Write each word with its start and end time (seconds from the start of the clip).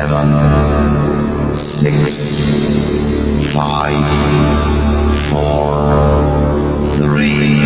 seven, 0.00 1.54
six, 1.54 1.94
five, 3.52 4.08
four, 5.28 5.76
three, 6.96 7.60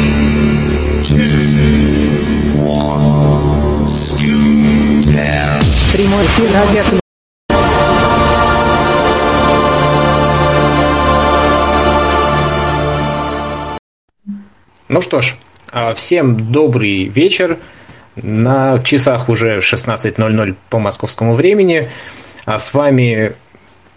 two, 1.05 2.59
one, 2.59 3.87
scooter. 3.87 5.61
Прямой 5.93 6.25
эфир 6.25 6.53
радио 6.53 6.83
Ну 14.89 15.03
что 15.03 15.21
ж, 15.21 15.37
а, 15.71 15.95
всем 15.95 16.51
добрый 16.51 17.05
вечер. 17.05 17.59
На 18.17 18.81
часах 18.83 19.29
уже 19.29 19.59
16.00 19.59 20.57
по 20.69 20.79
московскому 20.81 21.35
времени. 21.35 21.91
А 22.45 22.59
с 22.59 22.75
вами 22.75 23.33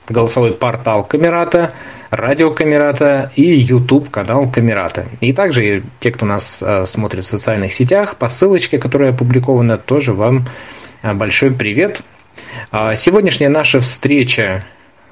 голосовой 0.08 0.54
портал 0.54 1.04
Камерата, 1.04 1.74
радио 2.12 2.52
Камерата 2.52 3.30
и 3.36 3.42
YouTube 3.42 4.10
канал 4.10 4.50
Камерата. 4.50 5.06
И 5.20 5.34
также 5.34 5.84
те, 6.00 6.12
кто 6.12 6.26
нас 6.26 6.64
а, 6.64 6.86
смотрит 6.86 7.26
в 7.26 7.28
социальных 7.28 7.74
сетях, 7.74 8.16
по 8.16 8.30
ссылочке, 8.30 8.78
которая 8.78 9.12
опубликована, 9.12 9.78
тоже 9.78 10.14
вам 10.14 10.46
а, 11.02 11.14
большой 11.14 11.52
привет. 11.52 12.02
Сегодняшняя 12.72 13.50
наша 13.50 13.82
встреча 13.82 14.64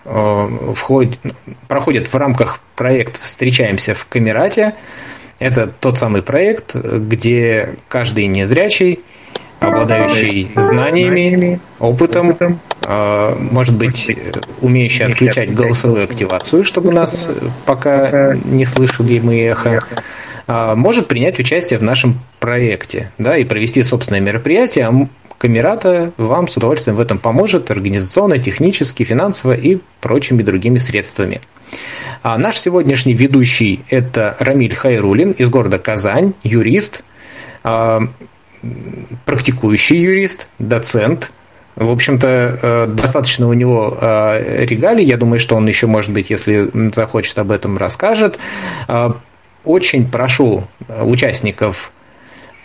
входит, 0.03 1.19
проходит 1.67 2.11
в 2.11 2.15
рамках 2.15 2.59
проекта 2.75 3.19
«Встречаемся 3.21 3.93
в 3.93 4.05
Камерате». 4.05 4.75
Это 5.39 5.67
тот 5.67 5.97
самый 5.97 6.21
проект, 6.21 6.75
где 6.75 7.75
каждый 7.87 8.27
незрячий, 8.27 9.01
обладающий 9.59 10.51
знаниями, 10.55 11.59
опытом, 11.79 12.59
а, 12.85 13.37
может 13.39 13.75
быть, 13.75 14.15
умеющий 14.61 15.05
отключать 15.05 15.53
голосовую 15.53 16.03
активацию, 16.03 16.63
чтобы 16.63 16.91
нас 16.91 17.29
пока 17.65 18.35
не 18.45 18.65
слышали 18.65 19.19
мы 19.19 19.41
эхо, 19.41 19.83
а, 20.47 20.75
может 20.75 21.07
принять 21.07 21.39
участие 21.39 21.79
в 21.79 21.83
нашем 21.83 22.19
проекте 22.39 23.11
да, 23.17 23.37
и 23.37 23.43
провести 23.43 23.83
собственное 23.83 24.19
мероприятие. 24.19 24.87
А 24.87 25.07
Камерата 25.37 26.13
вам 26.17 26.47
с 26.47 26.55
удовольствием 26.55 26.95
в 26.95 26.99
этом 26.99 27.19
поможет 27.19 27.69
организационно, 27.69 28.39
технически, 28.39 29.03
финансово 29.03 29.53
и 29.53 29.79
прочими 29.99 30.41
другими 30.41 30.77
средствами. 30.77 31.41
А 32.23 32.37
наш 32.37 32.57
сегодняшний 32.57 33.13
ведущий– 33.13 33.81
это 33.89 34.37
Рамиль 34.39 34.73
Хайрулин 34.73 35.31
из 35.31 35.49
города 35.49 35.77
Казань, 35.77 36.33
юрист, 36.43 37.03
а, 37.63 38.07
практикующий 39.25 39.97
юрист, 39.97 40.49
доцент. 40.59 41.31
В 41.75 41.91
общем-то, 41.91 42.27
э, 42.61 42.87
достаточно 42.87 43.49
у 43.49 43.53
него 43.53 43.97
э, 43.99 44.65
регалий. 44.65 45.03
Я 45.03 45.17
думаю, 45.17 45.39
что 45.39 45.55
он 45.55 45.67
еще, 45.67 45.87
может 45.87 46.11
быть, 46.11 46.29
если 46.29 46.69
захочет, 46.93 47.37
об 47.37 47.51
этом 47.51 47.77
расскажет. 47.77 48.39
А, 48.87 49.17
очень 49.65 50.09
прошу 50.09 50.63
участников 50.87 51.91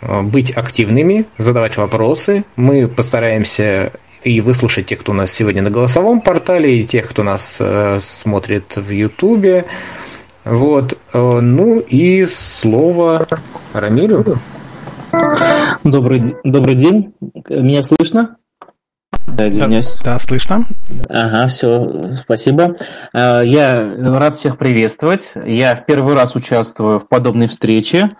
э, 0.01 0.21
быть 0.21 0.51
активными, 0.51 1.25
задавать 1.37 1.75
вопросы. 1.77 2.45
Мы 2.55 2.87
постараемся 2.87 3.91
и 4.23 4.39
выслушать 4.39 4.85
тех, 4.85 4.99
кто 4.99 5.11
у 5.11 5.15
нас 5.15 5.31
сегодня 5.31 5.61
на 5.61 5.71
голосовом 5.71 6.21
портале, 6.21 6.79
и 6.79 6.83
тех, 6.83 7.09
кто 7.09 7.23
нас 7.23 7.57
э, 7.59 7.99
смотрит 8.01 8.75
в 8.75 8.89
Ютубе. 8.91 9.65
Вот. 10.43 10.97
Э, 11.13 11.39
ну 11.41 11.79
и 11.79 12.25
слово 12.27 13.27
Рамилю. 13.73 14.39
Добрый, 15.83 16.35
добрый 16.43 16.75
день. 16.75 17.13
Меня 17.49 17.83
слышно? 17.83 18.37
Да, 19.27 19.47
извиняюсь. 19.47 19.95
Да, 20.03 20.13
да, 20.13 20.19
слышно. 20.19 20.65
Ага, 21.09 21.47
все, 21.47 22.15
спасибо. 22.17 22.75
Э, 23.13 23.41
я 23.43 23.93
рад 24.17 24.35
всех 24.35 24.57
приветствовать. 24.57 25.33
Я 25.45 25.75
в 25.75 25.85
первый 25.85 26.15
раз 26.15 26.35
участвую 26.35 26.99
в 26.99 27.07
подобной 27.07 27.47
встрече 27.47 28.15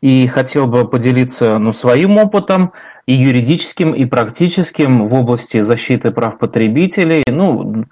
и 0.00 0.26
хотел 0.26 0.66
бы 0.66 0.88
поделиться 0.88 1.58
ну, 1.58 1.72
своим 1.72 2.16
опытом, 2.18 2.72
и 3.06 3.14
юридическим, 3.14 3.92
и 3.92 4.04
практическим 4.04 5.04
в 5.04 5.14
области 5.14 5.60
защиты 5.60 6.10
прав 6.10 6.38
потребителей. 6.38 7.22
Ну, 7.28 7.84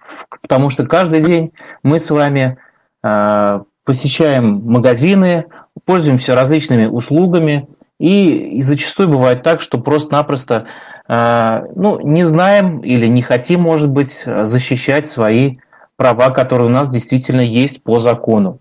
потому 0.42 0.68
что 0.70 0.86
каждый 0.86 1.20
день 1.22 1.52
мы 1.84 2.00
с 2.00 2.10
вами 2.10 2.58
э, 3.04 3.60
посещаем 3.84 4.60
магазины, 4.64 5.44
пользуемся 5.84 6.34
различными 6.34 6.86
услугами, 6.86 7.68
и, 7.98 8.56
и 8.56 8.60
зачастую 8.60 9.08
бывает 9.08 9.42
так, 9.42 9.60
что 9.60 9.78
просто-напросто 9.78 10.66
э, 11.08 11.62
ну, 11.76 12.00
не 12.00 12.24
знаем 12.24 12.80
или 12.80 13.06
не 13.06 13.22
хотим, 13.22 13.60
может 13.60 13.90
быть, 13.90 14.24
защищать 14.24 15.08
свои 15.08 15.58
права, 15.96 16.30
которые 16.30 16.68
у 16.68 16.72
нас 16.72 16.90
действительно 16.90 17.40
есть 17.40 17.82
по 17.82 18.00
закону. 18.00 18.58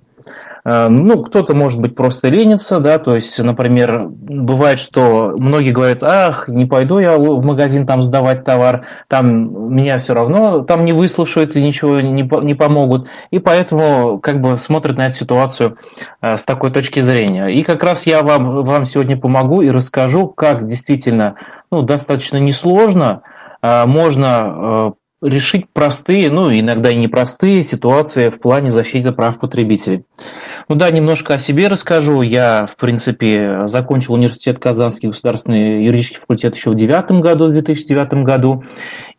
Э, 0.66 0.88
ну, 0.88 1.22
кто-то, 1.24 1.53
может 1.53 1.79
быть, 1.81 1.96
просто 1.96 2.29
ленится, 2.29 2.79
да, 2.79 2.97
то 2.97 3.16
есть, 3.16 3.38
например, 3.40 4.07
бывает, 4.09 4.79
что 4.79 5.34
многие 5.38 5.72
говорят, 5.72 6.03
ах, 6.03 6.47
не 6.47 6.66
пойду 6.66 7.00
я 7.00 7.18
в 7.18 7.44
магазин 7.44 7.85
там 7.85 8.01
сдавать 8.01 8.46
товар, 8.46 8.85
там 9.07 9.74
меня 9.74 9.97
все 9.97 10.13
равно 10.13 10.62
там 10.62 10.85
не 10.85 10.94
выслушают 10.94 11.56
и 11.56 11.62
ничего 11.62 12.00
не, 12.00 12.22
не 12.22 12.53
помогут, 12.53 13.07
и 13.31 13.40
поэтому 13.40 14.19
как 14.19 14.41
бы 14.41 14.57
смотрят 14.57 14.97
на 14.97 15.07
эту 15.07 15.18
ситуацию 15.18 15.78
э, 16.22 16.38
с 16.38 16.44
такой 16.44 16.72
точки 16.72 17.00
зрения. 17.01 17.47
И 17.47 17.63
как 17.63 17.84
раз 17.84 18.07
я 18.07 18.24
вам, 18.24 18.63
вам 18.63 18.85
сегодня 18.85 19.18
помогу 19.18 19.62
и 19.62 19.69
расскажу, 19.69 20.28
как 20.30 20.66
действительно, 20.66 21.35
ну, 21.72 21.81
достаточно 21.81 22.38
несложно, 22.38 23.24
э, 23.62 23.85
можно 23.85 24.94
решить 25.24 25.68
простые, 25.72 26.30
ну, 26.30 26.51
иногда 26.51 26.91
и 26.91 26.97
непростые 26.97 27.63
ситуации 27.63 28.30
в 28.30 28.40
плане 28.40 28.69
защиты 28.69 29.12
прав 29.12 29.40
потребителей. 29.40 30.03
Ну 30.69 30.75
да, 30.75 30.90
немножко 30.91 31.34
о 31.34 31.38
себе 31.38 31.68
расскажу. 31.68 32.22
Я, 32.22 32.68
в 32.68 32.78
принципе, 32.78 33.68
закончил 33.68 34.13
университет 34.13 34.59
Казанский 34.59 35.09
государственный 35.09 35.84
юридический 35.84 36.19
факультет 36.19 36.56
еще 36.56 36.72
в 36.72 36.75
девятом 36.75 37.22
году, 37.22 37.47
в 37.47 37.51
2009 37.51 38.24
году. 38.24 38.63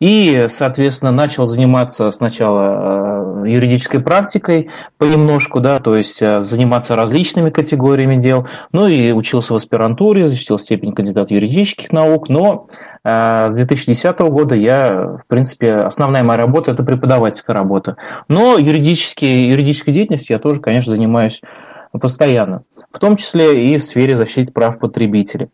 И, 0.01 0.47
соответственно, 0.49 1.13
начал 1.13 1.45
заниматься 1.45 2.11
сначала 2.11 3.45
э, 3.45 3.49
юридической 3.49 4.01
практикой 4.01 4.71
понемножку, 4.97 5.61
да, 5.61 5.81
то 5.81 5.97
есть 5.97 6.23
э, 6.23 6.41
заниматься 6.41 6.97
различными 6.97 7.51
категориями 7.51 8.17
дел. 8.17 8.49
Ну 8.73 8.87
и 8.87 9.13
учился 9.13 9.53
в 9.53 9.57
аспирантуре, 9.57 10.25
защитил 10.25 10.59
степень 10.59 10.95
кандидата 10.95 11.35
юридических 11.35 11.93
наук, 11.93 12.29
но 12.29 12.69
с 13.05 13.55
2010 13.55 14.19
года 14.21 14.55
я, 14.55 15.19
в 15.23 15.27
принципе, 15.29 15.75
основная 15.75 16.23
моя 16.23 16.41
работа– 16.41 16.71
это 16.73 16.83
преподавательская 16.83 17.55
работа. 17.55 17.97
Но 18.29 18.57
юридические, 18.57 19.51
юридической 19.51 19.93
деятельностью 19.93 20.35
я 20.35 20.41
тоже, 20.41 20.61
конечно, 20.61 20.95
занимаюсь 20.95 21.43
постоянно, 21.93 22.63
в 22.91 22.99
том 22.99 23.17
числе 23.17 23.71
и 23.71 23.77
в 23.77 23.85
сфере 23.85 24.17
защиты 24.17 24.53
прав 24.53 24.79
потребителей. 24.79 25.51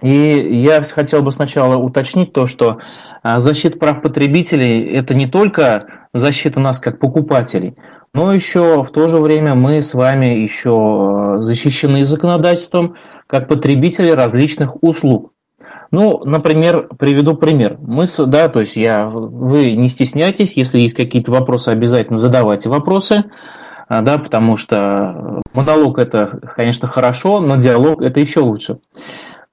И 0.00 0.48
я 0.50 0.80
хотел 0.82 1.22
бы 1.22 1.30
сначала 1.30 1.76
уточнить 1.76 2.32
то, 2.32 2.46
что 2.46 2.78
а, 3.22 3.38
защита 3.38 3.78
прав 3.78 4.00
потребителей– 4.00 4.96
это 4.96 5.14
не 5.14 5.26
только 5.26 5.86
защита 6.14 6.58
нас 6.58 6.78
как 6.78 6.98
покупателей, 6.98 7.76
но 8.14 8.32
еще 8.32 8.82
в 8.82 8.90
то 8.90 9.08
же 9.08 9.18
время 9.18 9.54
мы 9.54 9.82
с 9.82 9.94
вами 9.94 10.26
еще 10.26 11.36
защищены 11.40 12.04
законодательством 12.04 12.96
как 13.26 13.46
потребители 13.48 14.10
различных 14.10 14.82
услуг. 14.82 15.33
Ну, 15.90 16.22
например, 16.24 16.88
приведу 16.98 17.36
пример. 17.36 17.78
Мы, 17.80 18.04
да, 18.26 18.48
то 18.48 18.60
есть 18.60 18.76
я, 18.76 19.06
вы 19.06 19.72
не 19.72 19.88
стесняйтесь, 19.88 20.56
если 20.56 20.80
есть 20.80 20.94
какие-то 20.94 21.30
вопросы, 21.30 21.68
обязательно 21.68 22.16
задавайте 22.16 22.68
вопросы, 22.68 23.24
а, 23.88 24.02
да, 24.02 24.18
потому 24.18 24.56
что 24.56 25.42
монолог 25.52 25.98
это, 25.98 26.40
конечно, 26.56 26.88
хорошо, 26.88 27.40
но 27.40 27.56
диалог 27.56 28.02
это 28.02 28.20
еще 28.20 28.40
лучше. 28.40 28.78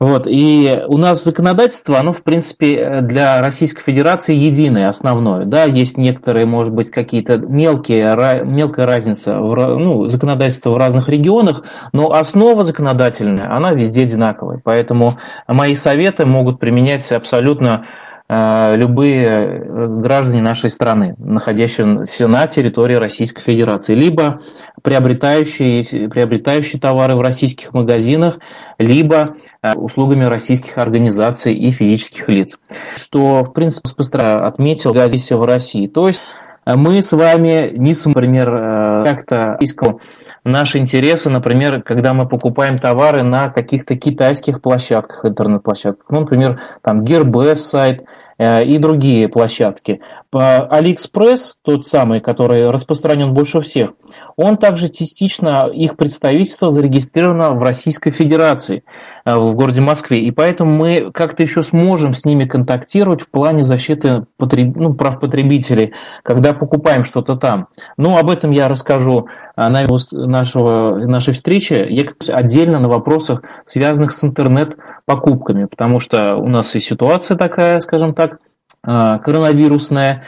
Вот, 0.01 0.25
и 0.25 0.81
у 0.87 0.97
нас 0.97 1.23
законодательство, 1.23 1.99
оно, 1.99 2.11
в 2.11 2.23
принципе, 2.23 3.01
для 3.01 3.39
Российской 3.39 3.83
Федерации 3.83 4.35
единое, 4.35 4.89
основное. 4.89 5.45
Да, 5.45 5.65
есть 5.65 5.95
некоторые, 5.95 6.47
может 6.47 6.73
быть, 6.73 6.89
какие-то 6.89 7.37
мелкие, 7.37 8.43
мелкая 8.43 8.87
разница 8.87 9.35
в 9.39 9.55
ну, 9.77 10.07
законодательство 10.07 10.71
в 10.71 10.77
разных 10.77 11.07
регионах, 11.07 11.65
но 11.93 12.13
основа 12.13 12.63
законодательная, 12.63 13.55
она 13.55 13.73
везде 13.73 14.01
одинаковая. 14.01 14.59
Поэтому 14.63 15.19
мои 15.47 15.75
советы 15.75 16.25
могут 16.25 16.59
применять 16.59 17.11
абсолютно 17.11 17.85
Э, 18.33 18.77
любые 18.77 19.27
э, 19.27 19.87
граждане 19.87 20.41
нашей 20.41 20.69
страны, 20.69 21.15
находящиеся 21.17 22.29
на 22.29 22.47
территории 22.47 22.93
Российской 22.93 23.41
Федерации, 23.41 23.93
либо 23.93 24.39
приобретающие, 24.81 26.07
приобретающие 26.07 26.79
товары 26.79 27.17
в 27.17 27.19
российских 27.19 27.73
магазинах, 27.73 28.39
либо 28.77 29.35
э, 29.35 29.50
услугами 29.75 30.25
российских 30.25 30.77
организаций 30.77 31.53
и 31.53 31.71
физических 31.71 32.29
лиц. 32.29 32.57
Что, 32.95 33.43
в 33.43 33.53
принципе, 33.53 33.89
быстро 33.95 34.45
отметил 34.45 34.93
здесь 35.07 35.31
в 35.31 35.43
России. 35.43 35.87
То 35.87 36.07
есть 36.07 36.21
мы 36.65 37.01
с 37.01 37.13
вами 37.13 37.71
не, 37.75 37.93
например, 38.05 39.03
как-то 39.03 39.57
искал 39.59 40.01
наши 40.43 40.79
интересы, 40.79 41.29
например, 41.29 41.83
когда 41.83 42.13
мы 42.13 42.27
покупаем 42.27 42.79
товары 42.79 43.23
на 43.23 43.49
каких-то 43.49 43.95
китайских 43.95 44.61
площадках, 44.61 45.25
интернет-площадках, 45.25 46.05
ну, 46.09 46.21
например, 46.21 46.59
там 46.81 47.03
Gearbest 47.03 47.55
сайт, 47.55 48.05
и 48.41 48.77
другие 48.79 49.27
площадки. 49.29 50.01
AliExpress, 50.33 51.55
тот 51.63 51.85
самый, 51.85 52.21
который 52.21 52.69
распространен 52.71 53.33
больше 53.33 53.61
всех, 53.61 53.91
он 54.35 54.57
также 54.57 54.89
частично, 54.89 55.69
их 55.71 55.95
представительство 55.95 56.69
зарегистрировано 56.69 57.51
в 57.51 57.61
Российской 57.61 58.11
Федерации. 58.11 58.83
Э, 59.23 59.35
в 59.35 59.53
городе 59.53 59.81
Москве. 59.81 60.21
И 60.21 60.31
поэтому 60.31 60.71
мы 60.71 61.11
как-то 61.11 61.43
еще 61.43 61.61
сможем 61.61 62.13
с 62.13 62.25
ними 62.25 62.45
контактировать 62.45 63.21
в 63.21 63.29
плане 63.29 63.61
защиты 63.61 64.25
потреб... 64.37 64.75
ну, 64.75 64.93
прав 64.95 65.19
потребителей, 65.19 65.93
когда 66.23 66.53
покупаем 66.53 67.03
что-то 67.03 67.35
там. 67.35 67.67
Ну, 67.97 68.17
об 68.17 68.29
этом 68.29 68.51
я 68.51 68.67
расскажу 68.67 69.27
э, 69.55 69.67
на 69.67 69.85
нашего, 70.11 70.99
нашей 71.05 71.33
встрече. 71.33 71.85
Я 71.89 72.05
отдельно 72.29 72.79
на 72.79 72.89
вопросах, 72.89 73.43
связанных 73.65 74.11
с 74.11 74.23
интернет-покупками, 74.23 75.65
потому 75.65 75.99
что 75.99 76.35
у 76.35 76.47
нас 76.47 76.75
и 76.75 76.79
ситуация 76.79 77.37
такая, 77.37 77.79
скажем 77.79 78.13
так, 78.13 78.39
э, 78.85 79.19
коронавирусная, 79.19 80.23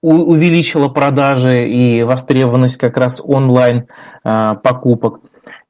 увеличила 0.00 0.88
продажи 0.88 1.68
и 1.68 2.04
востребованность 2.04 2.76
как 2.76 2.96
раз 2.96 3.20
онлайн 3.24 3.88
покупок. 4.22 5.18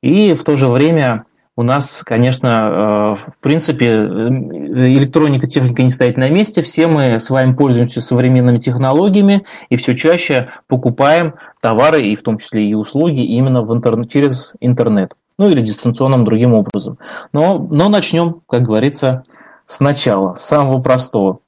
И 0.03 0.35
в 0.35 0.45
то 0.45 0.59
же 0.59 0.69
время 0.69 1.25
у 1.61 1.63
нас, 1.63 2.03
конечно, 2.07 2.49
э, 2.49 3.31
в 3.31 3.35
принципе, 3.41 3.87
электроника, 3.87 5.47
техника 5.47 5.83
не 5.83 5.91
стоит 5.91 6.17
на 6.17 6.31
месте. 6.31 6.63
Все 6.63 6.87
мы 6.87 7.19
с 7.19 7.29
вами 7.29 7.53
пользуемся 7.53 8.01
современными 8.01 8.59
технологиями 8.59 9.45
и 9.69 9.77
все 9.77 9.95
чаще 9.95 10.49
покупаем 10.69 11.35
товары, 11.61 12.01
и 12.01 12.17
в 12.17 12.23
том 12.23 12.39
числе 12.39 12.67
и 12.67 12.73
услуги, 12.73 13.21
именно 13.21 13.61
в 13.61 13.75
интернет, 13.75 14.11
через 14.11 14.55
интернет. 14.61 15.13
Ну 15.37 15.51
или 15.51 15.61
дистанционным 15.61 16.25
другим 16.25 16.55
образом. 16.55 16.97
Но, 17.35 17.59
но 17.59 17.91
начнем, 17.91 18.41
как 18.49 18.63
говорится, 18.63 19.23
сначала, 19.67 20.37
с 20.37 20.47
самого 20.47 20.81
простого. 20.81 21.41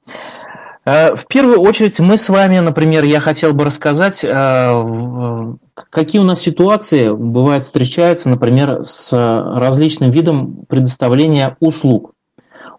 Э, 0.85 1.15
в 1.15 1.25
первую 1.25 1.59
очередь 1.59 1.99
мы 1.99 2.17
с 2.17 2.29
вами, 2.29 2.59
например, 2.59 3.03
я 3.03 3.19
хотел 3.19 3.53
бы 3.53 3.65
рассказать, 3.65 4.23
э, 4.23 5.53
какие 5.73 6.21
у 6.21 6.25
нас 6.25 6.39
ситуации 6.39 7.11
бывают 7.11 7.63
встречаются, 7.63 8.29
например, 8.29 8.83
с 8.83 9.11
различным 9.13 10.09
видом 10.09 10.65
предоставления 10.67 11.57
услуг. 11.59 12.13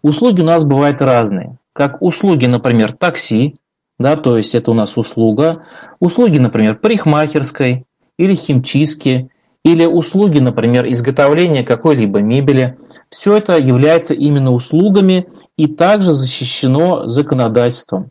Услуги 0.02 0.40
у 0.40 0.44
нас 0.44 0.64
бывают 0.64 1.00
разные. 1.02 1.58
Как 1.72 2.02
услуги, 2.02 2.46
например, 2.46 2.92
такси, 2.92 3.56
да, 3.98 4.16
то 4.16 4.36
есть 4.36 4.54
это 4.54 4.70
у 4.70 4.74
нас 4.74 4.96
услуга. 4.96 5.64
Услуги, 6.00 6.38
например, 6.38 6.76
парикмахерской 6.76 7.84
или 8.18 8.34
химчистки, 8.34 9.30
или 9.64 9.86
услуги, 9.86 10.38
например, 10.40 10.90
изготовления 10.90 11.64
какой-либо 11.64 12.20
мебели. 12.20 12.76
Все 13.08 13.36
это 13.36 13.56
является 13.56 14.12
именно 14.12 14.52
услугами 14.52 15.28
и 15.56 15.66
также 15.66 16.12
защищено 16.12 17.08
законодательством. 17.08 18.10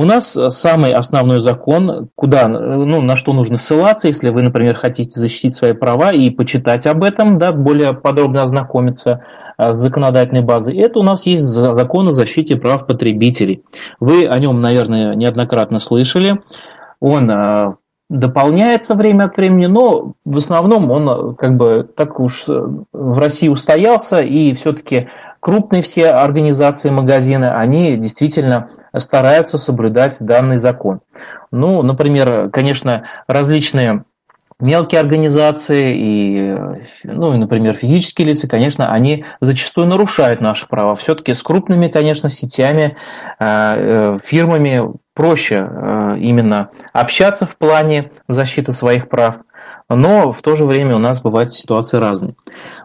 У 0.00 0.04
нас 0.04 0.32
самый 0.48 0.94
основной 0.94 1.40
закон, 1.40 2.08
куда, 2.14 2.48
ну, 2.48 3.02
на 3.02 3.16
что 3.16 3.34
нужно 3.34 3.58
ссылаться, 3.58 4.08
если 4.08 4.30
вы, 4.30 4.40
например, 4.40 4.74
хотите 4.74 5.20
защитить 5.20 5.54
свои 5.54 5.74
права 5.74 6.10
и 6.10 6.30
почитать 6.30 6.86
об 6.86 7.04
этом, 7.04 7.36
да, 7.36 7.52
более 7.52 7.92
подробно 7.92 8.40
ознакомиться 8.40 9.26
а, 9.58 9.74
с 9.74 9.76
законодательной 9.76 10.40
базой, 10.40 10.78
это 10.78 11.00
у 11.00 11.02
нас 11.02 11.26
есть 11.26 11.42
закон 11.42 12.08
о 12.08 12.12
защите 12.12 12.56
прав 12.56 12.86
потребителей. 12.86 13.62
Вы 14.00 14.26
о 14.26 14.38
нем, 14.38 14.62
наверное, 14.62 15.14
неоднократно 15.14 15.78
слышали. 15.78 16.40
Он 16.98 17.76
дополняется 18.08 18.94
время 18.94 19.24
от 19.24 19.36
времени, 19.36 19.66
но 19.66 20.14
в 20.24 20.38
основном 20.38 20.90
он 20.90 21.36
как 21.36 21.58
бы 21.58 21.86
так 21.94 22.20
уж 22.20 22.46
в 22.46 23.18
России 23.18 23.48
устоялся, 23.48 24.20
и 24.22 24.54
все-таки 24.54 25.08
крупные 25.40 25.82
все 25.82 26.10
организации, 26.10 26.90
магазины, 26.90 27.46
они 27.46 27.96
действительно 27.96 28.70
стараются 28.96 29.58
соблюдать 29.58 30.18
данный 30.20 30.56
закон. 30.56 31.00
Ну, 31.50 31.82
например, 31.82 32.50
конечно, 32.50 33.04
различные 33.26 34.04
мелкие 34.60 35.00
организации 35.00 35.96
и, 35.96 36.56
ну, 37.04 37.34
и, 37.34 37.38
например, 37.38 37.76
физические 37.76 38.28
лица, 38.28 38.48
конечно, 38.48 38.92
они 38.92 39.24
зачастую 39.40 39.86
нарушают 39.86 40.40
наши 40.40 40.68
права. 40.68 40.94
Все-таки 40.94 41.34
с 41.34 41.42
крупными, 41.42 41.88
конечно, 41.88 42.28
сетями, 42.28 42.96
э, 43.38 43.44
э, 43.46 44.18
фирмами 44.24 44.82
проще 45.14 45.56
э, 45.56 46.16
именно 46.20 46.70
общаться 46.92 47.46
в 47.46 47.56
плане 47.56 48.10
защиты 48.28 48.72
своих 48.72 49.08
прав, 49.08 49.40
но 49.96 50.32
в 50.32 50.40
то 50.42 50.56
же 50.56 50.64
время 50.64 50.96
у 50.96 50.98
нас 50.98 51.20
бывают 51.20 51.52
ситуации 51.52 51.98
разные. 51.98 52.34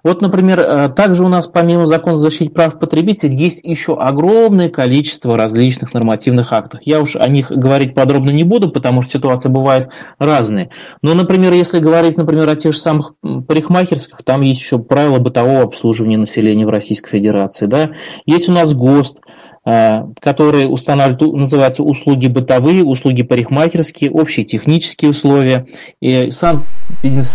Вот, 0.03 0.21
например, 0.21 0.59
э, 0.59 0.89
также 0.89 1.23
у 1.23 1.27
нас 1.27 1.47
помимо 1.47 1.85
закона 1.85 2.15
о 2.15 2.17
защите 2.17 2.49
прав 2.49 2.79
потребителей 2.79 3.37
есть 3.37 3.63
еще 3.63 3.95
огромное 3.95 4.69
количество 4.69 5.37
различных 5.37 5.93
нормативных 5.93 6.51
актов. 6.51 6.81
Я 6.83 6.99
уж 7.01 7.15
о 7.15 7.27
них 7.27 7.51
говорить 7.51 7.93
подробно 7.93 8.31
не 8.31 8.43
буду, 8.43 8.69
потому 8.71 9.01
что 9.01 9.13
ситуации 9.13 9.49
бывают 9.49 9.89
разные. 10.19 10.71
Но, 11.01 11.13
например, 11.13 11.53
если 11.53 11.79
говорить, 11.79 12.17
например, 12.17 12.49
о 12.49 12.55
тех 12.55 12.73
же 12.73 12.79
самых 12.79 13.13
парикмахерских, 13.21 14.17
там 14.23 14.41
есть 14.41 14.59
еще 14.59 14.79
правила 14.79 15.19
бытового 15.19 15.63
обслуживания 15.63 16.17
населения 16.17 16.65
в 16.65 16.69
Российской 16.69 17.11
Федерации. 17.11 17.67
Да? 17.67 17.91
Есть 18.25 18.49
у 18.49 18.51
нас 18.51 18.73
ГОСТ, 18.73 19.19
которые 19.65 20.67
устанавливают, 20.67 21.35
называются 21.35 21.81
услуги 21.81 22.27
бытовые, 22.27 22.83
услуги 22.83 23.23
парикмахерские, 23.23 24.11
общие 24.11 24.45
технические 24.45 25.09
условия, 25.09 25.65
и 25.99 26.29
сам 26.29 26.65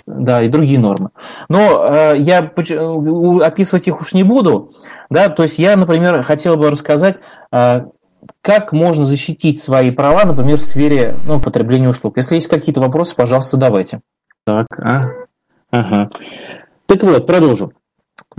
да, 0.07 0.43
и 0.43 0.49
другие 0.49 0.79
нормы. 0.79 1.11
Но 1.49 1.85
э, 1.85 2.19
я 2.19 2.39
описывать 2.39 3.89
их 3.89 4.01
уж 4.01 4.15
не 4.15 4.23
буду, 4.23 4.73
да, 5.11 5.29
то 5.29 5.43
есть 5.43 5.59
я, 5.59 5.77
например, 5.77 6.23
хотел 6.23 6.57
бы 6.57 6.71
рассказать, 6.71 7.17
э, 7.53 7.83
как 8.43 8.73
можно 8.73 9.05
защитить 9.05 9.61
свои 9.61 9.91
права, 9.91 10.25
например, 10.25 10.59
в 10.59 10.65
сфере 10.65 11.17
ну, 11.27 11.41
потребления 11.41 11.89
услуг. 11.89 12.17
Если 12.17 12.37
есть 12.37 12.49
какие-то 12.49 12.81
вопросы, 12.81 13.17
пожалуйста, 13.17 13.57
задавайте. 13.57 14.01
Так, 14.45 14.67
а? 14.79 15.09
Ага. 15.71 16.11
Так 16.87 17.03
вот, 17.03 17.27
продолжу. 17.27 17.73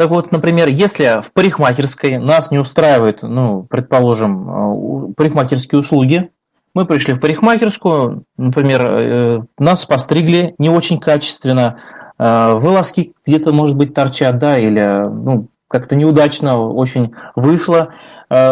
Так 0.02 0.10
вот, 0.10 0.32
например, 0.32 0.68
если 0.68 1.22
в 1.22 1.32
парикмахерской 1.32 2.18
нас 2.18 2.50
не 2.50 2.58
устраивают, 2.58 3.22
ну, 3.22 3.68
предположим, 3.70 4.50
э, 4.50 5.14
парикмахерские 5.14 5.78
услуги, 5.78 6.32
мы 6.74 6.86
пришли 6.86 7.14
в 7.14 7.20
парикмахерскую, 7.20 8.24
например, 8.36 8.82
э, 8.82 9.40
нас 9.60 9.86
постригли 9.86 10.56
не 10.58 10.72
очень 10.72 11.00
качественно, 11.00 11.82
э, 12.18 12.54
волоски 12.56 13.14
где-то, 13.28 13.54
может 13.54 13.78
быть, 13.78 13.94
торчат, 13.94 14.40
да, 14.40 14.58
или 14.58 15.08
ну, 15.08 15.50
как-то 15.68 15.96
неудачно 15.96 16.60
очень 16.60 17.14
вышла 17.36 17.94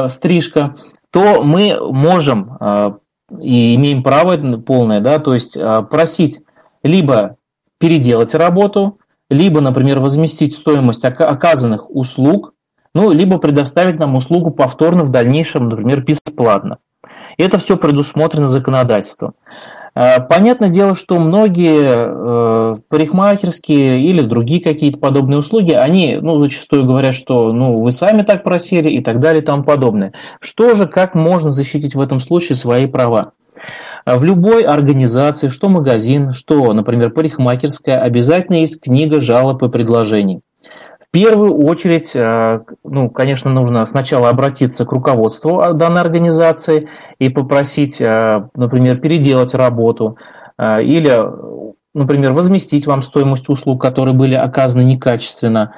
стрижка, 0.08 0.76
то 1.10 1.42
мы 1.42 1.80
можем 1.82 2.60
и 3.40 3.74
имеем 3.74 4.04
право 4.04 4.38
полное, 4.58 5.00
да, 5.00 5.18
то 5.18 5.34
есть 5.34 5.58
просить 5.90 6.42
либо 6.84 7.38
переделать 7.80 8.36
работу, 8.36 8.99
либо, 9.30 9.62
например, 9.62 10.00
возместить 10.00 10.56
стоимость 10.56 11.06
оказанных 11.06 11.90
услуг, 11.90 12.54
ну, 12.94 13.12
либо 13.12 13.38
предоставить 13.38 14.00
нам 14.00 14.16
услугу 14.16 14.52
повторно 14.52 15.04
в 15.04 15.10
дальнейшем, 15.10 15.70
например, 15.70 16.04
бесплатно. 16.04 16.78
Это 17.38 17.58
все 17.58 17.78
предусмотрено 17.78 18.48
законодательством. 18.48 19.34
А, 19.96 20.20
понятное 20.20 20.70
дело, 20.70 20.96
что 20.96 21.20
многие 21.20 21.88
э, 21.88 22.76
парикмахерские 22.90 24.04
или 24.04 24.22
другие 24.22 24.62
какие-то 24.62 25.00
подобные 25.00 25.40
услуги, 25.40 25.72
они 25.72 26.20
ну, 26.22 26.38
зачастую 26.38 26.86
говорят, 26.86 27.16
что 27.16 27.54
ну, 27.54 27.82
вы 27.82 27.92
сами 27.92 28.24
так 28.24 28.44
просили 28.44 28.90
и 28.90 29.02
так 29.02 29.20
далее 29.20 29.42
и 29.42 29.46
тому 29.46 29.64
подобное. 29.64 30.14
Что 30.40 30.74
же, 30.74 30.88
как 30.88 31.16
можно 31.16 31.50
защитить 31.50 31.96
в 31.96 32.02
этом 32.02 32.20
случае 32.20 32.56
свои 32.56 32.88
права? 32.88 33.34
А 34.10 34.18
в 34.18 34.24
любой 34.24 34.64
организации, 34.64 35.50
что 35.50 35.70
магазин, 35.70 36.34
что, 36.34 36.74
например, 36.74 37.12
парикмахерская, 37.12 38.02
обязательно 38.02 38.56
есть 38.56 38.82
книга 38.82 39.22
жалоб 39.22 39.62
и 39.62 39.70
предложений. 39.70 40.42
В 41.00 41.12
первую 41.12 41.56
очередь, 41.64 42.16
э, 42.16 42.62
ну, 42.84 43.12
конечно, 43.12 43.52
нужно 43.52 43.86
сначала 43.86 44.30
обратиться 44.30 44.88
к 44.88 44.92
руководству 44.92 45.62
данной 45.76 46.02
организации 46.02 46.90
и 47.20 47.30
попросить, 47.30 48.02
э, 48.02 48.48
например, 48.56 48.98
переделать 48.98 49.54
работу 49.54 50.18
э, 50.58 50.82
или, 50.82 51.16
например, 51.94 52.32
возместить 52.32 52.88
вам 52.88 53.04
стоимость 53.04 53.48
услуг, 53.48 53.80
которые 53.80 54.16
были 54.16 54.34
оказаны 54.34 54.82
некачественно. 54.82 55.76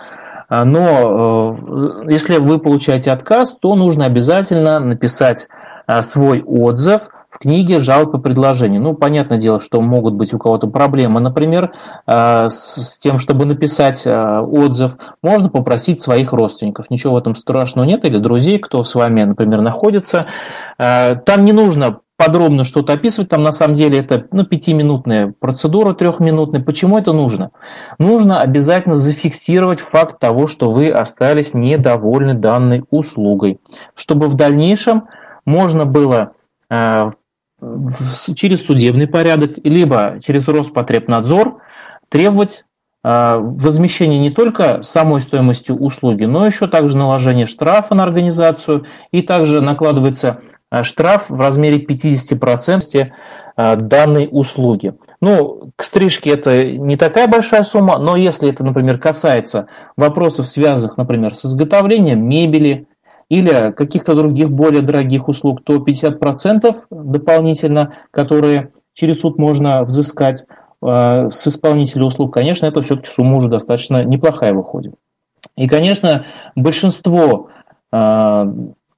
Но 0.50 2.04
если 2.10 2.38
вы 2.38 2.60
получаете 2.60 3.12
отказ, 3.12 3.58
то 3.58 3.76
нужно 3.76 4.06
обязательно 4.06 4.80
написать 4.80 5.48
свой 6.02 6.42
отзыв– 6.42 7.10
в 7.42 7.44
книге 7.44 7.80
жалоб 7.80 8.14
и 8.14 8.20
предложений. 8.20 8.80
Ну, 8.80 8.94
понятное 8.94 9.40
дело, 9.40 9.60
что 9.60 9.82
могут 9.82 10.14
быть 10.14 10.32
у 10.32 10.38
кого-то 10.38 10.68
проблемы, 10.68 11.20
например, 11.20 11.72
э, 12.06 12.46
с 12.48 13.00
тем, 13.00 13.18
чтобы 13.18 13.46
написать 13.46 14.06
э, 14.06 14.40
отзыв, 14.40 14.96
можно 15.24 15.50
попросить 15.50 16.00
своих 16.00 16.34
родственников. 16.34 16.92
Ничего 16.92 17.16
в 17.16 17.18
этом 17.18 17.34
страшного 17.34 17.86
нет, 17.86 18.06
или 18.06 18.20
друзей, 18.20 18.60
кто 18.60 18.84
с 18.84 18.94
вами, 18.94 19.24
например, 19.24 19.62
находится. 19.62 20.28
Э, 20.78 21.16
там 21.16 21.44
не 21.44 21.52
нужно 21.52 22.02
подробно 22.16 22.64
что-то 22.64 22.94
описывать, 22.94 23.30
там 23.30 23.42
на 23.42 23.52
самом 23.52 23.74
деле 23.74 23.98
это 23.98 24.28
ну, 24.32 24.46
пятиминутная 24.46 25.34
процедура, 25.40 25.94
трехминутная. 25.94 26.62
Почему 26.62 27.00
это 27.00 27.12
нужно? 27.12 27.50
Нужно 27.98 28.40
обязательно 28.40 28.94
зафиксировать 28.94 29.80
факт 29.80 30.20
того, 30.20 30.46
что 30.46 30.70
вы 30.70 30.92
остались 30.92 31.56
недовольны 31.56 32.36
данной 32.36 32.84
услугой, 32.92 33.60
чтобы 33.96 34.28
в 34.28 34.36
дальнейшем 34.36 35.08
можно 35.44 35.86
было 35.86 36.34
через 38.36 38.66
судебный 38.66 39.08
порядок, 39.08 39.52
либо 39.64 40.20
через 40.24 40.48
Роспотребнадзор 40.48 41.62
требовать 42.10 42.66
возмещения 43.04 44.20
не 44.20 44.30
только 44.30 44.82
самой 44.84 45.22
стоимости 45.22 45.72
услуги, 45.72 46.26
но 46.26 46.46
еще 46.46 46.68
также 46.68 46.98
наложение 46.98 47.48
штрафа 47.48 47.96
на 47.96 48.04
организацию 48.04 48.86
и 49.12 49.22
также 49.24 49.62
накладывается 49.62 50.42
штраф 50.84 51.30
в 51.30 51.40
размере 51.40 51.84
50% 51.84 53.10
данной 53.58 54.30
услуги. 54.32 54.94
Ну, 55.20 55.72
к 55.76 55.84
стрижке 55.84 56.30
это 56.30 56.64
не 56.64 56.96
такая 56.96 57.28
большая 57.28 57.64
сумма, 57.64 57.98
но 57.98 58.16
если 58.16 58.50
это, 58.50 58.64
например, 58.64 58.98
касается 58.98 59.68
вопросов, 59.98 60.48
связанных, 60.48 60.98
например, 60.98 61.36
с 61.36 61.46
изготовлением 61.46 62.24
мебели 62.28 62.88
или 63.32 63.72
каких-то 63.72 64.14
других 64.14 64.52
более 64.52 64.82
дорогих 64.82 65.30
услуг, 65.30 65.64
то 65.64 65.78
50% 65.78 66.84
дополнительно, 66.92 67.94
которые 68.12 68.74
через 68.94 69.22
суд 69.22 69.38
можно 69.38 69.84
взыскать 69.84 70.44
э, 70.84 71.30
с 71.30 71.48
исполнителя 71.48 72.04
услуг, 72.04 72.34
конечно, 72.34 72.66
это 72.66 72.82
все-таки 72.82 73.10
сумма 73.10 73.38
уже 73.38 73.48
достаточно 73.48 74.04
неплохая 74.04 74.54
выходит. 74.54 74.96
И, 75.56 75.70
конечно, 75.70 76.26
большинство 76.58 77.48
э, 77.94 78.46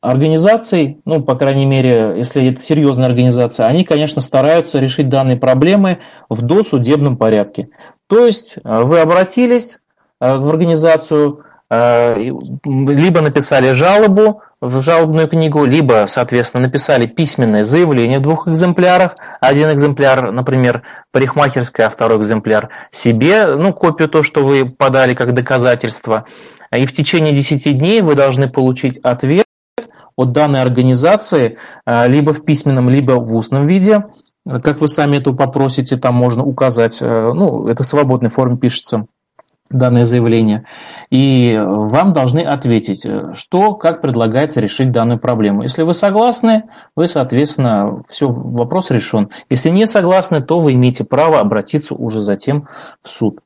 организаций, 0.02 1.00
ну, 1.06 1.22
по 1.22 1.36
крайней 1.36 1.68
мере, 1.68 2.16
если 2.18 2.50
это 2.50 2.60
серьезная 2.60 3.10
организация, 3.10 3.68
они, 3.68 3.84
конечно, 3.84 4.20
стараются 4.20 4.80
решить 4.80 5.10
данные 5.10 5.38
проблемы 5.38 6.00
в 6.28 6.42
досудебном 6.42 7.18
порядке. 7.18 7.70
То 8.08 8.26
есть 8.26 8.56
э, 8.58 8.62
вы 8.64 9.00
обратились 9.00 9.78
э, 10.20 10.38
в 10.38 10.50
организацию, 10.50 11.44
либо 11.70 13.22
написали 13.22 13.72
жалобу 13.72 14.42
в 14.62 14.82
жалобную 14.82 15.28
книгу, 15.28 15.66
либо, 15.66 16.06
соответственно, 16.08 16.68
написали 16.68 17.06
письменное 17.06 17.64
заявление 17.64 18.20
в 18.20 18.22
двух 18.22 18.48
экземплярах. 18.48 19.16
Один 19.42 19.72
экземпляр, 19.72 20.32
например, 20.32 20.84
парикмахерская, 21.12 21.88
а 21.88 21.90
второй 21.90 22.20
экземпляр 22.20 22.70
себе, 22.92 23.56
ну, 23.56 23.74
копию 23.74 24.08
то, 24.08 24.24
что 24.24 24.44
вы 24.44 24.66
подали 24.66 25.16
как 25.16 25.34
доказательство. 25.34 26.26
И 26.76 26.86
в 26.86 26.94
течение 26.94 27.34
10 27.34 27.78
дней 27.78 28.02
вы 28.02 28.16
должны 28.16 28.48
получить 28.50 29.00
ответ 29.00 29.46
от 30.16 30.32
данной 30.32 30.62
организации 30.62 31.58
э, 31.86 32.08
либо 32.08 32.34
в 32.34 32.46
письменном, 32.46 32.90
либо 32.90 33.14
в 33.14 33.36
устном 33.36 33.66
виде. 33.66 34.06
Как 34.46 34.82
вы 34.82 34.88
сами 34.88 35.18
это 35.18 35.34
попросите, 35.34 35.98
там 35.98 36.16
можно 36.16 36.44
указать, 36.44 37.02
э, 37.02 37.32
ну, 37.34 37.68
это 37.68 37.84
в 37.84 37.88
свободной 37.88 38.30
форме 38.30 38.58
пишется 38.58 39.08
данное 39.78 40.04
заявление, 40.04 40.66
и 41.10 41.60
вам 41.60 42.14
должны 42.14 42.40
ответить, 42.40 43.06
что, 43.34 43.76
как 43.76 44.02
предлагается 44.02 44.62
решить 44.62 44.92
данную 44.92 45.20
проблему. 45.20 45.64
Если 45.64 45.84
вы 45.84 45.94
согласны, 45.94 46.64
вы, 46.96 47.08
соответственно, 47.08 48.04
все, 48.10 48.28
вопрос 48.30 48.92
решен. 48.92 49.30
Если 49.50 49.70
не 49.70 49.86
согласны, 49.86 50.42
то 50.42 50.60
вы 50.60 50.74
имеете 50.74 51.04
право 51.04 51.40
обратиться 51.40 51.96
уже 51.96 52.22
затем 52.22 52.68
в 53.02 53.10
суд. 53.10 53.40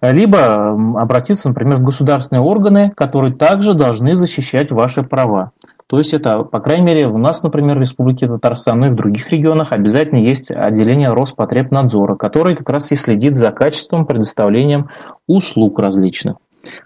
Либо 0.00 0.70
обратиться, 1.00 1.48
например, 1.48 1.78
в 1.78 1.82
государственные 1.82 2.42
органы, 2.42 2.92
которые 2.96 3.34
также 3.34 3.74
должны 3.74 4.14
защищать 4.14 4.70
ваши 4.70 5.02
права. 5.02 5.50
То 5.88 5.96
есть 5.96 6.12
это, 6.12 6.42
по 6.42 6.60
крайней 6.60 6.84
мере, 6.84 7.08
у 7.08 7.16
нас, 7.16 7.42
например, 7.42 7.78
в 7.78 7.80
Республике 7.80 8.28
Татарстан, 8.28 8.80
ну 8.80 8.86
и 8.86 8.90
в 8.90 8.94
других 8.94 9.30
регионах 9.30 9.72
обязательно 9.72 10.18
есть 10.18 10.50
отделение 10.50 11.12
Роспотребнадзора, 11.14 12.14
который 12.16 12.56
как 12.56 12.68
раз 12.68 12.92
и 12.92 12.94
следит 12.94 13.36
за 13.36 13.50
качеством 13.52 14.04
предоставлением 14.04 14.90
услуг 15.26 15.78
различных. 15.78 16.36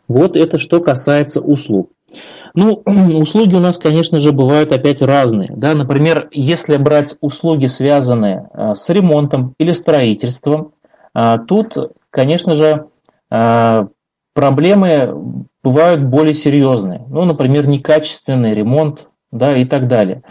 Вот 0.07 0.37
это 0.37 0.57
что 0.57 0.81
касается 0.81 1.41
услуг. 1.41 1.91
Ну, 2.55 2.83
услуги 3.21 3.57
у 3.57 3.61
нас, 3.61 3.79
конечно 3.79 4.21
же, 4.21 4.31
бывают 4.31 4.73
опять 4.73 5.03
разные. 5.03 5.51
Да? 5.57 5.75
Например, 5.75 6.29
если 6.31 6.77
брать 6.77 7.17
услуги, 7.21 7.65
связанные 7.65 8.49
э, 8.55 8.75
с 8.75 8.89
ремонтом 8.89 9.55
или 9.59 9.73
строительством, 9.73 10.75
э, 11.15 11.39
тут, 11.49 11.77
конечно 12.11 12.55
же, 12.55 12.87
э, 13.33 13.87
проблемы 14.35 15.47
бывают 15.63 16.03
более 16.03 16.35
серьезные. 16.35 17.05
Ну, 17.09 17.25
например, 17.25 17.69
некачественный 17.69 18.55
ремонт 18.55 19.09
да, 19.31 19.57
и 19.57 19.65
так 19.65 19.89
далее. 19.89 20.23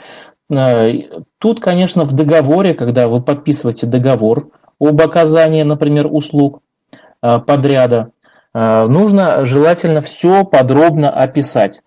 Э, 0.50 0.92
тут, 1.40 1.60
конечно, 1.60 2.04
в 2.04 2.14
договоре, 2.14 2.74
когда 2.74 3.08
вы 3.08 3.22
подписываете 3.22 3.88
договор 3.88 4.50
об 4.80 5.02
оказании, 5.02 5.64
например, 5.64 6.08
услуг 6.10 6.62
э, 7.22 7.40
подряда, 7.40 8.12
э, 8.54 8.86
нужно 8.88 9.46
желательно 9.46 10.02
все 10.02 10.44
подробно 10.44 11.10
описать 11.10 11.82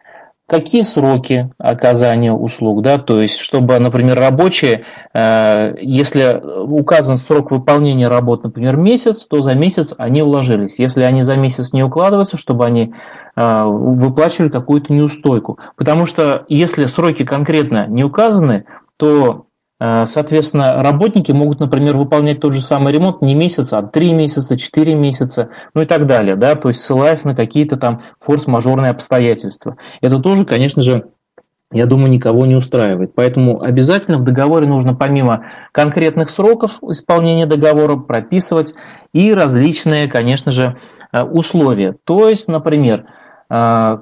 какие 0.46 0.82
сроки 0.82 1.50
оказания 1.58 2.32
услуг, 2.32 2.82
да, 2.82 2.98
то 2.98 3.20
есть, 3.20 3.38
чтобы, 3.38 3.78
например, 3.78 4.18
рабочие, 4.18 4.84
э, 5.14 5.74
если 5.80 6.40
указан 6.66 7.16
срок 7.16 7.50
выполнения 7.50 8.08
работ, 8.08 8.44
например, 8.44 8.76
месяц, 8.76 9.26
то 9.26 9.40
за 9.40 9.54
месяц 9.54 9.94
они 9.96 10.22
уложились. 10.22 10.78
Если 10.78 11.02
они 11.02 11.22
за 11.22 11.36
месяц 11.36 11.72
не 11.72 11.82
укладываются, 11.82 12.36
чтобы 12.36 12.66
они 12.66 12.92
э, 13.36 13.64
выплачивали 13.64 14.50
какую-то 14.50 14.92
неустойку. 14.92 15.58
Потому 15.76 16.06
что 16.06 16.44
если 16.48 16.84
сроки 16.86 17.24
конкретно 17.24 17.86
не 17.86 18.04
указаны, 18.04 18.66
то 18.96 19.43
соответственно, 19.80 20.82
работники 20.82 21.32
могут, 21.32 21.60
например, 21.60 21.96
выполнять 21.96 22.40
тот 22.40 22.54
же 22.54 22.62
самый 22.62 22.92
ремонт 22.92 23.22
не 23.22 23.34
месяц, 23.34 23.72
а 23.72 23.82
три 23.82 24.12
месяца, 24.12 24.56
четыре 24.56 24.94
месяца, 24.94 25.50
ну 25.74 25.82
и 25.82 25.86
так 25.86 26.06
далее, 26.06 26.36
да, 26.36 26.54
то 26.54 26.68
есть 26.68 26.80
ссылаясь 26.80 27.24
на 27.24 27.34
какие-то 27.34 27.76
там 27.76 28.02
форс-мажорные 28.20 28.90
обстоятельства. 28.90 29.76
Это 30.00 30.18
тоже, 30.18 30.44
конечно 30.44 30.80
же, 30.80 31.10
я 31.74 31.86
думаю, 31.86 32.10
никого 32.10 32.46
не 32.46 32.54
устраивает. 32.54 33.14
Поэтому 33.16 33.60
обязательно 33.60 34.18
в 34.18 34.22
договоре 34.22 34.66
нужно 34.66 34.94
помимо 34.94 35.46
конкретных 35.72 36.30
сроков 36.30 36.78
исполнения 36.82 37.46
договора 37.46 37.96
прописывать 37.96 38.74
и 39.12 39.34
различные, 39.34 40.06
конечно 40.06 40.52
же, 40.52 40.78
э, 41.12 41.22
условия. 41.22 41.96
То 42.04 42.28
есть, 42.28 42.46
например, 42.46 43.06
э, 43.50 43.96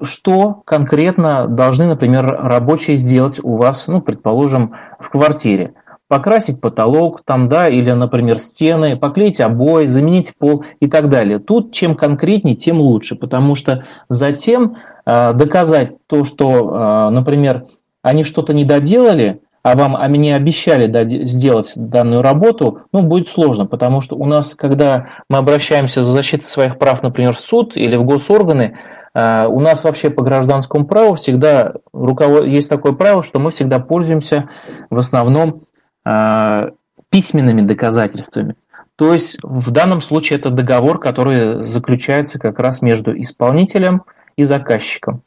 что 0.00 0.62
конкретно 0.64 1.46
должны, 1.46 1.86
например, 1.86 2.26
рабочие 2.26 2.96
сделать 2.96 3.40
у 3.42 3.56
вас, 3.56 3.88
ну, 3.88 4.00
предположим, 4.00 4.74
в 4.98 5.10
квартире. 5.10 5.74
Покрасить 6.08 6.60
потолок 6.60 7.20
там, 7.24 7.46
да, 7.46 7.68
или, 7.68 7.90
например, 7.92 8.40
стены, 8.40 8.96
поклеить 8.96 9.40
обои, 9.40 9.86
заменить 9.86 10.34
пол 10.36 10.64
и 10.80 10.88
так 10.88 11.08
далее. 11.08 11.38
Тут 11.38 11.72
чем 11.72 11.94
конкретнее, 11.94 12.56
тем 12.56 12.80
лучше, 12.80 13.14
потому 13.14 13.54
что 13.54 13.84
затем 14.08 14.76
э, 15.06 15.32
доказать 15.34 15.92
то, 16.08 16.24
что, 16.24 17.08
э, 17.08 17.10
например, 17.10 17.66
они 18.02 18.24
что-то 18.24 18.52
не 18.54 18.64
доделали, 18.64 19.40
а 19.62 19.76
вам 19.76 19.94
а 19.94 20.08
мне 20.08 20.34
обещали 20.34 20.90
сделать 21.24 21.72
данную 21.76 22.22
работу, 22.22 22.80
ну, 22.92 23.02
будет 23.02 23.28
сложно, 23.28 23.66
потому 23.66 24.00
что 24.00 24.16
у 24.16 24.24
нас, 24.24 24.54
когда 24.54 25.08
мы 25.28 25.38
обращаемся 25.38 26.02
за 26.02 26.12
защитой 26.12 26.46
своих 26.46 26.78
прав, 26.78 27.02
например, 27.02 27.34
в 27.34 27.40
суд 27.40 27.76
или 27.76 27.94
в 27.96 28.04
госорганы, 28.04 28.78
у 29.14 29.60
нас 29.60 29.84
вообще 29.84 30.08
по 30.10 30.22
гражданскому 30.22 30.86
праву 30.86 31.14
всегда 31.14 31.74
есть 31.92 32.68
такое 32.68 32.92
правило, 32.92 33.22
что 33.22 33.40
мы 33.40 33.50
всегда 33.50 33.80
пользуемся 33.80 34.48
в 34.88 34.98
основном 34.98 35.64
а, 36.04 36.70
письменными 37.10 37.60
доказательствами. 37.60 38.54
То 38.96 39.12
есть 39.12 39.38
в 39.42 39.70
данном 39.70 40.00
случае 40.00 40.38
это 40.38 40.50
договор, 40.50 40.98
который 40.98 41.64
заключается 41.64 42.38
как 42.38 42.58
раз 42.58 42.82
между 42.82 43.18
исполнителем 43.18 44.02
и 44.36 44.42
заказчиком. 44.42 45.22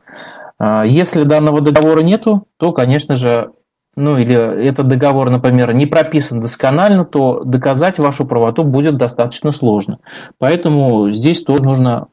А, 0.57 0.85
если 0.85 1.23
данного 1.23 1.61
договора 1.61 2.01
нету, 2.01 2.47
то, 2.57 2.71
конечно 2.71 3.15
же, 3.15 3.51
ну 3.95 4.17
или 4.17 4.35
этот 4.35 4.87
договор, 4.87 5.29
например, 5.29 5.73
не 5.73 5.85
прописан 5.85 6.39
досконально, 6.39 7.03
то 7.03 7.43
доказать 7.43 7.99
вашу 7.99 8.25
правоту 8.25 8.63
будет 8.63 8.97
достаточно 8.97 9.51
сложно. 9.51 9.99
Поэтому 10.39 11.11
здесь 11.11 11.43
тоже 11.43 11.63
нужно 11.63 12.07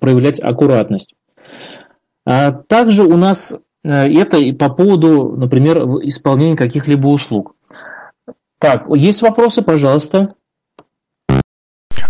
проявлять 0.00 0.40
аккуратность. 0.40 1.14
А 2.26 2.52
также 2.52 3.04
у 3.04 3.16
нас 3.16 3.58
э, 3.82 3.90
это 3.90 4.38
по 4.54 4.68
поводу, 4.68 5.34
например, 5.36 5.78
исполнения 6.02 6.56
каких-либо 6.56 7.08
услуг. 7.08 7.56
Так, 8.58 8.84
есть 8.94 9.22
вопросы, 9.22 9.62
пожалуйста. 9.62 10.34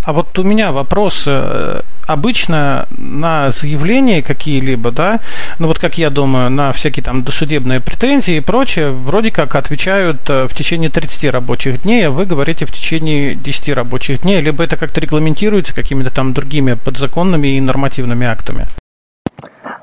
А 0.05 0.11
вот 0.13 0.37
у 0.37 0.43
меня 0.43 0.71
вопрос. 0.71 1.25
Э, 1.27 1.81
обычно 2.05 2.87
на 2.97 3.49
заявления 3.51 4.21
какие-либо, 4.21 4.91
да, 4.91 5.19
ну 5.59 5.67
вот 5.67 5.79
как 5.79 5.97
я 5.97 6.09
думаю, 6.09 6.49
на 6.49 6.71
всякие 6.73 7.03
там 7.03 7.23
досудебные 7.23 7.79
претензии 7.79 8.35
и 8.35 8.41
прочее, 8.41 8.91
вроде 8.91 9.31
как 9.31 9.55
отвечают 9.55 10.29
э, 10.29 10.47
в 10.47 10.53
течение 10.53 10.89
30 10.89 11.31
рабочих 11.31 11.83
дней, 11.83 12.07
а 12.07 12.11
вы 12.11 12.25
говорите 12.25 12.65
в 12.65 12.71
течение 12.71 13.35
10 13.35 13.69
рабочих 13.75 14.23
дней, 14.23 14.41
либо 14.41 14.63
это 14.63 14.75
как-то 14.75 14.99
регламентируется 14.99 15.73
какими-то 15.73 16.13
там 16.13 16.33
другими 16.33 16.73
подзаконными 16.73 17.47
и 17.47 17.61
нормативными 17.61 18.27
актами? 18.27 18.67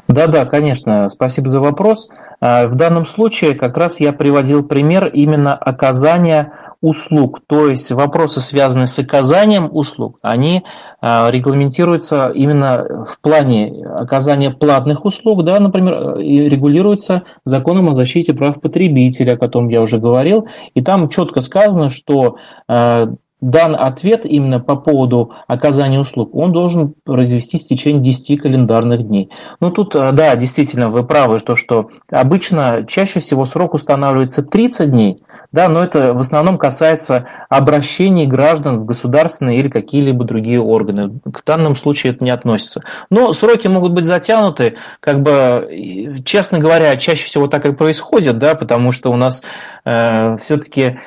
Да-да, 0.09 0.45
конечно, 0.45 1.09
спасибо 1.09 1.49
за 1.49 1.61
вопрос. 1.61 2.11
А, 2.41 2.67
в 2.67 2.75
данном 2.75 3.05
случае 3.05 3.55
как 3.55 3.77
раз 3.77 4.01
я 4.01 4.13
приводил 4.13 4.65
пример 4.65 5.07
именно 5.07 5.55
оказания 5.55 6.53
услуг, 6.81 7.41
то 7.47 7.69
есть 7.69 7.91
вопросы, 7.91 8.41
связанные 8.41 8.87
с 8.87 8.99
оказанием 8.99 9.69
услуг, 9.71 10.19
они 10.23 10.65
а, 11.01 11.31
регламентируются 11.31 12.29
именно 12.29 13.05
в 13.07 13.21
плане 13.21 13.85
оказания 13.87 14.51
платных 14.51 15.05
услуг, 15.05 15.45
да, 15.45 15.61
например, 15.61 16.19
и 16.19 16.49
регулируются 16.49 17.25
законом 17.45 17.91
о 17.91 17.93
защите 17.93 18.33
прав 18.33 18.61
потребителя, 18.61 19.35
о 19.35 19.39
котором 19.39 19.69
я 19.69 19.83
уже 19.83 19.99
говорил, 19.99 20.47
и 20.75 20.83
там 20.83 21.09
четко 21.09 21.43
сказано, 21.43 21.91
что 21.91 22.37
а, 22.67 23.09
дан 23.41 23.75
ответ 23.75 24.25
именно 24.25 24.61
по 24.61 24.77
поводу 24.77 25.33
оказания 25.47 25.99
услуг, 25.99 26.35
он 26.35 26.53
должен 26.53 26.95
развестись 27.07 27.65
в 27.65 27.69
течение 27.69 28.03
10 28.03 28.41
календарных 28.41 29.07
дней. 29.07 29.31
Ну 29.61 29.71
тут, 29.71 29.97
а, 29.97 30.13
да, 30.13 30.37
действительно, 30.37 30.91
вы 30.91 31.05
правы, 31.05 31.39
то, 31.41 31.57
что 31.57 31.91
обычно 32.11 32.85
чаще 32.87 33.21
всего 33.21 33.45
срок 33.45 33.75
устанавливается 33.75 34.43
30 34.43 34.91
дней, 34.91 35.23
да, 35.53 35.69
но 35.69 35.83
это 35.83 36.15
в 36.15 36.21
основном 36.21 36.59
касается 36.59 37.27
обращений 37.49 38.27
граждан 38.27 38.81
в 38.81 38.85
государственные 38.85 39.59
или 39.59 39.69
какие-либо 39.69 40.25
другие 40.25 40.61
органы. 40.61 41.19
К 41.33 41.45
данному 41.45 41.75
случаю 41.75 42.15
это 42.15 42.23
не 42.23 42.31
относится. 42.31 42.83
Но 43.11 43.33
сроки 43.33 43.67
могут 43.67 43.93
быть 43.93 44.05
затянуты, 44.05 44.77
как 45.01 45.23
бы, 45.23 46.19
честно 46.25 46.61
говоря, 46.61 46.97
чаще 46.97 47.25
всего 47.25 47.49
так 47.49 47.67
и 47.67 47.73
происходит, 47.73 48.39
да, 48.39 48.55
потому 48.55 48.93
что 48.93 49.11
у 49.11 49.17
нас 49.17 49.43
э, 49.85 50.37
все-таки 50.37 50.83
э, 50.83 50.99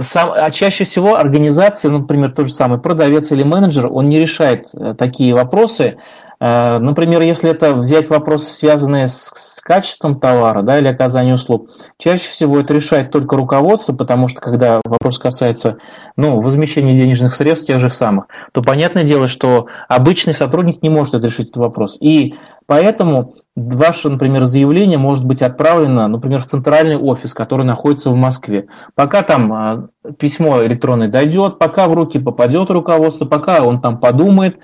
сам, 0.00 0.32
а 0.32 0.50
чаще 0.50 0.84
всего 0.84 1.16
организация, 1.16 1.90
ну, 1.90 2.00
например, 2.00 2.32
тот 2.32 2.48
же 2.48 2.54
самый 2.54 2.78
продавец 2.78 3.32
или 3.32 3.42
менеджер, 3.42 3.86
он 3.90 4.08
не 4.08 4.18
решает 4.18 4.68
э, 4.72 4.94
такие 4.94 5.34
вопросы, 5.34 5.96
Э, 6.38 6.78
например, 6.78 7.22
если 7.22 7.50
это 7.50 7.74
взять 7.74 8.10
вопросы, 8.10 8.52
связанные 8.52 9.06
с, 9.06 9.32
с 9.34 9.60
качеством 9.60 10.20
товара 10.20 10.62
да, 10.62 10.78
или 10.78 10.88
оказанием 10.88 11.34
услуг, 11.34 11.70
чаще 11.98 12.28
всего 12.28 12.60
это 12.60 12.74
решает 12.74 13.10
только 13.10 13.36
руководство, 13.36 13.94
потому 13.94 14.28
что 14.28 14.40
когда 14.40 14.80
вопрос 14.84 15.18
касается 15.18 15.78
ну, 16.16 16.38
возмещения 16.38 16.92
денежных 16.92 17.34
средств 17.34 17.66
тех 17.66 17.78
же 17.78 17.90
самых, 17.90 18.26
то 18.52 18.62
понятное 18.62 19.04
дело, 19.04 19.28
что 19.28 19.66
обычный 19.88 20.34
сотрудник 20.34 20.82
не 20.82 20.90
может 20.90 21.14
решить 21.24 21.50
этот 21.50 21.56
вопрос. 21.56 21.96
И 22.00 22.34
поэтому 22.66 23.34
ваше, 23.56 24.10
например, 24.10 24.44
заявление 24.44 24.98
может 24.98 25.24
быть 25.24 25.40
отправлено, 25.40 26.06
например, 26.08 26.40
в 26.40 26.44
центральный 26.44 26.96
офис, 26.96 27.32
который 27.32 27.64
находится 27.64 28.10
в 28.10 28.14
Москве. 28.14 28.66
Пока 28.94 29.22
там 29.22 29.52
а, 29.52 29.88
письмо 30.18 30.62
электронное 30.62 31.08
дойдет, 31.08 31.58
пока 31.58 31.88
в 31.88 31.94
руки 31.94 32.18
попадет 32.18 32.70
руководство, 32.70 33.24
пока 33.24 33.62
он 33.62 33.80
там 33.80 33.98
подумает, 33.98 34.58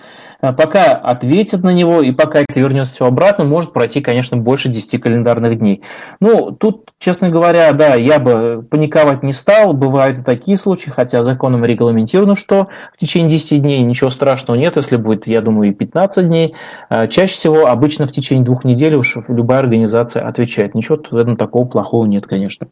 пока 0.51 0.93
ответят 0.95 1.63
на 1.63 1.71
него 1.71 2.03
и 2.03 2.11
пока 2.11 2.41
это 2.41 2.59
вернется 2.59 2.95
все 2.95 3.07
обратно, 3.07 3.45
может 3.45 3.73
пройти, 3.73 4.01
конечно, 4.01 4.37
больше 4.37 4.69
10 4.69 5.01
календарных 5.01 5.57
дней. 5.57 5.83
Ну, 6.19 6.51
тут, 6.51 6.91
честно 6.99 7.31
говоря, 7.31 7.71
да, 7.73 7.95
я 7.95 8.19
бы 8.19 8.67
паниковать 8.69 9.23
не 9.23 9.31
стал, 9.33 9.73
бывают 9.73 10.19
и 10.19 10.23
такие 10.25 10.57
случаи, 10.57 10.91
хотя 10.91 11.23
законом 11.23 11.65
регламентировано, 11.65 12.35
что 12.35 12.67
в 12.93 12.97
течение 12.97 13.31
10 13.31 13.63
дней 13.63 13.83
ничего 13.83 14.11
страшного 14.11 14.59
нет, 14.59 14.75
если 14.77 14.97
будет, 14.97 15.29
я 15.29 15.41
думаю, 15.43 15.71
и 15.71 15.75
15 15.75 16.27
дней. 16.27 16.57
А, 16.89 17.07
чаще 17.07 17.35
всего, 17.35 17.67
обычно 17.67 18.09
в 18.09 18.13
течение 18.13 18.45
двух 18.45 18.65
недель 18.65 18.97
уж 18.97 19.17
любая 19.29 19.61
организация 19.61 20.27
отвечает. 20.27 20.75
Ничего 20.75 20.99
в 21.09 21.17
этом 21.17 21.37
такого 21.37 21.67
плохого 21.67 22.05
нет, 22.07 22.27
конечно. 22.27 22.67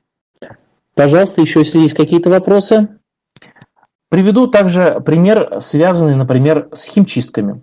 Пожалуйста, 0.94 1.40
еще 1.40 1.60
если 1.60 1.78
есть 1.78 1.96
какие-то 1.96 2.30
вопросы. 2.30 2.88
Приведу 4.10 4.48
также 4.48 5.00
пример, 5.06 5.60
связанный, 5.60 6.16
например, 6.16 6.68
с 6.72 6.84
химчистками. 6.84 7.62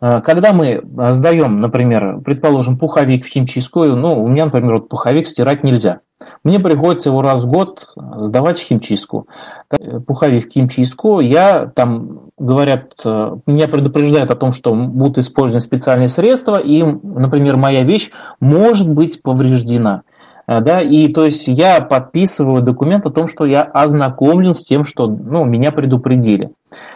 А, 0.00 0.20
когда 0.20 0.52
мы 0.52 0.82
сдаем, 1.12 1.60
например, 1.60 2.20
предположим, 2.24 2.76
пуховик 2.76 3.24
в 3.24 3.28
химчистку, 3.28 3.84
ну, 3.84 4.22
у 4.22 4.26
меня, 4.26 4.46
например, 4.46 4.74
вот 4.74 4.88
пуховик 4.88 5.28
стирать 5.28 5.62
нельзя. 5.62 6.00
Мне 6.42 6.58
приходится 6.58 7.10
его 7.10 7.22
раз 7.22 7.44
в 7.44 7.46
год 7.46 7.88
сдавать 8.18 8.58
в 8.58 8.62
химчистку. 8.62 9.28
Пуховик 10.06 10.48
в 10.48 10.52
химчистку, 10.52 11.20
я 11.20 11.66
там, 11.66 12.30
говорят, 12.36 12.94
меня 13.46 13.68
предупреждают 13.68 14.30
о 14.30 14.36
том, 14.36 14.52
что 14.52 14.74
будут 14.74 15.18
использованы 15.18 15.60
специальные 15.60 16.08
средства, 16.08 16.56
и, 16.56 16.82
например, 16.82 17.56
моя 17.56 17.84
вещь 17.84 18.10
может 18.40 18.88
быть 18.88 19.22
повреждена. 19.22 20.02
Да, 20.46 20.80
и 20.80 21.08
то 21.08 21.24
есть 21.24 21.48
я 21.48 21.80
подписываю 21.80 22.62
документ 22.62 23.04
о 23.04 23.10
том, 23.10 23.26
что 23.26 23.44
я 23.44 23.62
ознакомлен 23.62 24.52
с 24.52 24.64
тем, 24.64 24.84
что 24.84 25.08
ну, 25.08 25.44
меня 25.44 25.72
предупредили. 25.72 26.50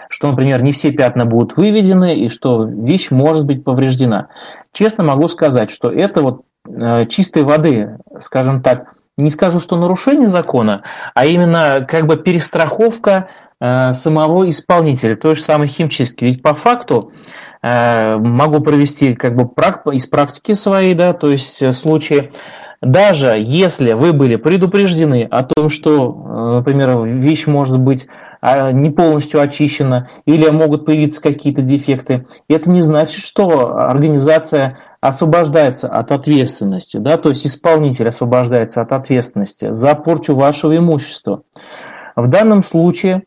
Что, 0.08 0.30
например, 0.30 0.62
не 0.62 0.70
все 0.70 0.92
пятна 0.92 1.24
будут 1.24 1.56
выведены 1.56 2.16
и 2.16 2.28
что 2.28 2.64
вещь 2.64 3.10
может 3.10 3.44
быть 3.46 3.64
повреждена. 3.64 4.28
Честно 4.72 5.02
могу 5.02 5.26
сказать, 5.26 5.70
что 5.70 5.90
это 5.90 6.22
вот 6.22 6.42
э, 6.68 7.06
чистой 7.06 7.42
воды, 7.42 7.98
скажем 8.18 8.62
так, 8.62 8.94
не 9.16 9.30
скажу, 9.30 9.60
что 9.60 9.76
нарушение 9.76 10.26
закона, 10.26 10.82
а 11.14 11.26
именно 11.26 11.84
как 11.86 12.06
бы 12.06 12.16
перестраховка 12.16 13.28
э, 13.60 13.92
самого 13.92 14.48
исполнителя, 14.48 15.16
той 15.16 15.36
же 15.36 15.42
самой 15.42 15.68
химчистки. 15.68 16.24
Ведь 16.24 16.42
по 16.42 16.54
факту 16.54 17.12
э, 17.62 18.16
могу 18.16 18.60
провести 18.60 19.14
как 19.14 19.34
бы 19.34 19.44
из 19.92 20.06
практики 20.06 20.52
своей, 20.52 20.94
да, 20.94 21.12
то 21.12 21.30
есть 21.30 21.62
э, 21.62 21.72
случаи, 21.72 22.32
даже 22.80 23.34
если 23.38 23.92
вы 23.92 24.12
были 24.12 24.36
предупреждены 24.36 25.28
о 25.30 25.42
том, 25.42 25.68
что, 25.68 26.12
например, 26.56 27.02
вещь 27.02 27.46
может 27.46 27.78
быть 27.78 28.08
а, 28.40 28.72
не 28.72 28.90
полностью 28.90 29.40
очищена 29.40 30.08
или 30.24 30.48
могут 30.48 30.86
появиться 30.86 31.20
какие-то 31.20 31.60
дефекты, 31.60 32.26
это 32.48 32.70
не 32.70 32.80
значит, 32.80 33.22
что 33.22 33.76
организация 33.76 34.78
освобождается 35.02 35.88
от 35.88 36.10
ответственности, 36.10 36.96
да, 36.96 37.18
то 37.18 37.28
есть 37.30 37.46
исполнитель 37.46 38.08
освобождается 38.08 38.80
от 38.80 38.92
ответственности 38.92 39.72
за 39.72 39.94
порчу 39.94 40.34
вашего 40.34 40.76
имущества. 40.76 41.42
В 42.16 42.28
данном 42.28 42.62
случае, 42.62 43.24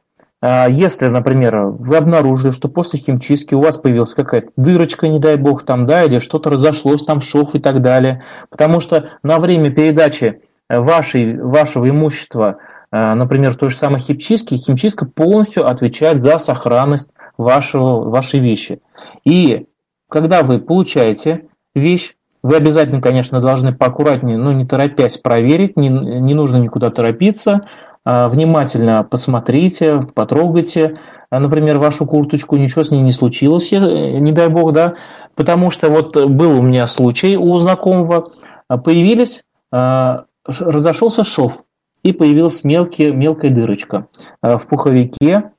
если, 0.69 1.07
например, 1.07 1.67
вы 1.67 1.95
обнаружили, 1.95 2.51
что 2.51 2.67
после 2.67 2.99
химчистки 2.99 3.55
у 3.55 3.61
вас 3.61 3.77
появилась 3.77 4.13
какая-то 4.13 4.49
дырочка, 4.57 5.07
не 5.07 5.19
дай 5.19 5.37
бог, 5.37 5.63
там, 5.63 5.85
да, 5.85 6.03
или 6.03 6.19
что-то 6.19 6.49
разошлось, 6.49 7.05
там 7.05 7.21
шов 7.21 7.55
и 7.55 7.59
так 7.59 7.81
далее, 7.81 8.23
потому 8.49 8.81
что 8.81 9.11
на 9.23 9.39
время 9.39 9.71
передачи 9.71 10.41
вашей, 10.69 11.39
вашего 11.39 11.89
имущества, 11.89 12.57
а, 12.91 13.15
например, 13.15 13.55
той 13.55 13.69
же 13.69 13.77
самой 13.77 13.99
химчистки, 13.99 14.57
химчистка 14.57 15.05
полностью 15.05 15.65
отвечает 15.65 16.19
за 16.19 16.37
сохранность 16.37 17.09
вашего, 17.37 18.09
вашей 18.09 18.41
вещи. 18.41 18.81
И 19.23 19.67
когда 20.09 20.43
вы 20.43 20.59
получаете 20.59 21.47
вещь. 21.75 22.15
Вы 22.41 22.57
обязательно, 22.57 23.01
конечно, 23.01 23.39
должны 23.39 23.73
поаккуратнее, 23.73 24.37
но 24.37 24.51
не 24.51 24.65
торопясь 24.65 25.17
проверить, 25.17 25.77
не, 25.77 25.87
не 25.87 26.33
нужно 26.33 26.57
никуда 26.57 26.89
торопиться. 26.89 27.67
А, 28.05 28.27
внимательно 28.27 29.03
посмотрите, 29.03 30.01
потрогайте, 30.13 30.99
а, 31.29 31.39
например, 31.39 31.79
вашу 31.79 32.05
курточку, 32.05 32.57
ничего 32.57 32.83
с 32.83 32.91
ней 32.91 33.01
не 33.01 33.11
случилось, 33.11 33.71
не 33.71 34.31
дай 34.31 34.49
бог, 34.49 34.73
да, 34.73 34.95
потому 35.35 35.71
что 35.71 35.89
вот 35.89 36.15
был 36.25 36.59
у 36.59 36.61
меня 36.61 36.85
случай 36.87 37.37
у 37.37 37.57
знакомого, 37.59 38.31
а, 38.67 38.77
появились, 38.77 39.43
разошелся 39.71 41.23
шов, 41.23 41.63
и 42.03 42.11
появилась 42.11 42.63
мелкие, 42.63 43.13
мелкая 43.13 43.49
дырочка 43.49 44.07
в 44.41 44.59
пуховике. 44.67 45.51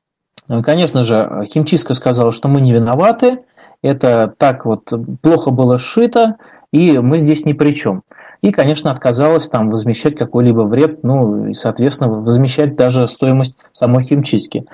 Конечно 0.46 1.02
же, 1.02 1.44
химчистка 1.46 1.94
сказала, 1.94 2.30
что 2.30 2.48
мы 2.48 2.60
не 2.60 2.72
виноваты, 2.72 3.40
это 3.82 4.32
так 4.38 4.66
вот 4.66 4.92
плохо 5.22 5.50
было 5.50 5.78
сшито, 5.78 6.36
и 6.70 6.98
мы 6.98 7.18
здесь 7.18 7.44
ни 7.44 7.54
при 7.54 7.72
чем. 7.72 8.02
И, 8.44 8.52
конечно, 8.52 8.90
отказалась 8.90 9.48
там 9.48 9.70
возмещать 9.70 10.16
какой-либо 10.16 10.66
вред, 10.66 11.02
ну 11.02 11.46
и, 11.46 11.54
соответственно, 11.54 12.10
возмещать 12.10 12.76
даже 12.76 13.06
стоимость 13.06 13.56
самой 13.72 14.02
химчистки. 14.02 14.66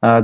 А 0.00 0.22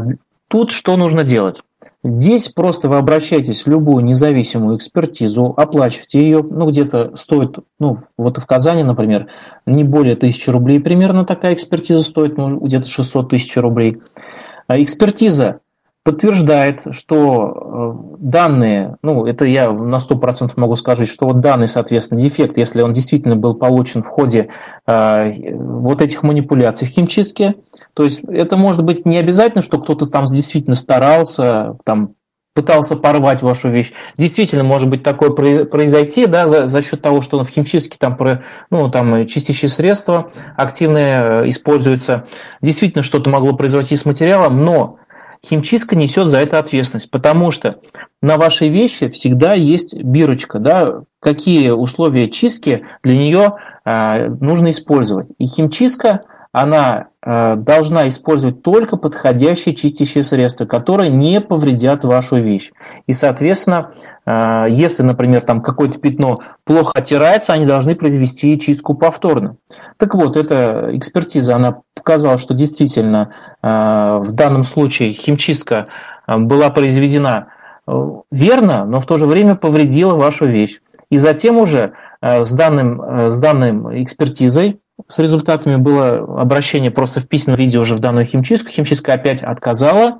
тут 0.49 0.73
что 0.73 0.97
нужно 0.97 1.23
делать? 1.23 1.61
Здесь 2.03 2.49
просто 2.49 2.89
вы 2.89 2.97
обращаетесь 2.97 3.67
в 3.67 3.69
любую 3.69 4.07
независимую 4.07 4.79
экспертизу, 4.79 5.53
оплачиваете 5.55 6.21
ее, 6.21 6.43
ну, 6.43 6.67
где-то 6.71 7.15
стоит, 7.15 7.59
ну, 7.79 7.99
вот 8.17 8.39
в 8.39 8.47
Казани, 8.47 8.85
например, 8.85 9.27
не 9.67 9.85
более 9.85 10.17
тысячи 10.17 10.49
рублей 10.49 10.81
примерно 10.81 11.27
такая 11.27 11.53
экспертиза 11.53 12.03
стоит, 12.03 12.39
ну, 12.39 12.59
где-то 12.59 12.87
600 12.87 13.29
тысяч 13.29 13.55
рублей. 13.59 14.01
А 14.67 14.81
экспертиза 14.83 15.61
подтверждает, 16.05 16.83
что 16.91 17.97
э, 18.13 18.17
данные, 18.19 18.99
ну, 19.03 19.25
это 19.25 19.47
я 19.47 19.73
на 19.73 19.97
100% 19.97 20.53
могу 20.57 20.77
сказать, 20.77 21.09
что 21.09 21.27
вот 21.27 21.41
данный, 21.41 21.67
соответственно, 21.67 22.21
дефект, 22.21 22.59
если 22.59 22.83
он 22.83 22.93
действительно 22.93 23.37
был 23.37 23.55
получен 23.55 24.03
в 24.03 24.07
ходе 24.07 24.51
э, 24.87 25.55
вот 25.57 26.03
этих 26.03 26.23
манипуляций 26.23 26.87
в 26.87 26.91
химчистке, 26.91 27.55
то 27.95 28.03
есть 28.03 28.23
это 28.29 28.59
может 28.59 28.85
быть 28.85 29.07
не 29.07 29.17
обязательно, 29.17 29.63
что 29.63 29.81
кто-то 29.81 30.05
там 30.05 30.27
действительно 30.27 30.77
старался, 30.77 31.79
там 31.85 32.15
пытался 32.55 32.97
порвать 32.97 33.43
вашу 33.43 33.69
вещь. 33.69 33.93
Действительно, 34.17 34.63
может 34.63 34.89
быть 34.89 35.03
такое 35.03 35.31
произойти, 35.31 36.27
да, 36.27 36.47
за, 36.47 36.69
за 36.69 36.83
счет 36.83 37.03
того, 37.03 37.21
что 37.21 37.43
в 37.43 37.49
химчистке 37.49 37.97
там, 37.99 38.17
ну, 38.71 38.91
там 38.91 39.27
чистящие 39.27 39.69
средства 39.69 40.31
активные 40.57 41.19
э, 41.19 41.49
используются. 41.49 42.27
Действительно, 42.63 43.03
что-то 43.03 43.29
могло 43.29 43.55
произойти 43.55 43.97
с 43.97 44.05
материалом, 44.05 44.65
но 44.65 44.99
химчистка 45.45 45.97
несет 45.97 46.29
за 46.29 46.39
это 46.39 46.59
ответственность, 46.59 47.11
потому 47.11 47.51
что 47.51 47.77
на 48.23 48.37
вашей 48.37 48.69
вещи 48.69 49.09
всегда 49.11 49.55
есть 49.55 49.95
бирочка, 50.03 50.59
да, 50.59 51.03
какие 51.21 51.71
условия 51.71 52.31
чистки 52.31 52.85
для 53.03 53.17
нее 53.17 53.57
э, 53.85 54.29
нужно 54.41 54.71
использовать. 54.71 55.29
И 55.39 55.47
химчистка 55.47 56.23
она 56.55 57.09
э, 57.21 57.57
должна 57.57 58.07
использовать 58.07 58.63
только 58.63 58.97
подходящие 58.97 59.75
чистящие 59.75 60.23
средства, 60.23 60.67
которые 60.67 61.11
не 61.11 61.41
повредят 61.41 62.05
вашу 62.05 62.37
вещь. 62.37 62.71
И, 63.09 63.13
соответственно, 63.13 63.91
э, 64.25 64.67
если, 64.69 65.03
например, 65.03 65.41
там 65.41 65.63
какое-то 65.63 65.99
пятно 65.99 66.43
плохо 66.63 66.93
оттирается, 66.95 67.55
они 67.55 67.67
должны 67.67 67.97
произвести 67.97 68.57
чистку 68.61 68.95
повторно. 68.95 69.57
Так 69.97 70.15
вот, 70.15 70.37
эта 70.37 70.91
экспертиза, 70.93 71.57
она 71.57 71.79
показала, 71.97 72.39
что 72.39 72.55
действительно 72.55 73.35
э, 73.61 73.69
в 73.69 74.31
данном 74.31 74.63
случае 74.63 75.13
химчистка 75.13 75.89
э, 76.29 76.39
была 76.39 76.71
произведена 76.71 77.49
э, 77.89 77.93
верно, 78.31 78.85
но 78.85 79.01
в 79.01 79.07
то 79.07 79.17
же 79.17 79.27
время 79.27 79.57
повредила 79.57 80.15
вашу 80.15 80.47
вещь. 80.47 80.79
И 81.11 81.17
затем 81.17 81.57
уже 81.57 81.95
э, 82.21 82.45
с, 82.45 82.53
данным, 82.53 83.29
с 83.29 83.41
данной 83.41 84.05
экспертизой 84.05 84.79
с 85.09 85.19
результатами 85.19 85.77
было 85.77 86.41
обращение 86.41 86.91
просто 86.91 87.21
в 87.21 87.29
письменном 87.29 87.59
виде 87.59 87.79
уже 87.79 87.97
в 87.97 88.01
данную 88.01 88.25
химчистку. 88.25 88.71
Химчистка 88.71 89.15
опять 89.15 89.43
отказала 89.43 90.19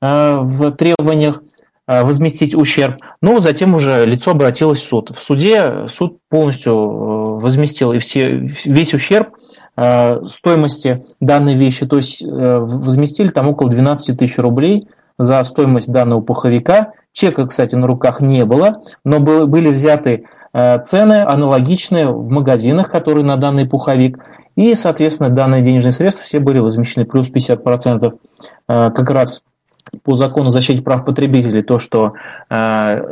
э, 0.00 0.38
в 0.40 0.70
требованиях 0.72 1.42
э, 1.86 2.02
возместить 2.02 2.54
ущерб. 2.54 2.96
Но 3.20 3.40
затем 3.40 3.74
уже 3.74 4.06
лицо 4.06 4.30
обратилось 4.30 4.80
в 4.80 4.86
суд. 4.86 5.12
В 5.16 5.22
суде 5.22 5.86
суд 5.88 6.18
полностью 6.28 6.72
э, 6.72 7.42
возместил 7.42 7.92
и 7.92 7.98
все, 7.98 8.52
весь 8.64 8.94
ущерб 8.94 9.30
стоимости 9.74 11.06
данной 11.18 11.54
вещи. 11.54 11.86
То 11.86 11.96
есть 11.96 12.22
возместили 12.22 13.28
там 13.28 13.48
около 13.48 13.70
12 13.70 14.18
тысяч 14.18 14.36
рублей 14.36 14.86
за 15.16 15.42
стоимость 15.44 15.90
данного 15.90 16.20
пуховика. 16.20 16.92
Чека, 17.14 17.46
кстати, 17.46 17.74
на 17.74 17.86
руках 17.86 18.20
не 18.20 18.44
было, 18.44 18.82
но 19.02 19.18
были 19.18 19.70
взяты 19.70 20.24
Э, 20.24 20.41
цены 20.54 21.22
аналогичные 21.22 22.12
в 22.12 22.28
магазинах, 22.30 22.90
которые 22.90 23.24
на 23.24 23.36
данный 23.36 23.66
пуховик. 23.66 24.18
И, 24.56 24.74
соответственно, 24.74 25.30
данные 25.30 25.62
денежные 25.62 25.92
средства 25.92 26.24
все 26.24 26.38
были 26.38 26.58
возмещены 26.58 27.06
плюс 27.06 27.30
50% 27.30 28.12
э, 28.68 28.90
как 28.90 29.10
раз 29.10 29.42
по 30.04 30.14
закону 30.14 30.48
защиты 30.50 30.80
прав 30.82 31.04
потребителей 31.04 31.62
то, 31.62 31.78
что 31.78 32.12
э, 32.48 32.54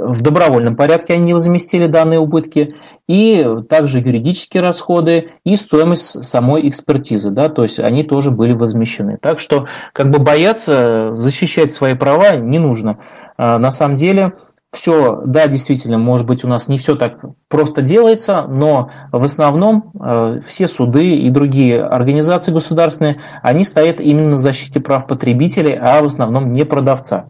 в 0.06 0.20
добровольном 0.20 0.76
порядке 0.76 1.14
они 1.14 1.24
не 1.24 1.32
возместили 1.32 1.86
данные 1.86 2.20
убытки, 2.20 2.76
и 3.08 3.44
также 3.68 3.98
юридические 3.98 4.62
расходы 4.62 5.30
и 5.44 5.56
стоимость 5.56 6.24
самой 6.24 6.68
экспертизы, 6.68 7.30
да, 7.30 7.48
то 7.48 7.62
есть 7.62 7.80
они 7.80 8.04
тоже 8.04 8.30
были 8.30 8.52
возмещены. 8.52 9.18
Так 9.20 9.40
что 9.40 9.66
как 9.92 10.10
бы 10.10 10.18
бояться 10.18 11.12
защищать 11.14 11.72
свои 11.72 11.94
права 11.94 12.36
не 12.36 12.58
нужно. 12.58 12.98
на 13.36 13.70
самом 13.72 13.96
деле 13.96 14.34
все, 14.72 15.22
да, 15.26 15.48
действительно, 15.48 15.98
может 15.98 16.26
быть, 16.26 16.44
у 16.44 16.48
нас 16.48 16.68
не 16.68 16.78
все 16.78 16.94
так 16.94 17.24
просто 17.48 17.82
делается, 17.82 18.46
но 18.46 18.90
в 19.10 19.24
основном 19.24 19.90
э, 20.00 20.40
все 20.46 20.68
суды 20.68 21.16
и 21.16 21.30
другие 21.30 21.82
организации 21.82 22.52
государственные, 22.52 23.20
они 23.42 23.64
стоят 23.64 24.00
именно 24.00 24.30
на 24.30 24.36
защите 24.36 24.78
прав 24.78 25.08
потребителей, 25.08 25.76
а 25.76 26.00
в 26.02 26.06
основном 26.06 26.50
не 26.50 26.64
продавца. 26.64 27.26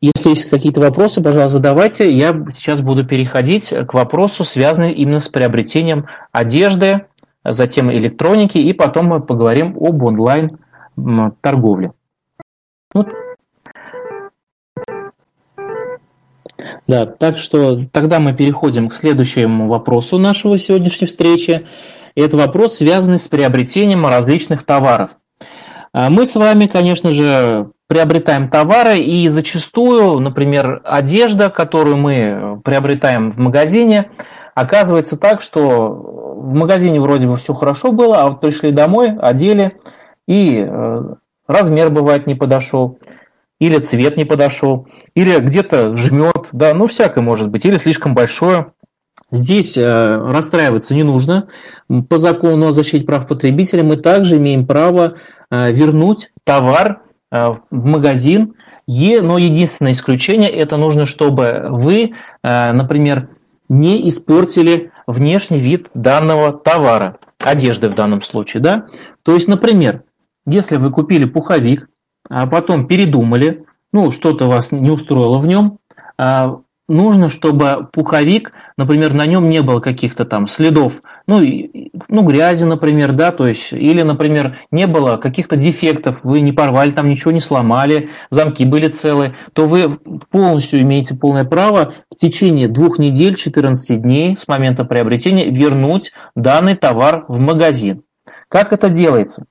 Если 0.00 0.30
есть 0.30 0.48
какие-то 0.48 0.80
вопросы, 0.80 1.22
пожалуйста, 1.22 1.58
задавайте. 1.58 2.10
Я 2.10 2.32
сейчас 2.50 2.80
буду 2.80 3.06
переходить 3.06 3.72
к 3.86 3.94
вопросу, 3.94 4.42
связанному 4.42 4.92
именно 4.92 5.20
с 5.20 5.28
приобретением 5.28 6.06
одежды, 6.32 7.06
затем 7.44 7.92
электроники, 7.92 8.58
и 8.58 8.72
потом 8.72 9.06
мы 9.06 9.20
поговорим 9.20 9.76
об 9.78 10.02
онлайн-торговле. 10.02 11.92
Ну, 12.94 13.06
Да, 16.88 17.06
так 17.06 17.38
что 17.38 17.76
тогда 17.90 18.18
мы 18.18 18.32
переходим 18.32 18.88
к 18.88 18.92
следующему 18.92 19.68
вопросу 19.68 20.18
нашего 20.18 20.58
сегодняшней 20.58 21.06
встречи. 21.06 21.66
Это 22.14 22.36
вопрос, 22.36 22.74
связанный 22.74 23.18
с 23.18 23.28
приобретением 23.28 24.06
различных 24.06 24.64
товаров. 24.64 25.12
А 25.94 26.10
мы 26.10 26.24
с 26.24 26.34
вами, 26.36 26.66
конечно 26.66 27.12
же, 27.12 27.70
приобретаем 27.86 28.48
товары, 28.48 29.00
и 29.00 29.28
зачастую, 29.28 30.18
например, 30.18 30.80
одежда, 30.84 31.50
которую 31.50 31.98
мы 31.98 32.60
приобретаем 32.64 33.30
в 33.30 33.38
магазине, 33.38 34.10
оказывается 34.54 35.18
так, 35.18 35.42
что 35.42 35.90
в 35.90 36.54
магазине 36.54 37.00
вроде 37.00 37.28
бы 37.28 37.36
все 37.36 37.54
хорошо 37.54 37.92
было, 37.92 38.22
а 38.22 38.28
вот 38.28 38.40
пришли 38.40 38.72
домой, 38.72 39.16
одели, 39.18 39.76
и 40.26 40.66
э, 40.66 41.02
размер 41.46 41.90
бывает 41.90 42.26
не 42.26 42.34
подошел, 42.34 42.98
или 43.62 43.78
цвет 43.78 44.16
не 44.16 44.24
подошел, 44.24 44.88
или 45.14 45.38
где-то 45.38 45.96
жмет, 45.96 46.48
да, 46.50 46.74
ну 46.74 46.88
всякое 46.88 47.20
может 47.20 47.48
быть, 47.48 47.64
или 47.64 47.76
слишком 47.76 48.12
большое. 48.12 48.72
Здесь 49.30 49.78
э, 49.78 49.82
расстраиваться 49.84 50.96
не 50.96 51.04
нужно. 51.04 51.46
По 52.08 52.16
закону 52.16 52.66
о 52.66 52.72
защите 52.72 53.06
прав 53.06 53.28
потребителя 53.28 53.84
мы 53.84 53.96
также 53.98 54.38
имеем 54.38 54.66
право 54.66 55.14
э, 55.48 55.70
вернуть 55.70 56.32
товар 56.42 57.02
э, 57.30 57.50
в 57.70 57.84
магазин, 57.86 58.54
но 58.88 59.38
единственное 59.38 59.92
исключение 59.92 60.50
это 60.50 60.76
нужно, 60.76 61.06
чтобы 61.06 61.66
вы, 61.70 62.14
например, 62.42 63.28
не 63.68 64.08
испортили 64.08 64.90
внешний 65.06 65.60
вид 65.60 65.86
данного 65.94 66.52
товара, 66.52 67.18
одежды 67.38 67.88
в 67.88 67.94
данном 67.94 68.22
случае, 68.22 68.60
да. 68.60 68.86
То 69.22 69.34
есть, 69.34 69.46
например, 69.46 70.02
если 70.46 70.76
вы 70.76 70.90
купили 70.90 71.26
пуховик, 71.26 71.88
а 72.32 72.46
потом 72.46 72.86
передумали, 72.86 73.64
ну, 73.92 74.10
что-то 74.10 74.46
вас 74.46 74.72
не 74.72 74.90
устроило 74.90 75.38
в 75.38 75.46
нем, 75.46 75.78
а, 76.16 76.60
нужно, 76.88 77.28
чтобы 77.28 77.88
пуховик, 77.92 78.52
например, 78.78 79.12
на 79.12 79.26
нем 79.26 79.50
не 79.50 79.60
было 79.60 79.80
каких-то 79.80 80.24
там 80.24 80.48
следов, 80.48 81.02
ну, 81.26 81.40
ну, 82.08 82.22
грязи, 82.22 82.64
например, 82.64 83.12
да, 83.12 83.32
то 83.32 83.46
есть, 83.46 83.74
или, 83.74 84.00
например, 84.00 84.60
не 84.70 84.86
было 84.86 85.18
каких-то 85.18 85.56
дефектов, 85.56 86.20
вы 86.22 86.40
не 86.40 86.52
порвали, 86.52 86.92
там 86.92 87.10
ничего 87.10 87.32
не 87.32 87.38
сломали, 87.38 88.08
замки 88.30 88.64
были 88.64 88.88
целые, 88.88 89.36
то 89.52 89.66
вы 89.66 89.98
полностью 90.30 90.80
имеете 90.80 91.14
полное 91.14 91.44
право 91.44 91.94
в 92.10 92.16
течение 92.16 92.66
двух 92.66 92.98
недель, 92.98 93.36
14 93.36 94.00
дней 94.00 94.36
с 94.36 94.48
момента 94.48 94.84
приобретения 94.84 95.50
вернуть 95.50 96.12
данный 96.34 96.76
товар 96.76 97.26
в 97.28 97.38
магазин. 97.38 98.04
Как 98.48 98.72
это 98.72 98.88
делается? 98.88 99.44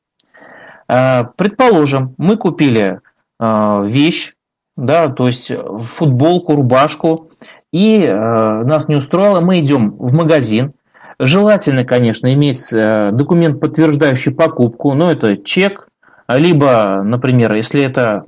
Э, 0.91 1.23
предположим, 1.37 2.15
мы 2.17 2.35
купили 2.37 2.99
э, 3.39 3.83
вещь, 3.85 4.33
да, 4.75 5.07
то 5.07 5.27
есть 5.27 5.51
футболку, 5.83 6.55
рубашку, 6.55 7.31
и 7.71 8.01
э, 8.03 8.63
нас 8.63 8.89
не 8.89 8.95
устроило, 8.95 9.39
мы 9.39 9.61
идем 9.61 9.91
в 9.91 10.13
магазин. 10.13 10.73
Желательно, 11.17 11.85
конечно, 11.85 12.33
иметь 12.33 12.71
документ, 12.71 13.59
подтверждающий 13.59 14.33
покупку, 14.33 14.95
но 14.95 15.11
это 15.11 15.37
чек, 15.37 15.87
либо, 16.27 17.03
например, 17.03 17.53
если 17.53 17.83
это 17.83 18.25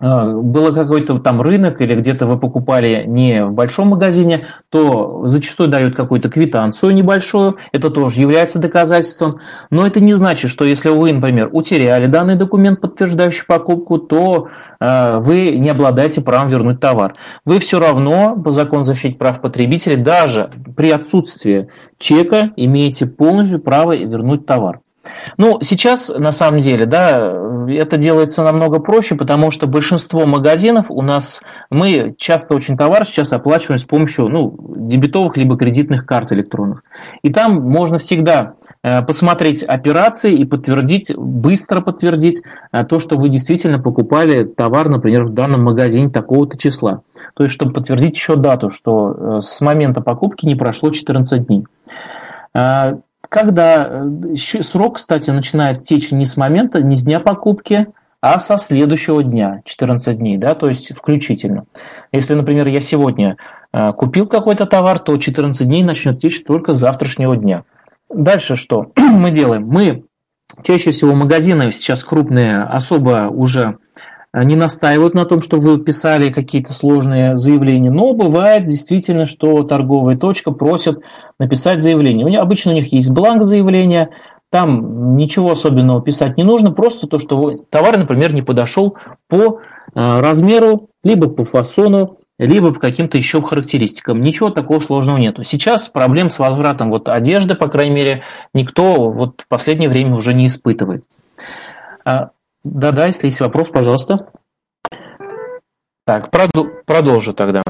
было 0.00 0.72
какой-то 0.72 1.18
там 1.18 1.42
рынок 1.42 1.80
или 1.80 1.94
где-то 1.94 2.26
вы 2.26 2.38
покупали 2.38 3.04
не 3.06 3.44
в 3.44 3.52
большом 3.52 3.88
магазине, 3.88 4.46
то 4.70 5.26
зачастую 5.26 5.68
дают 5.68 5.94
какую-то 5.94 6.30
квитанцию 6.30 6.94
небольшую, 6.94 7.56
это 7.72 7.90
тоже 7.90 8.20
является 8.20 8.58
доказательством, 8.58 9.40
но 9.70 9.86
это 9.86 10.00
не 10.00 10.14
значит, 10.14 10.50
что 10.50 10.64
если 10.64 10.88
вы, 10.88 11.12
например, 11.12 11.50
утеряли 11.52 12.06
данный 12.06 12.36
документ, 12.36 12.80
подтверждающий 12.80 13.44
покупку, 13.46 13.98
то 13.98 14.48
э, 14.80 15.18
вы 15.18 15.56
не 15.58 15.68
обладаете 15.68 16.22
правом 16.22 16.48
вернуть 16.48 16.80
товар. 16.80 17.14
Вы 17.44 17.58
все 17.58 17.78
равно 17.78 18.36
по 18.36 18.50
закону 18.50 18.82
защиты 18.82 19.16
прав 19.16 19.40
потребителей 19.40 19.96
даже 19.96 20.50
при 20.76 20.90
отсутствии 20.90 21.68
чека 21.98 22.52
имеете 22.56 23.06
полностью 23.06 23.60
право 23.60 23.94
вернуть 23.94 24.46
товар. 24.46 24.80
Ну, 25.38 25.58
сейчас, 25.62 26.12
на 26.14 26.32
самом 26.32 26.60
деле, 26.60 26.84
да, 26.86 27.32
это 27.68 27.96
делается 27.96 28.42
намного 28.42 28.80
проще, 28.80 29.14
потому 29.14 29.50
что 29.50 29.66
большинство 29.66 30.26
магазинов 30.26 30.86
у 30.90 31.02
нас, 31.02 31.42
мы 31.70 32.14
часто 32.18 32.54
очень 32.54 32.76
товар 32.76 33.04
сейчас 33.04 33.32
оплачиваем 33.32 33.78
с 33.78 33.84
помощью, 33.84 34.28
ну, 34.28 34.56
дебетовых 34.76 35.36
либо 35.36 35.56
кредитных 35.56 36.04
карт 36.04 36.32
электронных. 36.32 36.82
И 37.22 37.32
там 37.32 37.62
можно 37.62 37.96
всегда 37.98 38.54
э, 38.82 39.02
посмотреть 39.02 39.62
операции 39.62 40.34
и 40.34 40.44
подтвердить, 40.44 41.14
быстро 41.16 41.80
подтвердить 41.80 42.42
э, 42.72 42.84
то, 42.84 42.98
что 42.98 43.16
вы 43.16 43.30
действительно 43.30 43.80
покупали 43.80 44.44
товар, 44.44 44.88
например, 44.88 45.22
в 45.24 45.30
данном 45.30 45.64
магазине 45.64 46.10
такого-то 46.10 46.58
числа. 46.58 47.02
То 47.34 47.44
есть, 47.44 47.54
чтобы 47.54 47.72
подтвердить 47.72 48.16
еще 48.16 48.36
дату, 48.36 48.68
что 48.68 49.12
э, 49.36 49.40
с 49.40 49.60
момента 49.62 50.02
покупки 50.02 50.44
не 50.44 50.56
прошло 50.56 50.90
14 50.90 51.46
дней. 51.46 51.64
Когда 53.30 53.88
э, 53.88 54.34
срок, 54.36 54.96
кстати, 54.96 55.30
начинает 55.30 55.82
течь 55.82 56.10
не 56.10 56.24
с 56.24 56.36
момента, 56.36 56.82
не 56.82 56.96
с 56.96 57.04
дня 57.04 57.20
покупки, 57.20 57.86
а 58.20 58.38
со 58.40 58.58
следующего 58.58 59.22
дня, 59.22 59.62
14 59.64 60.18
дней, 60.18 60.36
да, 60.36 60.54
то 60.54 60.66
есть 60.66 60.92
включительно. 60.94 61.64
Если, 62.12 62.34
например, 62.34 62.66
я 62.66 62.80
сегодня 62.80 63.36
э, 63.72 63.92
купил 63.92 64.26
какой-то 64.26 64.66
товар, 64.66 64.98
то 64.98 65.16
14 65.16 65.64
дней 65.64 65.84
начнет 65.84 66.18
течь 66.18 66.42
только 66.42 66.72
с 66.72 66.78
завтрашнего 66.78 67.36
дня. 67.36 67.62
Дальше 68.12 68.56
что 68.56 68.90
мы 68.96 69.30
делаем? 69.30 69.64
Мы 69.64 70.02
чаще 70.64 70.90
всего 70.90 71.14
магазины 71.14 71.70
сейчас 71.70 72.02
крупные 72.02 72.64
особо 72.64 73.28
уже 73.28 73.78
не 74.32 74.54
настаивают 74.54 75.14
на 75.14 75.24
том, 75.24 75.42
что 75.42 75.58
вы 75.58 75.78
писали 75.80 76.30
какие-то 76.30 76.72
сложные 76.72 77.36
заявления, 77.36 77.90
но 77.90 78.12
бывает 78.12 78.64
действительно, 78.64 79.26
что 79.26 79.64
торговая 79.64 80.16
точка 80.16 80.52
просит 80.52 81.00
написать 81.38 81.80
заявление. 81.82 82.24
У 82.24 82.28
них, 82.28 82.40
обычно 82.40 82.72
у 82.72 82.74
них 82.74 82.92
есть 82.92 83.12
бланк 83.12 83.42
заявления, 83.42 84.10
Там 84.50 85.16
ничего 85.16 85.52
особенного 85.52 86.02
писать 86.02 86.36
не 86.36 86.42
нужно, 86.42 86.72
просто 86.72 87.06
то, 87.06 87.20
что 87.20 87.64
товар, 87.70 87.96
например, 87.98 88.34
не 88.34 88.42
подошел 88.42 88.96
по 89.28 89.60
размеру, 89.94 90.88
либо 91.04 91.28
по 91.28 91.44
фасону, 91.44 92.18
либо 92.36 92.72
по 92.72 92.80
каким-то 92.80 93.16
еще 93.16 93.42
характеристикам. 93.42 94.22
Ничего 94.22 94.50
такого 94.50 94.80
сложного 94.80 95.18
нету. 95.18 95.44
Сейчас 95.44 95.88
проблем 95.88 96.30
с 96.30 96.38
возвратом 96.40 96.90
вот 96.90 97.08
одежды, 97.08 97.54
по 97.54 97.68
крайней 97.68 97.94
мере, 97.94 98.22
никто 98.52 99.10
вот 99.10 99.42
в 99.42 99.48
последнее 99.48 99.88
время 99.88 100.16
уже 100.16 100.34
не 100.34 100.46
испытывает. 100.46 101.04
Да-да, 102.64 103.06
если 103.06 103.26
есть 103.26 103.40
вопрос, 103.40 103.68
пожалуйста. 103.68 104.32
Так, 106.04 106.30
продолжу 106.30 107.32
тогда. 107.32 107.62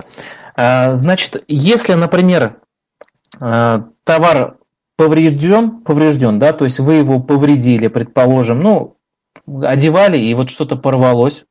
Значит, 0.56 1.44
если, 1.46 1.94
например, 1.94 2.60
товар 3.38 4.58
поврежден, 4.96 5.82
поврежден, 5.82 6.38
да, 6.38 6.52
то 6.52 6.64
есть 6.64 6.80
вы 6.80 6.94
его 6.94 7.20
повредили, 7.20 7.88
предположим, 7.88 8.60
ну, 8.60 8.96
одевали, 9.62 10.18
и 10.18 10.34
вот 10.34 10.50
что-то 10.50 10.76
порвалось. 10.76 11.44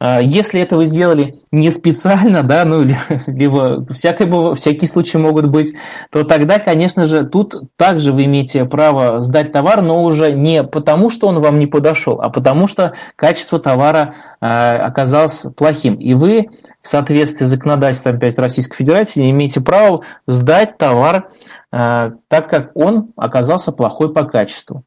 А, 0.00 0.20
если 0.20 0.60
это 0.60 0.76
вы 0.76 0.84
сделали 0.84 1.40
не 1.50 1.70
специально, 1.70 2.42
да, 2.42 2.64
ну, 2.64 2.82
либо 3.26 3.86
всякое, 3.92 4.54
всякие 4.54 4.88
случаи 4.88 5.16
могут 5.16 5.46
быть, 5.46 5.74
то 6.10 6.24
тогда, 6.24 6.58
конечно 6.58 7.04
же, 7.04 7.24
тут 7.24 7.54
также 7.76 8.12
вы 8.12 8.24
имеете 8.24 8.64
право 8.64 9.20
сдать 9.20 9.52
товар, 9.52 9.82
но 9.82 10.04
уже 10.04 10.32
не 10.32 10.62
потому, 10.62 11.10
что 11.10 11.28
он 11.28 11.40
вам 11.40 11.58
не 11.58 11.66
подошел, 11.66 12.20
а 12.20 12.28
потому 12.28 12.66
что 12.68 12.94
качество 13.16 13.58
товара 13.58 14.14
э, 14.40 14.46
оказалось 14.46 15.46
плохим. 15.56 15.94
И 15.94 16.14
вы 16.14 16.48
в 16.82 16.88
соответствии 16.88 17.44
с 17.44 17.48
законодательством 17.48 18.16
опять 18.16 18.38
Российской 18.38 18.76
Федерации 18.76 19.30
имеете 19.30 19.60
право 19.60 20.02
сдать 20.26 20.78
товар 20.78 21.28
так 21.70 22.48
как 22.48 22.70
он 22.74 23.12
оказался 23.16 23.72
плохой 23.72 24.12
по 24.12 24.24
качеству. 24.24 24.84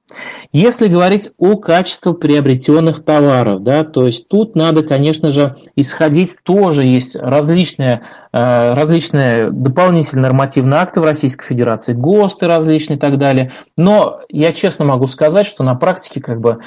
Если 0.51 0.87
говорить 0.87 1.31
о 1.37 1.55
качестве 1.55 2.13
приобретенных 2.13 3.05
товаров, 3.05 3.63
да, 3.63 3.83
то 3.83 4.07
есть 4.07 4.27
тут 4.27 4.55
надо, 4.55 4.83
конечно 4.83 5.31
же, 5.31 5.55
исходить 5.75 6.37
тоже 6.43 6.83
есть 6.83 7.15
различные, 7.15 8.01
э, 8.33 8.73
различные 8.73 9.51
дополнительные 9.51 10.23
нормативные 10.23 10.79
акты 10.79 11.01
в 11.01 11.05
Российской 11.05 11.45
Федерации, 11.45 11.93
ГОСТы 11.93 12.47
различные 12.47 12.97
и 12.97 12.99
так 12.99 13.17
далее. 13.17 13.53
Но 13.77 14.21
я 14.29 14.51
честно 14.51 14.83
могу 14.83 15.05
сказать, 15.05 15.45
что 15.45 15.63
на 15.63 15.75
практике, 15.75 16.19
как 16.19 16.41
бы, 16.41 16.49
э, 16.51 16.59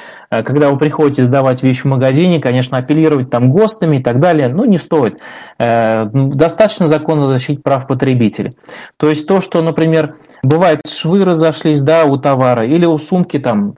когда 0.42 0.70
вы 0.70 0.78
приходите 0.78 1.22
сдавать 1.22 1.62
вещь 1.62 1.82
в 1.82 1.84
магазине, 1.86 2.40
конечно, 2.40 2.78
апеллировать 2.78 3.30
там 3.30 3.50
ГОСТами 3.50 3.98
и 3.98 4.02
так 4.02 4.20
далее, 4.20 4.48
ну, 4.48 4.64
не 4.64 4.78
стоит. 4.78 5.18
Достаточно 5.58 6.86
закона 6.86 7.26
защиты 7.26 7.62
прав 7.62 7.86
потребителей. 7.86 8.56
То 8.96 9.08
есть 9.08 9.26
то, 9.26 9.40
что, 9.40 9.62
например, 9.62 10.16
бывает 10.42 10.80
швы 10.86 11.24
разошлись, 11.24 11.80
да, 11.80 12.04
у 12.04 12.16
товара, 12.16 12.66
или 12.66 12.86
у 12.86 12.98
сумки 12.98 13.38
там 13.38 13.74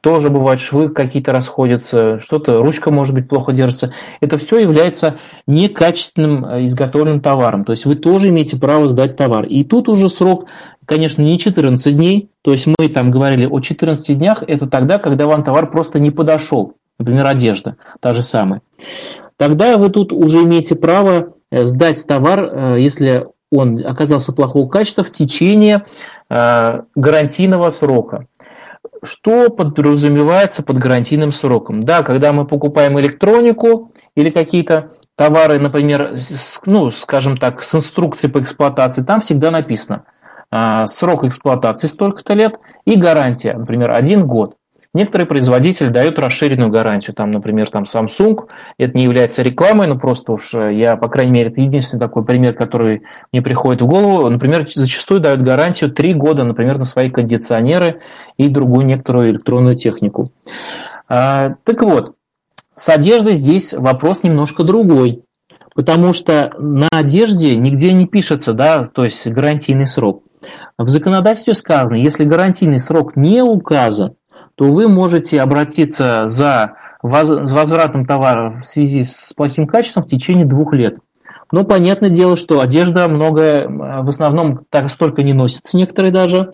тоже 0.00 0.30
бывают 0.30 0.60
швы 0.60 0.88
какие-то 0.88 1.32
расходятся, 1.32 2.18
что-то, 2.18 2.62
ручка 2.62 2.90
может 2.90 3.14
быть 3.14 3.28
плохо 3.28 3.52
держится. 3.52 3.92
Это 4.20 4.38
все 4.38 4.58
является 4.58 5.18
некачественным 5.46 6.44
э, 6.44 6.64
изготовленным 6.64 7.20
товаром. 7.20 7.64
То 7.64 7.72
есть 7.72 7.86
вы 7.86 7.94
тоже 7.94 8.28
имеете 8.28 8.58
право 8.58 8.88
сдать 8.88 9.16
товар. 9.16 9.44
И 9.44 9.64
тут 9.64 9.88
уже 9.88 10.08
срок, 10.08 10.46
конечно, 10.86 11.22
не 11.22 11.38
14 11.38 11.94
дней. 11.94 12.30
То 12.42 12.52
есть 12.52 12.66
мы 12.66 12.88
там 12.88 13.10
говорили 13.10 13.46
о 13.46 13.60
14 13.60 14.16
днях, 14.16 14.42
это 14.46 14.66
тогда, 14.66 14.98
когда 14.98 15.26
вам 15.26 15.42
товар 15.42 15.70
просто 15.70 15.98
не 15.98 16.10
подошел. 16.10 16.74
Например, 16.98 17.26
одежда, 17.26 17.76
та 18.00 18.14
же 18.14 18.22
самая. 18.22 18.62
Тогда 19.36 19.76
вы 19.76 19.90
тут 19.90 20.12
уже 20.12 20.44
имеете 20.44 20.76
право 20.76 21.34
э, 21.50 21.64
сдать 21.64 22.04
товар, 22.06 22.44
э, 22.44 22.80
если 22.80 23.26
он 23.50 23.84
оказался 23.84 24.32
плохого 24.32 24.68
качества 24.68 25.04
в 25.04 25.12
течение 25.12 25.84
э, 26.30 26.80
гарантийного 26.94 27.68
срока. 27.68 28.26
Что 29.02 29.50
подразумевается 29.50 30.62
под 30.62 30.78
гарантийным 30.78 31.32
сроком? 31.32 31.80
Да, 31.80 32.02
когда 32.02 32.32
мы 32.32 32.46
покупаем 32.46 32.98
электронику 32.98 33.92
или 34.14 34.30
какие-то 34.30 34.92
товары, 35.16 35.58
например, 35.58 36.14
с, 36.16 36.62
ну, 36.64 36.90
скажем 36.90 37.36
так, 37.36 37.62
с 37.62 37.74
инструкцией 37.74 38.32
по 38.32 38.40
эксплуатации, 38.40 39.02
там 39.02 39.20
всегда 39.20 39.50
написано 39.50 40.04
срок 40.86 41.24
эксплуатации 41.24 41.88
столько-то 41.88 42.34
лет 42.34 42.58
и 42.84 42.96
гарантия, 42.96 43.54
например, 43.54 43.90
один 43.90 44.26
год. 44.26 44.56
Некоторые 44.96 45.26
производители 45.26 45.90
дают 45.90 46.18
расширенную 46.18 46.70
гарантию, 46.70 47.14
там, 47.14 47.30
например, 47.30 47.68
там 47.68 47.82
Samsung, 47.82 48.46
это 48.78 48.96
не 48.96 49.04
является 49.04 49.42
рекламой, 49.42 49.88
но 49.88 49.98
просто 49.98 50.32
уж 50.32 50.54
э, 50.54 50.72
я, 50.72 50.96
по 50.96 51.08
крайней 51.10 51.32
мере, 51.32 51.50
это 51.50 51.60
единственный 51.60 52.00
такой 52.00 52.24
пример, 52.24 52.54
который 52.54 53.02
мне 53.30 53.42
приходит 53.42 53.82
в 53.82 53.86
голову. 53.86 54.26
Например, 54.30 54.66
зачастую 54.74 55.20
дают 55.20 55.42
гарантию 55.42 55.92
3 55.92 56.14
года, 56.14 56.44
например, 56.44 56.78
на 56.78 56.84
свои 56.84 57.10
кондиционеры 57.10 58.00
и 58.38 58.48
другую 58.48 58.86
некоторую 58.86 59.32
электронную 59.32 59.76
технику. 59.76 60.32
А, 61.10 61.56
так 61.64 61.82
вот, 61.82 62.14
с 62.72 62.88
одеждой 62.88 63.34
здесь 63.34 63.74
вопрос 63.74 64.22
немножко 64.22 64.62
другой. 64.62 65.24
Потому 65.74 66.14
что 66.14 66.52
на 66.58 66.88
одежде 66.90 67.54
нигде 67.54 67.92
не 67.92 68.06
пишется, 68.06 68.54
да, 68.54 68.82
то 68.84 69.04
есть 69.04 69.28
гарантийный 69.28 69.84
срок. 69.84 70.22
В 70.78 70.88
законодательстве 70.88 71.54
сказано, 71.54 71.96
если 71.96 72.24
гарантийный 72.24 72.78
срок 72.78 73.16
не 73.16 73.42
указан, 73.42 74.14
то 74.54 74.64
вы 74.64 74.88
можете 74.88 75.40
обратиться 75.40 76.26
за 76.26 76.74
возвратом 77.02 78.06
товара 78.06 78.50
в 78.50 78.66
связи 78.66 79.02
с 79.02 79.32
плохим 79.36 79.66
качеством 79.66 80.02
в 80.02 80.08
течение 80.08 80.46
двух 80.46 80.72
лет. 80.72 80.96
Но 81.52 81.64
понятное 81.64 82.10
дело, 82.10 82.36
что 82.36 82.60
одежда 82.60 83.06
многое 83.08 83.68
в 83.68 84.08
основном 84.08 84.58
так 84.70 84.90
столько 84.90 85.22
не 85.22 85.32
носится, 85.32 85.76
некоторые 85.76 86.12
даже. 86.12 86.50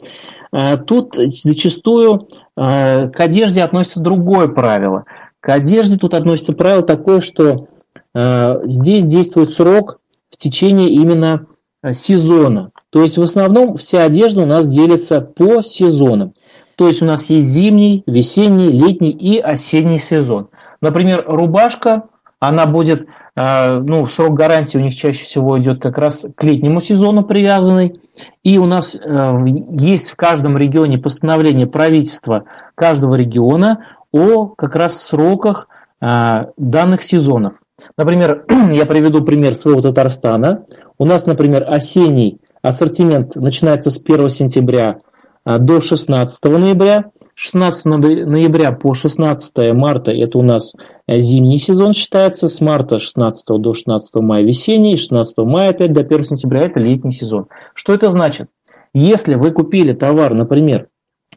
Э, 0.53 0.77
тут 0.77 1.15
зачастую 1.15 2.29
э, 2.57 3.09
к 3.09 3.21
одежде 3.21 3.63
относится 3.63 4.01
другое 4.01 4.49
правило. 4.49 5.05
К 5.41 5.51
одежде 5.51 5.97
тут 5.97 6.13
относится 6.13 6.53
правило 6.53 6.83
такое, 6.83 7.21
что 7.21 7.69
э, 8.15 8.55
здесь 8.65 9.05
действует 9.05 9.51
срок 9.51 9.99
в 10.31 10.37
течение 10.37 10.91
именно 10.91 11.47
сезона. 11.91 12.71
То 12.91 13.03
есть 13.03 13.19
в 13.19 13.23
основном 13.23 13.77
вся 13.77 14.05
одежда 14.05 14.43
у 14.43 14.47
нас 14.47 14.69
делится 14.69 15.21
по 15.21 15.63
сезонам. 15.63 16.35
То 16.77 16.87
есть 16.87 17.03
у 17.03 17.07
нас 17.07 17.29
есть 17.31 17.49
зимний, 17.49 18.03
весенний, 18.07 18.69
летний 18.69 19.11
и 19.11 19.39
осенний 19.39 19.99
сезон. 19.99 20.49
Например, 20.81 21.25
рубашка, 21.27 22.05
она 22.41 22.67
будет, 22.67 23.07
э, 23.37 23.79
ну, 23.79 24.07
срок 24.07 24.35
гарантии 24.35 24.79
у 24.79 24.81
них 24.81 24.95
чаще 24.95 25.25
всего 25.25 25.59
идет 25.59 25.81
как 25.81 25.97
раз 25.99 26.27
к 26.35 26.43
летнему 26.43 26.81
сезону 26.81 27.25
привязанный. 27.25 28.01
И 28.43 28.59
у 28.59 28.67
нас 28.67 28.97
э, 28.97 29.37
есть 29.71 30.11
в 30.11 30.17
каждом 30.17 30.57
регионе 30.57 30.99
постановление 30.99 31.67
правительства 31.67 32.45
каждого 32.75 33.15
региона 33.15 33.87
о 34.11 34.47
как 34.47 34.75
раз 34.75 35.01
сроках 35.01 35.69
э, 36.01 36.47
данных 36.57 37.03
сезонов. 37.03 37.55
Например, 37.97 38.45
я 38.73 38.87
приведу 38.87 39.23
пример 39.23 39.55
своего 39.55 39.81
Татарстана. 39.81 40.67
У 40.99 41.05
нас, 41.05 41.27
например, 41.27 41.65
осенний 41.69 42.39
ассортимент 42.63 43.37
начинается 43.37 43.91
с 43.91 44.03
1 44.03 44.29
сентября 44.29 44.99
а, 45.45 45.59
до 45.59 45.81
16 45.81 46.45
ноября. 46.45 47.11
16 47.35 47.85
ноября 47.87 48.73
по 48.73 48.93
16 48.93 49.73
марта 49.73 50.13
это 50.13 50.39
у 50.39 50.43
нас 50.43 50.75
э, 51.07 51.19
зимний 51.19 51.57
сезон 51.57 51.95
считается, 51.95 52.47
с 52.47 52.61
марта 52.61 52.99
16 52.99 53.59
до 53.59 53.73
16 53.73 54.15
мая 54.17 54.45
весенний, 54.45 54.97
16 54.97 55.39
мая 55.39 55.71
опять 55.71 55.95
до 55.95 56.03
1 56.03 56.25
сентября 56.25 56.67
это 56.67 56.79
летний 56.79 57.11
сезон. 57.11 57.47
Что 57.75 57.95
это 57.95 58.11
значит? 58.11 58.49
Если 58.93 59.35
вы 59.35 59.51
купили 59.51 59.93
товар, 59.93 60.35
например, 60.35 60.89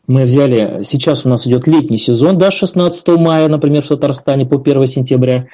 мы 0.08 0.24
взяли, 0.24 0.84
сейчас 0.84 1.26
у 1.26 1.30
нас 1.30 1.48
идет 1.48 1.66
летний 1.66 1.98
сезон, 1.98 2.38
да, 2.38 2.52
16 2.52 3.08
мая, 3.18 3.48
например, 3.48 3.82
в 3.82 3.88
Татарстане 3.88 4.46
по 4.46 4.60
1 4.60 4.86
сентября. 4.88 5.48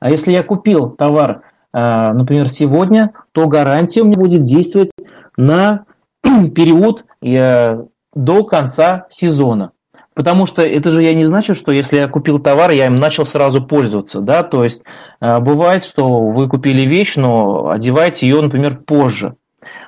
А 0.00 0.10
если 0.10 0.32
я 0.32 0.42
купил 0.42 0.90
товар, 0.90 1.42
э, 1.72 2.12
например, 2.12 2.48
сегодня, 2.48 3.12
то 3.32 3.46
гарантия 3.48 4.02
у 4.02 4.06
меня 4.06 4.16
будет 4.16 4.42
действовать 4.42 4.90
на 5.36 5.86
период 6.22 7.04
э, 7.22 7.84
до 8.14 8.44
конца 8.44 9.06
сезона. 9.08 9.72
Потому 10.14 10.46
что 10.46 10.62
это 10.62 10.90
же 10.90 11.02
я 11.02 11.12
не 11.14 11.24
значит, 11.24 11.56
что 11.56 11.72
если 11.72 11.96
я 11.96 12.06
купил 12.06 12.38
товар, 12.38 12.70
я 12.70 12.86
им 12.86 12.94
начал 12.94 13.26
сразу 13.26 13.64
пользоваться. 13.64 14.20
Да? 14.20 14.44
То 14.44 14.62
есть 14.62 14.82
э, 15.20 15.38
бывает, 15.40 15.84
что 15.84 16.20
вы 16.20 16.48
купили 16.48 16.82
вещь, 16.82 17.16
но 17.16 17.70
одеваете 17.70 18.28
ее, 18.28 18.40
например, 18.40 18.78
позже. 18.78 19.34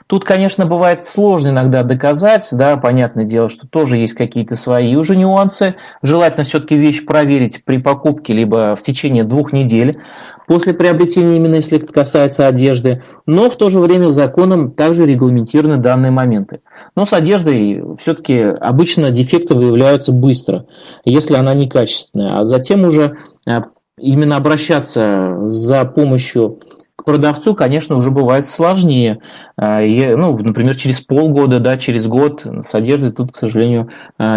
Тут, 0.07 0.25
конечно, 0.25 0.67
бывает 0.67 1.05
сложно 1.05 1.49
иногда 1.49 1.83
доказать, 1.83 2.49
да, 2.53 2.77
понятное 2.77 3.25
дело, 3.25 3.49
что 3.49 3.67
тоже 3.67 3.99
есть 3.99 4.15
какие-то 4.15 4.55
свои 4.55 4.95
уже 4.95 5.17
нюансы. 5.17 5.75
Желательно 6.01 6.45
все-таки 6.45 6.77
вещь 6.77 7.05
проверить 7.05 7.65
при 7.65 7.79
покупке, 7.79 8.33
либо 8.33 8.77
в 8.77 8.83
течение 8.85 9.25
двух 9.25 9.53
недель 9.53 9.99
после 10.47 10.75
приобретения, 10.75 11.37
именно 11.37 11.57
если 11.57 11.79
это 11.79 11.93
касается 11.93 12.47
одежды, 12.47 13.03
но 13.27 13.51
в 13.51 13.57
то 13.57 13.69
же 13.69 13.81
время 13.81 14.07
законом 14.07 14.71
также 14.71 15.07
регламентированы 15.07 15.79
данные 15.79 16.13
моменты. 16.13 16.61
Но 16.95 17.05
с 17.05 17.13
одеждой 17.13 17.83
все-таки 17.99 18.39
обычно 18.39 19.11
дефекты 19.11 19.55
выявляются 19.55 20.13
быстро, 20.13 20.67
если 21.05 21.35
она 21.35 21.53
некачественная, 21.55 22.39
а 22.39 22.45
затем 22.45 22.85
уже 22.85 23.17
э, 23.45 23.59
именно 23.99 24.37
обращаться 24.37 25.37
за 25.47 25.85
помощью 25.85 26.61
продавцу, 27.07 27.55
конечно, 27.55 27.97
уже 27.97 28.11
бывает 28.11 28.45
сложнее. 28.47 29.21
И, 29.59 30.15
ну, 30.17 30.37
например, 30.37 30.77
через 30.77 31.01
полгода, 31.01 31.61
да, 31.61 31.79
через 31.79 32.07
год 32.07 32.45
с 32.61 32.75
одеждой 32.75 33.13
тут, 33.13 33.33
к 33.33 33.37
сожалению, 33.37 33.89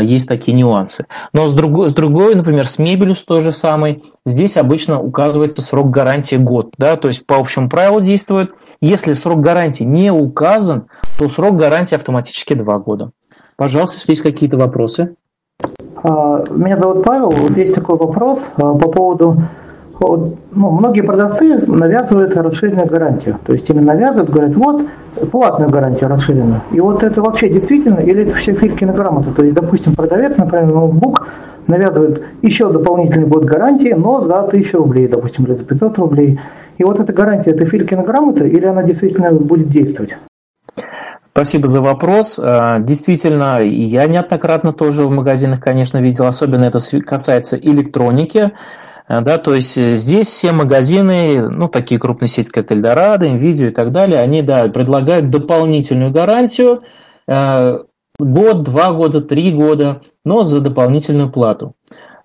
есть 0.02 0.28
такие 0.30 0.56
нюансы. 0.56 1.06
Но 1.34 1.48
с 1.48 1.54
другой, 1.54 1.90
с 1.90 1.94
другой 1.94 2.36
например, 2.36 2.68
с 2.68 2.80
мебелью 2.80 3.16
с 3.16 3.26
той 3.26 3.42
же 3.42 3.52
самой, 3.52 4.04
здесь 4.26 4.56
обычно 4.56 5.02
указывается 5.02 5.62
срок 5.62 5.90
гарантии 5.90 6.36
год, 6.36 6.74
да, 6.78 6.96
то 6.96 7.08
есть 7.08 7.26
по 7.26 7.38
общему 7.38 7.68
правилу 7.68 8.00
действует. 8.00 8.52
Если 8.82 9.14
срок 9.14 9.42
гарантии 9.42 9.84
не 9.84 10.12
указан, 10.12 10.86
то 11.18 11.28
срок 11.28 11.58
гарантии 11.58 11.96
автоматически 11.96 12.54
2 12.54 12.80
года. 12.80 13.12
Пожалуйста, 13.58 13.98
если 13.98 14.14
есть 14.14 14.22
какие-то 14.22 14.58
вопросы. 14.58 15.16
А, 16.02 16.44
меня 16.50 16.78
зовут 16.78 17.04
Павел. 17.04 17.32
Вот 17.32 17.58
есть 17.58 17.76
такой 17.76 17.98
вопрос 17.98 18.52
а, 18.56 18.74
по 18.76 18.90
поводу 18.90 19.38
ну, 20.00 20.72
многие 20.72 21.02
продавцы 21.02 21.58
навязывают 21.68 22.36
расширенную 22.36 22.88
гарантию. 22.88 23.38
То 23.46 23.54
есть 23.54 23.70
именно 23.70 23.94
навязывают, 23.94 24.30
говорят, 24.30 24.56
вот 24.56 24.82
платную 25.32 25.70
гарантию 25.70 26.10
расширенную. 26.10 26.62
И 26.72 26.80
вот 26.80 27.04
это 27.04 27.22
вообще 27.22 27.50
действительно, 27.50 28.00
или 28.00 28.24
это 28.24 28.36
все 28.36 28.54
Филькина 28.54 28.94
грамота? 28.94 29.32
То 29.32 29.44
есть, 29.44 29.54
допустим, 29.54 29.96
продавец, 29.96 30.38
например, 30.38 30.68
ноутбук 30.68 31.28
навязывает 31.68 32.24
еще 32.42 32.72
дополнительный 32.72 33.28
год 33.28 33.44
гарантии, 33.46 33.94
но 33.94 34.22
за 34.22 34.40
1000 34.40 34.78
рублей, 34.78 35.08
допустим, 35.08 35.46
или 35.46 35.54
за 35.54 35.66
500 35.66 35.98
рублей. 36.00 36.40
И 36.78 36.84
вот 36.84 37.00
эта 37.00 37.12
гарантия, 37.12 37.52
это 37.52 37.66
Филькина 37.66 38.04
грамота, 38.04 38.46
или 38.46 38.66
она 38.66 38.84
действительно 38.84 39.32
будет 39.34 39.68
действовать? 39.68 40.16
Спасибо 41.32 41.68
за 41.68 41.82
вопрос. 41.82 42.40
А, 42.42 42.80
действительно, 42.80 43.60
я 43.62 44.08
неоднократно 44.08 44.74
тоже 44.74 45.06
в 45.06 45.12
магазинах, 45.12 45.60
конечно, 45.60 46.00
видел, 46.00 46.26
особенно 46.26 46.66
это 46.66 46.80
касается 47.06 47.56
электроники. 47.58 48.52
А, 49.10 49.22
да, 49.22 49.40
то 49.40 49.56
есть 49.56 49.76
здесь 49.76 50.28
все 50.28 50.52
магазины, 50.52 51.50
ну, 51.50 51.68
такие 51.68 52.00
крупные 52.00 52.30
сети, 52.30 52.52
как 52.52 52.72
Эльдорадо, 52.72 53.26
Nvidia 53.26 53.70
и 53.70 53.72
так 53.72 53.92
далее, 53.92 54.20
они, 54.20 54.44
да, 54.44 54.68
предлагают 54.70 55.32
дополнительную 55.32 56.12
гарантию 56.12 56.84
а, 57.28 57.80
год, 58.20 58.62
два 58.62 58.92
года, 58.92 59.22
три 59.22 59.52
года, 59.52 60.04
но 60.24 60.44
за 60.44 60.62
дополнительную 60.62 61.32
плату. 61.32 61.74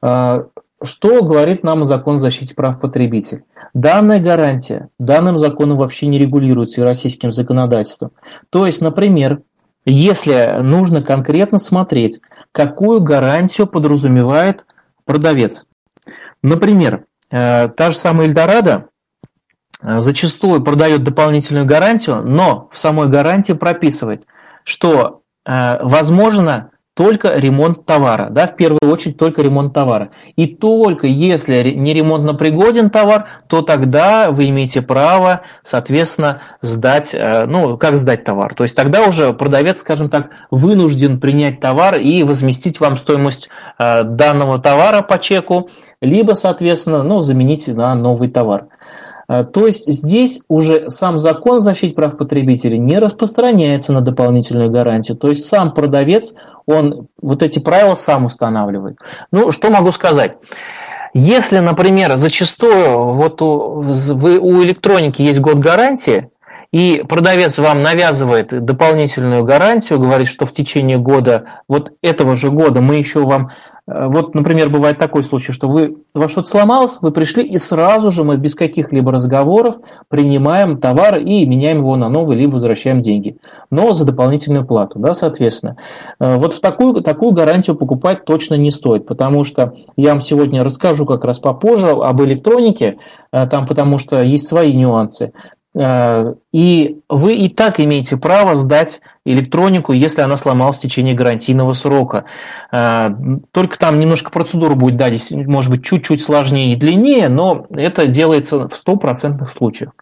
Что 0.03 1.25
говорит 1.25 1.65
нам 1.65 1.85
закон 1.85 2.17
о 2.17 2.19
защите 2.19 2.55
прав 2.55 2.79
потребителей? 2.79 3.45
Данная 3.73 4.21
гарантия 4.21 4.91
данным 4.99 5.39
законом 5.39 5.79
вообще 5.79 6.07
не 6.07 6.19
регулируется 6.19 6.83
российским 6.83 7.33
законодательством. 7.33 8.11
То 8.51 8.67
есть, 8.67 8.83
например, 8.83 9.41
если 9.87 10.59
нужно 10.61 11.01
конкретно 11.01 11.57
смотреть, 11.59 12.21
какую 12.53 13.01
гарантию 13.01 13.67
подразумевает 13.67 14.67
продавец. 15.07 15.65
Например, 16.45 17.07
э, 17.31 17.69
та 17.69 17.91
же 17.91 17.97
самая 17.97 18.29
Эльдорадо 18.29 18.91
э, 19.81 20.01
зачастую 20.01 20.63
продает 20.63 21.03
дополнительную 21.03 21.65
гарантию, 21.65 22.23
но 22.23 22.69
в 22.71 22.79
самой 22.79 23.09
гарантии 23.09 23.55
прописывает, 23.55 24.27
что 24.63 25.23
э, 25.47 25.83
возможно 25.83 26.73
только 26.95 27.37
ремонт 27.37 27.87
товара, 27.87 28.29
да, 28.31 28.47
в 28.47 28.57
первую 28.57 28.91
очередь 28.91 29.17
только 29.17 29.43
ремонт 29.43 29.75
товара. 29.75 30.11
И 30.37 30.47
только 30.47 31.09
если 31.09 31.71
не 31.71 31.93
ремонтно 31.93 32.35
пригоден 32.35 32.89
товар, 32.89 33.27
то 33.49 33.63
тогда 33.63 34.31
вы 34.31 34.49
имеете 34.51 34.81
право, 34.81 35.43
соответственно, 35.63 36.43
сдать, 36.63 37.13
э, 37.13 37.47
ну, 37.47 37.77
как 37.77 37.97
сдать 37.97 38.23
товар. 38.23 38.55
То 38.55 38.63
есть 38.63 38.77
тогда 38.77 39.03
уже 39.03 39.33
продавец, 39.33 39.81
скажем 39.81 40.09
так, 40.09 40.31
вынужден 40.53 41.19
принять 41.19 41.61
товар 41.61 41.97
и 41.97 42.23
возместить 42.23 42.79
вам 42.79 42.97
стоимость 42.97 43.49
э, 43.79 44.05
данного 44.05 44.61
товара 44.61 45.03
по 45.03 45.19
чеку, 45.19 45.71
либо, 46.01 46.35
соответственно, 46.35 47.03
ну, 47.03 47.19
заменить 47.19 47.67
на 47.67 47.93
новый 47.97 48.29
товар. 48.29 48.69
А, 49.27 49.45
то 49.45 49.67
есть 49.67 49.91
здесь 49.91 50.43
уже 50.49 50.91
сам 50.91 51.19
закон 51.19 51.61
защиты 51.61 51.95
прав 51.95 52.17
потребителей 52.17 52.79
не 52.79 52.99
распространяется 52.99 53.93
на 53.93 54.01
дополнительную 54.01 54.71
гарантию. 54.71 55.17
То 55.17 55.29
есть 55.29 55.47
сам 55.47 55.73
продавец, 55.73 56.35
он 56.67 57.09
вот 57.21 57.43
эти 57.43 57.59
правила 57.59 57.95
сам 57.95 58.27
устанавливает. 58.27 58.99
Ну, 59.31 59.51
что 59.53 59.71
могу 59.71 59.93
сказать? 59.93 60.37
Если, 61.15 61.59
например, 61.61 62.17
зачастую 62.17 63.13
вот 63.13 63.41
у, 63.41 63.83
вы, 63.83 64.39
у 64.39 64.63
электроники 64.63 65.23
есть 65.23 65.41
год 65.41 65.59
гарантии, 65.59 66.31
и 66.73 67.05
продавец 67.09 67.61
вам 67.61 67.83
навязывает 67.83 68.49
дополнительную 68.49 69.45
гарантию, 69.45 70.01
говорит, 70.01 70.27
что 70.27 70.45
в 70.45 70.51
течение 70.51 70.99
года, 70.99 71.45
вот 71.69 71.93
этого 72.03 72.35
же 72.35 72.51
года 72.51 72.81
мы 72.81 72.97
еще 72.97 73.21
вам 73.21 73.53
Э, 73.74 73.74
вот, 73.87 74.35
например, 74.35 74.71
бывает 74.71 74.99
такой 74.99 75.23
случай, 75.23 75.53
что 75.53 75.69
вы, 75.69 75.99
вас 76.15 76.31
что-то 76.31 76.49
сломалось, 76.49 76.99
вы 77.03 77.11
пришли, 77.11 77.45
и 77.45 77.59
сразу 77.59 78.11
же 78.11 78.25
мы 78.25 78.39
без 78.39 78.55
каких-либо 78.55 79.13
разговоров 79.13 79.77
принимаем 80.09 80.79
товар 80.79 81.19
и 81.19 81.45
меняем 81.45 81.79
его 81.79 81.95
на 81.97 82.09
новый, 82.09 82.37
либо 82.37 82.53
возвращаем 82.53 83.01
деньги. 83.01 83.37
Но 83.71 83.93
за 83.93 84.07
дополнительную 84.07 84.67
плату, 84.67 84.99
да, 84.99 85.13
соответственно. 85.13 85.77
Э, 86.19 86.37
вот 86.37 86.55
в 86.55 86.61
такую, 86.61 87.03
такую 87.03 87.33
гарантию 87.33 87.77
покупать 87.77 88.25
точно 88.25 88.55
не 88.55 88.71
стоит, 88.71 89.07
потому 89.07 89.45
что 89.45 89.75
я 89.97 90.13
вам 90.13 90.23
сегодня 90.23 90.65
расскажу 90.65 91.05
как 91.05 91.23
раз 91.25 91.39
попозже 91.39 91.91
об 91.91 92.23
электронике, 92.23 92.97
э, 93.33 93.47
там, 93.47 93.67
потому 93.67 93.99
что 93.99 94.23
есть 94.23 94.47
свои 94.47 94.73
нюансы. 94.73 95.33
Э, 95.77 96.35
и 96.53 96.99
вы 97.09 97.35
и 97.35 97.49
так 97.49 97.81
имеете 97.81 98.17
право 98.17 98.55
сдать 98.55 99.01
электронику, 99.25 99.93
если 99.93 100.21
она 100.21 100.37
сломалась 100.37 100.79
в 100.79 100.81
течение 100.81 101.15
гарантийного 101.15 101.73
срока. 101.73 102.25
Э, 102.73 103.09
только 103.53 103.79
там 103.79 103.99
немножко 103.99 104.31
процедура 104.31 104.75
будет, 104.75 104.97
да, 104.97 105.11
здесь 105.11 105.31
может 105.31 105.71
быть 105.71 105.85
чуть-чуть 105.85 106.23
сложнее 106.23 106.73
и 106.73 106.77
длиннее, 106.77 107.29
но 107.29 107.67
это 107.71 108.07
делается 108.07 108.69
в 108.69 108.77
стопроцентных 108.77 109.51
случаях. 109.51 109.93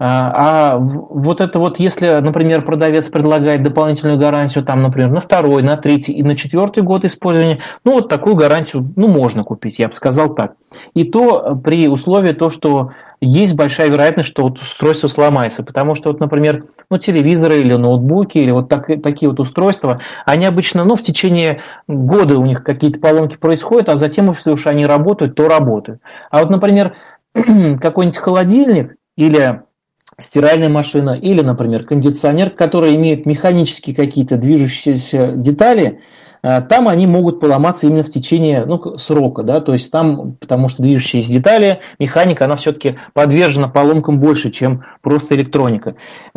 Э, 0.00 0.04
а 0.04 0.78
вот 0.78 1.42
это 1.42 1.58
вот, 1.58 1.78
если, 1.78 2.20
например, 2.20 2.62
продавец 2.62 3.10
предлагает 3.10 3.62
дополнительную 3.62 4.18
гарантию, 4.18 4.64
там, 4.64 4.80
например, 4.80 5.10
на 5.10 5.20
второй, 5.20 5.62
на 5.62 5.76
третий 5.76 6.12
и 6.12 6.22
на 6.22 6.36
четвертый 6.36 6.82
год 6.82 7.04
использования, 7.04 7.60
ну, 7.84 7.92
вот 7.92 8.08
такую 8.08 8.34
гарантию, 8.34 8.90
ну, 8.96 9.08
можно 9.08 9.44
купить, 9.44 9.78
я 9.78 9.88
бы 9.88 9.94
сказал 9.94 10.34
так. 10.34 10.54
И 10.94 11.04
то 11.04 11.54
при 11.62 11.86
условии 11.86 12.32
то, 12.32 12.48
что 12.48 12.92
есть 13.20 13.54
большая 13.54 13.90
вероятность, 13.90 14.30
что 14.30 14.44
вот 14.44 14.58
устройство 14.58 15.06
сломается. 15.06 15.62
Потому 15.62 15.94
что, 15.94 16.08
вот, 16.08 16.20
например, 16.20 16.64
ну, 16.88 16.96
телевизоры 16.96 17.60
или 17.60 17.74
ноутбуки, 17.74 18.38
или 18.38 18.50
вот 18.50 18.70
так, 18.70 18.86
такие 19.02 19.28
вот 19.28 19.38
устройства, 19.38 20.00
они 20.24 20.46
обычно 20.46 20.84
ну, 20.84 20.96
в 20.96 21.02
течение 21.02 21.60
года 21.86 22.38
у 22.38 22.46
них 22.46 22.64
какие-то 22.64 22.98
поломки 22.98 23.36
происходят, 23.36 23.90
а 23.90 23.96
затем, 23.96 24.28
если 24.28 24.50
уж 24.50 24.66
они 24.66 24.86
работают, 24.86 25.34
то 25.34 25.46
работают. 25.46 26.00
А 26.30 26.40
вот, 26.40 26.48
например, 26.48 26.94
какой-нибудь 27.34 28.16
холодильник 28.16 28.96
или 29.16 29.60
стиральная 30.20 30.68
машина 30.68 31.10
или, 31.10 31.40
например, 31.40 31.84
кондиционер, 31.84 32.50
который 32.50 32.94
имеет 32.96 33.26
механические 33.26 33.96
какие-то 33.96 34.36
движущиеся 34.36 35.32
детали, 35.32 36.00
Э, 36.42 36.60
там 36.60 36.88
они 36.88 37.06
могут 37.06 37.40
поломаться 37.40 37.86
именно 37.86 38.02
в 38.02 38.10
течение 38.10 38.64
ну, 38.64 38.96
срока, 38.96 39.42
да, 39.42 39.60
то 39.60 39.72
есть 39.72 39.90
там, 39.90 40.36
потому 40.40 40.68
что 40.68 40.82
движущиеся 40.82 41.32
детали, 41.32 41.80
механика, 41.98 42.44
она 42.44 42.56
все-таки 42.56 42.98
подвержена 43.12 43.68
поломкам 43.68 44.20
больше, 44.20 44.50
чем 44.50 44.84
просто 45.02 45.34
электроника. 45.34 45.96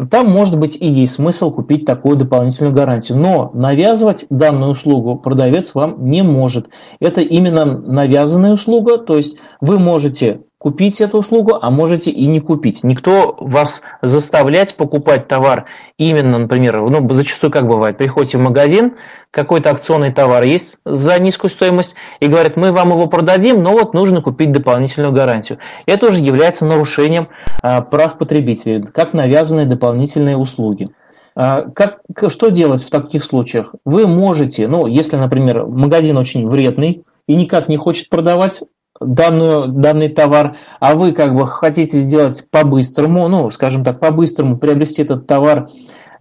Там, 0.10 0.30
может 0.30 0.58
быть, 0.58 0.78
и 0.80 0.88
есть 0.88 1.14
смысл 1.14 1.52
купить 1.52 1.86
такую 1.86 2.18
дополнительную 2.18 2.74
гарантию, 2.74 3.18
но 3.18 3.52
навязывать 3.54 4.26
данную 4.30 4.72
услугу 4.72 5.16
продавец 5.16 5.74
вам 5.74 6.06
не 6.06 6.22
может. 6.22 6.68
Это 7.00 7.22
именно 7.22 7.66
навязанная 7.66 8.52
услуга, 8.52 8.98
то 8.98 9.18
есть 9.18 9.38
вы 9.62 9.80
можете 9.80 10.42
купить 10.64 11.02
эту 11.02 11.18
услугу, 11.18 11.60
а 11.62 11.70
можете 11.70 12.10
и 12.10 12.26
не 12.26 12.40
купить. 12.40 12.86
Никто 12.86 13.36
вас 13.38 13.84
заставлять 14.02 14.78
покупать 14.78 15.28
товар 15.28 15.66
именно, 15.98 16.38
например, 16.38 16.80
ну, 16.80 17.14
зачастую 17.14 17.52
как 17.52 17.68
бывает, 17.68 17.98
приходите 17.98 18.38
в 18.38 18.42
магазин, 18.42 18.94
какой-то 19.30 19.72
акционный 19.72 20.14
товар 20.14 20.44
есть 20.44 20.78
за 20.86 21.20
низкую 21.20 21.52
стоимость, 21.52 21.96
и 22.22 22.28
говорят, 22.28 22.56
мы 22.56 22.72
вам 22.72 22.92
его 22.92 23.08
продадим, 23.08 23.62
но 23.62 23.74
вот 23.74 23.94
нужно 23.94 24.22
купить 24.22 24.54
дополнительную 24.54 25.12
гарантию. 25.12 25.60
Это 25.86 26.08
уже 26.08 26.22
является 26.22 26.66
нарушением 26.66 27.28
а, 27.62 27.82
прав 27.82 28.18
потребителей, 28.18 28.84
как 28.84 29.12
навязанные 29.12 29.66
дополнительные 29.66 30.38
услуги. 30.38 30.92
А, 31.36 31.64
как, 31.76 32.00
что 32.30 32.52
делать 32.52 32.86
в 32.86 32.90
таких 32.90 33.22
случаях? 33.22 33.76
Вы 33.84 34.08
можете, 34.08 34.70
ну, 34.70 34.88
если, 34.88 35.18
например, 35.18 35.66
магазин 35.66 36.16
очень 36.16 36.48
вредный 36.48 37.04
и 37.28 37.36
никак 37.36 37.68
не 37.68 37.76
хочет 37.76 38.08
продавать 38.08 38.62
данную, 39.00 39.68
данный 39.68 40.10
товар, 40.10 40.58
а 40.80 40.96
вы 40.96 41.12
как 41.12 41.36
бы 41.36 41.48
хотите 41.48 41.98
сделать 41.98 42.46
по-быстрому, 42.50 43.28
ну, 43.28 43.50
скажем 43.50 43.84
так, 43.84 44.00
по-быстрому 44.00 44.58
приобрести 44.58 45.02
этот 45.02 45.28
товар 45.28 45.70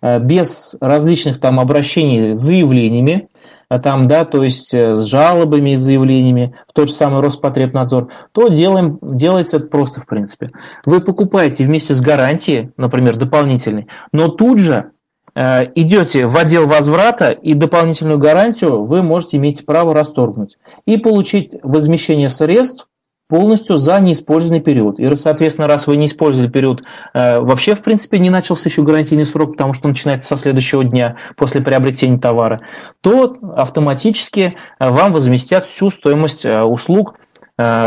э, 0.01 0.19
без 0.21 0.77
различных 0.81 1.39
там 1.39 1.61
обращений 1.61 2.35
с 2.35 2.39
заявлениями, 2.39 3.29
э, 3.69 3.79
там, 3.79 4.07
да, 4.07 4.25
то 4.25 4.43
есть 4.43 4.73
э, 4.75 4.95
с 4.95 5.05
жалобами 5.05 5.71
и 5.71 5.77
заявлениями 5.77 6.55
в 6.69 6.73
тот 6.73 6.89
же 6.89 6.95
самый 6.95 7.21
Роспотребнадзор, 7.21 8.09
то 8.33 8.49
делаем, 8.49 8.99
делается 9.03 9.59
это 9.59 9.67
просто 9.67 10.01
в 10.01 10.07
принципе. 10.07 10.51
Вы 10.87 11.01
покупаете 11.01 11.65
вместе 11.65 11.95
с 11.95 12.01
гарантией, 12.01 12.71
например, 12.77 13.17
дополнительной, 13.17 13.89
но 14.13 14.29
тут 14.29 14.59
же 14.59 14.93
идете 15.35 16.27
в 16.27 16.37
отдел 16.37 16.67
возврата 16.67 17.31
и 17.31 17.55
дополнительную 17.55 18.19
гарантию 18.19 18.85
вы 18.85 19.03
можете 19.03 19.39
иметь 19.39 19.65
право 19.65 19.95
расторгнуть 19.95 20.59
и 20.87 20.99
получить 20.99 21.55
возмещение 21.63 22.29
средств 22.29 22.87
полностью 23.33 23.79
за 23.79 23.99
неиспользованный 23.99 24.61
период. 24.61 25.01
И, 25.01 25.17
соответственно, 25.17 25.67
раз 25.67 25.87
вы 25.87 25.97
не 25.97 26.05
использовали 26.05 26.51
период, 26.51 26.83
э, 27.15 27.41
вообще, 27.41 27.75
в 27.75 27.83
принципе, 27.83 28.19
не 28.19 28.29
начался 28.29 28.69
еще 28.69 28.83
гарантийный 28.83 29.25
срок, 29.25 29.53
потому 29.53 29.73
что 29.73 29.89
начинается 29.89 30.29
со 30.29 30.37
следующего 30.37 30.85
дня 30.85 31.17
после 31.39 31.63
приобретения 31.63 32.19
товара, 32.19 32.61
то 33.01 33.35
автоматически 33.57 34.57
э, 34.79 34.91
вам 34.91 35.15
возместят 35.15 35.65
всю 35.65 35.89
стоимость 35.89 36.45
э, 36.45 36.63
услуг 36.63 37.15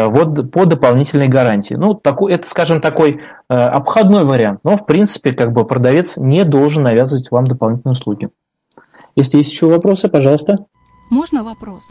вот 0.09 0.51
по 0.51 0.65
дополнительной 0.65 1.28
гарантии. 1.28 1.73
Ну, 1.73 1.93
такой, 1.93 2.34
это, 2.34 2.47
скажем, 2.47 2.82
такой 2.82 3.21
обходной 3.47 4.23
вариант, 4.23 4.61
но, 4.63 4.78
в 4.78 4.86
принципе, 4.86 5.34
как 5.34 5.51
бы 5.51 5.65
продавец 5.65 6.17
не 6.17 6.43
должен 6.45 6.84
навязывать 6.84 7.32
вам 7.32 7.47
дополнительные 7.47 7.93
услуги. 7.93 8.30
Если 9.15 9.38
есть 9.38 9.51
еще 9.51 9.67
вопросы, 9.67 10.09
пожалуйста. 10.09 10.65
Можно 11.09 11.43
вопрос? 11.43 11.88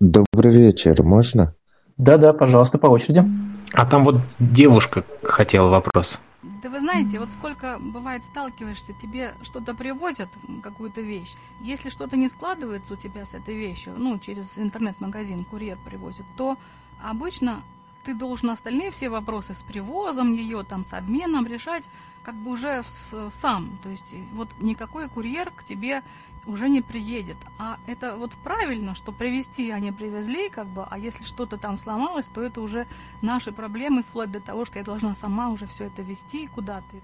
Добрый 0.00 0.52
вечер, 0.52 1.02
можно? 1.02 1.54
Да-да, 1.96 2.32
пожалуйста, 2.32 2.78
по 2.78 2.86
очереди. 2.86 3.24
А 3.72 3.86
там 3.86 4.04
вот 4.04 4.16
девушка 4.38 5.04
хотела 5.22 5.68
вопрос. 5.68 6.18
Да 6.62 6.68
вы 6.68 6.80
знаете, 6.80 7.18
вот 7.18 7.30
сколько 7.30 7.78
бывает 7.80 8.24
сталкиваешься, 8.24 8.92
тебе 9.00 9.32
что-то 9.42 9.74
привозят, 9.74 10.28
какую-то 10.62 11.00
вещь. 11.00 11.34
Если 11.62 11.90
что-то 11.90 12.16
не 12.16 12.28
складывается 12.28 12.94
у 12.94 12.96
тебя 12.96 13.24
с 13.24 13.34
этой 13.34 13.56
вещью, 13.56 13.94
ну, 13.96 14.18
через 14.18 14.56
интернет-магазин 14.56 15.44
курьер 15.44 15.78
привозит, 15.84 16.24
то 16.36 16.56
обычно 17.02 17.62
ты 18.04 18.14
должен 18.14 18.50
остальные 18.50 18.90
все 18.90 19.08
вопросы 19.08 19.54
с 19.54 19.62
привозом 19.62 20.32
ее, 20.32 20.62
там, 20.62 20.84
с 20.84 20.92
обменом 20.92 21.46
решать 21.46 21.84
как 22.22 22.34
бы 22.34 22.52
уже 22.52 22.82
сам. 23.30 23.78
То 23.82 23.88
есть 23.88 24.14
вот 24.34 24.48
никакой 24.60 25.08
курьер 25.08 25.50
к 25.50 25.64
тебе 25.64 26.02
уже 26.46 26.68
не 26.68 26.82
приедет. 26.82 27.36
А 27.58 27.78
это 27.86 28.16
вот 28.16 28.32
правильно, 28.42 28.94
что 28.94 29.12
привезти 29.12 29.70
они 29.70 29.92
привезли, 29.92 30.50
как 30.50 30.66
бы, 30.66 30.86
а 30.88 30.98
если 30.98 31.24
что-то 31.24 31.56
там 31.56 31.78
сломалось, 31.78 32.26
то 32.26 32.42
это 32.42 32.60
уже 32.60 32.86
наши 33.22 33.52
проблемы, 33.52 34.02
вплоть 34.02 34.30
до 34.30 34.40
того, 34.40 34.66
что 34.66 34.78
я 34.78 34.84
должна 34.84 35.14
сама 35.14 35.48
уже 35.48 35.66
все 35.66 35.84
это 35.84 36.02
вести 36.02 36.46
куда-то. 36.46 36.96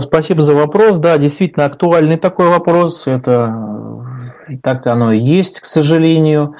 Спасибо 0.00 0.42
за 0.42 0.54
вопрос. 0.54 0.98
Да, 0.98 1.16
действительно 1.16 1.64
актуальный 1.64 2.18
такой 2.18 2.48
вопрос. 2.48 3.06
Это 3.06 4.04
и 4.48 4.56
так 4.56 4.86
оно 4.86 5.12
и 5.12 5.20
есть, 5.20 5.60
к 5.60 5.64
сожалению. 5.64 6.54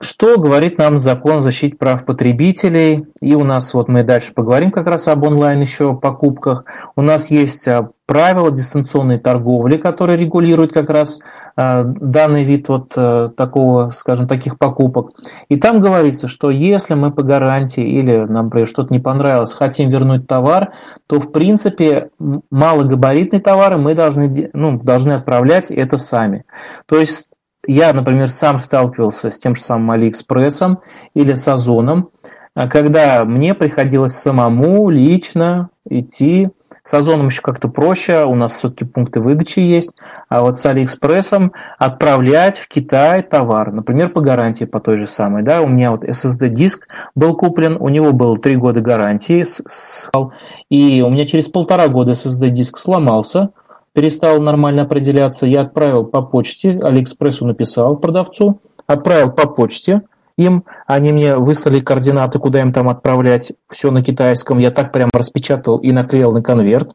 Э, 0.00 0.04
что 0.04 0.38
говорит 0.38 0.78
нам 0.78 0.98
закон 0.98 1.36
о 1.36 1.40
защите 1.40 1.76
прав 1.76 2.04
потребителей? 2.04 3.06
И 3.20 3.34
у 3.34 3.44
нас, 3.44 3.74
вот 3.74 3.88
мы 3.88 4.02
дальше 4.02 4.32
поговорим 4.34 4.70
как 4.70 4.86
раз 4.86 5.08
об 5.08 5.24
онлайн 5.24 5.60
еще 5.60 5.94
покупках. 5.94 6.64
У 6.96 7.02
нас 7.02 7.30
есть 7.30 7.68
а, 7.68 7.90
правила 8.06 8.50
дистанционной 8.50 9.18
торговли, 9.18 9.76
которые 9.76 10.16
регулируют 10.16 10.72
как 10.72 10.90
раз 10.90 11.20
а, 11.54 11.84
данный 11.84 12.44
вид 12.44 12.68
вот 12.68 12.94
а, 12.96 13.28
такого, 13.28 13.90
скажем, 13.90 14.26
таких 14.26 14.58
покупок. 14.58 15.10
И 15.48 15.56
там 15.56 15.80
говорится, 15.80 16.28
что 16.28 16.50
если 16.50 16.94
мы 16.94 17.12
по 17.12 17.22
гарантии 17.22 17.84
или 17.84 18.16
нам, 18.16 18.46
например, 18.46 18.66
что-то 18.66 18.92
не 18.92 19.00
понравилось, 19.00 19.52
хотим 19.52 19.90
вернуть 19.90 20.26
товар, 20.26 20.72
то 21.06 21.20
в 21.20 21.30
принципе 21.30 22.10
малогабаритные 22.50 23.40
товары 23.40 23.76
мы 23.76 23.94
должны, 23.94 24.50
ну, 24.52 24.80
должны 24.80 25.12
отправлять 25.12 25.70
это 25.70 25.98
сами. 25.98 26.44
То 26.86 26.98
есть 26.98 27.29
я, 27.72 27.92
например, 27.92 28.28
сам 28.30 28.58
сталкивался 28.58 29.30
с 29.30 29.38
тем 29.38 29.54
же 29.54 29.62
самым 29.62 29.92
Алиэкспрессом 29.92 30.80
или 31.14 31.34
с 31.34 31.46
Озоном, 31.46 32.10
а 32.54 32.68
когда 32.68 33.24
мне 33.24 33.54
приходилось 33.54 34.12
самому 34.12 34.90
лично 34.90 35.70
идти. 35.88 36.48
С 36.82 36.94
Озоном 36.94 37.26
еще 37.26 37.42
как-то 37.42 37.68
проще, 37.68 38.24
у 38.24 38.34
нас 38.34 38.54
все-таки 38.54 38.86
пункты 38.86 39.20
выдачи 39.20 39.60
есть, 39.60 39.94
а 40.30 40.40
вот 40.40 40.56
с 40.56 40.64
Алиэкспрессом 40.64 41.52
отправлять 41.78 42.58
в 42.58 42.68
Китай 42.68 43.22
товар, 43.22 43.70
например, 43.70 44.08
по 44.08 44.22
гарантии 44.22 44.64
по 44.64 44.80
той 44.80 44.96
же 44.96 45.06
самой. 45.06 45.42
Да, 45.42 45.60
у 45.60 45.68
меня 45.68 45.90
вот 45.90 46.04
SSD-диск 46.04 46.88
был 47.14 47.36
куплен, 47.36 47.76
у 47.78 47.90
него 47.90 48.12
было 48.12 48.38
три 48.38 48.56
года 48.56 48.80
гарантии, 48.80 49.44
и 50.70 51.02
у 51.02 51.10
меня 51.10 51.26
через 51.26 51.48
полтора 51.48 51.88
года 51.88 52.12
SSD-диск 52.12 52.78
сломался, 52.78 53.50
перестал 53.94 54.40
нормально 54.40 54.82
определяться, 54.82 55.46
я 55.46 55.62
отправил 55.62 56.04
по 56.04 56.22
почте, 56.22 56.78
Алиэкспрессу 56.82 57.46
написал 57.46 57.96
продавцу, 57.96 58.60
отправил 58.86 59.32
по 59.32 59.48
почте 59.48 60.02
им, 60.36 60.64
они 60.86 61.12
мне 61.12 61.36
выслали 61.36 61.80
координаты, 61.80 62.38
куда 62.38 62.60
им 62.60 62.72
там 62.72 62.88
отправлять, 62.88 63.52
все 63.70 63.90
на 63.90 64.02
китайском, 64.02 64.58
я 64.58 64.70
так 64.70 64.92
прямо 64.92 65.10
распечатал 65.12 65.78
и 65.78 65.92
наклеил 65.92 66.32
на 66.32 66.42
конверт. 66.42 66.92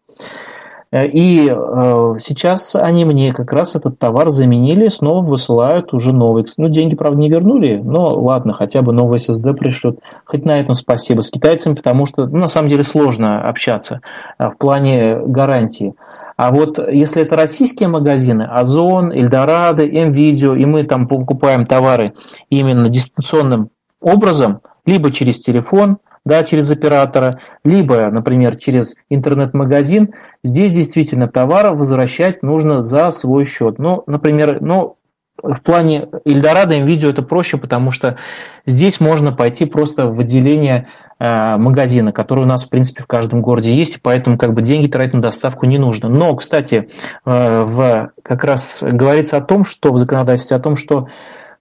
Э, 0.91 1.05
и 1.07 1.49
э, 1.49 2.15
сейчас 2.19 2.75
они 2.75 3.05
мне 3.05 3.33
как 3.33 3.51
раз 3.51 3.75
этот 3.75 3.99
товар 3.99 4.29
заменили, 4.29 4.87
снова 4.87 5.23
высылают 5.23 5.93
уже 5.93 6.13
новый. 6.13 6.45
Ну, 6.57 6.69
деньги, 6.69 6.95
правда, 6.95 7.19
не 7.19 7.29
вернули, 7.29 7.81
но 7.83 8.17
ладно, 8.17 8.53
хотя 8.53 8.81
бы 8.81 8.93
новый 8.93 9.17
SSD 9.17 9.53
пришлют. 9.53 9.99
Хоть 10.25 10.45
на 10.45 10.57
этом 10.57 10.73
спасибо 10.73 11.21
с 11.21 11.29
китайцами, 11.29 11.75
потому 11.75 12.05
что 12.05 12.27
ну, 12.27 12.37
на 12.37 12.47
самом 12.47 12.69
деле 12.69 12.83
сложно 12.83 13.47
общаться 13.47 14.01
э, 14.39 14.49
в 14.49 14.57
плане 14.57 15.17
гарантии. 15.17 15.93
А 16.37 16.51
вот 16.51 16.79
если 16.89 17.21
это 17.21 17.35
российские 17.37 17.87
магазины, 17.87 18.43
Озон, 18.43 19.11
Эльдорадо, 19.11 19.83
М-Видео, 19.83 20.55
и 20.55 20.65
мы 20.65 20.83
там 20.83 21.07
покупаем 21.07 21.65
товары 21.65 22.13
именно 22.49 22.89
дистанционным 22.89 23.69
образом, 24.01 24.59
либо 24.85 25.11
через 25.11 25.39
телефон, 25.39 25.97
да, 26.25 26.43
через 26.43 26.71
оператора, 26.71 27.39
либо, 27.63 28.09
например, 28.09 28.57
через 28.57 28.95
интернет-магазин, 29.09 30.13
здесь 30.43 30.71
действительно 30.71 31.27
товар 31.27 31.73
возвращать 31.73 32.43
нужно 32.43 32.81
за 32.81 33.11
свой 33.11 33.45
счет. 33.45 33.79
Ну, 33.79 34.03
например, 34.07 34.59
ну, 34.59 34.97
в 35.41 35.61
плане 35.61 36.07
Эльдорадо 36.25 36.77
видео 36.79 37.09
это 37.09 37.21
проще, 37.21 37.57
потому 37.57 37.91
что 37.91 38.17
здесь 38.65 38.99
можно 38.99 39.31
пойти 39.31 39.65
просто 39.65 40.07
в 40.07 40.19
отделение 40.19 40.87
магазина, 41.19 42.11
которые 42.11 42.45
у 42.45 42.49
нас, 42.49 42.65
в 42.65 42.69
принципе, 42.69 43.03
в 43.03 43.07
каждом 43.07 43.41
городе 43.41 43.73
есть, 43.73 43.95
и 43.95 43.99
поэтому 44.01 44.37
как 44.37 44.53
бы 44.53 44.61
деньги 44.61 44.87
тратить 44.87 45.13
на 45.13 45.21
доставку 45.21 45.65
не 45.65 45.77
нужно. 45.77 46.09
Но, 46.09 46.35
кстати, 46.35 46.89
э, 47.25 47.63
в, 47.63 48.11
как 48.21 48.43
раз 48.43 48.83
говорится 48.85 49.37
о 49.37 49.41
том, 49.41 49.63
что 49.63 49.93
в 49.93 49.97
законодательстве, 49.97 50.57
о 50.57 50.59
том, 50.59 50.75
что 50.75 51.07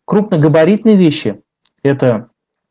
крупногабаритные 0.04 0.96
вещи– 0.96 1.40
это 1.84 2.28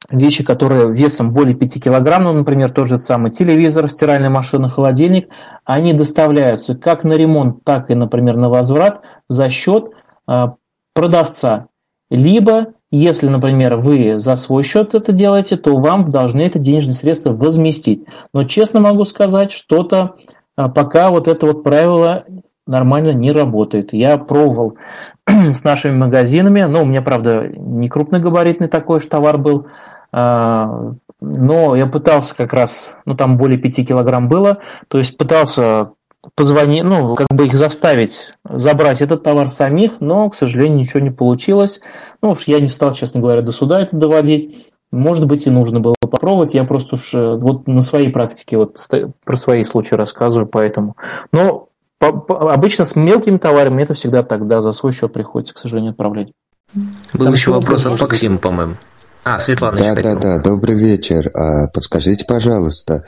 вещи, 0.10 0.44
которые 0.44 0.94
весом 0.94 1.32
более 1.32 1.56
5 1.56 1.84
килограмм, 1.84 2.24
ну, 2.24 2.34
например, 2.34 2.70
тот 2.72 2.88
же 2.88 2.98
самый 2.98 3.32
телевизор, 3.32 3.88
стиральная 3.88 4.30
машина, 4.30 4.70
холодильник, 4.70 5.30
они 5.64 5.94
доставляются 5.94 6.76
как 6.76 7.04
на 7.04 7.14
ремонт, 7.14 7.64
так 7.64 7.90
и, 7.90 7.96
например, 7.96 8.36
на 8.36 8.50
возврат 8.50 9.02
за 9.30 9.50
счет 9.50 9.90
э, 10.28 10.48
продавца, 10.94 11.68
либо 12.10 12.74
если, 12.98 13.28
например, 13.28 13.78
вы 13.78 14.20
за 14.20 14.36
свой 14.36 14.62
счет 14.62 14.94
это 14.94 15.12
делаете, 15.12 15.58
то 15.58 15.76
вам 15.78 16.10
должны 16.10 16.42
это 16.42 16.60
денежные 16.60 16.94
средства 16.94 17.34
возместить. 17.34 18.06
Но 18.34 18.44
честно 18.44 18.80
могу 18.80 19.04
сказать, 19.04 19.52
что-то 19.52 20.16
а, 20.56 20.70
пока 20.70 21.10
вот 21.10 21.28
это 21.28 21.48
вот 21.48 21.64
правило 21.64 22.26
нормально 22.68 23.10
не 23.12 23.32
работает. 23.32 23.94
Я 23.94 24.20
пробовал 24.20 24.78
с 25.28 25.64
нашими 25.64 25.96
магазинами, 25.96 26.62
но 26.62 26.84
у 26.84 26.86
меня, 26.86 27.02
правда, 27.02 27.48
не 27.48 27.90
крупногабаритный 27.90 28.68
такой 28.68 29.00
же 29.00 29.08
товар 29.08 29.40
был, 29.40 29.66
а, 30.12 30.94
но 31.20 31.76
я 31.76 31.88
пытался 31.88 32.36
как 32.36 32.54
раз, 32.54 32.96
ну 33.06 33.16
там 33.16 33.38
более 33.38 33.58
5 33.58 33.88
килограмм 33.88 34.28
было, 34.28 34.60
то 34.88 35.00
есть 35.00 35.18
пытался 35.18 35.94
позвонить, 36.36 36.84
ну, 36.84 37.16
как 37.16 37.28
бы 37.30 37.48
их 37.48 37.56
заставить 37.56 38.34
забрать 38.44 39.02
этот 39.02 39.24
товар 39.24 39.50
самих, 39.50 40.00
но, 40.00 40.30
к 40.30 40.36
сожалению, 40.36 40.80
ничего 40.80 41.00
не 41.00 41.12
получилось. 41.12 41.82
Ну 42.22 42.32
уж 42.32 42.44
я 42.48 42.60
не 42.60 42.68
стал, 42.68 42.94
честно 42.94 43.20
говоря, 43.20 43.42
до 43.42 43.52
суда 43.52 43.82
это 43.82 43.96
доводить. 43.96 44.68
Может 44.92 45.26
быть, 45.26 45.48
и 45.48 45.50
нужно 45.50 45.80
было 45.80 45.96
попробовать. 46.00 46.54
Я 46.54 46.66
просто 46.66 46.96
уж 46.96 47.14
э, 47.16 47.38
вот 47.42 47.68
на 47.68 47.80
своей 47.80 48.10
практике 48.12 48.58
вот 48.58 48.78
про 49.24 49.38
свои 49.38 49.64
случаи 49.64 49.96
рассказываю, 49.96 50.48
поэтому. 50.48 50.96
Но 51.32 51.70
по, 51.98 52.14
по, 52.14 52.54
обычно 52.54 52.86
с 52.86 52.96
мелкими 52.96 53.38
товарами 53.38 53.82
это 53.82 53.96
всегда 53.96 54.22
так, 54.22 54.48
да, 54.48 54.62
за 54.62 54.72
свой 54.72 54.94
счет 54.94 55.12
приходится, 55.12 55.56
к 55.56 55.58
сожалению, 55.58 55.92
отправлять. 55.92 56.32
Был 56.74 57.26
Там 57.26 57.34
еще 57.34 57.52
вопрос 57.52 57.86
от 57.86 58.00
Максима, 58.00 58.38
по-моему. 58.38 58.76
А, 59.24 59.40
Светлана. 59.40 59.78
Да, 59.78 59.96
да, 59.96 60.16
да, 60.16 60.40
добрый 60.40 60.78
вечер. 60.78 61.32
А, 61.34 61.70
подскажите, 61.74 62.26
пожалуйста, 62.28 63.06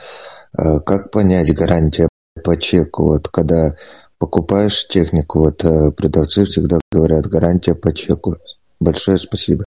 а, 0.57 0.79
как 0.79 1.11
понять 1.11 1.53
гарантия 1.53 2.07
по 2.43 2.57
чеку. 2.57 3.03
Вот 3.03 3.27
когда 3.29 3.75
покупаешь 4.17 4.87
технику, 4.87 5.39
вот 5.39 5.63
э, 5.63 5.91
продавцы 5.95 6.45
всегда 6.45 6.79
говорят 6.91 7.27
гарантия 7.27 7.75
по 7.75 7.93
чеку. 7.93 8.35
Большое 8.79 9.17
спасибо. 9.17 9.65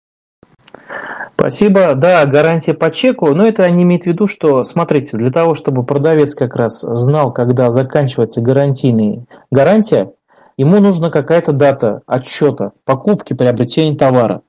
Спасибо. 1.35 1.95
Да, 1.95 2.25
гарантия 2.27 2.75
по 2.75 2.91
чеку. 2.91 3.35
Но 3.35 3.47
это 3.47 3.65
они 3.65 3.83
имеют 3.83 4.05
в 4.05 4.07
виду, 4.07 4.27
что, 4.27 4.63
смотрите, 4.63 5.17
для 5.17 5.31
того, 5.31 5.55
чтобы 5.55 5.85
продавец 5.85 6.35
как 6.35 6.57
раз 6.57 6.81
знал, 6.81 7.33
когда 7.33 7.71
заканчивается 7.71 8.41
гарантийная 8.41 9.25
гарантия, 9.51 10.13
ему 10.57 10.81
нужна 10.81 11.11
какая-то 11.11 11.53
дата 11.53 12.03
отсчета 12.07 12.73
покупки, 12.85 13.35
приобретения 13.35 13.97
товара. 13.97 14.43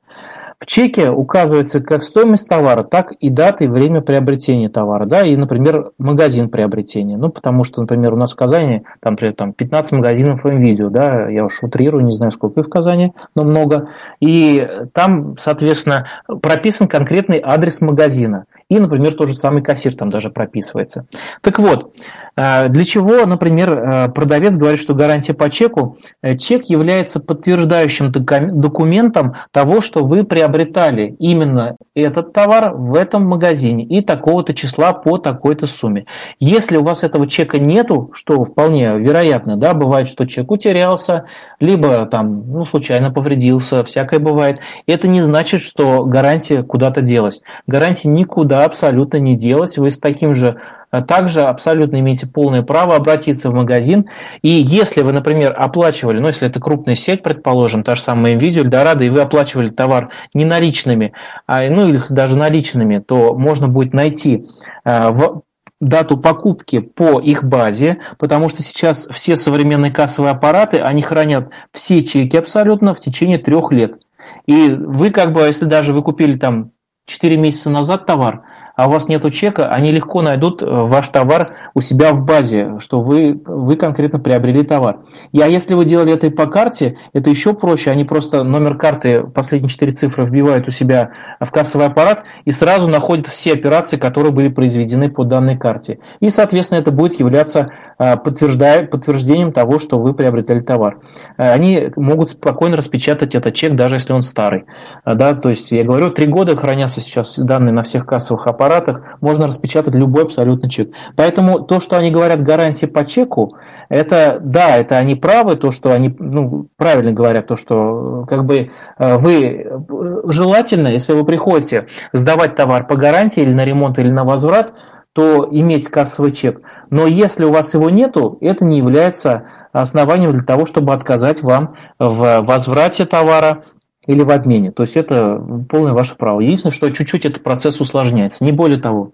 В 0.66 0.68
чеке 0.68 1.12
указывается 1.12 1.80
как 1.80 2.02
стоимость 2.02 2.50
товара, 2.50 2.82
так 2.82 3.12
и 3.12 3.30
дата 3.30 3.66
и 3.66 3.68
время 3.68 4.02
приобретения 4.02 4.68
товара, 4.68 5.06
да, 5.06 5.22
и, 5.22 5.36
например, 5.36 5.92
магазин 6.00 6.50
приобретения. 6.50 7.18
Ну, 7.18 7.30
потому 7.30 7.64
что, 7.64 7.82
например, 7.82 8.14
у 8.14 8.18
нас 8.18 8.34
в 8.34 8.36
Казани, 8.36 8.82
там, 9.00 9.14
например, 9.14 9.36
там 9.36 9.54
15 9.54 9.92
магазинов 9.92 10.44
видео, 10.44 10.90
да, 10.90 11.30
я 11.30 11.46
уж 11.46 11.62
утрирую, 11.62 12.04
не 12.04 12.12
знаю, 12.12 12.32
сколько 12.32 12.64
в 12.64 12.70
Казани, 12.70 13.14
но 13.36 13.44
много. 13.44 13.90
И 14.20 14.68
там, 14.94 15.38
соответственно, 15.38 16.08
прописан 16.42 16.88
конкретный 16.88 17.40
адрес 17.46 17.82
магазина. 17.82 18.46
И, 18.68 18.80
например, 18.80 19.14
тот 19.14 19.30
же 19.30 19.36
самый 19.36 19.62
кассир 19.62 19.94
там 19.96 20.10
даже 20.10 20.32
прописывается. 20.32 21.06
Так 21.42 21.60
вот, 21.60 21.94
э, 22.36 22.68
для 22.68 22.84
чего, 22.84 23.24
например, 23.28 23.72
э, 23.72 24.10
продавец 24.10 24.58
говорит, 24.58 24.82
что 24.82 24.96
гарантия 24.96 25.36
по 25.36 25.52
чеку? 25.52 26.00
Э, 26.24 26.36
чек 26.36 26.66
является 26.66 27.20
подтверждающим 27.20 28.12
документом 28.12 29.36
того, 29.52 29.82
что 29.82 30.04
вы 30.04 30.24
приобретали 30.24 31.16
именно 31.20 31.78
этот 31.94 32.34
товар 32.34 32.74
в 32.74 32.96
этом 32.96 33.28
магазине 33.28 33.86
и 33.86 34.02
такого-то 34.02 34.56
числа 34.56 34.94
по 34.94 35.20
такой-то 35.20 35.68
сумме. 35.68 36.08
Если 36.40 36.78
у 36.78 36.84
вас 36.84 37.04
этого 37.04 37.28
чека 37.28 37.60
нету, 37.60 38.10
что 38.14 38.44
вполне 38.44 38.98
вероятно, 38.98 39.58
да, 39.58 39.76
бывает, 39.76 40.08
что 40.08 40.26
чек 40.26 40.50
утерялся, 40.50 41.26
либо 41.60 42.08
там, 42.08 42.52
ну, 42.52 42.66
случайно 42.66 43.12
повредился, 43.12 43.84
всякое 43.84 44.20
бывает, 44.20 44.60
это 44.88 45.08
не 45.08 45.22
значит, 45.22 45.62
что 45.62 46.06
гарантия 46.06 46.64
куда-то 46.64 47.02
делась. 47.02 47.44
Гарантия 47.68 48.10
никуда 48.10 48.55
никуда 48.56 48.66
абсолютно 48.66 49.18
не 49.18 49.36
делать. 49.36 49.78
Вы 49.78 49.90
с 49.90 50.00
таким 50.00 50.34
же 50.34 50.58
а 50.92 51.02
также 51.02 51.42
абсолютно 51.42 52.00
имеете 52.00 52.26
полное 52.26 52.62
право 52.62 52.96
обратиться 52.96 53.50
в 53.50 53.54
магазин. 53.54 54.06
И 54.44 54.50
если 54.50 55.02
вы, 55.02 55.12
например, 55.12 55.54
оплачивали, 55.58 56.20
ну, 56.20 56.28
если 56.28 56.48
это 56.48 56.62
крупная 56.62 56.96
сеть, 56.96 57.22
предположим, 57.22 57.84
та 57.84 57.96
же 57.96 58.02
самая 58.02 58.38
Nvidia, 58.38 58.60
Эльдорадо, 58.60 59.04
и 59.04 59.10
вы 59.10 59.20
оплачивали 59.20 59.68
товар 59.68 60.12
не 60.34 60.46
наличными, 60.46 61.12
а, 61.48 61.68
ну, 61.70 61.90
или 61.90 61.98
даже 62.12 62.38
наличными, 62.38 63.00
то 63.00 63.34
можно 63.34 63.68
будет 63.68 63.94
найти 63.94 64.48
а, 64.86 65.12
в 65.12 65.42
дату 65.82 66.16
покупки 66.18 66.80
по 66.80 67.20
их 67.20 67.44
базе, 67.44 67.98
потому 68.18 68.48
что 68.48 68.64
сейчас 68.64 69.10
все 69.12 69.36
современные 69.36 69.92
кассовые 69.92 70.32
аппараты, 70.32 70.78
они 70.78 71.02
хранят 71.02 71.50
все 71.74 72.04
чеки 72.04 72.38
абсолютно 72.38 72.94
в 72.94 73.02
течение 73.02 73.38
трех 73.38 73.74
лет. 73.74 74.00
И 74.46 74.70
вы 74.70 75.10
как 75.10 75.34
бы, 75.34 75.42
если 75.42 75.66
даже 75.66 75.92
вы 75.92 76.04
купили 76.04 76.38
там 76.38 76.72
4 77.06 77.38
месяца 77.38 77.70
назад 77.70 78.06
товар, 78.06 78.42
а 78.76 78.88
у 78.88 78.92
вас 78.92 79.08
нет 79.08 79.26
чека, 79.34 79.70
они 79.70 79.92
легко 79.92 80.22
найдут 80.22 80.62
э, 80.62 80.66
ваш 80.66 81.08
товар 81.10 81.56
у 81.74 81.82
себя 81.82 82.14
в 82.14 82.24
базе, 82.24 82.78
что 82.80 83.02
вы, 83.02 83.42
вы 83.46 83.76
конкретно 83.76 84.20
приобрели 84.20 84.64
товар. 84.64 85.00
И, 85.32 85.42
а 85.42 85.48
если 85.48 85.74
вы 85.74 85.86
делали 85.86 86.14
это 86.14 86.28
и 86.28 86.30
по 86.30 86.48
карте, 86.48 86.98
это 87.14 87.30
еще 87.30 87.54
проще. 87.54 87.92
Они 87.92 88.04
просто 88.04 88.44
номер 88.44 88.78
карты, 88.78 89.24
последние 89.24 89.70
четыре 89.70 89.94
цифры 89.94 90.26
вбивают 90.26 90.68
у 90.68 90.72
себя 90.72 91.12
в 91.40 91.50
кассовый 91.52 91.88
аппарат 91.88 92.24
и 92.44 92.52
сразу 92.52 92.90
находят 92.90 93.28
все 93.28 93.54
операции, 93.54 93.98
которые 93.98 94.32
были 94.32 94.50
произведены 94.50 95.10
по 95.10 95.24
данной 95.24 95.58
карте. 95.58 96.00
И, 96.20 96.30
соответственно, 96.30 96.80
это 96.80 96.92
будет 96.92 97.20
являться 97.20 97.72
э, 97.98 98.18
подтверждением 98.18 99.54
того, 99.54 99.80
что 99.80 100.00
вы 100.00 100.14
приобретали 100.14 100.60
товар. 100.60 101.00
Э, 101.38 101.52
они 101.52 101.92
могут 101.96 102.32
спокойно 102.32 102.76
распечатать 102.76 103.36
этот 103.36 103.54
чек, 103.56 103.76
даже 103.76 103.96
если 103.96 104.14
он 104.14 104.22
старый. 104.22 104.66
Да, 105.06 105.34
то 105.34 105.50
есть, 105.50 105.72
я 105.72 105.84
говорю, 105.84 106.10
три 106.10 106.28
года 106.28 106.56
хранятся 106.56 107.00
сейчас 107.00 107.40
данные 107.40 107.74
на 107.74 107.84
всех 107.84 108.06
кассовых 108.06 108.46
аппаратах, 108.48 108.65
аппаратах 108.66 109.18
можно 109.22 109.48
распечатать 109.48 109.96
любой 109.96 110.24
абсолютно 110.24 110.70
чек. 110.70 110.92
Поэтому 111.16 111.60
то, 111.60 111.80
что 111.80 111.98
они 111.98 112.12
говорят 112.12 112.44
гарантия 112.44 112.88
по 112.88 113.06
чеку, 113.06 113.56
это 113.90 114.40
да, 114.42 114.78
это 114.78 114.98
они 114.98 115.16
правы, 115.16 115.56
то, 115.56 115.72
что 115.72 115.92
они 115.92 116.16
ну, 116.18 116.68
правильно 116.78 117.12
говорят, 117.12 117.48
то, 117.48 117.56
что 117.56 118.26
как 118.28 118.46
бы 118.46 118.72
э, 118.98 119.18
вы 119.18 119.44
э, 119.44 119.80
желательно, 120.26 120.88
если 120.88 121.14
вы 121.14 121.26
приходите 121.26 121.88
сдавать 122.14 122.56
товар 122.56 122.88
по 122.88 122.96
гарантии 122.96 123.42
или 123.42 123.54
на 123.54 123.66
ремонт, 123.66 124.00
или 124.00 124.10
на 124.10 124.24
возврат, 124.24 124.74
то 125.14 125.48
иметь 125.50 125.88
кассовый 125.88 126.32
чек. 126.32 126.62
Но 126.90 127.08
если 127.08 127.46
у 127.46 127.52
вас 127.52 127.74
его 127.74 127.90
нету, 127.90 128.38
это 128.42 128.66
не 128.66 128.80
является 128.80 129.46
основанием 129.72 130.32
для 130.32 130.44
того, 130.44 130.66
чтобы 130.66 130.94
отказать 130.94 131.42
вам 131.42 131.76
в 132.00 132.42
возврате 132.42 133.06
товара 133.06 133.64
или 134.08 134.22
в 134.22 134.30
обмене. 134.30 134.72
То 134.72 134.84
есть 134.84 134.98
это 134.98 135.38
полное 135.70 135.94
ваше 135.94 136.16
право. 136.16 136.40
Единственное, 136.40 136.74
что 136.74 136.90
чуть-чуть 136.90 137.26
этот 137.26 137.44
процесс 137.44 137.80
усложняется, 137.82 138.44
не 138.44 138.52
более 138.52 138.78
того. 138.78 139.14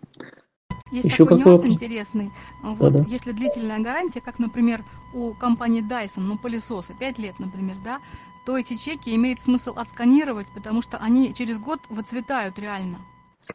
Есть 0.92 1.06
Еще 1.06 1.26
такой 1.26 1.40
нюанс 1.40 1.64
интересный. 1.64 2.32
Вот. 2.62 3.08
Если 3.08 3.32
длительная 3.32 3.80
гарантия, 3.80 4.20
как, 4.20 4.40
например, 4.40 4.84
у 5.14 5.34
компании 5.34 5.82
Dyson, 5.82 6.20
ну, 6.20 6.38
пылесосы, 6.38 6.94
5 6.94 7.18
лет, 7.18 7.40
например, 7.40 7.78
да, 7.84 8.00
то 8.46 8.58
эти 8.58 8.76
чеки 8.76 9.16
имеет 9.16 9.42
смысл 9.42 9.74
отсканировать, 9.76 10.48
потому 10.54 10.82
что 10.82 10.98
они 10.98 11.34
через 11.34 11.60
год 11.60 11.80
выцветают 11.90 12.60
реально. 12.60 12.98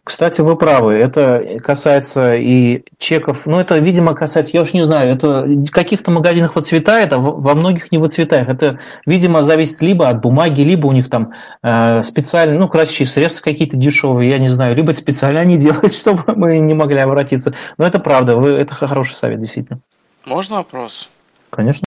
Кстати, 0.05 0.41
вы 0.41 0.57
правы, 0.57 0.95
это 0.95 1.61
касается 1.63 2.35
и 2.35 2.85
чеков, 2.99 3.47
ну 3.47 3.59
это, 3.59 3.79
видимо, 3.79 4.15
касается, 4.15 4.53
я 4.55 4.63
уж 4.63 4.73
не 4.73 4.85
знаю, 4.85 5.11
это 5.11 5.43
в 5.43 5.71
каких-то 5.71 6.11
магазинах 6.11 6.57
выцветает, 6.57 7.13
а 7.13 7.19
во 7.19 7.55
многих 7.55 7.93
не 7.93 7.99
выцветает. 7.99 8.49
Это, 8.49 8.79
видимо, 9.05 9.43
зависит 9.43 9.83
либо 9.83 10.09
от 10.09 10.21
бумаги, 10.21 10.63
либо 10.63 10.87
у 10.87 10.93
них 10.93 11.11
там 11.11 11.33
э, 11.63 12.03
специальные, 12.03 12.59
ну, 12.59 12.69
красящие 12.69 13.07
средства 13.07 13.43
какие-то 13.43 13.77
дешевые, 13.77 14.31
я 14.31 14.39
не 14.39 14.49
знаю, 14.49 14.77
либо 14.77 14.93
это 14.93 15.01
специально 15.01 15.41
они 15.41 15.57
делают, 15.59 15.93
чтобы 15.93 16.25
мы 16.35 16.59
не 16.59 16.75
могли 16.75 17.01
обратиться. 17.01 17.55
Но 17.79 17.87
это 17.87 17.99
правда, 17.99 18.37
вы, 18.37 18.51
это 18.51 18.75
хороший 18.75 19.15
совет, 19.15 19.41
действительно. 19.41 19.81
Можно 20.25 20.57
вопрос? 20.57 21.09
Конечно. 21.51 21.85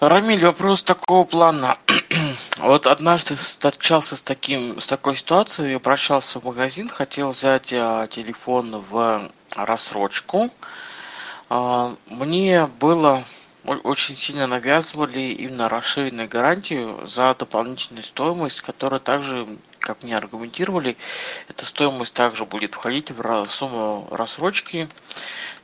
Рамиль, 0.00 0.44
вопрос 0.44 0.82
такого 0.82 1.24
плана. 1.24 1.76
Вот 2.64 2.86
однажды 2.86 3.36
встречался 3.36 4.16
с, 4.16 4.22
таким, 4.22 4.80
с 4.80 4.86
такой 4.86 5.16
ситуацией, 5.16 5.74
обращался 5.74 6.40
в 6.40 6.44
магазин, 6.44 6.88
хотел 6.88 7.28
взять 7.28 7.74
а, 7.74 8.06
телефон 8.06 8.82
в 8.88 9.30
рассрочку. 9.54 10.50
А, 11.50 11.94
мне 12.06 12.66
было 12.66 13.22
очень 13.64 14.16
сильно 14.16 14.46
навязывали 14.46 15.20
именно 15.20 15.68
расширенную 15.68 16.26
гарантию 16.26 17.06
за 17.06 17.34
дополнительную 17.34 18.02
стоимость, 18.02 18.62
которая 18.62 19.00
также, 19.00 19.46
как 19.78 20.02
мне 20.02 20.16
аргументировали, 20.16 20.96
эта 21.48 21.66
стоимость 21.66 22.14
также 22.14 22.46
будет 22.46 22.76
входить 22.76 23.10
в 23.10 23.46
сумму 23.50 24.08
рассрочки 24.10 24.88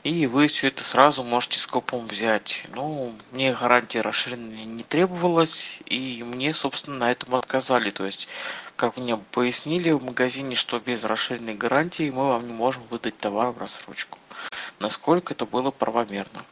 и 0.02 0.26
вы 0.26 0.46
все 0.46 0.68
это 0.68 0.82
сразу 0.82 1.22
можете 1.22 1.58
скопом 1.58 2.06
взять. 2.06 2.66
Ну, 2.74 3.12
мне 3.32 3.54
гарантия 3.58 4.00
расширенная 4.00 4.64
не 4.64 4.82
требовалась, 4.82 5.80
и 5.86 6.24
мне, 6.24 6.54
собственно, 6.54 6.96
на 6.96 7.12
этом 7.12 7.34
отказали. 7.34 7.90
То 7.90 8.06
есть, 8.06 8.28
как 8.76 8.96
мне 8.96 9.18
пояснили 9.32 9.90
в 9.90 10.02
магазине, 10.02 10.54
что 10.54 10.80
без 10.80 11.04
расширенной 11.04 11.54
гарантии 11.54 12.10
мы 12.10 12.28
вам 12.28 12.46
не 12.46 12.52
можем 12.52 12.82
выдать 12.90 13.18
товар 13.18 13.50
в 13.50 13.58
рассрочку. 13.58 14.18
Насколько 14.78 15.34
это 15.34 15.44
было 15.44 15.70
правомерно? 15.70 16.42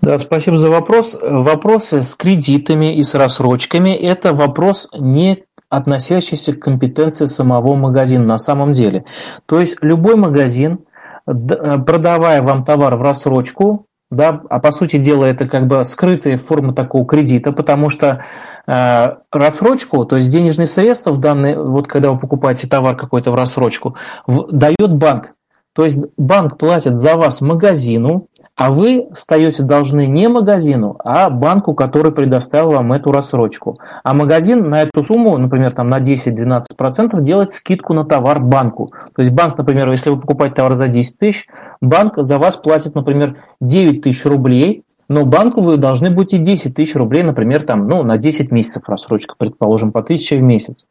Да, 0.00 0.18
спасибо 0.18 0.56
за 0.56 0.70
вопрос. 0.70 1.16
Вопросы 1.20 2.02
с 2.02 2.14
кредитами 2.14 2.96
и 2.96 3.02
с 3.02 3.14
рассрочками– 3.14 3.90
это 3.96 4.34
вопрос 4.34 4.88
не 4.92 5.44
относящийся 5.68 6.52
к 6.52 6.60
компетенции 6.60 7.24
самого 7.24 7.74
магазина 7.74 8.24
на 8.24 8.38
самом 8.38 8.72
деле. 8.72 9.04
То 9.46 9.60
есть 9.60 9.78
любой 9.82 10.16
магазин– 10.16 10.80
продавая 11.26 12.42
вам 12.42 12.64
товар 12.64 12.96
в 12.96 13.02
рассрочку, 13.02 13.86
да, 14.10 14.42
а 14.48 14.60
по 14.60 14.70
сути 14.72 14.96
дела 14.98 15.24
это 15.24 15.48
как 15.48 15.66
бы 15.66 15.84
скрытая 15.84 16.38
форма 16.38 16.74
такого 16.74 17.06
кредита, 17.06 17.52
потому 17.52 17.88
что 17.88 18.24
э, 18.66 19.14
рассрочку, 19.32 20.04
то 20.04 20.16
есть 20.16 20.30
денежные 20.30 20.66
средства 20.66 21.10
в 21.10 21.18
данный, 21.18 21.56
вот 21.56 21.88
когда 21.88 22.10
вы 22.10 22.18
покупаете 22.18 22.68
товар 22.68 22.96
какой-то 22.96 23.30
в 23.30 23.34
рассрочку, 23.34 23.96
в, 24.26 24.52
дает 24.52 24.94
банк. 24.94 25.30
То 25.74 25.84
есть 25.84 26.04
банк 26.16 26.56
платит 26.56 26.96
за 26.96 27.16
вас 27.16 27.40
магазину, 27.40 28.28
а 28.56 28.70
вы 28.70 29.08
встаете 29.12 29.62
должны 29.62 30.06
не 30.06 30.28
магазину, 30.28 30.96
а 31.04 31.28
банку, 31.28 31.74
который 31.74 32.12
предоставил 32.12 32.72
вам 32.72 32.92
эту 32.92 33.10
рассрочку. 33.10 33.78
А 34.02 34.14
магазин 34.14 34.68
на 34.68 34.82
эту 34.82 35.02
сумму, 35.02 35.36
например, 35.38 35.72
там 35.72 35.88
на 35.88 35.98
10-12% 36.00 37.20
делает 37.20 37.52
скидку 37.52 37.94
на 37.94 38.04
товар 38.04 38.40
банку. 38.40 38.92
То 39.14 39.20
есть 39.20 39.32
банк, 39.32 39.58
например, 39.58 39.90
если 39.90 40.10
вы 40.10 40.20
покупаете 40.20 40.56
товар 40.56 40.74
за 40.74 40.88
10 40.88 41.18
тысяч, 41.18 41.46
банк 41.80 42.14
за 42.16 42.38
вас 42.38 42.56
платит, 42.56 42.94
например, 42.94 43.42
9 43.60 44.02
тысяч 44.02 44.24
рублей, 44.24 44.84
но 45.08 45.26
банку 45.26 45.60
вы 45.60 45.76
должны 45.76 46.10
будете 46.10 46.38
10 46.38 46.74
тысяч 46.74 46.94
рублей, 46.94 47.22
например, 47.22 47.62
там, 47.62 47.88
ну, 47.88 48.02
на 48.02 48.16
10 48.16 48.50
месяцев 48.50 48.84
рассрочка, 48.86 49.34
предположим, 49.36 49.92
по 49.92 50.00
1000 50.00 50.36
в 50.36 50.42
месяц. 50.42 50.86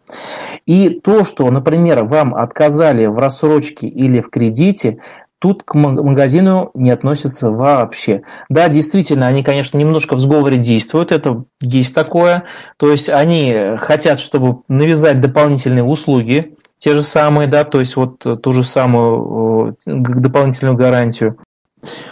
И 0.65 0.89
то, 0.89 1.23
что, 1.23 1.49
например, 1.49 2.03
вам 2.03 2.35
отказали 2.35 3.07
в 3.07 3.17
рассрочке 3.17 3.87
или 3.87 4.21
в 4.21 4.29
кредите, 4.29 4.99
тут 5.43 5.63
к 5.63 5.73
магазину 5.75 6.71
не 6.73 6.89
относятся 6.89 7.51
вообще. 7.51 8.21
Да, 8.47 8.69
действительно, 8.69 9.27
они, 9.27 9.43
конечно, 9.43 9.77
немножко 9.77 10.15
в 10.15 10.19
сговоре 10.21 10.57
действуют, 10.57 11.11
это 11.11 11.43
есть 11.59 11.93
такое. 11.93 12.45
То 12.77 12.89
есть 12.89 13.09
они 13.09 13.75
хотят, 13.77 14.21
чтобы 14.21 14.61
навязать 14.69 15.19
дополнительные 15.19 15.83
услуги, 15.83 16.55
те 16.77 16.93
же 16.93 17.03
самые, 17.03 17.49
да, 17.49 17.65
то 17.65 17.81
есть 17.81 17.97
вот 17.97 18.19
ту 18.19 18.53
же 18.53 18.63
самую 18.63 19.75
дополнительную 19.85 20.77
гарантию. 20.77 21.39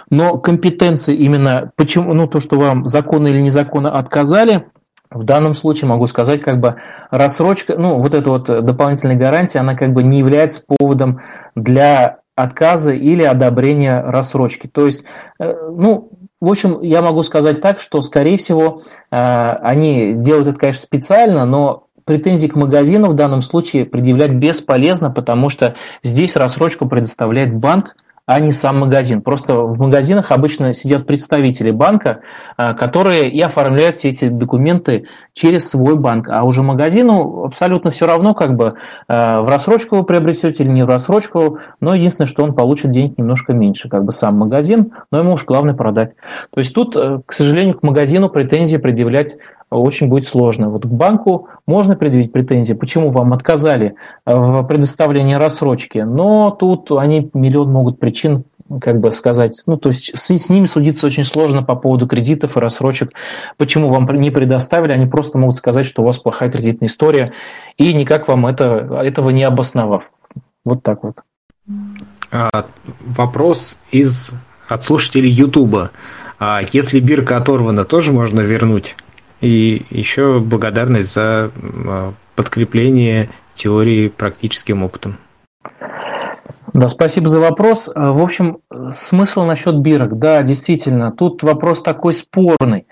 Но 0.09 0.37
компетенции 0.37 1.15
именно, 1.15 1.71
почему, 1.77 2.13
ну, 2.13 2.27
то, 2.27 2.41
что 2.41 2.59
вам 2.59 2.85
законно 2.85 3.29
или 3.29 3.39
незаконно 3.39 3.97
отказали, 3.97 4.65
в 5.09 5.23
данном 5.23 5.53
случае 5.53 5.87
могу 5.87 6.05
сказать, 6.05 6.41
как 6.41 6.59
бы 6.59 6.75
рассрочка, 7.11 7.77
ну, 7.77 7.97
вот 7.97 8.13
эта 8.13 8.29
вот 8.29 8.47
дополнительная 8.47 9.15
гарантия, 9.15 9.59
она 9.59 9.75
как 9.75 9.93
бы 9.93 10.03
не 10.03 10.19
является 10.19 10.63
поводом 10.67 11.21
для 11.55 12.20
отказа 12.41 12.93
или 12.93 13.23
одобрения 13.23 14.01
рассрочки. 14.01 14.67
То 14.67 14.85
есть, 14.85 15.05
э, 15.39 15.53
ну, 15.71 16.09
в 16.39 16.49
общем, 16.49 16.81
я 16.81 17.01
могу 17.01 17.23
сказать 17.23 17.61
так, 17.61 17.79
что, 17.79 18.01
скорее 18.01 18.37
всего, 18.37 18.81
э, 19.11 19.15
они 19.15 20.13
делают 20.15 20.47
это, 20.47 20.57
конечно, 20.57 20.81
специально, 20.81 21.45
но 21.45 21.87
претензий 22.05 22.47
к 22.47 22.55
магазину 22.55 23.09
в 23.09 23.13
данном 23.13 23.41
случае 23.41 23.85
предъявлять 23.85 24.31
бесполезно, 24.31 25.11
потому 25.11 25.49
что 25.49 25.75
здесь 26.03 26.35
рассрочку 26.35 26.87
предоставляет 26.87 27.55
банк, 27.55 27.95
а 28.33 28.39
не 28.39 28.51
сам 28.51 28.79
магазин. 28.79 29.21
Просто 29.21 29.55
в 29.55 29.77
магазинах 29.77 30.31
обычно 30.31 30.71
сидят 30.71 31.05
представители 31.05 31.71
банка, 31.71 32.21
а, 32.55 32.73
которые 32.73 33.29
и 33.29 33.41
оформляют 33.41 33.97
все 33.97 34.09
эти 34.09 34.29
документы 34.29 35.07
через 35.33 35.69
свой 35.69 35.97
банк. 35.97 36.29
А 36.29 36.43
уже 36.43 36.63
магазину 36.63 37.43
абсолютно 37.43 37.91
все 37.91 38.07
равно, 38.07 38.33
как 38.33 38.55
бы 38.55 38.75
а, 39.09 39.41
в 39.41 39.49
рассрочку 39.49 39.97
вы 39.97 40.03
приобретете 40.05 40.63
или 40.63 40.71
не 40.71 40.83
в 40.83 40.87
рассрочку, 40.87 41.59
но 41.81 41.93
единственное, 41.93 42.27
что 42.27 42.43
он 42.43 42.53
получит 42.53 42.91
денег 42.91 43.17
немножко 43.17 43.51
меньше, 43.51 43.89
как 43.89 44.05
бы 44.05 44.13
сам 44.13 44.37
магазин, 44.37 44.93
но 45.11 45.19
ему 45.19 45.33
уж 45.33 45.43
главное 45.43 45.73
продать. 45.73 46.15
То 46.53 46.59
есть 46.59 46.73
тут, 46.73 46.95
э, 46.95 47.19
к 47.25 47.33
сожалению, 47.33 47.77
к 47.77 47.83
магазину 47.83 48.29
претензии 48.29 48.77
предъявлять 48.77 49.35
очень 49.71 50.07
будет 50.07 50.27
сложно. 50.27 50.69
Вот 50.69 50.83
к 50.83 50.89
банку 50.89 51.47
можно 51.65 51.95
предъявить 51.95 52.31
претензии, 52.31 52.73
почему 52.73 53.09
вам 53.09 53.33
отказали 53.33 53.95
э, 54.25 54.35
в 54.35 54.63
предоставлении 54.63 55.35
рассрочки, 55.35 55.99
но 55.99 56.51
тут 56.51 56.91
они 56.91 57.29
миллион 57.33 57.71
могут 57.71 57.99
причин 57.99 58.43
как 58.79 58.99
бы 58.99 59.11
сказать, 59.11 59.63
ну, 59.65 59.77
то 59.77 59.89
есть 59.89 60.17
с, 60.17 60.29
с 60.29 60.49
ними 60.49 60.65
судиться 60.65 61.07
очень 61.07 61.23
сложно 61.23 61.63
по 61.63 61.75
поводу 61.75 62.07
кредитов 62.07 62.55
и 62.55 62.59
рассрочек, 62.59 63.11
почему 63.57 63.89
вам 63.89 64.05
не 64.19 64.29
предоставили, 64.29 64.93
они 64.93 65.07
просто 65.07 65.37
могут 65.37 65.57
сказать, 65.57 65.85
что 65.85 66.03
у 66.03 66.05
вас 66.05 66.19
плохая 66.19 66.49
кредитная 66.49 66.87
история, 66.87 67.33
и 67.77 67.93
никак 67.93 68.27
вам 68.27 68.45
это, 68.45 69.01
этого 69.03 69.29
не 69.31 69.43
обосновав. 69.43 70.09
Вот 70.63 70.83
так 70.83 71.03
вот. 71.03 71.17
А, 72.31 72.65
вопрос 73.05 73.77
из 73.91 74.31
от 74.67 74.83
слушателей 74.83 75.29
Ютуба. 75.29 75.91
А 76.39 76.61
если 76.71 76.99
бирка 76.99 77.37
оторвана, 77.37 77.83
тоже 77.83 78.13
можно 78.13 78.39
вернуть? 78.39 78.95
И 79.41 79.85
еще 79.89 80.39
благодарность 80.39 81.13
за 81.13 81.51
а, 81.53 82.13
подкрепление 82.35 83.29
теории 83.53 84.07
практическим 84.07 84.83
опытом. 84.83 85.17
Да, 86.73 86.87
спасибо 86.87 87.27
за 87.27 87.39
вопрос. 87.39 87.91
А, 87.93 88.13
в 88.13 88.21
общем, 88.21 88.59
смысл 88.91 89.43
насчет 89.43 89.79
бирок. 89.79 90.17
Да, 90.17 90.41
действительно, 90.43 91.11
тут 91.11 91.43
вопрос 91.43 91.81
такой 91.81 92.13
спорный. 92.13 92.87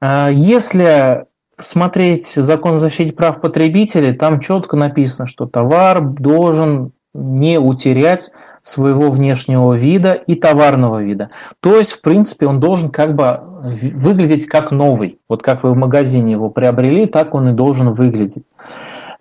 А, 0.00 0.28
если 0.30 1.26
смотреть 1.58 2.26
закон 2.26 2.74
о 2.74 2.78
защите 2.78 3.12
прав 3.12 3.40
потребителей, 3.40 4.12
там 4.12 4.40
четко 4.40 4.76
написано, 4.76 5.26
что 5.26 5.46
товар 5.46 6.00
должен 6.00 6.92
не 7.14 7.58
утерять 7.60 8.32
своего 8.62 9.10
внешнего 9.10 9.74
вида 9.74 10.12
и 10.12 10.34
товарного 10.36 11.02
вида. 11.02 11.30
То 11.60 11.76
есть, 11.76 11.92
в 11.92 12.00
принципе, 12.00 12.46
он 12.46 12.60
должен 12.60 12.90
как 12.90 13.14
бы 13.14 13.40
выглядеть 13.62 14.46
как 14.46 14.70
новый. 14.70 15.18
Вот 15.28 15.42
как 15.42 15.64
вы 15.64 15.72
в 15.72 15.76
магазине 15.76 16.32
его 16.32 16.48
приобрели, 16.48 17.06
так 17.06 17.34
он 17.34 17.50
и 17.50 17.52
должен 17.52 17.92
выглядеть. 17.92 18.44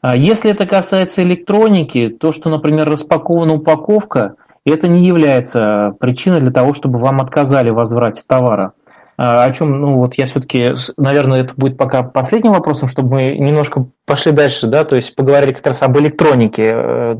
А 0.01 0.15
если 0.15 0.51
это 0.51 0.65
касается 0.65 1.23
электроники, 1.23 2.09
то, 2.09 2.31
что, 2.31 2.49
например, 2.49 2.89
распакована 2.89 3.53
упаковка, 3.53 4.35
это 4.65 4.87
не 4.87 5.01
является 5.01 5.95
причиной 5.99 6.39
для 6.39 6.51
того, 6.51 6.73
чтобы 6.73 6.99
вам 6.99 7.19
отказали 7.19 7.69
в 7.71 7.75
возврате 7.75 8.23
товара. 8.25 8.73
А 9.17 9.43
о 9.43 9.51
чем, 9.51 9.79
ну 9.79 9.97
вот 9.97 10.15
я 10.15 10.25
все-таки, 10.25 10.73
наверное, 10.97 11.41
это 11.41 11.53
будет 11.55 11.77
пока 11.77 12.01
последним 12.01 12.53
вопросом, 12.53 12.87
чтобы 12.87 13.15
мы 13.15 13.37
немножко 13.37 13.85
пошли 14.05 14.31
дальше, 14.31 14.67
да, 14.67 14.83
то 14.83 14.95
есть 14.95 15.15
поговорили 15.15 15.53
как 15.53 15.67
раз 15.67 15.83
об 15.83 15.97
электронике. 15.99 16.71
Э, 16.73 17.15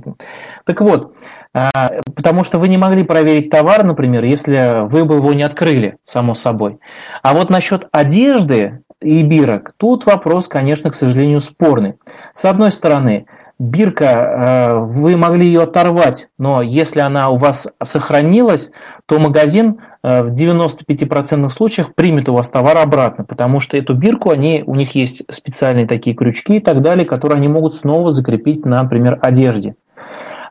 так 0.65 0.81
вот, 0.81 1.13
потому 1.53 2.43
что 2.43 2.59
вы 2.59 2.67
не 2.69 2.77
могли 2.77 3.03
проверить 3.03 3.49
товар, 3.49 3.83
например, 3.83 4.23
если 4.23 4.87
вы 4.87 5.05
бы 5.05 5.15
его 5.15 5.33
не 5.33 5.43
открыли, 5.43 5.97
само 6.05 6.33
собой. 6.33 6.79
А 7.23 7.33
вот 7.33 7.49
насчет 7.49 7.87
одежды 7.91 8.81
и 9.01 9.23
бирок, 9.23 9.73
тут 9.77 10.05
вопрос, 10.05 10.47
конечно, 10.47 10.91
к 10.91 10.95
сожалению, 10.95 11.39
спорный. 11.39 11.95
С 12.31 12.45
одной 12.45 12.71
стороны, 12.71 13.25
бирка, 13.61 14.05
э, 14.05 14.79
вы 14.79 15.15
могли 15.17 15.45
ее 15.45 15.63
оторвать, 15.63 16.29
но 16.37 16.61
если 16.61 16.99
она 16.99 17.29
у 17.29 17.37
вас 17.37 17.67
сохранилась, 17.81 18.71
то 19.05 19.19
магазин 19.19 19.79
э, 20.03 20.23
в 20.23 20.31
95% 20.31 21.49
случаях 21.49 21.93
примет 21.93 22.27
у 22.29 22.33
вас 22.33 22.49
товар 22.49 22.77
обратно, 22.77 23.23
потому 23.23 23.59
что 23.59 23.77
эту 23.77 23.93
бирку, 23.93 24.31
они, 24.31 24.63
у 24.65 24.75
них 24.75 24.95
есть 24.95 25.23
специальные 25.29 25.87
такие 25.87 26.15
крючки 26.15 26.57
и 26.57 26.59
так 26.59 26.81
далее, 26.81 27.05
которые 27.05 27.37
они 27.37 27.47
могут 27.47 27.75
снова 27.75 28.09
закрепить 28.09 28.65
на, 28.65 28.81
например, 28.83 29.19
одежде. 29.21 29.75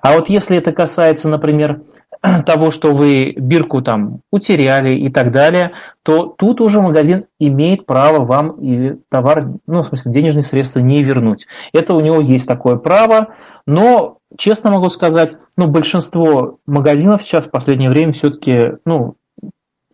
А 0.03 0.15
вот 0.15 0.29
если 0.29 0.57
это 0.57 0.73
касается, 0.73 1.29
например, 1.29 1.83
того, 2.47 2.71
что 2.71 2.93
вы 2.93 3.33
бирку 3.37 3.83
там 3.83 4.21
утеряли 4.31 4.95
и 4.95 5.11
так 5.11 5.33
далее, 5.33 5.73
то 6.03 6.27
тут 6.27 6.61
уже 6.61 6.81
магазин 6.81 7.27
имеет 7.39 7.87
право 7.87 8.25
вам 8.25 8.53
и 8.61 8.97
товар, 9.09 9.49
ну, 9.67 9.83
в 9.83 9.87
смысле, 9.87 10.13
денежные 10.13 10.43
средства 10.43 10.81
не 10.81 11.03
вернуть. 11.03 11.47
Это 11.73 11.95
у 11.95 12.01
него 12.01 12.21
есть 12.21 12.47
такое 12.47 12.77
право, 12.77 13.35
но, 13.67 14.19
честно 14.37 14.71
могу 14.71 14.89
сказать, 14.89 15.33
ну, 15.57 15.67
большинство 15.67 16.59
магазинов 16.67 17.23
сейчас 17.23 17.47
в 17.47 17.51
последнее 17.51 17.91
время 17.91 18.13
все-таки, 18.13 18.73
ну, 18.85 19.17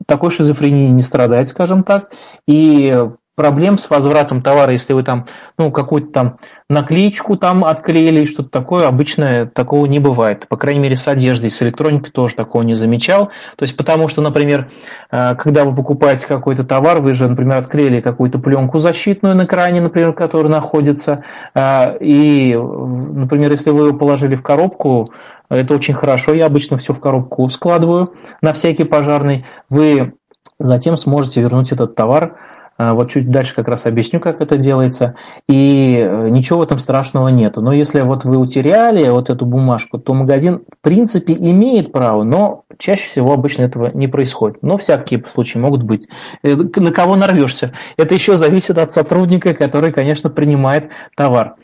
такой 0.07 0.31
шизофрении 0.31 0.89
не 0.89 1.01
страдает, 1.01 1.49
скажем 1.49 1.83
так, 1.83 2.11
и 2.47 3.09
проблем 3.37 3.77
с 3.77 3.89
возвратом 3.91 4.43
товара, 4.43 4.73
если 4.73 4.95
вы 4.95 5.03
там, 5.03 5.27
ну, 5.59 5.71
какую-то 5.71 6.11
там 6.11 6.39
наклеечку 6.69 7.37
там 7.37 7.65
отклеили, 7.65 8.25
что-то 8.25 8.49
такое, 8.49 8.89
обычно 8.89 9.47
такого 9.47 9.87
не 9.87 10.01
бывает. 10.01 10.49
По 10.49 10.57
крайней 10.57 10.81
мере, 10.81 10.97
с 10.97 11.07
одеждой, 11.07 11.51
с 11.51 11.63
электроникой 11.63 12.11
тоже 12.11 12.35
такого 12.35 12.63
не 12.63 12.75
замечал. 12.75 13.27
То 13.57 13.63
есть, 13.63 13.77
потому 13.77 14.09
что, 14.09 14.23
например, 14.23 14.71
э, 15.13 15.35
когда 15.37 15.65
вы 15.65 15.77
покупаете 15.77 16.27
какой-то 16.27 16.65
товар, 16.65 17.01
вы 17.01 17.13
же, 17.13 17.29
например, 17.29 17.59
отклеили 17.59 18.01
какую-то 18.01 18.39
пленку 18.39 18.79
защитную 18.79 19.37
на 19.37 19.45
экране, 19.45 19.83
например, 19.83 20.15
которая 20.15 20.51
находится, 20.51 21.23
э, 21.55 21.99
и, 22.01 22.57
например, 22.57 23.51
если 23.51 23.71
вы 23.71 23.89
ее 23.89 23.95
положили 23.95 24.35
в 24.35 24.43
коробку, 24.43 25.13
это 25.51 25.75
очень 25.75 25.95
хорошо, 25.95 26.33
я 26.33 26.47
обычно 26.47 26.79
все 26.79 26.95
в 26.95 27.01
коробку 27.01 27.49
складываю 27.51 28.15
на 28.41 28.53
всякий 28.55 28.85
пожарный, 28.85 29.45
вы 29.69 30.15
затем 30.59 30.97
сможете 30.97 31.43
вернуть 31.43 31.71
этот 31.71 31.95
товар 31.95 32.37
вот 32.79 33.11
чуть 33.11 33.31
дальше 33.31 33.55
как 33.55 33.69
раз 33.69 33.87
объясню, 33.87 34.21
как 34.21 34.41
это 34.41 34.57
делается. 34.57 35.15
И 35.49 35.97
э, 35.99 36.29
ничего 36.29 36.59
в 36.59 36.63
этом 36.63 36.79
страшного 36.79 37.29
нету. 37.29 37.61
Но 37.61 37.73
если 37.73 38.03
вот 38.03 38.25
вы 38.25 38.37
утеряли 38.37 39.09
вот 39.09 39.31
эту 39.31 39.47
бумажку, 39.47 39.99
то 39.99 40.15
магазин 40.15 40.63
в 40.71 40.83
принципе 40.83 41.33
имеет 41.35 41.93
право, 41.93 42.23
но 42.23 42.65
чаще 42.79 43.07
всего 43.07 43.33
обычно 43.33 43.63
этого 43.63 43.91
не 43.95 44.09
происходит. 44.09 44.63
Но 44.63 44.77
всякие 44.77 45.25
случаи 45.27 45.59
могут 45.59 45.83
быть. 45.83 46.07
Э, 46.43 46.55
на 46.55 46.93
кого 46.93 47.17
нарвешься? 47.17 47.73
Это 47.97 48.15
еще 48.15 48.37
зависит 48.37 48.79
от 48.79 48.93
сотрудника, 48.93 49.55
который, 49.55 49.93
конечно, 49.93 50.29
принимает 50.29 50.91
товар. 51.17 51.55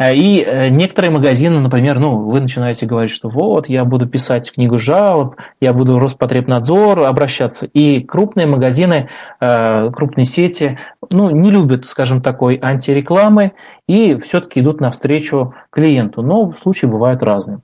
Э, 0.00 0.14
и 0.14 0.42
э, 0.42 0.70
некоторые 0.70 1.10
магазины, 1.10 1.60
например, 1.60 1.98
ну, 1.98 2.30
вы 2.30 2.40
начинаете 2.40 2.86
говорить, 2.86 3.12
что 3.12 3.28
вот, 3.28 3.68
я 3.68 3.84
буду 3.84 4.08
писать 4.08 4.50
книгу 4.50 4.78
жалоб, 4.78 5.36
я 5.60 5.74
буду 5.74 5.98
Роспотребнадзор 5.98 7.00
обращаться. 7.00 7.66
И 7.66 8.02
крупные 8.02 8.46
магазины, 8.46 9.10
э, 9.40 9.90
крупные 9.92 10.24
сети, 10.24 10.78
ну, 11.10 11.30
не 11.30 11.50
любят, 11.50 11.84
скажем, 11.84 12.22
такой 12.22 12.58
антирекламы 12.60 13.52
и 13.86 14.16
все-таки 14.16 14.60
идут 14.60 14.80
навстречу 14.80 15.54
клиенту. 15.70 16.22
Но 16.22 16.54
случаи 16.54 16.86
бывают 16.86 17.22
разные. 17.22 17.60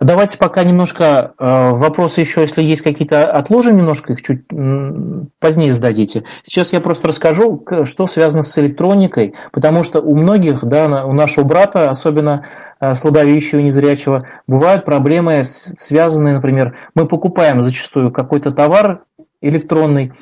Давайте 0.00 0.38
пока 0.38 0.64
немножко 0.64 1.34
э, 1.38 1.70
вопросы 1.72 2.20
еще, 2.20 2.40
если 2.40 2.62
есть 2.62 2.80
какие-то, 2.80 3.30
отложим 3.30 3.76
немножко, 3.76 4.14
их 4.14 4.22
чуть 4.22 4.44
позднее 5.38 5.72
зададите. 5.72 6.24
Сейчас 6.42 6.72
я 6.72 6.80
просто 6.80 7.08
расскажу, 7.08 7.62
что 7.84 8.06
связано 8.06 8.40
с 8.40 8.58
электроникой, 8.58 9.34
потому 9.52 9.82
что 9.82 10.00
у 10.00 10.16
многих, 10.16 10.64
да, 10.64 11.04
у 11.04 11.12
нашего 11.12 11.44
брата, 11.44 11.90
особенно 11.90 12.46
э, 12.80 12.94
слабовидящего 12.94 13.60
незрячего, 13.60 14.26
бывают 14.46 14.86
проблемы, 14.86 15.42
связанные, 15.44 16.36
например, 16.36 16.78
мы 16.94 17.06
покупаем 17.06 17.60
зачастую 17.60 18.10
какой-то 18.10 18.52
товар 18.52 19.02
электронный, 19.42 20.12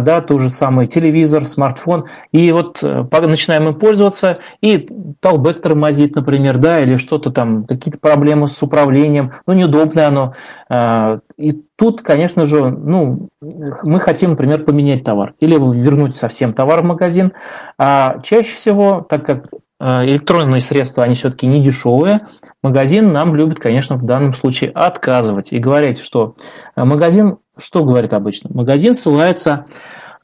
да, 0.00 0.22
тот 0.22 0.40
же 0.40 0.48
самый 0.48 0.86
телевизор, 0.86 1.44
смартфон, 1.46 2.06
и 2.32 2.50
вот 2.50 2.82
э, 2.82 3.04
начинаем 3.10 3.68
им 3.68 3.74
пользоваться, 3.74 4.38
и 4.62 4.88
толбэк 5.20 5.60
тормозит, 5.60 6.16
например, 6.16 6.56
да, 6.56 6.80
или 6.80 6.96
что-то 6.96 7.30
там, 7.30 7.64
какие-то 7.64 7.98
проблемы 7.98 8.48
с 8.48 8.62
управлением, 8.62 9.32
ну, 9.46 9.52
неудобное 9.52 10.08
оно. 10.08 10.34
А, 10.68 11.18
и 11.36 11.52
тут, 11.76 12.02
конечно 12.02 12.44
же, 12.44 12.70
ну, 12.70 13.28
мы 13.40 14.00
хотим, 14.00 14.30
например, 14.30 14.64
поменять 14.64 15.04
товар 15.04 15.34
или 15.40 15.54
вернуть 15.54 16.16
совсем 16.16 16.54
товар 16.54 16.80
в 16.80 16.84
магазин, 16.84 17.32
а 17.78 18.18
чаще 18.22 18.54
всего, 18.54 19.06
так 19.06 19.26
как 19.26 19.48
э, 19.78 20.06
электронные 20.06 20.60
средства, 20.60 21.04
они 21.04 21.14
все-таки 21.14 21.46
не 21.46 21.62
дешевые, 21.62 22.28
магазин 22.62 23.12
нам 23.12 23.36
любит, 23.36 23.58
конечно, 23.58 23.96
в 23.96 24.04
данном 24.04 24.34
случае 24.34 24.70
отказывать 24.70 25.52
и 25.52 25.58
говорить, 25.58 25.98
что 25.98 26.34
э, 26.74 26.84
магазин 26.84 27.36
что 27.58 27.84
говорит 27.84 28.12
обычно? 28.12 28.50
Магазин 28.52 28.94
ссылается 28.94 29.66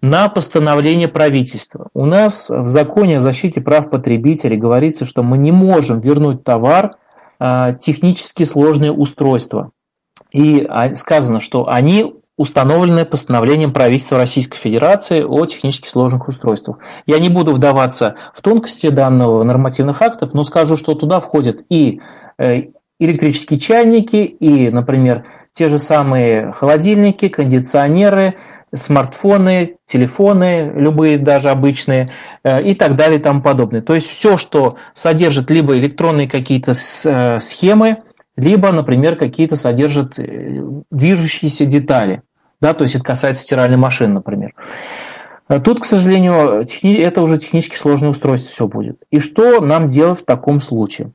на 0.00 0.28
постановление 0.28 1.08
правительства. 1.08 1.88
У 1.94 2.04
нас 2.04 2.50
в 2.50 2.66
законе 2.66 3.18
о 3.18 3.20
защите 3.20 3.60
прав 3.60 3.88
потребителей 3.88 4.56
говорится, 4.56 5.04
что 5.04 5.22
мы 5.22 5.38
не 5.38 5.52
можем 5.52 6.00
вернуть 6.00 6.42
товар 6.42 6.96
а, 7.38 7.72
технически 7.72 8.42
сложные 8.42 8.92
устройства. 8.92 9.70
И 10.32 10.66
а, 10.68 10.94
сказано, 10.94 11.40
что 11.40 11.68
они 11.68 12.14
установлены 12.36 13.04
постановлением 13.04 13.72
правительства 13.72 14.18
Российской 14.18 14.58
Федерации 14.58 15.22
о 15.22 15.46
технически 15.46 15.88
сложных 15.88 16.26
устройствах. 16.26 16.78
Я 17.06 17.18
не 17.18 17.28
буду 17.28 17.52
вдаваться 17.52 18.16
в 18.34 18.42
тонкости 18.42 18.88
данного 18.88 19.44
нормативных 19.44 20.02
актов, 20.02 20.34
но 20.34 20.42
скажу, 20.42 20.76
что 20.76 20.94
туда 20.94 21.20
входят 21.20 21.64
и 21.68 22.00
э, 22.38 22.62
электрические 22.98 23.60
чайники, 23.60 24.16
и, 24.16 24.70
например, 24.70 25.24
те 25.52 25.68
же 25.68 25.78
самые 25.78 26.52
холодильники, 26.52 27.28
кондиционеры, 27.28 28.36
смартфоны, 28.74 29.76
телефоны, 29.86 30.72
любые 30.74 31.18
даже 31.18 31.50
обычные 31.50 32.12
э, 32.42 32.62
и 32.62 32.74
так 32.74 32.96
далее 32.96 33.18
и 33.18 33.22
тому 33.22 33.42
подобное. 33.42 33.82
То 33.82 33.94
есть 33.94 34.08
все, 34.08 34.36
что 34.38 34.76
содержит 34.94 35.50
либо 35.50 35.76
электронные 35.76 36.28
какие-то 36.28 36.72
э, 36.72 37.38
схемы, 37.38 38.02
либо, 38.36 38.72
например, 38.72 39.16
какие-то 39.16 39.56
содержат 39.56 40.18
э, 40.18 40.62
движущиеся 40.90 41.66
детали. 41.66 42.22
Да, 42.60 42.72
то 42.72 42.84
есть 42.84 42.94
это 42.94 43.04
касается 43.04 43.42
стиральной 43.42 43.76
машины, 43.76 44.14
например. 44.14 44.54
Тут, 45.64 45.80
к 45.80 45.84
сожалению, 45.84 46.62
это 46.62 47.20
уже 47.20 47.36
технически 47.36 47.76
сложное 47.76 48.10
устройство 48.10 48.50
все 48.50 48.66
будет. 48.68 48.98
И 49.10 49.18
что 49.18 49.60
нам 49.60 49.88
делать 49.88 50.20
в 50.20 50.24
таком 50.24 50.60
случае? 50.60 51.12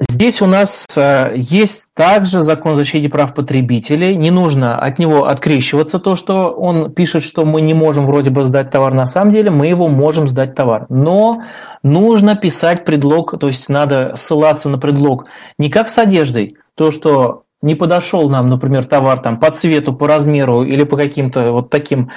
Здесь 0.00 0.40
у 0.42 0.46
нас 0.46 0.86
э, 0.96 1.32
есть 1.34 1.88
также 1.94 2.42
закон 2.42 2.74
о 2.74 2.76
защите 2.76 3.08
прав 3.08 3.34
потребителей. 3.34 4.14
Не 4.14 4.30
нужно 4.30 4.78
от 4.78 5.00
него 5.00 5.24
открещиваться, 5.26 5.98
то, 5.98 6.14
что 6.14 6.50
он 6.50 6.92
пишет, 6.92 7.24
что 7.24 7.44
мы 7.44 7.60
не 7.62 7.74
можем 7.74 8.06
вроде 8.06 8.30
бы 8.30 8.44
сдать 8.44 8.70
товар. 8.70 8.94
На 8.94 9.06
самом 9.06 9.30
деле 9.30 9.50
мы 9.50 9.66
его 9.66 9.88
можем 9.88 10.28
сдать 10.28 10.54
товар. 10.54 10.86
Но 10.88 11.42
нужно 11.82 12.36
писать 12.36 12.84
предлог, 12.84 13.40
то 13.40 13.48
есть 13.48 13.68
надо 13.68 14.12
ссылаться 14.14 14.68
на 14.68 14.78
предлог 14.78 15.26
не 15.58 15.68
как 15.68 15.88
с 15.90 15.98
одеждой, 15.98 16.56
то, 16.76 16.92
что 16.92 17.42
не 17.60 17.74
подошел 17.74 18.30
нам, 18.30 18.48
например, 18.48 18.84
товар 18.84 19.18
там, 19.18 19.40
по 19.40 19.50
цвету, 19.50 19.92
по 19.92 20.06
размеру 20.06 20.62
или 20.62 20.84
по 20.84 20.96
каким-то 20.96 21.50
вот 21.50 21.70
таким 21.70 22.10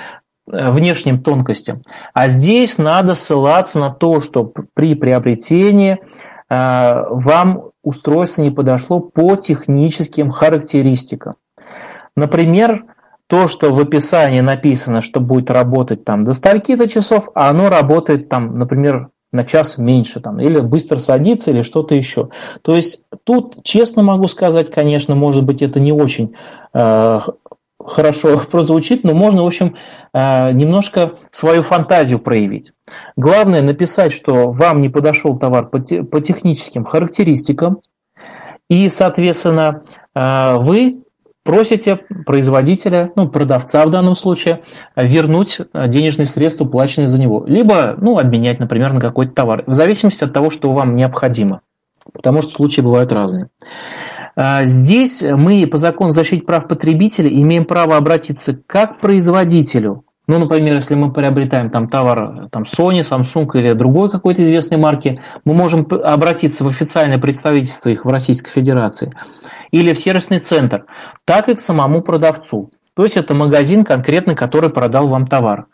э, 0.47 0.71
внешним 0.71 1.23
тонкостям. 1.23 1.82
А 2.13 2.27
здесь 2.27 2.77
надо 2.77 3.15
ссылаться 3.15 3.79
на 3.79 3.89
то, 3.89 4.19
что 4.19 4.53
при 4.75 4.93
приобретении 4.93 5.97
э, 6.47 7.03
вам 7.09 7.70
устройство 7.84 8.41
не 8.41 8.51
подошло 8.51 8.99
по 8.99 9.36
техническим 9.36 10.32
характеристикам. 10.32 11.36
Например, 12.15 12.86
то, 13.27 13.47
что 13.47 13.73
в 13.73 13.79
описании 13.79 14.41
написано, 14.41 15.01
что 15.01 15.19
будет 15.21 15.49
работать 15.49 16.03
там 16.03 16.23
до 16.23 16.34
стольки-то 16.34 16.88
часов, 16.89 17.29
а 17.34 17.49
оно 17.49 17.69
работает 17.69 18.27
там, 18.27 18.53
например, 18.53 19.09
на 19.32 19.45
час 19.45 19.77
меньше, 19.77 20.19
там, 20.19 20.39
или 20.39 20.59
быстро 20.59 20.97
садится, 20.97 21.51
или 21.51 21.61
что-то 21.61 21.95
еще. 21.95 22.29
То 22.61 22.75
есть 22.75 23.01
тут, 23.23 23.63
честно 23.63 24.03
могу 24.03 24.27
сказать, 24.27 24.69
конечно, 24.69 25.15
может 25.15 25.45
быть, 25.45 25.61
это 25.61 25.79
не 25.79 25.93
очень 25.93 26.36
э, 26.73 27.19
хорошо 27.88 28.39
прозвучит, 28.51 29.03
но 29.03 29.13
можно, 29.13 29.43
в 29.43 29.47
общем, 29.47 29.75
э, 30.13 30.51
немножко 30.51 31.13
свою 31.32 31.63
фантазию 31.63 32.19
проявить. 32.19 32.73
Главное 33.15 33.61
написать, 33.61 34.11
что 34.13 34.51
вам 34.51 34.82
не 34.82 34.89
подошел 34.89 35.38
товар 35.38 35.67
по, 35.67 35.79
техническим 35.79 36.84
характеристикам, 36.84 37.82
и, 38.69 38.89
соответственно, 38.89 39.84
э, 40.15 40.57
вы 40.57 41.03
просите 41.43 41.97
производителя, 42.25 43.11
ну, 43.15 43.27
продавца 43.27 43.86
в 43.86 43.89
данном 43.89 44.15
случае, 44.15 44.61
вернуть 44.95 45.59
денежные 45.73 46.27
средства, 46.27 46.65
уплаченные 46.65 47.07
за 47.07 47.19
него. 47.19 47.43
Либо, 47.47 47.95
ну, 47.97 48.19
обменять, 48.19 48.59
например, 48.59 48.93
на 48.93 49.01
какой-то 49.01 49.34
товар, 49.34 49.63
в 49.65 49.73
зависимости 49.73 50.23
от 50.23 50.34
того, 50.34 50.49
что 50.49 50.71
вам 50.71 50.95
необходимо. 50.95 51.61
Потому 52.13 52.41
что 52.41 52.51
случаи 52.51 52.82
бывают 52.82 53.11
разные. 53.11 53.49
А, 54.43 54.63
здесь 54.63 55.21
мы 55.21 55.67
по 55.67 55.77
закону 55.77 56.09
защиты 56.09 56.43
прав 56.47 56.67
потребителей 56.67 57.43
имеем 57.43 57.65
право 57.65 57.95
обратиться 57.95 58.57
как 58.65 58.97
к 58.97 58.99
производителю, 58.99 60.03
ну, 60.25 60.39
например, 60.39 60.75
если 60.75 60.95
мы 60.95 61.13
приобретаем 61.13 61.69
там 61.69 61.87
товар 61.87 62.47
там, 62.51 62.63
Sony, 62.63 63.01
Samsung 63.01 63.47
или 63.53 63.73
другой 63.73 64.09
какой-то 64.09 64.41
известной 64.41 64.77
марки, 64.77 65.21
мы 65.45 65.53
можем 65.53 65.87
обратиться 65.91 66.63
в 66.63 66.69
официальное 66.69 67.19
представительство 67.19 67.89
их 67.89 68.03
в 68.03 68.07
Российской 68.07 68.49
Федерации 68.49 69.13
или 69.69 69.93
в 69.93 69.99
сервисный 69.99 70.39
центр, 70.39 70.85
так 71.25 71.47
и 71.47 71.53
к 71.53 71.59
самому 71.59 72.01
продавцу. 72.01 72.71
То 72.95 73.03
есть 73.03 73.17
это 73.17 73.35
магазин 73.35 73.83
конкретный, 73.83 74.35
который 74.35 74.71
продал 74.71 75.07
вам 75.07 75.27
товар. 75.27 75.67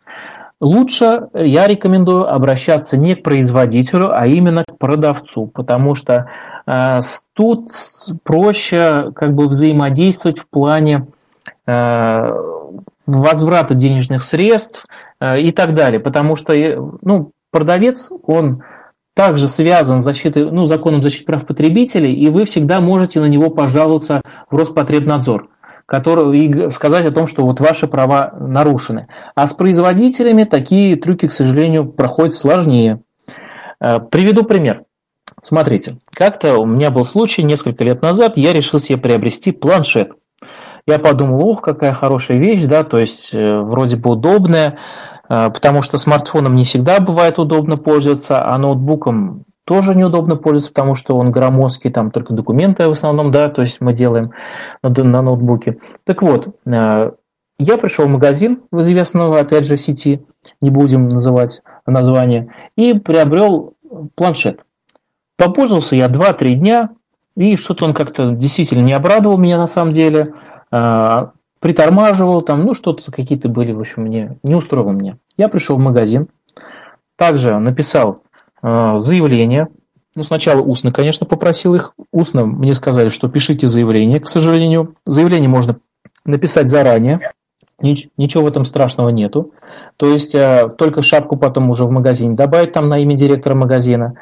Лучше 0.59 1.28
я 1.34 1.68
рекомендую 1.68 2.28
обращаться 2.34 2.97
не 2.97 3.15
к 3.15 3.24
производителю, 3.24 4.09
а 4.11 4.26
именно 4.26 4.63
к 4.65 4.78
продавцу, 4.78 5.45
потому 5.45 5.93
что 5.93 6.13
э, 6.13 6.57
тут 7.34 7.70
проще 8.24 9.11
как 9.15 9.34
бы 9.34 9.47
взаимодействовать 9.47 10.39
в 10.39 10.47
плане 10.47 11.07
э, 11.65 12.34
возврата 13.05 13.74
денежных 13.74 14.24
средств 14.24 14.86
э, 15.20 15.39
и 15.39 15.51
так 15.51 15.76
далее. 15.76 15.99
Потому 15.99 16.36
что 16.36 16.53
э, 16.53 16.78
ну, 17.01 17.32
продавец, 17.51 18.11
он 18.24 18.63
также 19.13 19.47
связан 19.47 19.99
защитой, 19.99 20.51
ну, 20.51 20.65
законом 20.65 21.01
защиты 21.01 21.26
прав 21.26 21.45
потребителей, 21.45 22.13
и 22.13 22.30
вы 22.30 22.43
всегда 22.43 22.82
можете 22.82 23.22
на 23.22 23.28
него 23.28 23.49
пожаловаться 23.49 24.22
в 24.49 24.55
Роспотребнадзор 24.55 25.49
который, 25.89 26.38
и 26.38 26.70
сказать 26.70 27.05
о 27.05 27.11
том, 27.11 27.28
что 27.28 27.45
вот 27.45 27.61
ваши 27.61 27.88
права 27.88 28.34
нарушены. 28.38 29.07
А 29.36 29.47
с 29.47 29.53
производителями 29.53 30.43
такие 30.43 30.97
трюки, 30.97 31.30
к 31.30 31.32
сожалению, 31.32 31.86
проходят 31.86 32.36
сложнее. 32.36 32.99
Приведу 33.80 34.43
пример. 34.43 34.84
Смотрите, 35.41 35.97
как-то 36.11 36.57
у 36.57 36.65
меня 36.65 36.89
был 36.89 37.05
случай 37.05 37.43
несколько 37.43 37.84
лет 37.84 38.01
назад, 38.01 38.38
я 38.38 38.53
решил 38.53 38.80
себе 38.80 38.97
приобрести 38.97 39.51
планшет. 39.51 40.11
Я 40.88 40.99
подумал, 40.99 41.45
ух, 41.45 41.61
какая 41.61 41.93
хорошая 41.93 42.38
вещь, 42.38 42.63
да, 42.63 42.84
то 42.84 42.97
есть 42.97 43.34
э, 43.34 43.59
вроде 43.59 43.97
бы 43.97 44.11
удобная, 44.11 44.78
э, 45.30 45.49
потому 45.49 45.82
что 45.82 45.97
смартфоном 45.97 46.55
не 46.55 46.63
всегда 46.63 46.99
бывает 47.01 47.39
удобно 47.39 47.78
пользоваться, 47.78 48.41
а 48.41 48.57
ноутбуком 48.57 49.43
тоже 49.65 49.95
неудобно 49.95 50.38
пользоваться, 50.38 50.71
потому 50.71 50.95
что 50.95 51.17
он 51.17 51.30
громоздкий, 51.30 51.91
там 51.91 52.09
только 52.09 52.34
документы 52.34 52.88
в 52.88 52.91
основном, 52.91 53.32
да, 53.32 53.49
то 53.49 53.61
есть 53.61 53.82
мы 53.82 53.91
делаем 53.91 54.32
на, 54.82 54.89
на 54.89 55.21
ноутбуке. 55.21 55.78
Так 56.05 56.21
вот, 56.21 56.55
э, 56.65 57.11
я 57.59 57.78
пришел 57.78 58.05
в 58.05 58.09
магазин 58.09 58.61
в 58.71 58.80
известного, 58.80 59.39
опять 59.39 59.65
же, 59.65 59.75
сети, 59.75 60.25
не 60.61 60.69
будем 60.69 61.09
называть 61.09 61.61
название, 61.86 62.53
и 62.78 62.93
приобрел 62.93 63.73
планшет. 64.15 64.61
Попользовался 65.38 65.96
я 65.96 66.08
2-3 66.08 66.54
дня, 66.56 66.90
и 67.36 67.56
что-то 67.56 67.86
он 67.86 67.94
как-то 67.94 68.32
действительно 68.32 68.84
не 68.84 68.94
обрадовал 68.94 69.38
меня 69.38 69.58
на 69.58 69.68
самом 69.68 69.92
деле. 69.92 70.34
А, 70.72 71.32
притормаживал 71.60 72.42
там, 72.42 72.66
ну 72.66 72.74
что-то 72.74 73.12
какие-то 73.12 73.50
были, 73.50 73.72
в 73.72 73.80
общем, 73.80 74.04
мне 74.04 74.38
не 74.44 74.56
устроило 74.56 74.92
мне. 74.92 75.18
Я 75.38 75.48
пришел 75.50 75.78
в 75.78 75.80
магазин, 75.80 76.28
также 77.16 77.58
написал 77.58 78.20
э, 78.62 78.94
заявление, 78.98 79.68
ну 80.16 80.24
сначала 80.24 80.62
устно, 80.62 80.92
конечно, 80.92 81.26
попросил 81.26 81.76
их, 81.76 81.94
устно 82.12 82.46
мне 82.46 82.74
сказали, 82.74 83.10
что 83.10 83.28
пишите 83.28 83.68
заявление, 83.68 84.20
к 84.20 84.28
сожалению. 84.28 84.96
Заявление 85.06 85.50
можно 85.50 85.78
написать 86.26 86.70
заранее, 86.70 87.20
Ничего 87.80 88.44
в 88.44 88.48
этом 88.48 88.66
страшного 88.66 89.10
нету. 89.10 89.52
То 89.98 90.08
есть 90.08 90.34
э, 90.34 90.68
только 90.80 91.04
шапку 91.04 91.38
потом 91.38 91.70
уже 91.70 91.86
в 91.86 91.92
магазине 91.92 92.36
добавить 92.36 92.72
там 92.72 92.90
на 92.90 92.98
имя 92.98 93.16
директора 93.16 93.54
магазина 93.54 94.16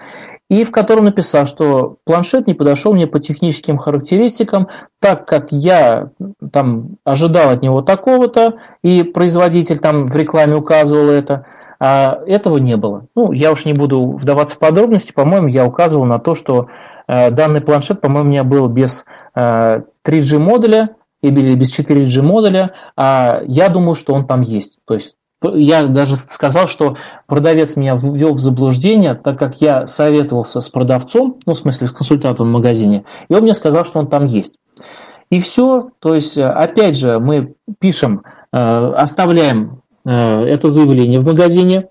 и 0.49 0.63
в 0.63 0.71
котором 0.71 1.05
написал, 1.05 1.47
что 1.47 1.97
планшет 2.05 2.47
не 2.47 2.53
подошел 2.53 2.93
мне 2.93 3.07
по 3.07 3.19
техническим 3.19 3.77
характеристикам, 3.77 4.67
так 4.99 5.27
как 5.27 5.51
я 5.51 6.11
там 6.51 6.97
ожидал 7.03 7.49
от 7.49 7.61
него 7.61 7.81
такого-то, 7.81 8.55
и 8.83 9.03
производитель 9.03 9.79
там 9.79 10.05
в 10.05 10.15
рекламе 10.15 10.55
указывал 10.55 11.09
это, 11.09 11.45
а 11.79 12.19
этого 12.27 12.57
не 12.57 12.77
было. 12.77 13.07
Ну, 13.15 13.31
я 13.31 13.51
уж 13.51 13.65
не 13.65 13.73
буду 13.73 14.11
вдаваться 14.11 14.55
в 14.55 14.59
подробности, 14.59 15.11
по-моему, 15.13 15.47
я 15.47 15.65
указывал 15.65 16.05
на 16.05 16.17
то, 16.17 16.35
что 16.35 16.67
э, 17.07 17.31
данный 17.31 17.61
планшет, 17.61 18.01
по-моему, 18.01 18.29
у 18.29 18.31
меня 18.31 18.43
был 18.43 18.67
без 18.67 19.05
э, 19.33 19.79
3G 20.07 20.37
модуля, 20.37 20.95
или 21.21 21.55
без 21.55 21.77
4G 21.77 22.21
модуля, 22.21 22.73
а 22.95 23.41
я 23.47 23.69
думаю, 23.69 23.95
что 23.95 24.13
он 24.13 24.27
там 24.27 24.41
есть. 24.41 24.77
То 24.85 24.93
есть 24.93 25.15
я 25.53 25.85
даже 25.85 26.15
сказал, 26.15 26.67
что 26.67 26.97
продавец 27.27 27.75
меня 27.75 27.95
ввел 27.95 28.33
в 28.33 28.39
заблуждение, 28.39 29.15
так 29.15 29.37
как 29.37 29.61
я 29.61 29.87
советовался 29.87 30.61
с 30.61 30.69
продавцом, 30.69 31.39
ну, 31.45 31.53
в 31.53 31.57
смысле, 31.57 31.87
с 31.87 31.91
консультантом 31.91 32.47
в 32.47 32.51
магазине, 32.51 33.05
и 33.27 33.33
он 33.33 33.41
мне 33.41 33.53
сказал, 33.53 33.85
что 33.85 33.99
он 33.99 34.07
там 34.07 34.25
есть. 34.25 34.55
И 35.29 35.39
все, 35.39 35.89
то 35.99 36.13
есть, 36.13 36.37
опять 36.37 36.97
же, 36.97 37.19
мы 37.19 37.55
пишем, 37.79 38.23
э, 38.51 38.57
оставляем 38.57 39.81
э, 40.05 40.11
это 40.11 40.69
заявление 40.69 41.19
в 41.19 41.25
магазине, 41.25 41.89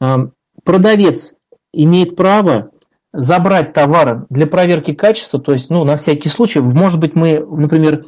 э, 0.00 0.06
продавец 0.64 1.34
имеет 1.72 2.16
право 2.16 2.70
забрать 3.12 3.72
товар 3.72 4.26
для 4.30 4.46
проверки 4.46 4.94
качества, 4.94 5.38
то 5.38 5.52
есть, 5.52 5.70
ну, 5.70 5.84
на 5.84 5.96
всякий 5.96 6.28
случай, 6.28 6.60
может 6.60 6.98
быть, 6.98 7.14
мы, 7.14 7.38
например, 7.38 8.04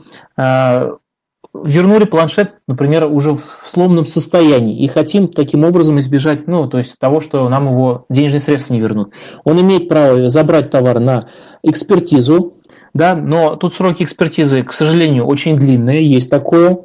вернули 1.65 2.05
планшет, 2.05 2.55
например, 2.67 3.07
уже 3.07 3.35
в 3.35 3.63
сломанном 3.65 4.07
состоянии 4.07 4.83
и 4.83 4.89
хотим 4.89 5.29
таким 5.29 5.65
образом 5.65 5.99
избежать, 5.99 6.47
ну, 6.47 6.69
то 6.69 6.79
есть 6.79 6.99
того, 6.99 7.21
что 7.21 7.49
нам 7.49 7.71
его 7.71 8.07
денежные 8.09 8.41
средства 8.41 8.75
не 8.75 8.81
вернут. 8.81 9.13
Он 9.45 9.61
имеет 9.61 9.89
право 9.89 10.29
забрать 10.29 10.71
товар 10.71 11.01
на 11.01 11.29
экспертизу, 11.63 12.55
да, 12.95 13.15
но 13.15 13.57
тут 13.57 13.75
сроки 13.75 14.03
экспертизы, 14.03 14.63
к 14.63 14.73
сожалению, 14.73 15.27
очень 15.27 15.57
длинные, 15.57 16.05
есть 16.07 16.31
такое. 16.31 16.79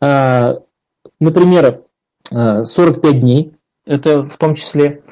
А, 0.00 0.56
например, 1.20 1.82
45 2.30 3.04
а, 3.04 3.12
дней, 3.12 3.52
это 3.86 4.22
в 4.22 4.36
том 4.36 4.54
числе. 4.54 5.02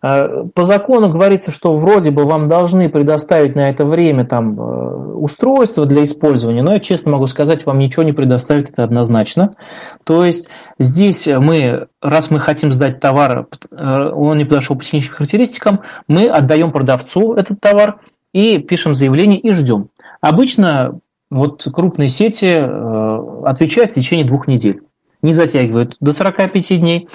А, 0.00 0.44
по 0.54 0.62
закону 0.62 1.10
говорится, 1.10 1.50
что 1.50 1.76
вроде 1.76 2.10
бы 2.10 2.24
вам 2.24 2.48
должны 2.48 2.88
предоставить 2.88 3.56
на 3.56 3.68
это 3.68 3.84
время 3.84 4.24
там 4.24 4.58
э, 4.58 5.14
устройство 5.14 5.86
для 5.86 6.04
использования, 6.04 6.62
но 6.62 6.74
я 6.74 6.80
честно 6.80 7.12
могу 7.12 7.26
сказать, 7.26 7.66
вам 7.66 7.78
ничего 7.78 8.04
не 8.04 8.12
предоставят, 8.12 8.70
это 8.70 8.84
однозначно. 8.84 9.56
То 10.04 10.24
есть 10.24 10.48
здесь 10.78 11.26
мы, 11.26 11.88
раз 12.00 12.30
мы 12.30 12.38
хотим 12.38 12.70
сдать 12.70 13.00
товар, 13.00 13.48
э, 13.70 14.10
он 14.14 14.38
не 14.38 14.44
подошел 14.44 14.76
по 14.76 14.84
техническим 14.84 15.16
характеристикам, 15.16 15.80
мы 16.06 16.28
отдаем 16.28 16.70
продавцу 16.70 17.34
этот 17.34 17.60
товар 17.60 18.00
и 18.32 18.58
пишем 18.58 18.94
заявление 18.94 19.40
и 19.40 19.50
ждем. 19.50 19.88
Обычно 20.20 21.00
вот 21.30 21.66
крупные 21.72 22.08
сети 22.08 22.46
э, 22.46 23.42
отвечают 23.44 23.92
в 23.92 23.94
течение 23.96 24.24
двух 24.24 24.46
недель, 24.46 24.82
не 25.22 25.32
затягивают 25.32 25.96
до 26.00 26.12
45 26.12 26.80
дней. 26.80 27.08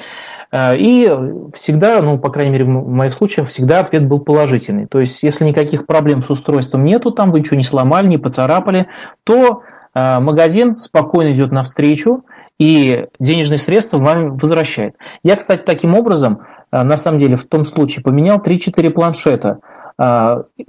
Э, 0.53 0.77
и 0.77 1.11
всегда, 1.55 2.01
ну, 2.01 2.19
по 2.19 2.29
крайней 2.29 2.51
мере, 2.51 2.65
в 2.65 2.87
моих 2.87 3.13
случаях, 3.13 3.49
всегда 3.49 3.79
ответ 3.79 4.07
был 4.07 4.19
положительный. 4.19 4.85
То 4.85 4.99
есть, 4.99 5.23
если 5.23 5.45
никаких 5.45 5.87
проблем 5.87 6.21
с 6.21 6.29
устройством 6.29 6.83
нету, 6.83 7.11
там 7.11 7.31
вы 7.31 7.39
ничего 7.39 7.57
не 7.57 7.63
сломали, 7.63 8.07
не 8.07 8.19
поцарапали, 8.19 8.87
то 9.23 9.63
э, 9.93 10.19
магазин 10.19 10.73
спокойно 10.73 11.31
идет 11.31 11.51
навстречу 11.51 12.23
и 12.59 13.07
денежные 13.19 13.57
средства 13.57 13.97
вам 13.97 14.37
возвращает. 14.37 14.95
Я, 15.23 15.35
кстати, 15.35 15.63
таким 15.65 15.95
образом, 15.95 16.41
э, 16.71 16.83
на 16.83 16.97
самом 16.97 17.17
деле, 17.17 17.35
в 17.35 17.45
том 17.45 17.65
случае 17.65 18.03
поменял 18.03 18.39
3-4 18.39 18.91
планшета, 18.91 19.59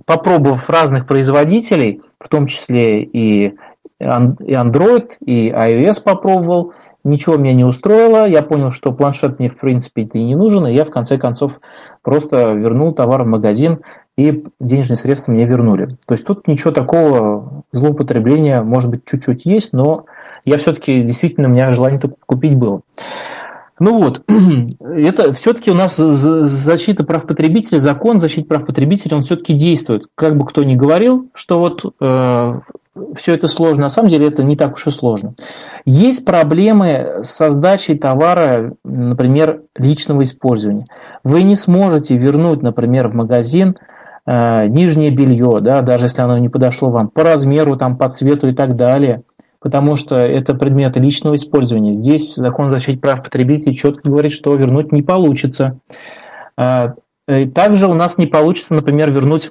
попробовав 0.04 0.68
разных 0.68 1.06
производителей, 1.06 2.02
в 2.20 2.28
том 2.28 2.46
числе 2.46 3.02
и 3.02 3.54
Android, 3.98 5.12
и 5.24 5.48
iOS 5.48 6.02
попробовал, 6.04 6.74
Ничего 7.04 7.36
меня 7.36 7.52
не 7.52 7.64
устроило, 7.64 8.26
я 8.26 8.42
понял, 8.42 8.70
что 8.70 8.90
планшет 8.90 9.38
мне 9.38 9.48
в 9.48 9.58
принципе 9.58 10.02
и 10.02 10.24
не 10.24 10.34
нужен, 10.34 10.66
и 10.66 10.72
я 10.72 10.84
в 10.84 10.90
конце 10.90 11.18
концов 11.18 11.60
просто 12.02 12.52
вернул 12.52 12.92
товар 12.92 13.24
в 13.24 13.26
магазин, 13.26 13.80
и 14.16 14.44
денежные 14.58 14.96
средства 14.96 15.32
мне 15.32 15.44
вернули. 15.44 15.86
То 16.06 16.12
есть 16.12 16.26
тут 16.26 16.48
ничего 16.48 16.72
такого 16.72 17.64
злоупотребления, 17.72 18.62
может 18.62 18.90
быть, 18.90 19.04
чуть-чуть 19.04 19.44
есть, 19.44 19.74
но 19.74 20.06
я 20.46 20.56
все-таки 20.58 21.02
действительно 21.02 21.48
у 21.48 21.50
меня 21.50 21.70
желание 21.70 22.00
купить 22.26 22.56
было. 22.56 22.80
Ну 23.78 24.00
вот, 24.00 24.22
это 24.80 25.32
все-таки 25.32 25.70
у 25.70 25.74
нас 25.74 25.96
защита 25.96 27.04
прав 27.04 27.26
потребителя, 27.26 27.78
закон 27.78 28.18
защиты 28.18 28.46
прав 28.46 28.66
потребителя, 28.66 29.16
он 29.16 29.22
все-таки 29.22 29.52
действует. 29.52 30.06
Как 30.14 30.36
бы 30.36 30.46
кто 30.46 30.62
ни 30.62 30.76
говорил, 30.76 31.28
что 31.34 31.58
вот 31.58 31.84
э, 32.00 32.60
все 33.14 33.34
это 33.34 33.48
сложно, 33.48 33.84
на 33.84 33.88
самом 33.88 34.08
деле 34.08 34.28
это 34.28 34.44
не 34.44 34.56
так 34.56 34.74
уж 34.74 34.86
и 34.86 34.90
сложно. 34.90 35.34
Есть 35.84 36.24
проблемы 36.24 37.20
с 37.22 37.50
сдачей 37.50 37.98
товара, 37.98 38.74
например, 38.84 39.62
личного 39.76 40.22
использования. 40.22 40.86
Вы 41.24 41.42
не 41.42 41.56
сможете 41.56 42.16
вернуть, 42.16 42.62
например, 42.62 43.08
в 43.08 43.14
магазин 43.14 43.76
э, 44.26 44.66
нижнее 44.68 45.10
белье, 45.10 45.60
да, 45.60 45.82
даже 45.82 46.04
если 46.04 46.22
оно 46.22 46.38
не 46.38 46.48
подошло 46.48 46.90
вам, 46.90 47.08
по 47.08 47.22
размеру, 47.22 47.76
там, 47.76 47.96
по 47.96 48.08
цвету 48.08 48.48
и 48.48 48.54
так 48.54 48.76
далее, 48.76 49.22
потому 49.60 49.96
что 49.96 50.16
это 50.16 50.54
предметы 50.54 51.00
личного 51.00 51.34
использования. 51.34 51.92
Здесь 51.92 52.34
закон 52.34 52.70
защиты 52.70 53.00
прав 53.00 53.22
потребителей 53.22 53.74
четко 53.74 54.08
говорит, 54.08 54.32
что 54.32 54.54
вернуть 54.54 54.92
не 54.92 55.02
получится. 55.02 55.78
Э, 56.56 56.90
также 57.54 57.88
у 57.88 57.94
нас 57.94 58.18
не 58.18 58.26
получится, 58.26 58.74
например, 58.74 59.10
вернуть 59.10 59.50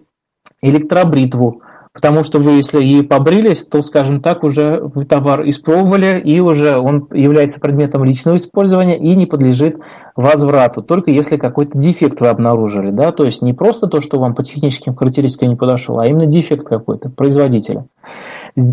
электробритву, 0.61 1.61
Потому 1.93 2.23
что 2.23 2.39
вы, 2.39 2.53
если 2.53 2.83
и 2.83 3.03
побрились, 3.03 3.67
то, 3.67 3.83
скажем 3.83 4.19
так, 4.19 4.43
уже 4.43 4.81
вы 4.81 5.05
товар 5.05 5.47
испробовали, 5.47 6.19
и 6.19 6.39
уже 6.39 6.75
он 6.77 7.07
является 7.13 7.59
предметом 7.59 8.03
личного 8.03 8.37
использования 8.37 8.97
и 8.97 9.15
не 9.15 9.27
подлежит 9.27 9.77
возврату, 10.15 10.81
только 10.81 11.11
если 11.11 11.37
какой-то 11.37 11.77
дефект 11.77 12.19
вы 12.19 12.29
обнаружили. 12.29 12.89
Да? 12.89 13.11
То 13.11 13.25
есть 13.25 13.43
не 13.43 13.53
просто 13.53 13.85
то, 13.85 14.01
что 14.01 14.19
вам 14.19 14.33
по 14.33 14.41
техническим 14.41 14.95
характеристикам 14.95 15.49
не 15.49 15.55
подошел, 15.55 15.99
а 15.99 16.07
именно 16.07 16.25
дефект 16.25 16.67
какой-то 16.67 17.09
производителя. 17.09 17.85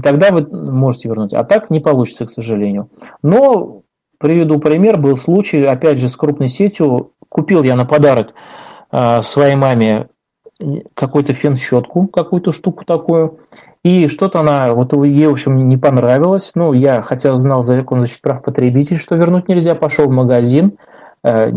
Тогда 0.02 0.30
вы 0.30 0.46
можете 0.50 1.10
вернуть. 1.10 1.34
А 1.34 1.44
так 1.44 1.68
не 1.68 1.80
получится, 1.80 2.24
к 2.24 2.30
сожалению. 2.30 2.88
Но 3.22 3.82
приведу 4.18 4.58
пример. 4.58 4.96
Был 4.96 5.16
случай, 5.16 5.62
опять 5.62 5.98
же, 5.98 6.08
с 6.08 6.16
крупной 6.16 6.48
сетью. 6.48 7.12
Купил 7.28 7.62
я 7.64 7.76
на 7.76 7.84
подарок 7.84 8.32
а, 8.90 9.20
своей 9.20 9.56
маме 9.56 10.08
какую-то 10.94 11.32
фен-щетку, 11.32 12.06
какую-то 12.06 12.52
штуку 12.52 12.84
такую. 12.84 13.38
И 13.82 14.08
что-то 14.08 14.40
она, 14.40 14.74
вот 14.74 14.92
ей, 15.04 15.26
в 15.26 15.32
общем, 15.32 15.68
не 15.68 15.76
понравилось. 15.76 16.52
Ну, 16.54 16.72
я, 16.72 17.02
хотя 17.02 17.34
знал 17.34 17.62
закон 17.62 18.00
защиты 18.00 18.20
прав 18.22 18.42
потребителей, 18.42 18.98
что 18.98 19.16
вернуть 19.16 19.48
нельзя, 19.48 19.74
пошел 19.74 20.06
в 20.06 20.10
магазин, 20.10 20.76
э, 21.24 21.50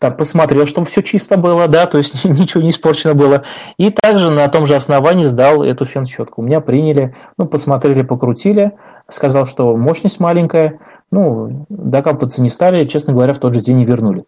так, 0.00 0.16
посмотрел, 0.16 0.66
чтобы 0.66 0.86
все 0.86 1.02
чисто 1.02 1.36
было, 1.36 1.68
да, 1.68 1.86
то 1.86 1.98
есть 1.98 2.24
ничего 2.24 2.62
не 2.62 2.70
испорчено 2.70 3.14
было. 3.14 3.44
И 3.76 3.90
также 3.90 4.30
на 4.30 4.48
том 4.48 4.66
же 4.66 4.74
основании 4.74 5.22
сдал 5.22 5.62
эту 5.62 5.84
фен-щетку. 5.84 6.40
У 6.40 6.44
меня 6.44 6.60
приняли, 6.60 7.14
ну, 7.36 7.46
посмотрели, 7.46 8.02
покрутили, 8.02 8.72
сказал, 9.08 9.46
что 9.46 9.76
мощность 9.76 10.18
маленькая, 10.18 10.80
ну, 11.12 11.66
докапываться 11.68 12.42
не 12.42 12.48
стали, 12.48 12.86
честно 12.86 13.12
говоря, 13.12 13.34
в 13.34 13.38
тот 13.38 13.54
же 13.54 13.60
день 13.60 13.80
и 13.80 13.84
вернули 13.84 14.24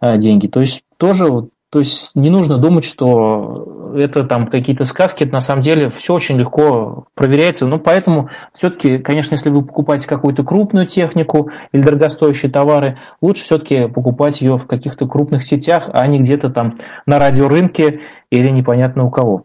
э, 0.00 0.18
деньги. 0.18 0.46
То 0.46 0.60
есть 0.60 0.82
тоже 0.98 1.26
вот 1.26 1.48
то 1.74 1.80
есть 1.80 2.12
не 2.14 2.30
нужно 2.30 2.56
думать, 2.56 2.84
что 2.84 3.96
это 3.96 4.22
там 4.22 4.46
какие-то 4.46 4.84
сказки, 4.84 5.24
это 5.24 5.32
на 5.32 5.40
самом 5.40 5.60
деле 5.60 5.88
все 5.88 6.14
очень 6.14 6.38
легко 6.38 7.08
проверяется. 7.14 7.66
Но 7.66 7.80
поэтому 7.80 8.30
все-таки, 8.52 8.98
конечно, 8.98 9.34
если 9.34 9.50
вы 9.50 9.64
покупаете 9.64 10.06
какую-то 10.06 10.44
крупную 10.44 10.86
технику 10.86 11.50
или 11.72 11.82
дорогостоящие 11.82 12.52
товары, 12.52 13.00
лучше 13.20 13.42
все-таки 13.42 13.88
покупать 13.88 14.40
ее 14.40 14.56
в 14.56 14.68
каких-то 14.68 15.08
крупных 15.08 15.42
сетях, 15.42 15.90
а 15.92 16.06
не 16.06 16.20
где-то 16.20 16.48
там 16.48 16.78
на 17.06 17.18
радиорынке 17.18 18.02
или 18.30 18.50
непонятно 18.50 19.04
у 19.04 19.10
кого. 19.10 19.42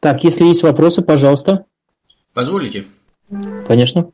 Так, 0.00 0.24
если 0.24 0.46
есть 0.46 0.64
вопросы, 0.64 1.02
пожалуйста. 1.02 1.64
Позволите? 2.34 2.86
Конечно. 3.68 4.10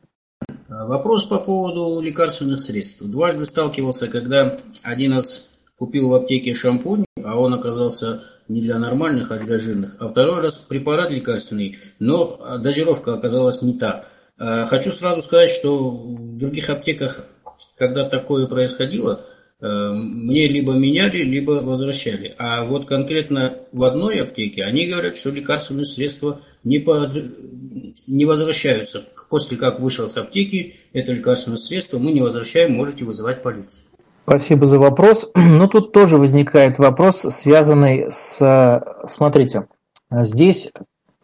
Вопрос 0.69 1.25
по 1.25 1.39
поводу 1.39 1.99
лекарственных 1.99 2.59
средств. 2.59 3.01
Дважды 3.01 3.47
сталкивался, 3.47 4.07
когда 4.07 4.59
один 4.83 5.17
из 5.17 5.49
купил 5.77 6.09
в 6.09 6.13
аптеке 6.13 6.53
шампунь, 6.53 7.05
а 7.33 7.39
он 7.39 7.53
оказался 7.55 8.21
не 8.47 8.61
для 8.61 8.77
нормальных, 8.77 9.31
а 9.31 9.39
для 9.39 9.57
жирных. 9.57 9.95
А 9.99 10.07
второй 10.07 10.41
раз 10.41 10.59
препарат 10.59 11.09
лекарственный, 11.09 11.79
но 11.97 12.59
дозировка 12.59 13.15
оказалась 13.15 13.63
не 13.63 13.73
та. 13.73 14.05
А, 14.37 14.67
хочу 14.67 14.91
сразу 14.91 15.23
сказать, 15.23 15.49
что 15.49 15.89
в 15.89 16.37
других 16.37 16.69
аптеках, 16.69 17.25
когда 17.75 18.07
такое 18.07 18.45
происходило, 18.45 19.25
э, 19.61 19.89
мне 19.93 20.47
либо 20.47 20.73
меняли, 20.73 21.23
либо 21.23 21.53
возвращали. 21.53 22.35
А 22.37 22.63
вот 22.65 22.85
конкретно 22.85 23.55
в 23.71 23.83
одной 23.83 24.21
аптеке 24.21 24.63
они 24.63 24.85
говорят, 24.85 25.17
что 25.17 25.31
лекарственные 25.31 25.85
средства 25.85 26.41
не, 26.63 26.77
под... 26.77 27.13
не 28.05 28.25
возвращаются. 28.25 29.03
После 29.29 29.57
как 29.57 29.79
вышел 29.79 30.07
с 30.07 30.17
аптеки, 30.17 30.75
это 30.93 31.13
лекарственное 31.13 31.57
средство 31.57 31.97
мы 31.97 32.11
не 32.11 32.21
возвращаем, 32.21 32.73
можете 32.73 33.05
вызывать 33.05 33.41
полицию. 33.41 33.85
Спасибо 34.25 34.65
за 34.65 34.79
вопрос. 34.79 35.29
Ну, 35.35 35.67
тут 35.67 35.91
тоже 35.91 36.17
возникает 36.17 36.79
вопрос, 36.79 37.21
связанный 37.21 38.07
с... 38.09 38.81
Смотрите, 39.07 39.67
здесь 40.11 40.71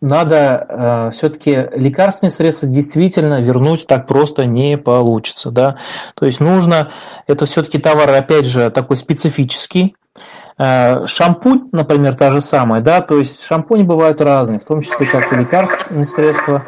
надо 0.01 0.65
э, 0.69 1.09
все-таки 1.11 1.67
лекарственные 1.73 2.31
средства 2.31 2.69
действительно 2.69 3.41
вернуть 3.41 3.85
так 3.85 4.07
просто 4.07 4.45
не 4.45 4.77
получится. 4.77 5.51
Да? 5.51 5.77
То 6.15 6.25
есть 6.25 6.39
нужно, 6.39 6.91
это 7.27 7.45
все-таки 7.45 7.79
товар, 7.79 8.09
опять 8.09 8.45
же, 8.45 8.69
такой 8.69 8.95
специфический. 8.95 9.95
Э, 10.57 11.05
шампунь, 11.05 11.69
например, 11.71 12.15
та 12.15 12.31
же 12.31 12.41
самая, 12.41 12.81
да, 12.81 12.99
то 12.99 13.17
есть 13.17 13.45
шампуни 13.45 13.83
бывают 13.83 14.19
разные, 14.19 14.59
в 14.59 14.65
том 14.65 14.81
числе 14.81 15.05
как 15.05 15.31
и 15.31 15.37
лекарственные 15.37 16.03
средства. 16.03 16.63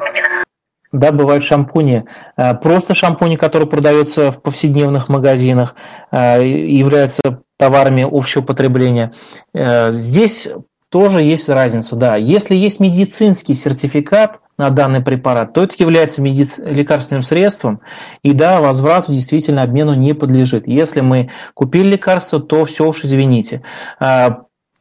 Да, 0.91 1.11
бывают 1.11 1.43
шампуни. 1.43 2.05
Э, 2.35 2.53
просто 2.55 2.93
шампуни, 2.93 3.37
которые 3.37 3.67
продаются 3.67 4.31
в 4.31 4.41
повседневных 4.41 5.07
магазинах, 5.07 5.75
э, 6.11 6.45
являются 6.45 7.21
товарами 7.57 8.05
общего 8.09 8.41
потребления. 8.41 9.13
Э, 9.53 9.91
здесь 9.91 10.49
тоже 10.89 11.21
есть 11.21 11.47
разница, 11.47 11.95
да. 11.95 12.17
Если 12.17 12.55
есть 12.55 12.81
медицинский 12.81 13.53
сертификат 13.53 14.41
на 14.57 14.69
данный 14.69 15.01
препарат, 15.01 15.53
то 15.53 15.63
это 15.63 15.75
является 15.79 16.21
медиц... 16.21 16.59
лекарственным 16.59 17.23
средством, 17.23 17.79
и 18.21 18.33
да, 18.33 18.59
возврату 18.59 19.13
действительно 19.13 19.63
обмену 19.63 19.93
не 19.93 20.13
подлежит. 20.13 20.67
Если 20.67 20.99
мы 20.99 21.29
купили 21.53 21.91
лекарство, 21.91 22.41
то 22.41 22.65
все 22.65 22.85
уж 22.85 23.05
извините. 23.05 23.63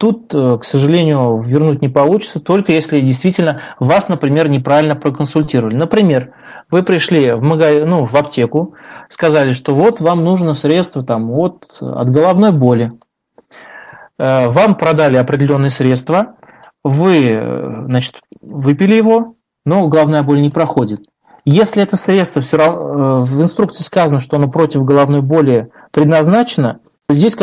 Тут, 0.00 0.34
э, 0.34 0.56
к 0.56 0.64
сожалению, 0.64 1.42
вернуть 1.42 1.82
не 1.82 1.90
получится, 1.90 2.40
только 2.40 2.72
если 2.72 3.02
действительно 3.02 3.60
вас, 3.78 4.08
например, 4.08 4.48
неправильно 4.48 4.96
проконсультировали. 4.96 5.76
Например, 5.76 6.32
Вы 6.70 6.82
пришли 6.82 7.32
в, 7.32 7.42
магаз... 7.42 7.86
ну, 7.86 8.06
в 8.06 8.16
аптеку, 8.16 8.76
сказали, 9.10 9.52
что 9.52 9.74
вот 9.74 10.00
вам 10.00 10.24
нужно 10.24 10.54
средство 10.54 11.02
там, 11.02 11.28
вот, 11.28 11.82
от 11.82 12.08
головной 12.08 12.50
боли. 12.50 12.92
Э, 14.18 14.48
вам 14.48 14.74
продали 14.76 15.18
определенные 15.18 15.68
средства, 15.68 16.36
вы 16.82 17.32
э, 17.32 17.84
значит, 17.84 18.22
выпили 18.40 18.94
его, 18.94 19.34
но 19.66 19.86
головная 19.88 20.22
боль 20.22 20.40
не 20.40 20.48
проходит. 20.48 21.02
Если 21.44 21.82
это 21.82 21.96
средство 21.96 22.40
все 22.40 22.56
равно, 22.56 23.20
в 23.20 23.42
инструкции 23.42 23.82
сказано, 23.82 24.18
что 24.18 24.38
оно 24.38 24.48
против 24.50 24.82
головной 24.82 25.20
боли 25.20 25.68
предназначено, 25.90 26.80
здесь, 27.10 27.36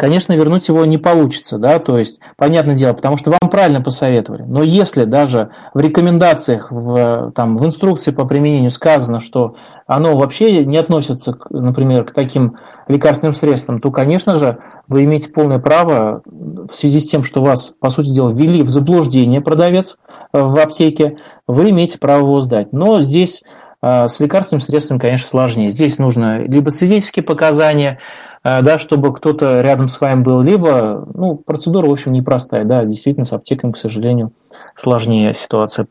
конечно, 0.00 0.32
вернуть 0.32 0.66
его 0.66 0.86
не 0.86 0.96
получится, 0.96 1.58
да, 1.58 1.78
то 1.78 1.98
есть, 1.98 2.20
понятное 2.38 2.74
дело, 2.74 2.94
потому 2.94 3.18
что 3.18 3.32
вам 3.32 3.50
правильно 3.50 3.82
посоветовали. 3.82 4.44
Но 4.44 4.62
если 4.62 5.04
даже 5.04 5.50
в 5.74 5.78
рекомендациях, 5.78 6.68
в, 6.70 7.32
там, 7.32 7.58
в 7.58 7.66
инструкции 7.66 8.10
по 8.10 8.24
применению 8.24 8.70
сказано, 8.70 9.20
что 9.20 9.56
оно 9.86 10.16
вообще 10.16 10.64
не 10.64 10.78
относится, 10.78 11.36
например, 11.50 12.04
к 12.04 12.12
таким 12.12 12.56
лекарственным 12.88 13.34
средствам, 13.34 13.78
то, 13.78 13.90
конечно 13.90 14.36
же, 14.36 14.56
вы 14.88 15.04
имеете 15.04 15.30
полное 15.30 15.58
право 15.58 16.22
в 16.24 16.74
связи 16.74 16.98
с 16.98 17.06
тем, 17.06 17.22
что 17.22 17.42
вас, 17.42 17.74
по 17.78 17.90
сути 17.90 18.08
дела, 18.08 18.30
ввели 18.30 18.62
в 18.62 18.70
заблуждение 18.70 19.42
продавец 19.42 19.98
э, 20.32 20.40
в 20.40 20.56
аптеке, 20.58 21.18
вы 21.46 21.68
имеете 21.70 21.98
право 21.98 22.20
его 22.20 22.40
сдать. 22.40 22.72
Но 22.72 23.00
здесь 23.00 23.42
э, 23.82 24.08
с 24.08 24.18
лекарственными 24.18 24.62
средствами, 24.62 24.98
конечно, 24.98 25.28
сложнее. 25.28 25.68
Здесь 25.68 25.98
нужно 25.98 26.38
либо 26.38 26.70
свидетельские 26.70 27.22
показания, 27.22 27.98
да, 28.42 28.78
чтобы 28.78 29.14
кто-то 29.14 29.60
рядом 29.60 29.88
с 29.88 30.00
вами 30.00 30.22
был, 30.22 30.40
либо, 30.40 31.06
ну, 31.14 31.36
процедура, 31.36 31.86
в 31.86 31.92
общем, 31.92 32.12
непростая, 32.12 32.64
да, 32.64 32.84
действительно, 32.84 33.24
с 33.24 33.32
аптеками, 33.32 33.72
к 33.72 33.76
сожалению, 33.76 34.32
сложнее 34.76 35.34
ситуация. 35.34 35.88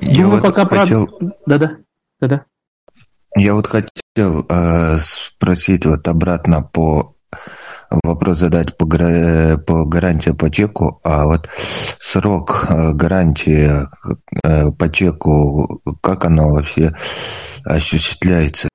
Я 0.00 0.24
Думаю, 0.24 0.42
вот 0.42 0.54
пока 0.54 0.66
хотел... 0.66 1.08
Да-да, 1.46 1.76
да-да. 2.20 2.44
Я 3.36 3.54
вот 3.54 3.66
хотел 3.66 4.46
э, 4.48 4.98
спросить 5.00 5.86
вот 5.86 6.06
обратно 6.08 6.62
по 6.62 7.14
вопрос 8.02 8.38
задать 8.38 8.76
по, 8.76 8.86
по 8.86 9.84
гарантии 9.84 10.30
по 10.30 10.50
чеку, 10.50 11.00
а 11.04 11.24
вот 11.26 11.48
срок 11.98 12.66
э, 12.68 12.92
гарантии 12.92 13.70
э, 14.44 14.70
по 14.72 14.90
чеку, 14.90 15.80
как 16.00 16.24
оно 16.24 16.50
вообще 16.50 16.94
осуществляется? 17.64 18.68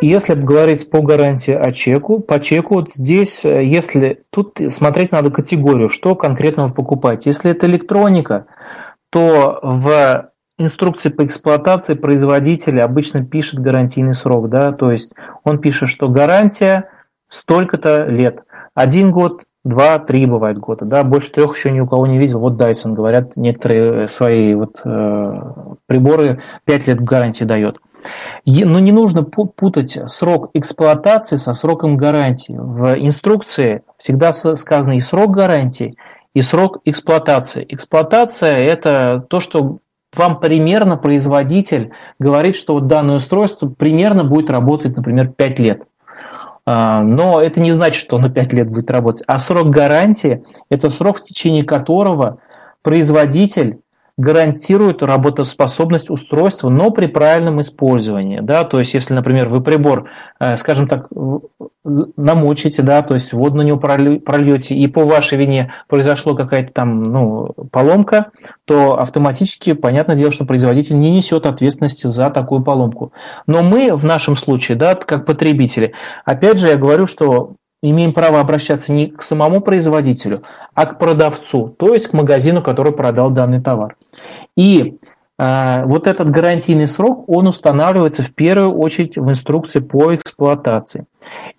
Если 0.00 0.34
говорить 0.34 0.90
по 0.90 1.02
гарантии 1.02 1.52
о 1.52 1.72
чеку, 1.72 2.20
по 2.20 2.40
чеку 2.40 2.76
вот 2.76 2.92
здесь, 2.92 3.44
э, 3.44 3.64
если 3.64 4.22
тут 4.30 4.58
смотреть 4.68 5.12
надо 5.12 5.30
категорию, 5.30 5.88
что 5.88 6.14
конкретно 6.14 6.68
вы 6.68 6.74
покупаете. 6.74 7.30
Если 7.30 7.50
это 7.50 7.66
электроника, 7.66 8.46
то 9.10 9.58
в 9.62 10.30
инструкции 10.58 11.08
по 11.08 11.24
эксплуатации 11.24 11.94
производитель 11.94 12.80
обычно 12.80 13.24
пишет 13.24 13.60
гарантийный 13.60 14.14
срок, 14.14 14.48
да, 14.48 14.72
то 14.72 14.90
есть 14.90 15.14
он 15.44 15.58
пишет, 15.58 15.88
что 15.88 16.08
гарантия 16.08 16.90
столько-то 17.28 18.04
лет, 18.06 18.44
один 18.74 19.10
год, 19.10 19.42
два, 19.64 19.98
три 19.98 20.26
бывает 20.26 20.58
года, 20.58 20.84
да, 20.84 21.04
больше 21.04 21.32
трех 21.32 21.56
еще 21.56 21.70
ни 21.70 21.80
у 21.80 21.86
кого 21.86 22.06
не 22.06 22.18
видел. 22.18 22.40
Вот 22.40 22.60
Dyson, 22.60 22.92
говорят, 22.92 23.36
некоторые 23.36 24.08
свои 24.08 24.54
вот 24.54 24.80
э, 24.84 25.42
приборы 25.86 26.40
пять 26.64 26.86
лет 26.86 27.00
гарантии 27.00 27.44
дает. 27.44 27.78
Но 28.46 28.78
не 28.78 28.92
нужно 28.92 29.22
путать 29.24 29.98
срок 30.06 30.50
эксплуатации 30.54 31.36
со 31.36 31.54
сроком 31.54 31.96
гарантии. 31.96 32.56
В 32.58 32.94
инструкции 32.98 33.82
всегда 33.98 34.32
сказано 34.32 34.96
и 34.96 35.00
срок 35.00 35.30
гарантии, 35.32 35.96
и 36.34 36.42
срок 36.42 36.78
эксплуатации. 36.84 37.66
Эксплуатация– 37.68 38.56
это 38.58 39.24
то, 39.28 39.40
что 39.40 39.78
вам 40.14 40.40
примерно 40.40 40.96
производитель 40.96 41.92
говорит, 42.18 42.56
что 42.56 42.74
вот 42.74 42.86
данное 42.86 43.16
устройство 43.16 43.68
примерно 43.68 44.24
будет 44.24 44.50
работать, 44.50 44.96
например, 44.96 45.28
5 45.28 45.58
лет. 45.58 45.82
А, 46.64 47.02
но 47.02 47.40
это 47.40 47.60
не 47.60 47.70
значит, 47.70 48.00
что 48.00 48.16
оно 48.16 48.28
5 48.28 48.52
лет 48.52 48.70
будет 48.70 48.90
работать. 48.90 49.24
А 49.26 49.38
срок 49.38 49.70
гарантии– 49.70 50.44
это 50.70 50.90
срок, 50.90 51.18
в 51.18 51.22
течение 51.22 51.64
которого 51.64 52.38
производитель 52.82 53.78
гарантирует 54.18 55.02
работоспособность 55.02 56.10
устройства, 56.10 56.68
но 56.68 56.90
при 56.90 57.06
правильном 57.06 57.60
использовании. 57.60 58.40
Да? 58.40 58.64
То 58.64 58.80
есть, 58.80 58.92
если, 58.92 59.14
например, 59.14 59.48
вы 59.48 59.62
прибор, 59.62 60.10
э, 60.40 60.56
скажем 60.56 60.88
так, 60.88 61.08
намочите, 62.16 62.82
да, 62.82 63.02
то 63.02 63.14
есть 63.14 63.32
воду 63.32 63.56
на 63.56 63.62
него 63.62 63.78
прольете, 63.78 64.74
и 64.74 64.86
по 64.88 65.04
вашей 65.04 65.38
вине 65.38 65.72
произошло 65.86 66.34
какая-то 66.34 66.72
там 66.72 67.02
ну, 67.02 67.54
поломка, 67.70 68.32
то 68.64 68.98
автоматически, 68.98 69.72
понятное 69.72 70.16
дело, 70.16 70.32
что 70.32 70.44
производитель 70.44 70.98
не 70.98 71.10
несет 71.10 71.46
ответственности 71.46 72.08
за 72.08 72.28
такую 72.30 72.62
поломку. 72.62 73.12
Но 73.46 73.62
мы 73.62 73.94
в 73.96 74.04
нашем 74.04 74.36
случае, 74.36 74.76
да, 74.76 74.96
как 74.96 75.24
потребители, 75.24 75.92
опять 76.24 76.58
же, 76.58 76.68
я 76.68 76.76
говорю, 76.76 77.06
что 77.06 77.54
имеем 77.82 78.12
право 78.12 78.40
обращаться 78.40 78.92
не 78.92 79.06
к 79.06 79.22
самому 79.22 79.60
производителю, 79.60 80.42
а 80.74 80.86
к 80.86 80.98
продавцу, 80.98 81.68
то 81.78 81.92
есть 81.92 82.08
к 82.08 82.12
магазину, 82.12 82.62
который 82.62 82.92
продал 82.92 83.30
данный 83.30 83.60
товар. 83.60 83.96
И 84.58 84.98
э, 85.38 85.84
вот 85.84 86.08
этот 86.08 86.30
гарантийный 86.30 86.88
срок, 86.88 87.28
он 87.28 87.46
устанавливается 87.46 88.24
в 88.24 88.34
первую 88.34 88.76
очередь 88.76 89.16
в 89.16 89.30
инструкции 89.30 89.78
по 89.78 90.12
эксплуатации. 90.16 91.06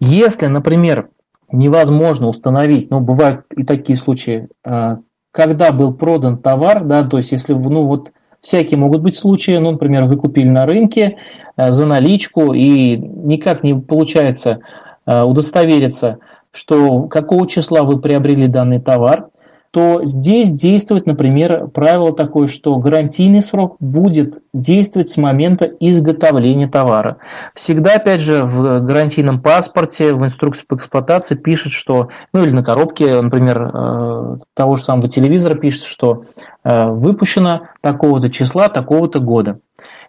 Если, 0.02 0.47
например, 0.47 1.08
невозможно 1.50 2.28
установить, 2.28 2.91
ну, 2.91 3.00
бывают 3.00 3.45
и 3.56 3.64
такие 3.64 3.95
случаи, 3.95 4.50
э, 4.66 4.97
когда 5.32 5.72
был 5.72 5.93
продан 5.93 6.39
товар, 6.39 6.84
да, 6.84 7.08
то 7.08 7.16
есть 7.16 7.32
если, 7.32 7.54
ну, 7.54 7.86
вот 7.86 8.12
всякие 8.41 8.78
могут 8.78 9.02
быть 9.02 9.16
случаи, 9.16 9.58
ну, 9.58 9.72
например, 9.72 10.04
вы 10.04 10.18
купили 10.18 10.50
на 10.50 10.66
рынке 10.66 11.20
э, 11.56 11.72
за 11.72 11.86
наличку 11.86 12.52
и 12.54 12.97
никак 12.97 13.64
не 13.64 13.76
получается 13.76 14.60
удостовериться, 15.06 16.20
что 16.52 17.04
какого 17.08 17.47
числа 17.47 17.82
вы 17.82 18.00
приобрели 18.00 18.47
данный 18.47 18.80
товар, 18.80 19.30
то 19.72 20.03
здесь 20.03 20.51
действует, 20.51 21.05
например, 21.05 21.67
правило 21.67 22.13
такое, 22.13 22.47
что 22.47 22.78
гарантийный 22.78 23.41
срок 23.41 23.76
будет 23.80 24.39
действовать 24.53 25.09
с 25.09 25.17
момента 25.17 25.65
изготовления 25.80 26.67
товара. 26.67 27.17
Всегда, 27.53 27.95
опять 27.95 28.22
же, 28.22 28.43
в 28.43 28.82
гарантийном 28.82 29.41
паспорте, 29.41 30.13
в 30.13 30.24
инструкции 30.24 30.65
по 30.67 30.76
эксплуатации 30.76 31.36
пишет, 31.36 31.72
что, 31.72 32.09
ну 32.34 32.43
или 32.43 32.51
на 32.51 32.63
коробке, 32.63 33.22
например, 33.22 33.72
э, 33.74 34.38
того 34.55 34.76
же 34.76 34.84
самого 34.84 35.07
телевизора 35.07 35.55
пишет, 35.55 35.84
что 35.84 36.26
э, 36.63 36.88
выпущено 36.88 37.67
такого-то 37.82 38.30
числа, 38.30 38.70
такого-то 38.70 39.20
года. 39.20 39.59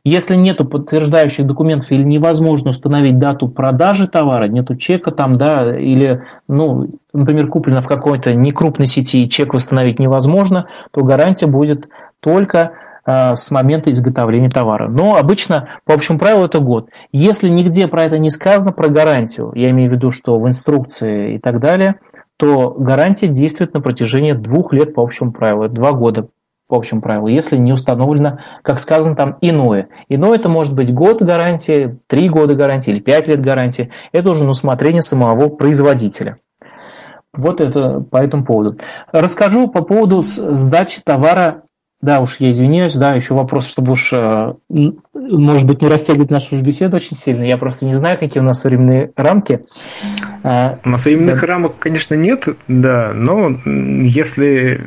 Если 0.04 0.34
нет 0.34 0.58
подтверждающих 0.58 1.46
документов 1.46 1.90
или 1.90 2.02
невозможно 2.02 2.70
установить 2.70 3.18
дату 3.18 3.48
продажи 3.48 4.08
товара, 4.08 4.48
нету 4.48 4.76
чека 4.76 5.10
там, 5.10 5.34
да, 5.34 5.76
или, 5.78 6.22
ну, 6.48 6.88
например, 7.12 7.48
куплено 7.48 7.82
в 7.82 7.86
какой-то 7.86 8.34
некрупной 8.34 8.86
сети 8.86 9.24
и 9.24 9.28
чек 9.28 9.52
восстановить 9.52 9.98
невозможно, 9.98 10.68
то 10.90 11.04
гарантия 11.04 11.46
будет 11.46 11.88
только 12.20 12.72
э, 13.04 13.34
с 13.34 13.50
момента 13.50 13.90
изготовления 13.90 14.48
товара. 14.48 14.88
Но 14.88 15.16
обычно, 15.16 15.68
по 15.84 15.92
общему 15.92 16.18
правилу, 16.18 16.46
это 16.46 16.60
год. 16.60 16.88
Если 17.12 17.50
нигде 17.50 17.86
про 17.86 18.04
это 18.04 18.18
не 18.18 18.30
сказано, 18.30 18.72
про 18.72 18.88
гарантию, 18.88 19.52
я 19.54 19.70
имею 19.70 19.90
в 19.90 19.92
виду, 19.92 20.10
что 20.10 20.38
в 20.38 20.48
инструкции 20.48 21.34
и 21.34 21.38
так 21.38 21.60
далее, 21.60 21.96
то 22.38 22.70
гарантия 22.70 23.28
действует 23.28 23.74
на 23.74 23.82
протяжении 23.82 24.32
двух 24.32 24.72
лет 24.72 24.94
по 24.94 25.02
общему 25.02 25.30
правилу, 25.30 25.68
два 25.68 25.92
года 25.92 26.28
по 26.70 26.76
общему 26.76 27.02
правилу, 27.02 27.26
если 27.26 27.56
не 27.56 27.72
установлено, 27.72 28.38
как 28.62 28.78
сказано 28.78 29.16
там, 29.16 29.36
иное. 29.40 29.88
Иное 30.08 30.38
это 30.38 30.48
может 30.48 30.74
быть 30.74 30.94
год 30.94 31.20
гарантии, 31.20 31.98
три 32.06 32.28
года 32.28 32.54
гарантии 32.54 32.92
или 32.92 33.00
пять 33.00 33.26
лет 33.26 33.42
гарантии. 33.42 33.90
Это 34.12 34.30
уже 34.30 34.44
на 34.44 34.50
усмотрение 34.50 35.02
самого 35.02 35.48
производителя. 35.48 36.38
Вот 37.36 37.60
это 37.60 38.00
по 38.00 38.16
этому 38.16 38.44
поводу. 38.44 38.78
Расскажу 39.12 39.68
по 39.68 39.82
поводу 39.82 40.20
сдачи 40.20 41.00
товара. 41.04 41.62
Да, 42.02 42.20
уж 42.20 42.36
я 42.38 42.50
извиняюсь, 42.50 42.94
да, 42.94 43.14
еще 43.14 43.34
вопрос, 43.34 43.66
чтобы 43.66 43.92
уж, 43.92 44.10
э, 44.14 44.54
может 44.70 45.66
быть, 45.66 45.82
не 45.82 45.88
растягивать 45.88 46.30
нашу 46.30 46.60
беседу 46.62 46.96
очень 46.96 47.14
сильно. 47.14 47.44
Я 47.44 47.58
просто 47.58 47.84
не 47.84 47.92
знаю, 47.92 48.18
какие 48.18 48.42
у 48.42 48.46
нас 48.46 48.64
временные 48.64 49.12
рамки. 49.16 49.66
А, 50.42 50.78
у 50.82 50.88
нас 50.88 51.04
временных 51.04 51.42
да. 51.42 51.46
рамок, 51.46 51.78
конечно, 51.78 52.14
нет, 52.14 52.48
да, 52.68 53.12
но 53.14 53.50
если 53.66 54.80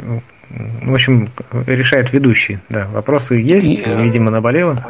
в 0.53 0.93
общем, 0.93 1.29
решает 1.65 2.13
ведущий. 2.13 2.59
Да, 2.69 2.87
вопросы 2.91 3.35
есть, 3.35 3.87
и, 3.87 3.89
видимо, 3.89 4.29
наболело. 4.29 4.85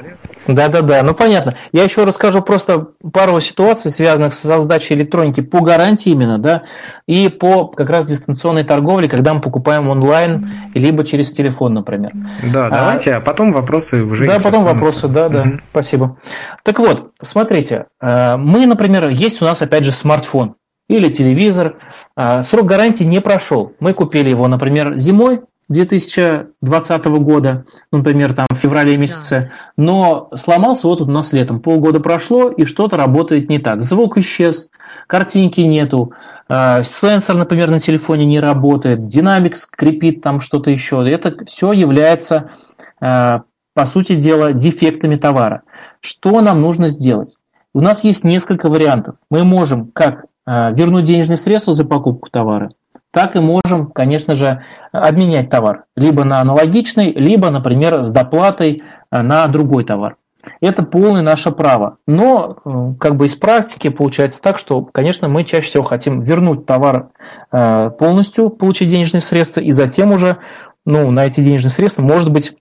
Да-да-да, 0.47 1.03
ну 1.03 1.13
понятно. 1.13 1.55
Я 1.71 1.83
еще 1.83 2.03
расскажу 2.03 2.41
просто 2.41 2.87
пару 3.13 3.39
ситуаций, 3.39 3.89
связанных 3.91 4.33
со 4.33 4.59
сдачей 4.59 4.95
электроники 4.95 5.41
по 5.41 5.61
гарантии 5.61 6.09
именно, 6.09 6.37
да, 6.37 6.63
и 7.07 7.29
по 7.29 7.67
как 7.67 7.89
раз 7.89 8.05
дистанционной 8.05 8.65
торговле, 8.65 9.07
когда 9.07 9.33
мы 9.33 9.39
покупаем 9.41 9.87
онлайн, 9.87 10.51
либо 10.73 11.05
через 11.05 11.31
телефон, 11.31 11.73
например. 11.73 12.11
Да, 12.51 12.69
давайте, 12.69 13.13
а, 13.13 13.17
а 13.17 13.21
потом 13.21 13.53
вопросы 13.53 14.03
уже. 14.03 14.25
Да, 14.25 14.37
потом 14.39 14.65
вопросы, 14.65 15.07
да, 15.07 15.29
да, 15.29 15.41
угу. 15.41 15.59
спасибо. 15.71 16.17
Так 16.63 16.79
вот, 16.79 17.11
смотрите, 17.21 17.85
э, 18.01 18.35
мы, 18.35 18.65
например, 18.65 19.07
есть 19.09 19.41
у 19.41 19.45
нас 19.45 19.61
опять 19.61 19.85
же 19.85 19.93
смартфон 19.93 20.55
или 20.89 21.09
телевизор, 21.09 21.77
а, 22.15 22.43
срок 22.43 22.65
гарантии 22.65 23.05
не 23.05 23.21
прошел. 23.21 23.73
Мы 23.79 23.93
купили 23.93 24.29
его, 24.29 24.47
например, 24.47 24.97
зимой, 24.97 25.41
2020 25.73 27.05
года, 27.05 27.65
например, 27.91 28.33
там 28.33 28.45
в 28.49 28.57
феврале 28.57 28.95
месяце, 28.95 29.51
но 29.75 30.29
сломался 30.35 30.87
вот 30.87 31.01
у 31.01 31.05
нас 31.05 31.33
летом. 31.33 31.59
Полгода 31.59 31.99
прошло, 31.99 32.49
и 32.49 32.63
что-то 32.63 32.95
работает 32.95 33.49
не 33.49 33.59
так. 33.59 33.83
Звук 33.83 34.17
исчез, 34.17 34.69
картинки 35.07 35.61
нету, 35.61 36.13
э, 36.47 36.83
сенсор, 36.83 37.35
например, 37.35 37.69
на 37.69 37.79
телефоне 37.79 38.25
не 38.25 38.39
работает, 38.39 39.05
динамик 39.05 39.55
скрипит 39.55 40.21
там 40.21 40.39
что-то 40.39 40.69
еще. 40.71 41.03
Это 41.09 41.43
все 41.45 41.73
является, 41.73 42.51
э, 43.01 43.39
по 43.73 43.85
сути 43.85 44.15
дела, 44.15 44.53
дефектами 44.53 45.15
товара. 45.15 45.63
Что 45.99 46.41
нам 46.41 46.61
нужно 46.61 46.87
сделать? 46.87 47.37
У 47.73 47.81
нас 47.81 48.03
есть 48.03 48.23
несколько 48.23 48.69
вариантов. 48.69 49.15
Мы 49.31 49.43
можем 49.43 49.91
как 49.91 50.25
э, 50.45 50.73
вернуть 50.73 51.05
денежные 51.05 51.37
средства 51.37 51.73
за 51.73 51.85
покупку 51.85 52.29
товара, 52.29 52.69
так 53.13 53.35
и 53.35 53.39
можем, 53.39 53.91
конечно 53.91 54.33
же, 54.33 54.63
обменять 54.91 55.49
товар. 55.49 55.85
Либо 55.95 56.23
на 56.23 56.41
аналогичный, 56.41 57.13
либо, 57.13 57.51
например, 57.51 58.01
с 58.01 58.11
доплатой 58.11 58.83
на 59.11 59.45
другой 59.47 59.85
товар. 59.85 60.17
Это 60.61 60.83
полное 60.83 61.21
наше 61.21 61.51
право. 61.51 61.97
Но 62.07 62.57
э, 62.65 62.93
как 62.99 63.15
бы 63.15 63.25
из 63.25 63.35
практики 63.35 63.89
получается 63.89 64.41
так, 64.41 64.57
что, 64.57 64.81
конечно, 64.83 65.29
мы 65.29 65.45
чаще 65.45 65.67
всего 65.67 65.83
хотим 65.83 66.21
вернуть 66.21 66.65
товар 66.65 67.11
э, 67.51 67.91
полностью, 67.97 68.49
получить 68.49 68.89
денежные 68.89 69.21
средства, 69.21 69.61
и 69.61 69.71
затем 69.71 70.11
уже 70.11 70.39
ну, 70.85 71.11
на 71.11 71.25
эти 71.25 71.41
денежные 71.41 71.71
средства, 71.71 72.01
может 72.01 72.31
быть, 72.31 72.55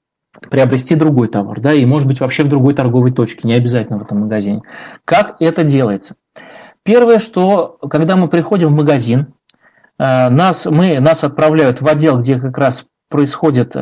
приобрести 0.51 0.95
другой 0.95 1.29
товар, 1.29 1.61
да, 1.61 1.73
и 1.73 1.85
может 1.85 2.07
быть 2.07 2.21
вообще 2.21 2.45
в 2.45 2.49
другой 2.49 2.75
торговой 2.75 3.13
точке, 3.13 3.49
не 3.49 3.55
обязательно 3.55 3.99
в 3.99 4.03
этом 4.03 4.21
магазине. 4.21 4.63
Как 5.05 5.37
это 5.41 5.65
делается? 5.65 6.15
Первое, 6.85 7.19
что 7.19 7.79
когда 7.91 8.17
мы 8.17 8.29
приходим 8.29 8.69
в 8.69 8.77
магазин, 8.77 9.21
э, 9.21 9.42
нас, 9.99 10.67
мы, 10.67 11.01
нас 11.01 11.23
отправляют 11.25 11.81
в 11.81 11.87
отдел, 11.87 12.19
где 12.19 12.39
как 12.39 12.57
раз 12.59 12.87
происходит 13.09 13.77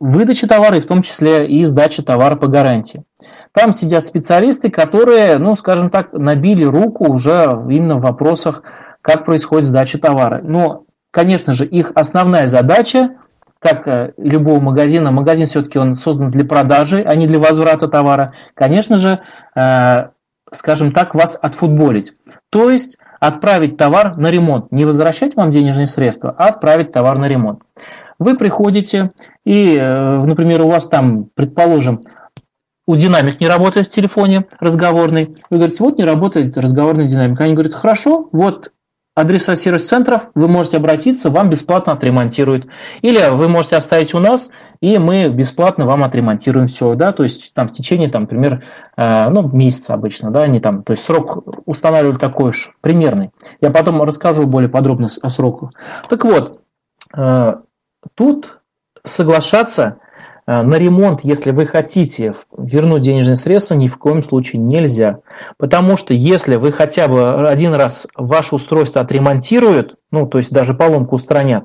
выдача 0.00 0.48
товара, 0.48 0.76
и 0.78 0.80
в 0.80 0.86
том 0.86 1.02
числе 1.02 1.46
и 1.46 1.62
сдача 1.64 2.02
товара 2.02 2.36
по 2.36 2.48
гарантии. 2.48 3.04
Там 3.52 3.72
сидят 3.72 4.06
специалисты, 4.06 4.70
которые, 4.70 5.38
ну, 5.38 5.54
скажем 5.54 5.88
так, 5.88 6.12
набили 6.12 6.64
руку 6.64 7.10
уже 7.10 7.58
именно 7.70 7.96
в 7.96 8.02
вопросах, 8.02 8.62
как 9.00 9.24
происходит 9.24 9.64
сдача 9.64 9.98
товара. 9.98 10.40
Но, 10.42 10.84
конечно 11.10 11.52
же, 11.52 11.64
их 11.64 11.92
основная 11.94 12.48
задача, 12.48 13.16
как 13.58 13.88
э, 13.88 14.12
любого 14.18 14.60
магазина, 14.60 15.10
магазин 15.10 15.46
все-таки 15.46 15.78
он 15.78 15.94
создан 15.94 16.30
для 16.30 16.44
продажи, 16.44 17.02
а 17.02 17.14
не 17.14 17.26
для 17.26 17.38
возврата 17.38 17.88
товара, 17.88 18.34
конечно 18.54 18.96
же, 18.96 19.20
э, 19.54 19.94
скажем 20.52 20.92
так, 20.92 21.14
вас 21.14 21.38
отфутболить. 21.40 22.12
То 22.56 22.70
есть 22.70 22.96
отправить 23.20 23.76
товар 23.76 24.16
на 24.16 24.30
ремонт. 24.30 24.72
Не 24.72 24.86
возвращать 24.86 25.36
вам 25.36 25.50
денежные 25.50 25.84
средства, 25.84 26.34
а 26.38 26.46
отправить 26.46 26.90
товар 26.90 27.18
на 27.18 27.28
ремонт. 27.28 27.60
Вы 28.18 28.34
приходите 28.34 29.10
и, 29.44 29.76
э, 29.76 30.22
например, 30.24 30.62
у 30.62 30.68
вас 30.68 30.88
там, 30.88 31.28
предположим, 31.34 32.00
у 32.86 32.96
динамик 32.96 33.42
не 33.42 33.46
работает 33.46 33.88
в 33.88 33.90
телефоне 33.90 34.46
разговорный. 34.58 35.36
Вы 35.50 35.58
говорите, 35.58 35.84
вот 35.84 35.98
не 35.98 36.04
работает 36.04 36.56
разговорный 36.56 37.04
динамик. 37.04 37.38
Они 37.42 37.52
говорят, 37.52 37.74
хорошо, 37.74 38.30
вот 38.32 38.72
адреса 39.16 39.54
сервис-центров, 39.54 40.28
вы 40.34 40.46
можете 40.46 40.76
обратиться, 40.76 41.30
вам 41.30 41.48
бесплатно 41.48 41.94
отремонтируют. 41.94 42.66
Или 43.00 43.30
вы 43.30 43.48
можете 43.48 43.76
оставить 43.76 44.12
у 44.14 44.18
нас, 44.18 44.50
и 44.82 44.98
мы 44.98 45.30
бесплатно 45.30 45.86
вам 45.86 46.04
отремонтируем 46.04 46.66
все, 46.66 46.94
да, 46.94 47.12
то 47.12 47.22
есть 47.22 47.54
там 47.54 47.66
в 47.66 47.72
течение, 47.72 48.10
там, 48.10 48.22
например, 48.22 48.62
э, 48.96 49.28
ну, 49.30 49.48
месяца 49.48 49.94
обычно, 49.94 50.30
да, 50.30 50.42
они 50.42 50.60
там, 50.60 50.82
то 50.82 50.90
есть 50.90 51.02
срок 51.02 51.44
устанавливали 51.64 52.18
такой 52.18 52.50
уж 52.50 52.76
примерный. 52.82 53.30
Я 53.62 53.70
потом 53.70 54.02
расскажу 54.02 54.46
более 54.46 54.68
подробно 54.68 55.08
о 55.22 55.30
сроку. 55.30 55.70
Так 56.10 56.22
вот, 56.24 56.60
э, 57.16 57.54
тут 58.14 58.58
соглашаться 59.02 59.96
на 60.46 60.74
ремонт, 60.78 61.20
если 61.24 61.50
вы 61.50 61.66
хотите 61.66 62.34
вернуть 62.56 63.02
денежные 63.02 63.34
средства, 63.34 63.74
ни 63.74 63.88
в 63.88 63.98
коем 63.98 64.22
случае 64.22 64.62
нельзя. 64.62 65.18
Потому 65.58 65.96
что 65.96 66.14
если 66.14 66.56
вы 66.56 66.72
хотя 66.72 67.08
бы 67.08 67.48
один 67.48 67.74
раз 67.74 68.06
ваше 68.14 68.54
устройство 68.54 69.00
отремонтируют, 69.00 69.96
ну 70.10 70.26
то 70.26 70.38
есть 70.38 70.52
даже 70.52 70.74
поломку 70.74 71.16
устранят, 71.16 71.64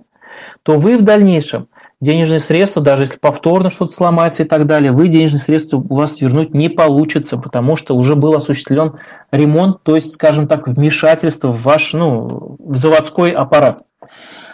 то 0.64 0.78
вы 0.78 0.98
в 0.98 1.04
дальнейшем 1.04 1.68
денежные 2.00 2.40
средства, 2.40 2.82
даже 2.82 3.04
если 3.04 3.20
повторно 3.20 3.70
что-то 3.70 3.94
сломается 3.94 4.44
и 4.44 4.48
так 4.48 4.66
далее, 4.66 4.92
вы 4.92 5.08
денежные 5.08 5.40
средства 5.40 5.78
у 5.78 5.96
вас 5.96 6.20
вернуть 6.20 6.54
не 6.54 6.68
получится, 6.68 7.38
потому 7.38 7.76
что 7.76 7.96
уже 7.96 8.16
был 8.16 8.34
осуществлен 8.34 8.94
ремонт, 9.32 9.84
то 9.84 9.94
есть, 9.96 10.14
скажем 10.14 10.48
так, 10.48 10.68
вмешательство 10.68 11.50
в 11.50 11.62
ваш, 11.62 11.94
ну, 11.94 12.58
в 12.60 12.76
заводской 12.76 13.32
аппарат, 13.32 13.84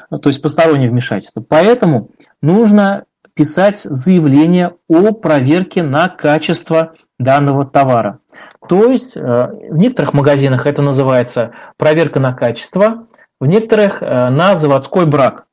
то 0.10 0.28
есть 0.28 0.42
постороннее 0.42 0.90
вмешательство. 0.90 1.42
Поэтому 1.42 2.10
нужно 2.42 3.06
писать 3.38 3.80
заявление 3.80 4.74
о 4.90 5.14
проверке 5.14 5.84
на 5.84 6.10
качество 6.10 6.94
данного 7.20 7.64
товара. 7.64 8.20
То 8.68 8.90
есть 8.90 9.16
э, 9.16 9.22
в 9.22 9.78
некоторых 9.78 10.14
магазинах 10.14 10.66
это 10.66 10.82
называется 10.82 11.52
проверка 11.78 12.20
на 12.20 12.34
качество, 12.34 13.08
в 13.40 13.46
некоторых 13.46 14.02
э, 14.02 14.30
на 14.30 14.56
заводской 14.56 15.06
брак. 15.06 15.46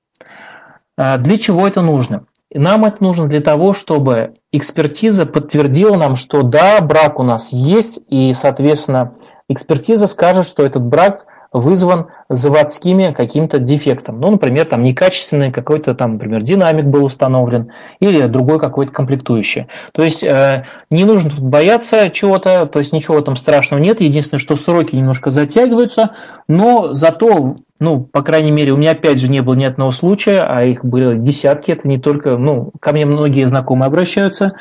Э, 0.97 1.19
для 1.19 1.37
чего 1.37 1.69
это 1.69 1.83
нужно? 1.83 2.27
Нам 2.53 2.85
это 2.85 3.03
нужно 3.03 3.29
для 3.29 3.41
того, 3.41 3.73
чтобы 3.73 4.35
экспертиза 4.53 5.27
подтвердила 5.27 5.97
нам, 5.97 6.17
что 6.17 6.43
да, 6.43 6.81
брак 6.81 7.19
у 7.19 7.23
нас 7.23 7.53
есть, 7.53 8.01
и, 8.09 8.33
соответственно, 8.33 9.15
экспертиза 9.49 10.07
скажет, 10.07 10.47
что 10.47 10.65
этот 10.65 10.83
брак 10.83 11.27
вызван 11.55 12.09
заводскими 12.29 13.13
каким-то 13.13 13.61
дефектом. 13.61 14.21
Ну, 14.21 14.33
например, 14.33 14.67
там 14.67 14.83
некачественный 14.83 15.53
какой-то 15.53 15.95
там, 15.95 16.15
например, 16.15 16.43
динамик 16.43 16.87
был 16.87 17.05
установлен 17.05 17.71
или 18.01 18.27
другой 18.27 18.59
какой-то 18.59 18.93
комплектующий. 18.93 19.69
То 19.93 20.03
есть 20.03 20.25
э, 20.25 20.67
не 20.91 21.05
нужно 21.05 21.31
тут 21.31 21.41
бояться 21.41 22.11
чего-то, 22.11 22.67
то 22.67 22.81
есть 22.81 22.93
ничего 22.93 23.21
там 23.21 23.37
страшного 23.37 23.81
нет. 23.81 24.01
Единственное, 24.01 24.41
что 24.41 24.57
сроки 24.57 24.97
немножко 24.97 25.31
затягиваются, 25.31 26.11
но 26.49 26.93
зато 26.93 27.57
ну, 27.79 28.01
по 28.01 28.23
крайней 28.23 28.51
мере, 28.51 28.73
у 28.73 28.77
меня 28.77 28.93
опять 28.93 29.21
же 29.21 29.31
не 29.31 29.41
было 29.41 29.55
ни 29.55 29.65
одного 29.65 29.91
случая, 29.91 30.41
а 30.41 30.65
их 30.65 30.85
были 30.85 31.19
десятки, 31.19 31.71
это 31.71 31.87
не 31.87 31.99
только, 31.99 32.37
ну, 32.37 32.73
ко 32.81 32.93
мне 32.93 33.05
многие 33.05 33.47
знакомые 33.47 33.89
обращаются 33.89 34.55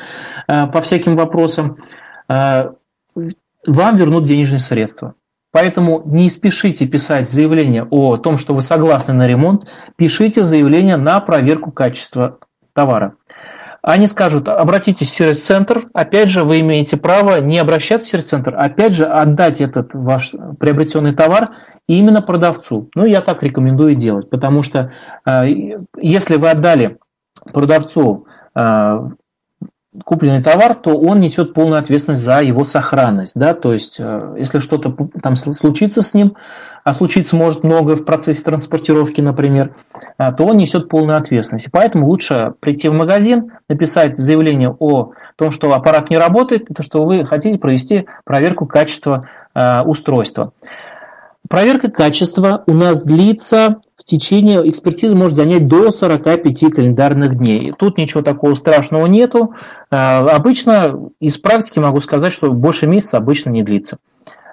э, 0.46 0.66
по 0.66 0.80
всяким 0.80 1.16
вопросам, 1.16 1.78
э, 2.28 2.70
вам 3.66 3.96
вернут 3.96 4.24
денежные 4.24 4.58
средства. 4.58 5.14
Поэтому 5.54 6.02
не 6.04 6.28
спешите 6.30 6.84
писать 6.84 7.30
заявление 7.30 7.86
о 7.88 8.16
том, 8.16 8.38
что 8.38 8.54
вы 8.54 8.60
согласны 8.60 9.14
на 9.14 9.28
ремонт, 9.28 9.70
пишите 9.94 10.42
заявление 10.42 10.96
на 10.96 11.20
проверку 11.20 11.70
качества 11.70 12.40
товара. 12.72 13.14
Они 13.80 14.08
скажут, 14.08 14.48
обратитесь 14.48 15.10
в 15.10 15.14
сервис-центр, 15.14 15.90
опять 15.94 16.28
же, 16.28 16.42
вы 16.42 16.58
имеете 16.58 16.96
право 16.96 17.40
не 17.40 17.60
обращаться 17.60 18.04
в 18.04 18.10
сервис-центр, 18.10 18.52
опять 18.58 18.94
же, 18.94 19.06
отдать 19.06 19.60
этот 19.60 19.94
ваш 19.94 20.32
приобретенный 20.58 21.14
товар 21.14 21.50
именно 21.86 22.20
продавцу. 22.20 22.90
Ну, 22.96 23.04
я 23.04 23.20
так 23.20 23.44
рекомендую 23.44 23.94
делать, 23.94 24.30
потому 24.30 24.62
что 24.62 24.90
э, 25.24 25.44
если 25.96 26.34
вы 26.34 26.50
отдали 26.50 26.98
продавцу 27.52 28.26
э, 28.56 28.98
купленный 30.04 30.42
товар, 30.42 30.74
то 30.74 30.98
он 30.98 31.20
несет 31.20 31.54
полную 31.54 31.78
ответственность 31.78 32.22
за 32.22 32.40
его 32.40 32.64
сохранность. 32.64 33.38
Да? 33.38 33.54
То 33.54 33.72
есть, 33.72 33.96
э, 34.00 34.34
если 34.38 34.58
что-то 34.58 34.96
там 35.22 35.36
случится 35.36 36.02
с 36.02 36.14
ним, 36.14 36.36
а 36.82 36.92
случиться 36.92 37.36
может 37.36 37.62
много 37.62 37.96
в 37.96 38.04
процессе 38.04 38.42
транспортировки, 38.42 39.20
например, 39.20 39.74
э, 40.18 40.30
то 40.32 40.44
он 40.44 40.56
несет 40.56 40.88
полную 40.88 41.18
ответственность. 41.18 41.66
И 41.66 41.70
поэтому 41.70 42.06
лучше 42.08 42.54
прийти 42.60 42.88
в 42.88 42.92
магазин, 42.92 43.52
написать 43.68 44.16
заявление 44.16 44.74
о 44.78 45.12
том, 45.36 45.50
что 45.50 45.72
аппарат 45.72 46.10
не 46.10 46.18
работает, 46.18 46.70
и 46.70 46.74
то, 46.74 46.82
что 46.82 47.04
вы 47.04 47.24
хотите 47.24 47.58
провести 47.58 48.06
проверку 48.24 48.66
качества 48.66 49.28
э, 49.54 49.82
устройства. 49.82 50.52
Проверка 51.48 51.90
качества 51.90 52.64
у 52.66 52.72
нас 52.72 53.02
длится 53.02 53.80
в 53.96 54.04
течение, 54.04 54.68
экспертиза 54.68 55.14
может 55.14 55.36
занять 55.36 55.66
до 55.66 55.90
45 55.90 56.72
календарных 56.74 57.36
дней. 57.36 57.72
Тут 57.78 57.98
ничего 57.98 58.22
такого 58.22 58.54
страшного 58.54 59.06
нету. 59.06 59.52
А, 59.90 60.20
обычно 60.20 61.10
из 61.20 61.36
практики 61.36 61.78
могу 61.78 62.00
сказать, 62.00 62.32
что 62.32 62.50
больше 62.50 62.86
месяца 62.86 63.18
обычно 63.18 63.50
не 63.50 63.62
длится. 63.62 63.98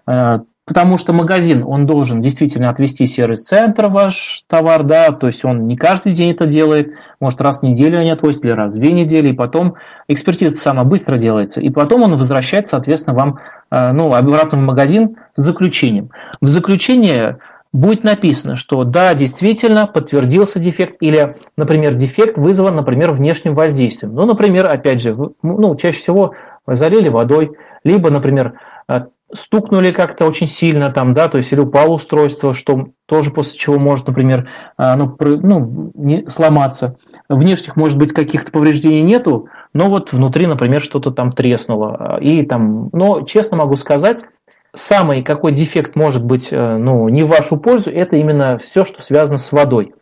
А, 0.05 0.41
потому 0.65 0.97
что 0.97 1.13
магазин, 1.13 1.63
он 1.65 1.85
должен 1.85 2.21
действительно 2.21 2.69
отвести 2.69 3.05
сервис-центр 3.05 3.87
ваш 3.87 4.43
товар, 4.47 4.83
да, 4.83 5.11
то 5.11 5.27
есть 5.27 5.43
он 5.43 5.67
не 5.67 5.75
каждый 5.75 6.13
день 6.13 6.31
это 6.31 6.45
делает, 6.45 6.93
может 7.19 7.41
раз 7.41 7.59
в 7.59 7.63
неделю 7.63 7.99
они 7.99 8.11
отвозят 8.11 8.45
или 8.45 8.51
раз 8.51 8.71
в 8.71 8.75
две 8.75 8.91
недели, 8.91 9.29
и 9.29 9.33
потом 9.33 9.75
экспертиза 10.07 10.55
сама 10.57 10.83
быстро 10.83 11.17
делается, 11.17 11.61
и 11.61 11.69
потом 11.69 12.03
он 12.03 12.17
возвращает, 12.17 12.67
соответственно, 12.67 13.15
вам 13.15 13.39
ну, 13.71 14.13
обратно 14.13 14.57
в 14.57 14.61
магазин 14.61 15.17
с 15.33 15.41
заключением. 15.41 16.11
В 16.41 16.47
заключение 16.47 17.39
будет 17.73 18.03
написано, 18.03 18.55
что 18.55 18.83
да, 18.83 19.13
действительно 19.13 19.87
подтвердился 19.87 20.59
дефект, 20.59 20.97
или, 20.99 21.37
например, 21.55 21.93
дефект 21.93 22.37
вызван, 22.37 22.75
например, 22.75 23.11
внешним 23.11 23.55
воздействием. 23.55 24.13
Ну, 24.13 24.25
например, 24.25 24.67
опять 24.67 25.01
же, 25.01 25.15
ну, 25.41 25.75
чаще 25.75 25.99
всего 25.99 26.33
залили 26.67 27.09
водой, 27.09 27.51
либо, 27.83 28.09
например, 28.09 28.53
э, 28.87 29.05
стукнули 29.33 29.91
как-то 29.91 30.25
очень 30.25 30.47
сильно 30.47 30.91
там, 30.91 31.13
да, 31.13 31.29
то 31.29 31.37
есть 31.37 31.51
или 31.53 31.59
упало 31.59 31.93
устройство, 31.93 32.53
что 32.53 32.89
тоже 33.05 33.31
после 33.31 33.57
чего 33.57 33.79
может, 33.79 34.07
например, 34.07 34.49
а, 34.77 34.95
ну, 34.95 35.15
ну, 35.19 35.91
не, 35.95 36.27
сломаться. 36.27 36.97
Внешних, 37.35 37.75
может 37.75 37.97
быть, 37.97 38.13
каких-то 38.13 38.51
повреждений 38.51 39.01
нету, 39.01 39.47
но 39.73 39.89
вот 39.89 40.13
внутри, 40.13 40.47
например, 40.47 40.81
что-то 40.81 41.11
там 41.11 41.31
треснуло. 41.31 42.19
И 42.21 42.45
там, 42.45 42.89
но 42.93 43.21
честно 43.21 43.57
могу 43.57 43.75
сказать, 43.75 44.25
самый 44.73 45.23
какой 45.23 45.53
дефект 45.53 45.95
может 45.95 46.23
быть 46.23 46.51
э, 46.51 46.77
ну, 46.77 47.07
не 47.09 47.23
в 47.23 47.27
вашу 47.27 47.57
пользу, 47.57 47.91
это 47.91 48.15
именно 48.15 48.57
все, 48.57 48.83
что 48.83 49.01
связано 49.01 49.37
с 49.37 49.51
водой. 49.51 49.93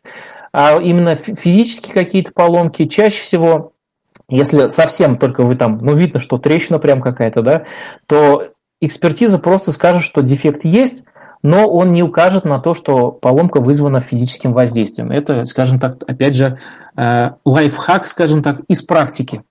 А 0.51 0.79
именно 0.81 1.15
физические 1.15 1.93
какие-то 1.93 2.31
поломки 2.33 2.85
чаще 2.85 3.21
всего, 3.21 3.73
если 4.29 4.67
совсем 4.67 5.17
только 5.17 5.43
вы 5.43 5.55
там, 5.55 5.79
ну 5.81 5.95
видно, 5.95 6.19
что 6.19 6.37
трещина 6.37 6.79
прям 6.79 7.01
какая-то, 7.01 7.41
да, 7.41 7.63
то 8.07 8.49
экспертиза 8.81 9.39
просто 9.39 9.71
скажет, 9.71 10.03
что 10.03 10.21
дефект 10.21 10.65
есть, 10.65 11.03
но 11.41 11.67
он 11.67 11.91
не 11.91 12.03
укажет 12.03 12.45
на 12.45 12.59
то, 12.59 12.73
что 12.73 13.11
поломка 13.11 13.61
вызвана 13.61 13.99
физическим 13.99 14.53
воздействием. 14.53 15.11
Это, 15.11 15.45
скажем 15.45 15.79
так, 15.79 15.97
опять 16.07 16.35
же, 16.35 16.59
э, 16.97 17.31
лайфхак, 17.45 18.07
скажем 18.07 18.43
так, 18.43 18.61
из 18.67 18.81
практики. 18.83 19.43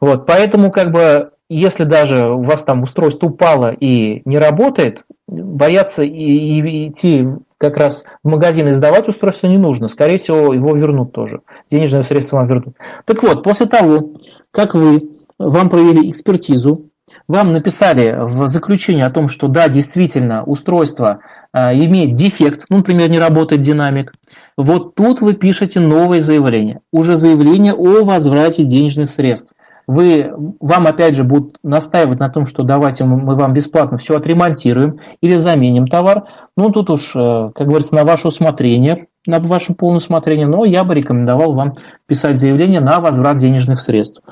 Вот, 0.00 0.26
поэтому 0.26 0.70
как 0.70 0.90
бы 0.90 1.30
если 1.48 1.84
даже 1.84 2.28
у 2.28 2.42
вас 2.42 2.62
там 2.62 2.82
устройство 2.82 3.28
упало 3.28 3.72
и 3.72 4.20
не 4.26 4.38
работает, 4.38 5.04
бояться 5.26 6.02
и, 6.02 6.10
и 6.10 6.88
идти 6.88 7.26
как 7.56 7.76
раз 7.76 8.04
в 8.22 8.28
магазин 8.28 8.68
и 8.68 8.72
сдавать 8.72 9.08
устройство 9.08 9.46
не 9.46 9.56
нужно. 9.56 9.88
Скорее 9.88 10.18
всего, 10.18 10.52
его 10.52 10.76
вернут 10.76 11.12
тоже. 11.12 11.40
Денежные 11.70 12.04
средства 12.04 12.36
вам 12.36 12.46
вернут. 12.46 12.76
Так 13.04 13.22
вот, 13.22 13.42
после 13.42 13.66
того, 13.66 14.12
как 14.50 14.74
вы, 14.74 15.10
вам 15.38 15.70
провели 15.70 16.10
экспертизу, 16.10 16.87
вам 17.26 17.48
написали 17.48 18.16
в 18.18 18.48
заключении 18.48 19.02
о 19.02 19.10
том, 19.10 19.28
что 19.28 19.48
да, 19.48 19.68
действительно, 19.68 20.44
устройство 20.44 21.20
э, 21.52 21.74
имеет 21.74 22.14
дефект, 22.14 22.64
ну, 22.68 22.78
например, 22.78 23.10
не 23.10 23.18
работает 23.18 23.60
динамик, 23.60 24.12
вот 24.56 24.94
тут 24.94 25.20
вы 25.20 25.34
пишете 25.34 25.80
новое 25.80 26.20
заявление. 26.20 26.80
Уже 26.92 27.16
заявление 27.16 27.74
о 27.74 28.04
возврате 28.04 28.64
денежных 28.64 29.10
средств 29.10 29.52
вы, 29.88 30.30
вам 30.60 30.86
опять 30.86 31.16
же 31.16 31.24
будут 31.24 31.56
настаивать 31.62 32.20
на 32.20 32.28
том, 32.28 32.44
что 32.44 32.62
давайте 32.62 33.04
мы 33.04 33.34
вам 33.34 33.54
бесплатно 33.54 33.96
все 33.96 34.16
отремонтируем 34.16 35.00
или 35.22 35.34
заменим 35.36 35.86
товар. 35.86 36.24
Ну, 36.58 36.70
тут 36.70 36.90
уж, 36.90 37.16
э, 37.16 37.50
как 37.54 37.66
говорится, 37.66 37.96
на 37.96 38.04
ваше 38.04 38.28
усмотрение, 38.28 39.06
на 39.26 39.40
ваше 39.40 39.74
полное 39.74 39.98
усмотрение, 39.98 40.46
но 40.46 40.64
я 40.64 40.84
бы 40.84 40.94
рекомендовал 40.94 41.54
вам 41.54 41.72
писать 42.06 42.38
заявление 42.38 42.80
на 42.80 43.00
возврат 43.00 43.38
денежных 43.38 43.80
средств. 43.80 44.22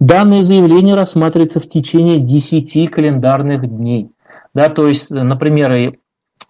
Данное 0.00 0.42
заявление 0.42 0.94
рассматривается 0.94 1.60
в 1.60 1.66
течение 1.66 2.20
10 2.20 2.90
календарных 2.90 3.68
дней. 3.68 4.10
Да, 4.54 4.68
то 4.68 4.88
есть, 4.88 5.10
например, 5.10 5.96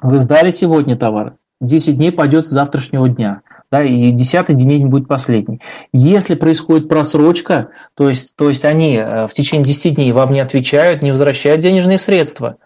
вы 0.01 0.18
сдали 0.18 0.51
сегодня 0.51 0.97
товар, 0.97 1.35
10 1.60 1.97
дней 1.97 2.12
пойдет 2.12 2.47
с 2.47 2.51
завтрашнего 2.51 3.09
дня 3.09 3.43
да, 3.70 3.85
и 3.85 4.12
десятый 4.12 4.55
день 4.55 4.86
будет 4.86 5.09
последний. 5.09 5.60
Если 5.93 6.35
происходит 6.35 6.89
просрочка, 6.89 7.68
то 7.94 8.09
есть, 8.09 8.36
то 8.36 8.48
есть 8.48 8.64
они 8.64 8.97
э, 8.97 9.27
в 9.27 9.32
течение 9.32 9.64
10 9.64 9.97
дней 9.97 10.12
вам 10.12 10.32
не 10.32 10.40
отвечают, 10.40 11.02
не 11.02 11.10
возвращают 11.10 11.60
денежные 11.60 11.98
средства, 11.98 12.56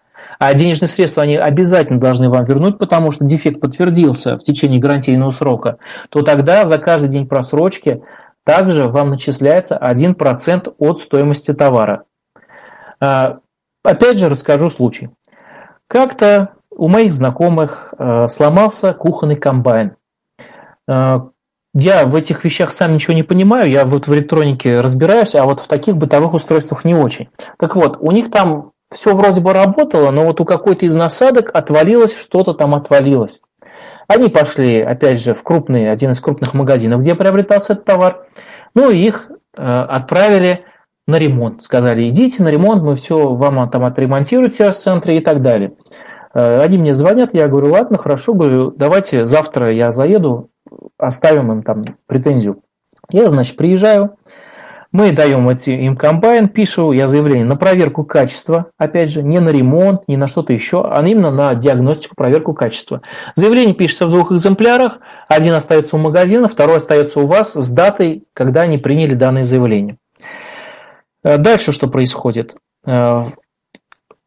а 0.40 0.54
денежные 0.54 0.88
средства 0.88 1.22
они 1.22 1.36
обязательно 1.36 2.00
должны 2.00 2.30
вам 2.30 2.44
вернуть, 2.44 2.78
потому 2.78 3.10
что 3.10 3.26
дефект 3.26 3.60
подтвердился 3.60 4.38
в 4.38 4.42
течение 4.42 4.80
гарантийного 4.80 5.30
срока, 5.30 5.76
то 6.08 6.22
тогда 6.22 6.64
за 6.64 6.78
каждый 6.78 7.10
день 7.10 7.28
просрочки 7.28 8.02
также 8.42 8.86
вам 8.86 9.10
начисляется 9.10 9.76
1% 9.76 10.74
от 10.78 11.00
стоимости 11.02 11.52
товара. 11.52 12.04
А, 13.00 13.40
опять 13.84 14.18
же 14.18 14.30
расскажу 14.30 14.70
случай. 14.70 15.10
Как-то 15.88 16.54
у 16.70 16.88
моих 16.88 17.12
знакомых 17.12 17.92
э, 17.98 18.26
сломался 18.26 18.94
кухонный 18.94 19.36
комбайн. 19.36 19.96
Э, 20.88 21.20
я 21.74 22.06
в 22.06 22.14
этих 22.14 22.44
вещах 22.44 22.72
сам 22.72 22.94
ничего 22.94 23.12
не 23.12 23.24
понимаю, 23.24 23.70
я 23.70 23.84
вот 23.84 24.06
в 24.06 24.14
электронике 24.14 24.80
разбираюсь, 24.80 25.34
а 25.34 25.44
вот 25.44 25.60
в 25.60 25.68
таких 25.68 25.98
бытовых 25.98 26.32
устройствах 26.32 26.86
не 26.86 26.94
очень. 26.94 27.28
Так 27.58 27.76
вот, 27.76 27.98
у 28.00 28.10
них 28.10 28.30
там 28.30 28.72
все 28.92 29.14
вроде 29.14 29.40
бы 29.40 29.52
работало, 29.52 30.10
но 30.10 30.24
вот 30.24 30.40
у 30.40 30.44
какой-то 30.44 30.84
из 30.84 30.94
насадок 30.94 31.50
отвалилось, 31.54 32.16
что-то 32.16 32.54
там 32.54 32.74
отвалилось. 32.74 33.40
Они 34.08 34.28
пошли, 34.28 34.80
опять 34.80 35.20
же, 35.20 35.34
в 35.34 35.42
крупный, 35.42 35.90
один 35.90 36.10
из 36.10 36.20
крупных 36.20 36.54
магазинов, 36.54 37.00
где 37.00 37.14
приобретался 37.14 37.74
этот 37.74 37.84
товар, 37.84 38.26
ну 38.74 38.90
и 38.90 38.98
их 38.98 39.30
э, 39.56 39.62
отправили 39.62 40.64
на 41.06 41.16
ремонт. 41.16 41.62
Сказали, 41.62 42.08
идите 42.08 42.42
на 42.42 42.48
ремонт, 42.48 42.82
мы 42.82 42.96
все 42.96 43.32
вам 43.34 43.70
там 43.70 43.84
отремонтируем 43.84 44.50
в 44.50 44.74
центре 44.74 45.18
и 45.18 45.20
так 45.20 45.42
далее. 45.42 45.74
Э, 46.34 46.58
они 46.58 46.78
мне 46.78 46.92
звонят, 46.92 47.34
я 47.34 47.46
говорю, 47.46 47.70
ладно, 47.70 47.98
хорошо, 47.98 48.34
говорю, 48.34 48.72
давайте 48.72 49.26
завтра 49.26 49.72
я 49.72 49.90
заеду, 49.90 50.50
оставим 50.98 51.52
им 51.52 51.62
там 51.62 51.84
претензию. 52.06 52.62
Я, 53.10 53.28
значит, 53.28 53.56
приезжаю, 53.56 54.16
мы 54.92 55.12
даем 55.12 55.48
эти, 55.48 55.70
им 55.70 55.96
комбайн, 55.96 56.48
пишу 56.48 56.90
я 56.90 57.06
заявление 57.06 57.44
на 57.44 57.56
проверку 57.56 58.04
качества, 58.04 58.72
опять 58.76 59.10
же, 59.10 59.22
не 59.22 59.38
на 59.38 59.50
ремонт, 59.50 60.08
не 60.08 60.16
на 60.16 60.26
что-то 60.26 60.52
еще, 60.52 60.82
а 60.84 61.00
именно 61.06 61.30
на 61.30 61.54
диагностику, 61.54 62.16
проверку 62.16 62.54
качества. 62.54 63.00
Заявление 63.36 63.74
пишется 63.74 64.06
в 64.06 64.10
двух 64.10 64.32
экземплярах, 64.32 64.98
один 65.28 65.54
остается 65.54 65.94
у 65.94 66.00
магазина, 66.00 66.48
второй 66.48 66.78
остается 66.78 67.20
у 67.20 67.28
вас 67.28 67.54
с 67.54 67.70
датой, 67.72 68.24
когда 68.34 68.62
они 68.62 68.78
приняли 68.78 69.14
данное 69.14 69.44
заявление. 69.44 69.96
Э, 71.22 71.38
дальше 71.38 71.70
что 71.70 71.86
происходит? 71.86 72.56
Э, 72.84 73.26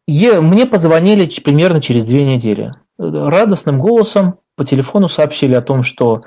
мне 0.07 0.65
позвонили 0.65 1.29
примерно 1.43 1.81
через 1.81 2.05
две 2.05 2.23
недели. 2.23 2.71
Радостным 2.97 3.79
голосом 3.79 4.39
по 4.55 4.63
телефону 4.63 5.09
сообщили 5.09 5.55
о 5.55 5.61
том, 5.61 5.83
что 5.83 6.21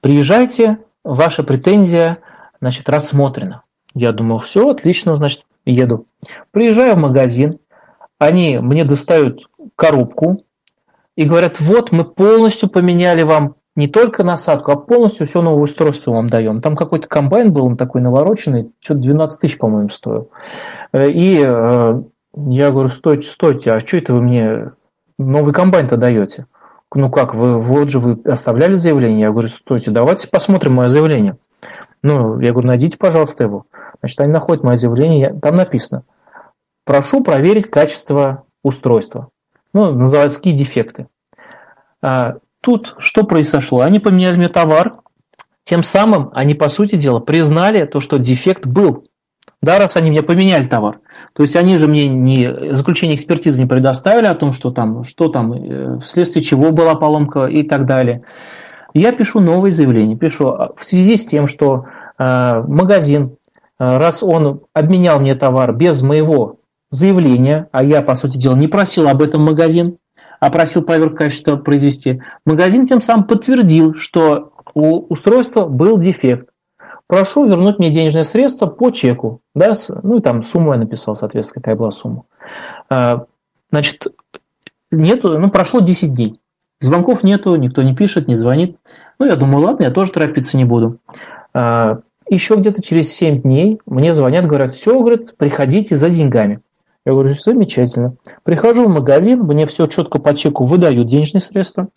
приезжайте, 0.00 0.78
ваша 1.02 1.42
претензия 1.42 2.18
значит, 2.60 2.88
рассмотрена. 2.88 3.63
Я 3.94 4.12
думал, 4.12 4.40
все, 4.40 4.68
отлично, 4.68 5.16
значит, 5.16 5.44
еду. 5.64 6.06
Приезжаю 6.50 6.94
в 6.94 6.98
магазин, 6.98 7.58
они 8.18 8.58
мне 8.58 8.84
достают 8.84 9.48
коробку 9.76 10.44
и 11.16 11.24
говорят, 11.24 11.60
вот 11.60 11.92
мы 11.92 12.04
полностью 12.04 12.68
поменяли 12.68 13.22
вам 13.22 13.56
не 13.76 13.88
только 13.88 14.22
насадку, 14.22 14.72
а 14.72 14.76
полностью 14.76 15.26
все 15.26 15.42
новое 15.42 15.62
устройство 15.62 16.12
вам 16.12 16.28
даем. 16.28 16.60
Там 16.60 16.76
какой-то 16.76 17.08
комбайн 17.08 17.52
был, 17.52 17.66
он 17.66 17.76
такой 17.76 18.00
навороченный, 18.00 18.70
что-то 18.80 19.00
12 19.00 19.40
тысяч, 19.40 19.58
по-моему, 19.58 19.88
стоил. 19.88 20.30
Э, 20.92 21.08
и 21.10 21.40
э, 21.44 22.02
я 22.36 22.70
говорю, 22.70 22.88
стойте, 22.88 23.28
стойте, 23.28 23.72
а 23.72 23.80
что 23.80 23.98
это 23.98 24.14
вы 24.14 24.22
мне 24.22 24.72
новый 25.18 25.52
комбайн-то 25.52 25.96
даете? 25.96 26.46
ну 26.94 27.10
как, 27.10 27.34
вы 27.34 27.58
вот 27.58 27.90
же 27.90 27.98
вы 27.98 28.20
оставляли 28.24 28.74
заявление? 28.74 29.22
Я 29.22 29.30
говорю, 29.30 29.48
стойте, 29.48 29.90
давайте 29.90 30.28
посмотрим 30.28 30.74
мое 30.74 30.88
заявление. 30.88 31.36
Ну, 32.04 32.38
я 32.38 32.52
говорю, 32.52 32.68
найдите, 32.68 32.98
пожалуйста, 32.98 33.44
его. 33.44 33.64
Значит, 34.00 34.20
они 34.20 34.30
находят 34.30 34.62
мое 34.62 34.76
заявление, 34.76 35.32
там 35.40 35.54
написано, 35.54 36.02
прошу 36.84 37.22
проверить 37.22 37.70
качество 37.70 38.44
устройства. 38.62 39.30
Ну, 39.72 39.94
на 39.94 40.04
заводские 40.04 40.54
дефекты. 40.54 41.06
А, 42.02 42.34
тут 42.60 42.94
что 42.98 43.24
произошло? 43.24 43.80
Они 43.80 44.00
поменяли 44.00 44.36
мне 44.36 44.48
товар, 44.48 44.96
тем 45.62 45.82
самым 45.82 46.30
они, 46.34 46.52
по 46.52 46.68
сути 46.68 46.96
дела, 46.96 47.20
признали 47.20 47.86
то, 47.86 48.00
что 48.00 48.18
дефект 48.18 48.66
был. 48.66 49.06
Да, 49.62 49.78
раз 49.78 49.96
они 49.96 50.10
мне 50.10 50.22
поменяли 50.22 50.66
товар. 50.66 51.00
То 51.32 51.42
есть 51.42 51.56
они 51.56 51.78
же 51.78 51.88
мне 51.88 52.06
не, 52.06 52.74
заключение 52.74 53.16
экспертизы 53.16 53.62
не 53.62 53.66
предоставили 53.66 54.26
о 54.26 54.34
том, 54.34 54.52
что 54.52 54.70
там, 54.70 55.04
что 55.04 55.28
там, 55.28 55.54
э, 55.54 55.98
вследствие 56.00 56.44
чего 56.44 56.70
была 56.70 56.96
поломка 56.96 57.46
и 57.46 57.62
так 57.62 57.86
далее. 57.86 58.24
Я 58.94 59.12
пишу 59.12 59.40
новое 59.40 59.70
заявление. 59.70 60.16
Пишу 60.16 60.48
а, 60.48 60.72
в 60.76 60.84
связи 60.84 61.16
с 61.16 61.26
тем, 61.26 61.46
что 61.46 61.86
э, 62.18 62.62
магазин, 62.66 63.36
э, 63.78 63.96
раз 63.98 64.22
он 64.22 64.62
обменял 64.72 65.20
мне 65.20 65.34
товар 65.34 65.74
без 65.74 66.02
моего 66.02 66.60
заявления, 66.90 67.68
а 67.72 67.82
я, 67.82 68.02
по 68.02 68.14
сути 68.14 68.38
дела, 68.38 68.54
не 68.54 68.68
просил 68.68 69.08
об 69.08 69.20
этом 69.20 69.42
магазин, 69.44 69.98
а 70.38 70.50
просил 70.50 70.82
проверку 70.82 71.16
качества 71.16 71.56
произвести, 71.56 72.22
магазин 72.46 72.84
тем 72.84 73.00
самым 73.00 73.26
подтвердил, 73.26 73.94
что 73.94 74.52
у 74.74 75.00
устройства 75.08 75.66
был 75.66 75.98
дефект 75.98 76.48
прошу 77.06 77.44
вернуть 77.46 77.78
мне 77.78 77.90
денежные 77.90 78.24
средства 78.24 78.66
по 78.66 78.90
чеку. 78.90 79.40
Да, 79.54 79.72
ну 80.02 80.18
и 80.18 80.20
там 80.20 80.42
сумму 80.42 80.72
я 80.72 80.78
написал, 80.78 81.14
соответственно, 81.14 81.62
какая 81.62 81.76
была 81.76 81.90
сумма. 81.90 82.24
А, 82.88 83.26
значит, 83.70 84.06
нету, 84.90 85.38
ну 85.38 85.50
прошло 85.50 85.80
10 85.80 86.14
дней. 86.14 86.40
Звонков 86.80 87.22
нету, 87.22 87.54
никто 87.56 87.82
не 87.82 87.94
пишет, 87.94 88.28
не 88.28 88.34
звонит. 88.34 88.76
Ну, 89.18 89.26
я 89.26 89.36
думаю, 89.36 89.64
ладно, 89.64 89.84
я 89.84 89.90
тоже 89.90 90.12
торопиться 90.12 90.56
не 90.56 90.64
буду. 90.64 90.98
А, 91.54 92.00
еще 92.28 92.56
где-то 92.56 92.82
через 92.82 93.12
7 93.14 93.42
дней 93.42 93.78
мне 93.86 94.12
звонят, 94.12 94.46
говорят, 94.46 94.70
все, 94.70 94.98
говорят, 94.98 95.36
приходите 95.36 95.96
за 95.96 96.10
деньгами. 96.10 96.60
Я 97.06 97.12
говорю, 97.12 97.34
замечательно. 97.34 98.14
Прихожу 98.44 98.86
в 98.86 98.90
магазин, 98.90 99.40
мне 99.40 99.66
все 99.66 99.86
четко 99.86 100.18
по 100.18 100.34
чеку 100.34 100.64
выдают 100.64 101.06
денежные 101.06 101.40
средства. 101.40 101.88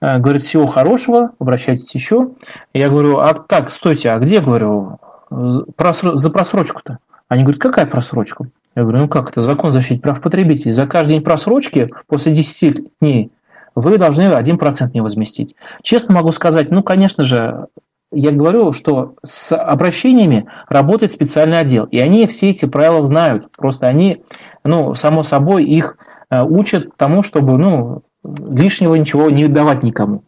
Э, 0.00 0.18
говорит, 0.18 0.42
всего 0.42 0.66
хорошего, 0.66 1.32
обращайтесь 1.38 1.94
еще. 1.94 2.30
Я 2.72 2.88
говорю, 2.88 3.18
а 3.18 3.34
так, 3.34 3.70
стойте, 3.70 4.10
а 4.10 4.18
где, 4.18 4.40
говорю, 4.40 4.98
за 5.30 6.30
просрочку-то? 6.30 6.98
Они 7.28 7.42
говорят, 7.42 7.60
какая 7.60 7.86
просрочка? 7.86 8.44
Я 8.74 8.82
говорю, 8.82 9.00
ну 9.00 9.08
как 9.08 9.30
это, 9.30 9.40
закон 9.40 9.72
защиты 9.72 10.00
прав 10.00 10.20
потребителей. 10.20 10.70
За 10.70 10.86
каждый 10.86 11.12
день 11.12 11.22
просрочки 11.22 11.90
после 12.06 12.32
10 12.32 12.98
дней 13.00 13.32
вы 13.76 13.98
должны 13.98 14.22
1% 14.22 14.90
не 14.94 15.00
возместить. 15.00 15.54
Честно 15.82 16.14
могу 16.14 16.32
сказать, 16.32 16.70
ну, 16.70 16.82
конечно 16.82 17.22
же, 17.22 17.66
я 18.10 18.32
говорю, 18.32 18.72
что 18.72 19.14
с 19.22 19.54
обращениями 19.54 20.48
работает 20.68 21.12
специальный 21.12 21.58
отдел, 21.58 21.84
и 21.84 21.98
они 21.98 22.26
все 22.26 22.50
эти 22.50 22.64
правила 22.64 23.02
знают. 23.02 23.52
Просто 23.56 23.86
они, 23.86 24.24
ну, 24.64 24.94
само 24.94 25.22
собой, 25.22 25.64
их 25.64 25.98
э, 26.30 26.42
учат 26.42 26.96
тому, 26.96 27.22
чтобы, 27.22 27.58
ну, 27.58 28.02
лишнего 28.24 28.94
ничего 28.94 29.30
не 29.30 29.46
давать 29.46 29.82
никому. 29.82 30.24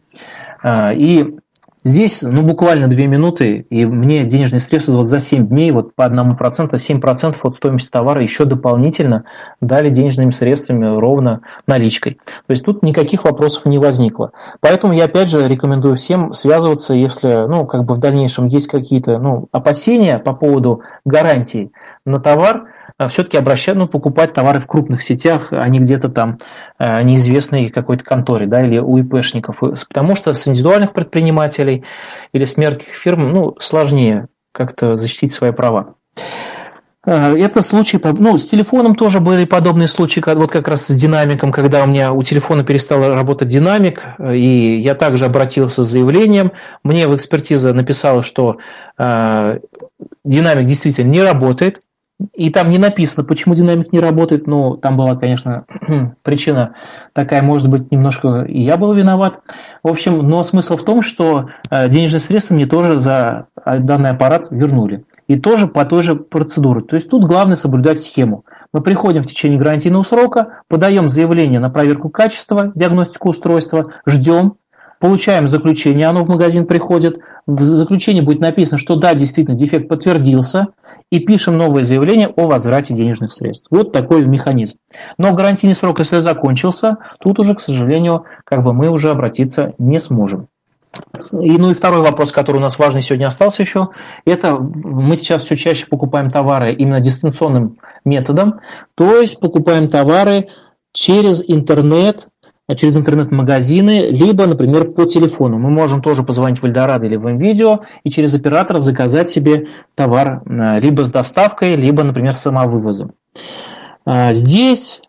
А, 0.61 0.93
и 0.93 1.35
Здесь, 1.89 2.21
ну, 2.21 2.43
буквально 2.43 2.87
две 2.87 3.07
минуты, 3.07 3.65
и 3.71 3.83
мне 3.83 4.23
денежные 4.23 4.59
средства 4.59 4.91
вот 4.91 5.07
за 5.07 5.19
7 5.19 5.47
дней, 5.47 5.71
вот 5.71 5.95
по 5.95 6.03
1%, 6.03 6.71
7% 6.71 7.35
от 7.41 7.55
стоимости 7.55 7.89
товара 7.89 8.21
еще 8.21 8.45
дополнительно 8.45 9.23
дали 9.59 9.89
денежными 9.89 10.29
средствами 10.29 10.99
ровно 10.99 11.41
наличкой. 11.65 12.19
То 12.45 12.51
есть 12.51 12.63
тут 12.63 12.83
никаких 12.83 13.23
вопросов 13.23 13.65
не 13.65 13.79
возникло. 13.79 14.33
Поэтому 14.59 14.93
я 14.93 15.05
опять 15.05 15.31
же 15.31 15.47
рекомендую 15.47 15.95
всем 15.95 16.31
связываться, 16.31 16.93
если, 16.93 17.47
ну, 17.47 17.65
как 17.65 17.85
бы 17.85 17.95
в 17.95 17.97
дальнейшем 17.97 18.45
есть 18.45 18.67
какие-то, 18.67 19.17
ну, 19.17 19.47
опасения 19.51 20.19
по 20.19 20.33
поводу 20.33 20.83
гарантий 21.05 21.71
на 22.05 22.19
товар, 22.19 22.67
все-таки 23.07 23.37
обращать, 23.37 23.75
ну, 23.75 23.87
покупать 23.87 24.33
товары 24.33 24.59
в 24.59 24.67
крупных 24.67 25.01
сетях, 25.01 25.49
а 25.51 25.67
не 25.69 25.79
где-то 25.79 26.09
там 26.09 26.39
э, 26.77 27.01
неизвестной 27.03 27.69
какой-то 27.69 28.03
конторе, 28.03 28.45
да, 28.45 28.65
или 28.65 28.77
у 28.79 28.97
ИПшников. 28.97 29.59
Потому 29.87 30.15
что 30.15 30.33
с 30.33 30.47
индивидуальных 30.47 30.93
предпринимателей 30.93 31.85
или 32.33 32.43
с 32.43 32.57
мелких 32.57 32.89
фирм, 32.89 33.31
ну, 33.31 33.55
сложнее 33.59 34.27
как-то 34.51 34.97
защитить 34.97 35.33
свои 35.33 35.51
права. 35.51 35.89
Э, 37.05 37.37
это 37.37 37.61
случай, 37.61 37.99
ну, 38.03 38.37
с 38.37 38.45
телефоном 38.45 38.95
тоже 38.95 39.19
были 39.21 39.45
подобные 39.45 39.87
случаи, 39.87 40.21
вот 40.25 40.51
как 40.51 40.67
раз 40.67 40.85
с 40.85 40.95
динамиком, 40.95 41.51
когда 41.51 41.83
у 41.83 41.87
меня 41.87 42.11
у 42.11 42.21
телефона 42.23 42.63
перестал 42.63 43.13
работать 43.13 43.47
динамик, 43.47 44.01
и 44.19 44.81
я 44.81 44.93
также 44.95 45.25
обратился 45.25 45.83
с 45.83 45.87
заявлением. 45.87 46.51
Мне 46.83 47.07
в 47.07 47.15
экспертиза 47.15 47.73
написала, 47.73 48.23
что 48.23 48.57
э, 48.97 49.59
динамик 50.25 50.65
действительно 50.65 51.09
не 51.09 51.23
работает, 51.23 51.81
и 52.33 52.49
там 52.49 52.69
не 52.69 52.77
написано, 52.77 53.23
почему 53.23 53.55
динамик 53.55 53.93
не 53.93 53.99
работает, 53.99 54.45
но 54.45 54.75
там 54.75 54.97
была, 54.97 55.15
конечно, 55.15 55.63
причина 56.23 56.75
такая, 57.13 57.41
может 57.41 57.69
быть, 57.69 57.91
немножко 57.91 58.41
и 58.41 58.61
я 58.61 58.75
был 58.75 58.93
виноват. 58.93 59.39
В 59.83 59.87
общем, 59.87 60.19
но 60.19 60.43
смысл 60.43 60.75
в 60.75 60.83
том, 60.83 61.01
что 61.01 61.49
э, 61.69 61.87
денежные 61.87 62.19
средства 62.19 62.55
мне 62.55 62.65
тоже 62.65 62.97
за 62.97 63.47
э, 63.63 63.79
данный 63.79 64.09
аппарат 64.09 64.47
вернули. 64.51 65.05
И 65.27 65.39
тоже 65.39 65.67
по 65.67 65.85
той 65.85 66.03
же 66.03 66.15
процедуре. 66.15 66.81
То 66.81 66.95
есть 66.95 67.09
тут 67.09 67.23
главное 67.23 67.55
соблюдать 67.55 68.01
схему. 68.01 68.43
Мы 68.73 68.81
приходим 68.81 69.23
в 69.23 69.27
течение 69.27 69.57
гарантийного 69.57 70.01
срока, 70.01 70.61
подаем 70.67 71.07
заявление 71.07 71.59
на 71.59 71.69
проверку 71.69 72.09
качества, 72.09 72.71
диагностику 72.75 73.29
устройства, 73.29 73.93
ждем, 74.05 74.55
получаем 74.99 75.47
заключение, 75.47 76.07
оно 76.07 76.23
в 76.23 76.27
магазин 76.27 76.65
приходит, 76.67 77.19
в 77.47 77.61
заключении 77.63 78.21
будет 78.21 78.41
написано, 78.41 78.77
что 78.77 78.95
да, 78.95 79.13
действительно, 79.13 79.55
дефект 79.55 79.87
подтвердился, 79.87 80.67
и 81.11 81.19
пишем 81.19 81.57
новое 81.57 81.83
заявление 81.83 82.27
о 82.27 82.47
возврате 82.47 82.93
денежных 82.93 83.31
средств. 83.31 83.67
Вот 83.71 83.91
такой 83.91 84.25
механизм. 84.25 84.77
Но 85.17 85.33
гарантийный 85.33 85.75
срок, 85.75 85.99
если 85.99 86.19
закончился, 86.19 86.97
тут 87.19 87.39
уже, 87.39 87.55
к 87.55 87.59
сожалению, 87.59 88.25
как 88.43 88.63
бы 88.63 88.73
мы 88.73 88.89
уже 88.89 89.11
обратиться 89.11 89.73
не 89.77 89.99
сможем. 89.99 90.47
И, 91.31 91.57
ну 91.57 91.71
и 91.71 91.73
второй 91.73 92.01
вопрос, 92.01 92.31
который 92.31 92.57
у 92.57 92.61
нас 92.61 92.79
важный 92.79 93.01
сегодня 93.01 93.27
остался 93.27 93.61
еще, 93.61 93.89
это 94.25 94.57
мы 94.57 95.15
сейчас 95.15 95.43
все 95.43 95.55
чаще 95.55 95.85
покупаем 95.85 96.29
товары 96.29 96.73
именно 96.73 96.99
дистанционным 96.99 97.77
методом, 98.05 98.59
то 98.95 99.19
есть 99.19 99.39
покупаем 99.39 99.87
товары 99.87 100.49
через 100.91 101.43
интернет, 101.47 102.27
через 102.75 102.97
интернет-магазины, 102.97 104.09
либо, 104.09 104.45
например, 104.45 104.91
по 104.91 105.05
телефону. 105.05 105.57
Мы 105.57 105.69
можем 105.69 106.01
тоже 106.01 106.23
позвонить 106.23 106.61
в 106.61 106.65
Эльдорадо 106.65 107.07
или 107.07 107.15
в 107.15 107.25
МВидео 107.25 107.81
и 108.03 108.09
через 108.09 108.33
оператора 108.33 108.79
заказать 108.79 109.29
себе 109.29 109.67
товар 109.95 110.43
э, 110.45 110.79
либо 110.79 111.03
с 111.03 111.11
доставкой, 111.11 111.75
либо, 111.75 112.03
например, 112.03 112.35
самовывозом. 112.35 113.13
А, 114.05 114.31
здесь 114.33 115.01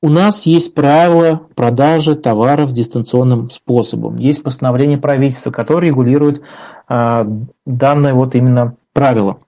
у 0.00 0.08
нас 0.08 0.46
есть 0.46 0.74
правила 0.74 1.40
продажи 1.56 2.14
товаров 2.14 2.72
дистанционным 2.72 3.50
способом. 3.50 4.16
Есть 4.16 4.42
постановление 4.42 4.98
правительства, 4.98 5.50
которое 5.50 5.88
регулирует 5.88 6.40
данное 6.88 8.14
вот 8.14 8.34
именно 8.36 8.76
правило. 8.92 9.38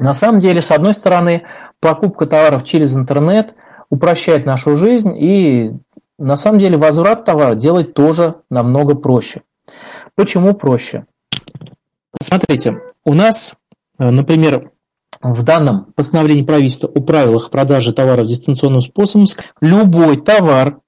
На 0.00 0.12
самом 0.12 0.40
деле, 0.40 0.60
с 0.60 0.70
одной 0.70 0.92
стороны, 0.92 1.44
покупка 1.80 2.26
товаров 2.26 2.64
через 2.64 2.96
интернет 2.96 3.54
упрощает 3.90 4.44
нашу 4.44 4.74
жизнь 4.74 5.14
и 5.16 5.72
на 6.18 6.36
самом 6.36 6.58
деле 6.58 6.76
возврат 6.76 7.24
товара 7.24 7.54
делать 7.54 7.94
тоже 7.94 8.36
намного 8.50 8.94
проще. 8.94 9.42
Почему 10.14 10.54
проще? 10.54 11.06
Смотрите, 12.20 12.78
у 13.04 13.14
нас, 13.14 13.54
э, 13.98 14.10
например, 14.10 14.70
в 15.22 15.42
данном 15.42 15.92
постановлении 15.94 16.42
правительства 16.42 16.88
о 16.88 17.00
правилах 17.00 17.50
продажи 17.50 17.92
товаров 17.92 18.26
дистанционным 18.26 18.80
способом, 18.80 19.26
любой 19.60 20.20
товар 20.20 20.78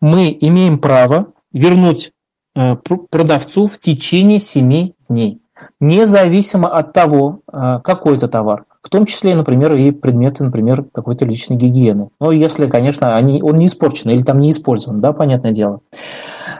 мы 0.00 0.36
имеем 0.40 0.78
право 0.78 1.32
вернуть 1.52 2.12
э, 2.54 2.76
продавцу 2.76 3.66
в 3.66 3.78
течение 3.78 4.40
7 4.40 4.92
дней, 5.08 5.42
независимо 5.80 6.68
от 6.68 6.92
того, 6.92 7.40
э, 7.52 7.80
какой 7.82 8.16
это 8.16 8.28
товар 8.28 8.64
в 8.82 8.88
том 8.88 9.06
числе, 9.06 9.34
например, 9.34 9.72
и 9.74 9.92
предметы, 9.92 10.42
например, 10.42 10.84
какой-то 10.92 11.24
личной 11.24 11.56
гигиены. 11.56 12.08
Но 12.20 12.32
если, 12.32 12.66
конечно, 12.66 13.16
они, 13.16 13.40
он 13.40 13.56
не 13.56 13.66
испорчен 13.66 14.10
или 14.10 14.22
там 14.22 14.40
не 14.40 14.50
использован, 14.50 15.00
да, 15.00 15.12
понятное 15.12 15.52
дело. 15.52 15.80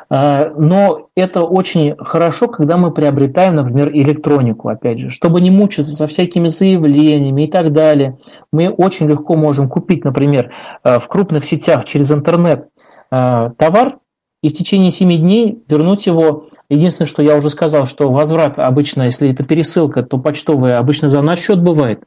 А, 0.09 0.53
но 0.57 1.09
это 1.17 1.43
очень 1.43 1.97
хорошо, 1.97 2.47
когда 2.47 2.77
мы 2.77 2.93
приобретаем, 2.93 3.57
например, 3.57 3.91
электронику, 3.93 4.69
опять 4.69 5.01
же, 5.01 5.11
чтобы 5.11 5.41
не 5.41 5.51
мучиться 5.51 5.95
со 5.97 6.07
всякими 6.07 6.47
заявлениями 6.47 7.47
и 7.47 7.51
так 7.51 7.73
далее. 7.73 8.19
Мы 8.53 8.71
очень 8.71 9.09
легко 9.09 9.35
можем 9.35 9.69
купить, 9.69 10.05
например, 10.05 10.53
а, 10.85 11.01
в 11.01 11.09
крупных 11.09 11.45
сетях 11.45 11.85
через 11.85 12.13
интернет 12.13 12.69
а, 13.11 13.51
товар 13.51 13.99
и 14.43 14.49
в 14.49 14.53
течение 14.53 14.91
7 14.91 15.17
дней 15.17 15.63
вернуть 15.69 16.07
его 16.07 16.47
Единственное, 16.73 17.07
что 17.07 17.23
я 17.23 17.37
уже 17.37 17.51
сказал, 17.51 17.85
что 17.85 18.11
возврат 18.11 18.59
обычно, 18.59 19.03
если 19.03 19.31
это 19.31 19.45
пересылка, 19.45 20.03
то 20.03 20.17
почтовая 20.17 20.79
обычно 20.79 21.09
за 21.09 21.21
наш 21.21 21.39
счет 21.39 21.61
бывает. 21.61 22.05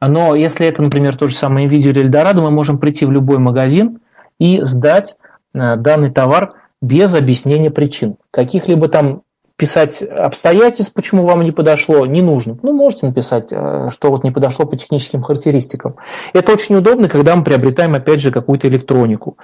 Но 0.00 0.34
если 0.34 0.66
это, 0.66 0.82
например, 0.82 1.14
то 1.14 1.28
же 1.28 1.36
самое 1.36 1.68
видео 1.68 1.90
или 1.90 2.04
Эльдорадо, 2.04 2.40
мы 2.40 2.50
можем 2.50 2.78
прийти 2.78 3.04
в 3.04 3.10
любой 3.10 3.36
магазин 3.36 4.00
и 4.38 4.62
сдать 4.62 5.16
э, 5.52 5.76
данный 5.76 6.10
товар 6.10 6.54
без 6.80 7.14
объяснения 7.14 7.70
причин. 7.70 8.16
Каких-либо 8.30 8.88
там 8.88 9.24
писать 9.56 10.00
обстоятельств, 10.00 10.94
почему 10.94 11.26
вам 11.26 11.42
не 11.42 11.50
подошло, 11.50 12.06
не 12.06 12.22
нужно. 12.22 12.56
Ну, 12.62 12.72
можете 12.72 13.08
написать, 13.08 13.48
э, 13.50 13.90
что 13.90 14.08
вот 14.08 14.24
не 14.24 14.30
подошло 14.30 14.64
по 14.64 14.76
техническим 14.76 15.22
характеристикам. 15.22 15.96
Это 16.32 16.52
очень 16.52 16.76
удобно, 16.76 17.10
когда 17.10 17.36
мы 17.36 17.44
приобретаем, 17.44 17.94
опять 17.94 18.20
же, 18.20 18.30
какую-то 18.30 18.68
электронику. 18.68 19.36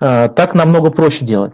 Э, 0.00 0.30
так 0.34 0.54
намного 0.54 0.90
проще 0.90 1.26
делать. 1.26 1.52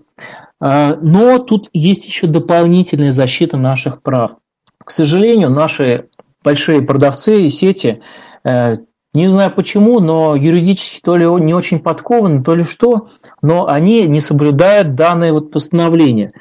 Но 0.64 1.38
тут 1.40 1.68
есть 1.72 2.06
еще 2.06 2.28
дополнительная 2.28 3.10
защита 3.10 3.56
наших 3.56 4.00
прав. 4.00 4.36
К 4.78 4.92
сожалению, 4.92 5.50
наши 5.50 6.08
большие 6.44 6.82
продавцы 6.82 7.42
и 7.42 7.48
сети 7.48 8.00
Э, 8.44 8.74
не 9.14 9.28
знаю 9.28 9.54
почему, 9.54 10.00
но 10.00 10.34
юридически 10.34 11.00
то 11.00 11.16
ли 11.16 11.26
не 11.26 11.54
очень 11.54 11.80
подкованы, 11.80 12.42
то 12.42 12.54
ли 12.54 12.64
что, 12.64 13.10
но 13.42 13.68
они 13.68 14.06
не 14.06 14.20
соблюдают 14.20 14.94
данное 14.94 15.32
вот 15.32 15.50
постановление. 15.50 16.32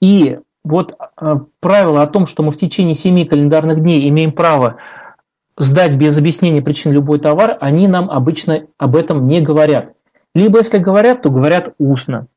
И 0.00 0.38
вот 0.64 0.94
э, 1.20 1.34
правило 1.60 2.02
о 2.02 2.06
том, 2.06 2.26
что 2.26 2.42
мы 2.42 2.52
в 2.52 2.56
течение 2.56 2.94
7 2.94 3.26
календарных 3.26 3.80
дней 3.80 4.08
имеем 4.08 4.32
право 4.32 4.76
сдать 5.58 5.96
без 5.96 6.16
объяснения 6.16 6.62
причин 6.62 6.92
любой 6.92 7.18
товар, 7.18 7.56
они 7.60 7.86
нам 7.86 8.10
обычно 8.10 8.66
об 8.78 8.96
этом 8.96 9.24
не 9.24 9.40
говорят. 9.40 9.92
Либо 10.34 10.58
если 10.58 10.78
говорят, 10.78 11.22
то 11.22 11.30
говорят 11.30 11.74
устно. 11.78 12.28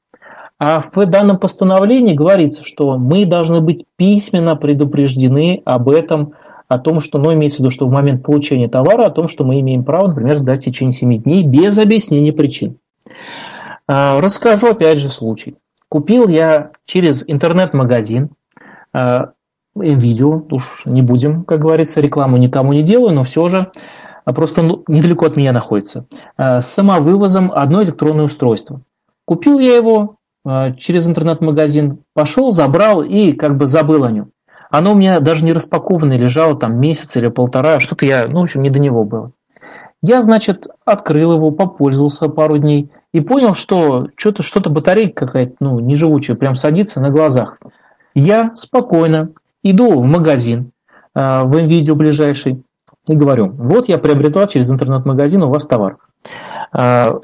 А 0.59 0.81
в 0.81 1.05
данном 1.05 1.39
постановлении 1.39 2.13
говорится, 2.13 2.65
что 2.65 2.97
мы 2.97 3.25
должны 3.25 3.61
быть 3.61 3.85
письменно 3.95 4.57
предупреждены 4.57 5.61
об 5.63 5.89
этом 5.89 6.33
о 6.67 6.77
том, 6.77 6.99
что, 6.99 7.17
ну, 7.17 7.33
имеется 7.33 7.57
в 7.57 7.59
виду, 7.61 7.71
что 7.71 7.87
в 7.87 7.91
момент 7.91 8.23
получения 8.23 8.67
товара, 8.67 9.07
о 9.07 9.09
том, 9.09 9.27
что 9.29 9.45
мы 9.45 9.61
имеем 9.61 9.83
право, 9.83 10.07
например, 10.07 10.37
сдать 10.37 10.61
в 10.61 10.65
течение 10.65 10.91
7 10.91 11.23
дней 11.23 11.43
без 11.43 11.79
объяснения 11.79 12.33
причин. 12.33 12.77
А, 13.87 14.19
расскажу 14.21 14.67
опять 14.67 14.99
же 14.99 15.07
случай. 15.07 15.55
Купил 15.87 16.27
я 16.27 16.71
через 16.85 17.23
интернет-магазин 17.25 18.29
а, 18.93 19.31
видео, 19.75 20.43
уж 20.51 20.83
не 20.85 21.01
будем, 21.01 21.43
как 21.43 21.61
говорится, 21.61 22.01
рекламу 22.01 22.37
никому 22.37 22.73
не 22.73 22.83
делаю, 22.83 23.15
но 23.15 23.23
все 23.23 23.47
же 23.47 23.71
а, 24.25 24.33
просто 24.33 24.61
ну, 24.61 24.83
недалеко 24.87 25.25
от 25.25 25.37
меня 25.37 25.53
находится, 25.53 26.05
с 26.37 26.61
самовывозом 26.61 27.51
одно 27.51 27.81
электронное 27.81 28.25
устройство. 28.25 28.81
Купил 29.25 29.57
я 29.57 29.75
его 29.75 30.18
через 30.77 31.07
интернет-магазин, 31.07 31.99
пошел, 32.13 32.51
забрал 32.51 33.01
и 33.01 33.33
как 33.33 33.57
бы 33.57 33.65
забыл 33.65 34.03
о 34.03 34.11
нем. 34.11 34.31
Оно 34.69 34.93
у 34.93 34.95
меня 34.95 35.19
даже 35.19 35.45
не 35.45 35.53
распакованное 35.53 36.17
лежало 36.17 36.55
там 36.55 36.79
месяц 36.79 37.15
или 37.15 37.27
полтора, 37.27 37.79
что-то 37.79 38.05
я, 38.05 38.27
ну, 38.27 38.41
в 38.41 38.43
общем, 38.43 38.61
не 38.61 38.69
до 38.69 38.79
него 38.79 39.03
было. 39.03 39.31
Я, 40.01 40.21
значит, 40.21 40.67
открыл 40.85 41.33
его, 41.33 41.51
попользовался 41.51 42.29
пару 42.29 42.57
дней 42.57 42.89
и 43.11 43.19
понял, 43.19 43.55
что 43.55 44.07
что-то 44.15 44.43
что 44.43 44.61
батарейка 44.69 45.25
какая-то, 45.25 45.55
ну, 45.59 45.79
неживучая, 45.79 46.37
прям 46.37 46.55
садится 46.55 47.01
на 47.01 47.09
глазах. 47.09 47.57
Я 48.13 48.53
спокойно 48.53 49.31
иду 49.63 49.99
в 49.99 50.05
магазин, 50.05 50.71
э, 51.15 51.43
в 51.43 51.55
видео 51.65 51.95
ближайший 51.95 52.63
и 53.07 53.15
говорю, 53.15 53.49
вот 53.49 53.89
я 53.89 53.97
приобретал 53.97 54.47
через 54.47 54.71
интернет-магазин 54.71 55.41
у 55.43 55.49
вас 55.49 55.65
товар. 55.65 55.97
Э, 56.73 57.19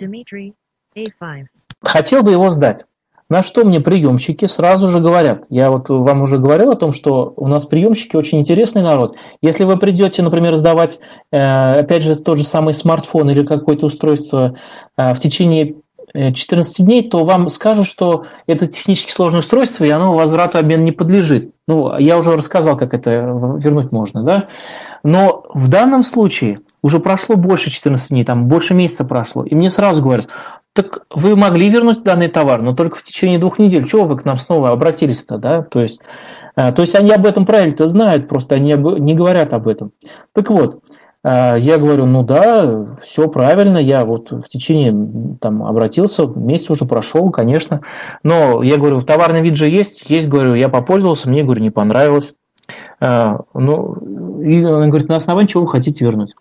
хотел 1.82 2.24
бы 2.24 2.32
его 2.32 2.50
сдать. 2.50 2.84
На 3.28 3.42
что 3.42 3.66
мне 3.66 3.80
приемщики 3.80 4.46
сразу 4.46 4.88
же 4.88 5.00
говорят, 5.00 5.46
я 5.50 5.72
вот 5.72 5.90
вам 5.90 6.22
уже 6.22 6.38
говорил 6.38 6.70
о 6.70 6.76
том, 6.76 6.92
что 6.92 7.34
у 7.38 7.48
нас 7.48 7.66
приемщики 7.66 8.16
очень 8.16 8.40
интересный 8.40 8.84
народ. 8.84 9.16
Если 9.42 9.64
вы 9.64 9.78
придете, 9.78 10.22
например, 10.22 10.56
сдавать, 10.56 11.00
э, 11.32 11.80
опять 11.80 12.04
же, 12.04 12.16
тот 12.16 12.38
же 12.38 12.44
самый 12.46 12.74
смартфон 12.74 13.32
или 13.32 13.44
какое-то 13.44 13.88
устройство 13.88 14.56
э, 14.96 15.14
в 15.16 15.20
течение 15.20 15.76
14 16.14 16.80
э, 16.80 16.84
дней, 16.84 17.10
то 17.10 17.26
вам 17.26 17.50
скажут, 17.50 17.88
что 17.88 18.26
это 18.46 18.68
технически 18.68 19.12
сложное 19.12 19.40
устройство, 19.40 19.84
и 19.84 19.90
оно 19.90 20.14
возврату 20.14 20.60
обмен 20.60 20.84
не 20.84 20.92
подлежит. 20.92 21.52
Ну, 21.68 21.98
я 21.98 22.20
уже 22.20 22.38
рассказал, 22.38 22.78
как 22.78 22.94
это 22.94 23.10
вернуть 23.10 23.92
можно, 23.92 24.22
да? 24.22 24.48
Но 25.04 25.46
в 25.54 25.68
данном 25.68 26.04
случае 26.04 26.60
уже 26.84 27.00
прошло 27.00 27.36
больше 27.36 27.72
14 27.72 28.10
дней, 28.10 28.24
там 28.24 28.48
больше 28.48 28.76
месяца 28.76 29.04
прошло, 29.04 29.44
и 29.44 29.56
мне 29.56 29.72
сразу 29.72 30.04
говорят, 30.04 30.28
так 30.76 31.06
вы 31.10 31.38
могли 31.38 31.70
вернуть 31.70 32.04
данный 32.04 32.28
товар, 32.28 32.62
но 32.62 32.76
только 32.76 32.98
в 32.98 33.04
течение 33.04 33.40
двух 33.40 33.60
недель. 33.60 33.88
Чего 33.88 34.04
вы 34.04 34.18
к 34.18 34.26
нам 34.26 34.38
снова 34.38 34.72
обратились-то, 34.72 35.38
да? 35.38 35.62
То 35.62 35.80
есть, 35.80 36.02
э, 36.58 36.74
то 36.74 36.82
есть 36.82 36.96
они 36.96 37.12
об 37.12 37.26
этом 37.26 37.46
правильно-то 37.46 37.88
знают, 37.88 38.28
просто 38.28 38.56
они 38.56 38.74
не 38.74 39.14
говорят 39.14 39.54
об 39.54 39.70
этом. 39.70 39.94
Так 40.34 40.50
вот, 40.50 40.84
э, 41.24 41.56
я 41.60 41.78
говорю, 41.78 42.06
ну 42.08 42.24
да, 42.24 42.88
все 43.02 43.30
правильно, 43.30 43.78
я 43.78 44.04
вот 44.04 44.32
в 44.32 44.50
течение 44.50 45.38
там 45.40 45.64
обратился, 45.64 46.26
месяц 46.28 46.70
уже 46.70 46.84
прошел, 46.84 47.32
конечно, 47.32 47.80
но 48.24 48.62
я 48.62 48.76
говорю, 48.76 49.02
товарный 49.02 49.42
вид 49.42 49.56
же 49.56 49.70
есть, 49.70 50.10
есть, 50.10 50.28
говорю, 50.28 50.56
я 50.56 50.68
попользовался, 50.68 51.30
мне, 51.30 51.44
говорю, 51.44 51.62
не 51.62 51.72
понравилось. 51.72 52.34
Э, 53.00 53.38
ну, 53.54 54.42
и 54.42 54.62
он 54.62 54.90
говорит, 54.90 55.08
на 55.08 55.16
основании 55.16 55.48
чего 55.48 55.64
вы 55.64 55.70
хотите 55.70 56.04
вернуть? 56.04 56.34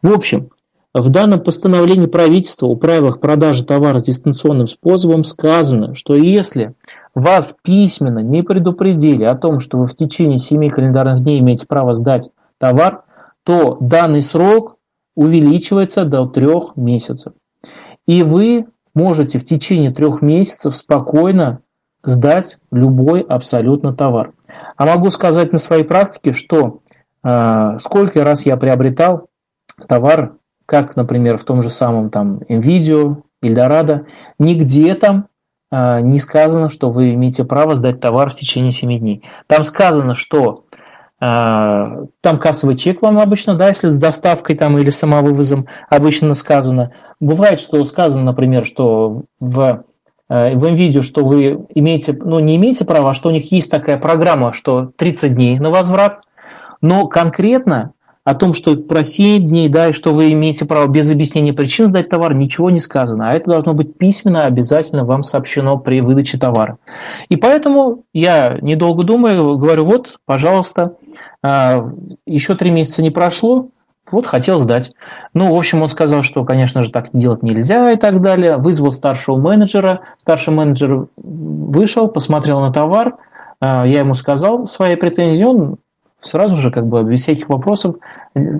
В 0.00 0.10
общем, 0.10 0.48
в 0.94 1.08
данном 1.08 1.40
постановлении 1.40 2.06
правительства 2.06 2.66
о 2.66 2.76
правилах 2.76 3.20
продажи 3.20 3.64
товара 3.64 4.00
дистанционным 4.00 4.66
способом 4.66 5.24
сказано, 5.24 5.94
что 5.94 6.14
если 6.14 6.74
вас 7.14 7.56
письменно 7.62 8.18
не 8.18 8.42
предупредили 8.42 9.24
о 9.24 9.34
том, 9.34 9.58
что 9.58 9.78
вы 9.78 9.86
в 9.86 9.94
течение 9.94 10.38
7 10.38 10.68
календарных 10.68 11.22
дней 11.22 11.40
имеете 11.40 11.66
право 11.66 11.94
сдать 11.94 12.30
товар, 12.58 13.04
то 13.44 13.78
данный 13.80 14.22
срок 14.22 14.76
увеличивается 15.16 16.04
до 16.04 16.26
3 16.26 16.48
месяцев. 16.76 17.32
И 18.06 18.22
вы 18.22 18.66
можете 18.94 19.38
в 19.38 19.44
течение 19.44 19.92
трех 19.92 20.22
месяцев 20.22 20.76
спокойно 20.76 21.60
сдать 22.04 22.58
любой 22.70 23.20
абсолютно 23.20 23.94
товар. 23.94 24.32
А 24.76 24.86
могу 24.86 25.10
сказать 25.10 25.52
на 25.52 25.58
своей 25.58 25.84
практике, 25.84 26.32
что 26.32 26.80
э, 27.22 27.78
сколько 27.78 28.24
раз 28.24 28.44
я 28.44 28.56
приобретал 28.56 29.28
товар 29.88 30.36
как, 30.72 30.96
например, 30.96 31.36
в 31.36 31.44
том 31.44 31.60
же 31.60 31.68
самом 31.68 32.08
там 32.08 32.38
NVIDIA, 32.48 33.16
Эльдорадо, 33.42 34.06
нигде 34.38 34.94
там 34.94 35.26
э, 35.70 36.00
не 36.00 36.18
сказано, 36.18 36.70
что 36.70 36.90
вы 36.90 37.12
имеете 37.12 37.44
право 37.44 37.74
сдать 37.74 38.00
товар 38.00 38.30
в 38.30 38.34
течение 38.36 38.70
7 38.70 38.98
дней. 38.98 39.22
Там 39.48 39.64
сказано, 39.64 40.14
что 40.14 40.64
э, 41.20 41.26
там 41.26 42.38
кассовый 42.38 42.76
чек 42.76 43.02
вам 43.02 43.18
обычно, 43.18 43.54
да, 43.54 43.68
если 43.68 43.90
с 43.90 43.98
доставкой 43.98 44.56
там 44.56 44.78
или 44.78 44.88
самовывозом 44.88 45.66
обычно 45.90 46.32
сказано. 46.32 46.92
Бывает, 47.20 47.60
что 47.60 47.84
сказано, 47.84 48.24
например, 48.24 48.64
что 48.64 49.24
в 49.40 49.84
в 50.30 50.64
NVIDIA, 50.64 51.02
что 51.02 51.26
вы 51.26 51.66
имеете, 51.74 52.14
ну 52.14 52.38
не 52.38 52.56
имеете 52.56 52.86
права, 52.86 53.10
а 53.10 53.12
что 53.12 53.28
у 53.28 53.32
них 53.32 53.52
есть 53.52 53.70
такая 53.70 53.98
программа, 53.98 54.54
что 54.54 54.86
30 54.96 55.34
дней 55.34 55.58
на 55.58 55.68
возврат, 55.68 56.22
но 56.80 57.06
конкретно 57.08 57.92
о 58.24 58.34
том, 58.34 58.52
что 58.52 58.76
про 58.76 59.02
7 59.02 59.48
дней, 59.48 59.68
да, 59.68 59.88
и 59.88 59.92
что 59.92 60.14
вы 60.14 60.32
имеете 60.32 60.64
право 60.64 60.86
без 60.86 61.10
объяснения 61.10 61.52
причин 61.52 61.86
сдать 61.86 62.08
товар, 62.08 62.34
ничего 62.34 62.70
не 62.70 62.78
сказано. 62.78 63.30
А 63.30 63.34
это 63.34 63.50
должно 63.50 63.74
быть 63.74 63.98
письменно 63.98 64.44
обязательно 64.44 65.04
вам 65.04 65.22
сообщено 65.22 65.76
при 65.78 66.00
выдаче 66.00 66.38
товара. 66.38 66.78
И 67.28 67.36
поэтому 67.36 68.04
я, 68.12 68.58
недолго 68.60 69.02
думаю, 69.02 69.58
говорю, 69.58 69.84
вот, 69.86 70.18
пожалуйста, 70.24 70.94
а, 71.42 71.90
еще 72.24 72.54
три 72.54 72.70
месяца 72.70 73.02
не 73.02 73.10
прошло, 73.10 73.70
вот 74.10 74.26
хотел 74.26 74.58
сдать. 74.58 74.92
Ну, 75.32 75.54
в 75.54 75.58
общем, 75.58 75.82
он 75.82 75.88
сказал, 75.88 76.22
что, 76.22 76.44
конечно 76.44 76.82
же, 76.82 76.92
так 76.92 77.08
делать 77.12 77.42
нельзя 77.42 77.92
и 77.92 77.96
так 77.96 78.20
далее. 78.20 78.56
Вызвал 78.56 78.92
старшего 78.92 79.36
менеджера. 79.36 80.02
Старший 80.18 80.52
менеджер 80.52 81.06
вышел, 81.16 82.08
посмотрел 82.08 82.60
на 82.60 82.72
товар. 82.72 83.16
А, 83.58 83.86
я 83.86 84.00
ему 84.00 84.14
сказал 84.14 84.64
свои 84.64 84.96
претензии. 84.96 85.44
Он 85.44 85.78
Сразу 86.22 86.56
же, 86.56 86.70
как 86.70 86.86
бы, 86.86 87.02
без 87.02 87.20
всяких 87.20 87.48
вопросов, 87.48 87.96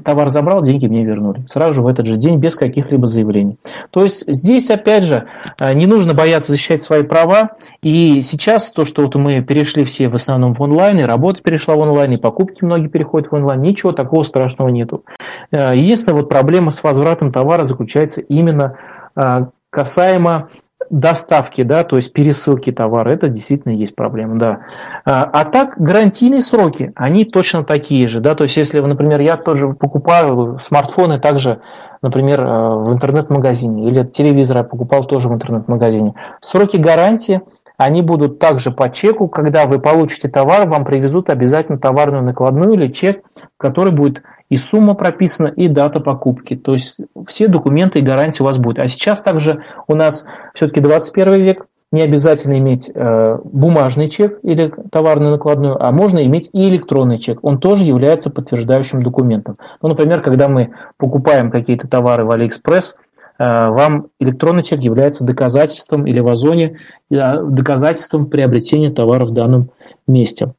товар 0.05 0.29
забрал, 0.29 0.63
деньги 0.63 0.87
мне 0.87 1.05
вернули. 1.05 1.43
Сразу 1.47 1.77
же 1.77 1.83
в 1.83 1.87
этот 1.87 2.07
же 2.07 2.17
день, 2.17 2.39
без 2.39 2.57
каких-либо 2.57 3.07
заявлений. 3.07 3.57
То 3.91 4.03
есть 4.03 4.25
здесь, 4.27 4.71
опять 4.71 5.05
же, 5.05 5.27
э, 5.61 5.73
не 5.75 5.87
нужно 5.87 6.13
бояться 6.13 6.53
защищать 6.53 6.83
свои 6.83 7.05
права. 7.05 7.51
И 7.83 8.21
сейчас 8.21 8.73
то, 8.73 8.85
что 8.85 9.03
вот 9.03 9.15
мы 9.15 9.43
перешли 9.43 9.85
все 9.85 10.09
в 10.09 10.15
основном 10.15 10.55
в 10.55 10.61
онлайн, 10.61 10.99
и 10.99 11.03
работа 11.05 11.41
перешла 11.43 11.77
в 11.77 11.79
онлайн, 11.79 12.13
и 12.13 12.17
покупки 12.17 12.65
многие 12.65 12.89
переходят 12.89 13.31
в 13.31 13.35
онлайн, 13.35 13.61
ничего 13.61 13.93
такого 13.93 14.25
страшного 14.25 14.69
нету. 14.69 15.05
Э, 15.53 15.73
единственная 15.77 16.19
вот 16.19 16.29
проблема 16.29 16.71
с 16.71 16.83
возвратом 16.83 17.31
товара 17.31 17.65
заключается 17.65 18.21
именно 18.23 18.77
э, 19.15 19.47
касаемо 19.71 20.51
доставки, 20.91 21.63
да, 21.63 21.85
то 21.85 21.97
есть 21.97 22.13
пересылки 22.13 22.73
товара, 22.73 23.11
это 23.11 23.29
действительно 23.29 23.73
есть 23.73 23.95
проблема, 23.95 24.39
да. 24.39 24.61
А, 25.05 25.25
а 25.25 25.45
так 25.45 25.75
гарантийные 25.79 26.41
сроки, 26.41 26.93
они 26.97 27.25
точно 27.25 27.65
такие 27.65 28.07
же, 28.09 28.21
да, 28.21 28.35
то 28.35 28.45
есть 28.45 28.57
если, 28.57 28.81
например, 28.81 29.21
я 29.21 29.37
тоже 29.37 29.69
покупаю 29.69 30.59
смартфоны 30.61 31.19
также, 31.19 31.61
например, 32.03 32.43
э, 32.43 32.75
в 32.77 32.93
интернет-магазине, 32.93 33.89
или 33.89 34.03
телевизор 34.03 34.59
я 34.59 34.65
покупал 34.65 35.05
тоже 35.05 35.29
в 35.29 35.35
интернет-магазине, 35.35 36.15
сроки 36.41 36.77
гарантии, 36.77 37.41
они 37.77 38.03
будут 38.03 38.39
также 38.39 38.71
по 38.71 38.91
чеку, 38.91 39.29
когда 39.29 39.67
вы 39.67 39.81
получите 39.81 40.29
товар, 40.29 40.69
вам 40.69 40.85
привезут 40.85 41.31
обязательно 41.31 41.79
товарную 41.79 42.23
накладную 42.23 42.75
или 42.75 42.89
чек, 42.89 43.25
который 43.57 43.93
будет 43.93 44.23
и 44.53 44.59
сумма 44.59 44.93
прописана, 44.93 45.49
и 45.49 45.67
дата 45.67 45.99
покупки. 45.99 46.57
То 46.57 46.73
есть 46.73 46.99
все 47.27 47.49
документы 47.49 48.01
и 48.01 48.03
гарантии 48.03 48.43
у 48.43 48.45
вас 48.45 48.59
будут. 48.59 48.81
А 48.81 48.87
сейчас 48.87 49.23
также 49.23 49.63
у 49.89 49.95
нас 49.95 50.27
все-таки 50.53 50.83
21 50.83 51.43
век, 51.43 51.67
не 51.91 52.03
обязательно 52.03 52.59
иметь 52.59 52.91
э, 52.95 53.39
бумажный 53.45 54.11
чек 54.11 54.41
или 54.43 54.71
товарную 54.91 55.31
накладную, 55.31 55.83
а 55.83 55.91
можно 55.91 56.23
иметь 56.27 56.51
и 56.53 56.69
электронный 56.69 57.19
чек. 57.19 57.39
Он 57.43 57.59
тоже 57.61 57.85
является 57.85 58.29
подтверждающим 58.29 59.03
документом. 59.03 59.57
Ну, 59.81 59.89
например, 59.89 60.21
когда 60.21 60.49
мы 60.49 60.75
покупаем 60.99 61.51
какие-то 61.51 61.89
товары 61.89 62.27
в 62.27 62.31
Алиэкспресс, 62.31 62.95
э, 63.39 63.45
вам 63.47 64.09
электронный 64.21 64.65
чек 64.65 64.81
является 64.81 65.25
доказательством 65.25 66.07
или 66.07 66.21
в 66.21 66.29
Озоне 66.29 66.79
э, 67.11 67.43
доказательством 67.43 68.27
приобретения 68.27 68.91
товара 68.91 69.25
в 69.25 69.31
данном 69.31 69.71
месте. 70.07 70.53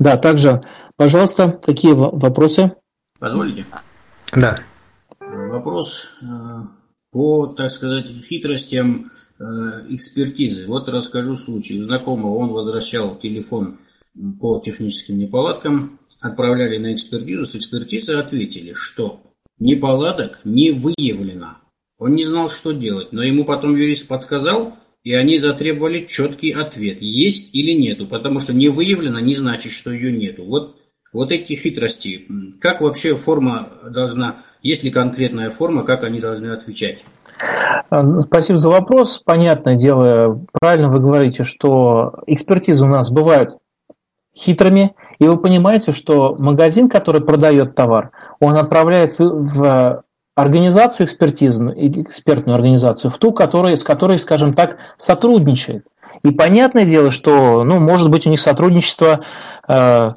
Да, 0.00 0.16
также, 0.16 0.62
пожалуйста, 0.96 1.60
какие 1.64 1.92
вопросы? 1.92 2.72
Позволите? 3.20 3.66
Да. 4.34 4.60
Вопрос 5.20 6.08
э, 6.22 6.26
по, 7.12 7.48
так 7.48 7.70
сказать, 7.70 8.06
хитростям 8.26 9.10
э, 9.38 9.44
экспертизы. 9.90 10.66
Вот 10.66 10.88
расскажу 10.88 11.36
случай. 11.36 11.78
У 11.78 11.82
знакомого 11.82 12.36
он 12.36 12.48
возвращал 12.48 13.16
телефон 13.16 13.78
по 14.40 14.60
техническим 14.64 15.18
неполадкам, 15.18 16.00
отправляли 16.20 16.78
на 16.78 16.94
экспертизу, 16.94 17.44
с 17.44 17.54
экспертизы 17.54 18.14
ответили, 18.14 18.72
что 18.72 19.20
неполадок 19.58 20.40
не 20.44 20.70
выявлено. 20.70 21.58
Он 21.98 22.14
не 22.14 22.24
знал, 22.24 22.48
что 22.48 22.72
делать, 22.72 23.12
но 23.12 23.22
ему 23.22 23.44
потом 23.44 23.76
юрист 23.76 24.08
подсказал, 24.08 24.76
и 25.04 25.12
они 25.12 25.38
затребовали 25.38 26.06
четкий 26.06 26.52
ответ, 26.52 27.02
есть 27.02 27.54
или 27.54 27.72
нету, 27.72 28.06
потому 28.06 28.40
что 28.40 28.54
не 28.54 28.70
выявлено 28.70 29.20
не 29.20 29.34
значит, 29.34 29.72
что 29.72 29.90
ее 29.90 30.10
нету. 30.10 30.44
Вот 30.44 30.79
вот 31.12 31.32
эти 31.32 31.54
хитрости, 31.54 32.26
как 32.60 32.80
вообще 32.80 33.14
форма 33.14 33.68
должна, 33.88 34.36
есть 34.62 34.84
ли 34.84 34.90
конкретная 34.90 35.50
форма, 35.50 35.82
как 35.82 36.04
они 36.04 36.20
должны 36.20 36.48
отвечать? 36.48 37.04
А, 37.90 38.22
спасибо 38.22 38.56
за 38.56 38.68
вопрос. 38.68 39.18
Понятное 39.24 39.76
дело, 39.76 40.44
правильно 40.52 40.88
вы 40.88 41.00
говорите, 41.00 41.42
что 41.42 42.20
экспертизы 42.26 42.84
у 42.84 42.88
нас 42.88 43.10
бывают 43.10 43.58
хитрыми, 44.36 44.94
и 45.18 45.26
вы 45.26 45.36
понимаете, 45.38 45.92
что 45.92 46.36
магазин, 46.38 46.88
который 46.88 47.20
продает 47.20 47.74
товар, 47.74 48.12
он 48.38 48.56
отправляет 48.56 49.16
в 49.18 50.04
организацию 50.36 51.06
экспертизную, 51.06 52.02
экспертную 52.02 52.54
организацию, 52.54 53.10
в 53.10 53.18
ту, 53.18 53.32
которая, 53.32 53.74
с 53.74 53.82
которой, 53.82 54.18
скажем 54.18 54.54
так, 54.54 54.78
сотрудничает. 54.96 55.84
И 56.22 56.30
понятное 56.30 56.84
дело, 56.84 57.10
что, 57.10 57.64
ну, 57.64 57.80
может 57.80 58.10
быть, 58.10 58.26
у 58.26 58.30
них 58.30 58.40
сотрудничество 58.40 59.24
э, 59.68 60.12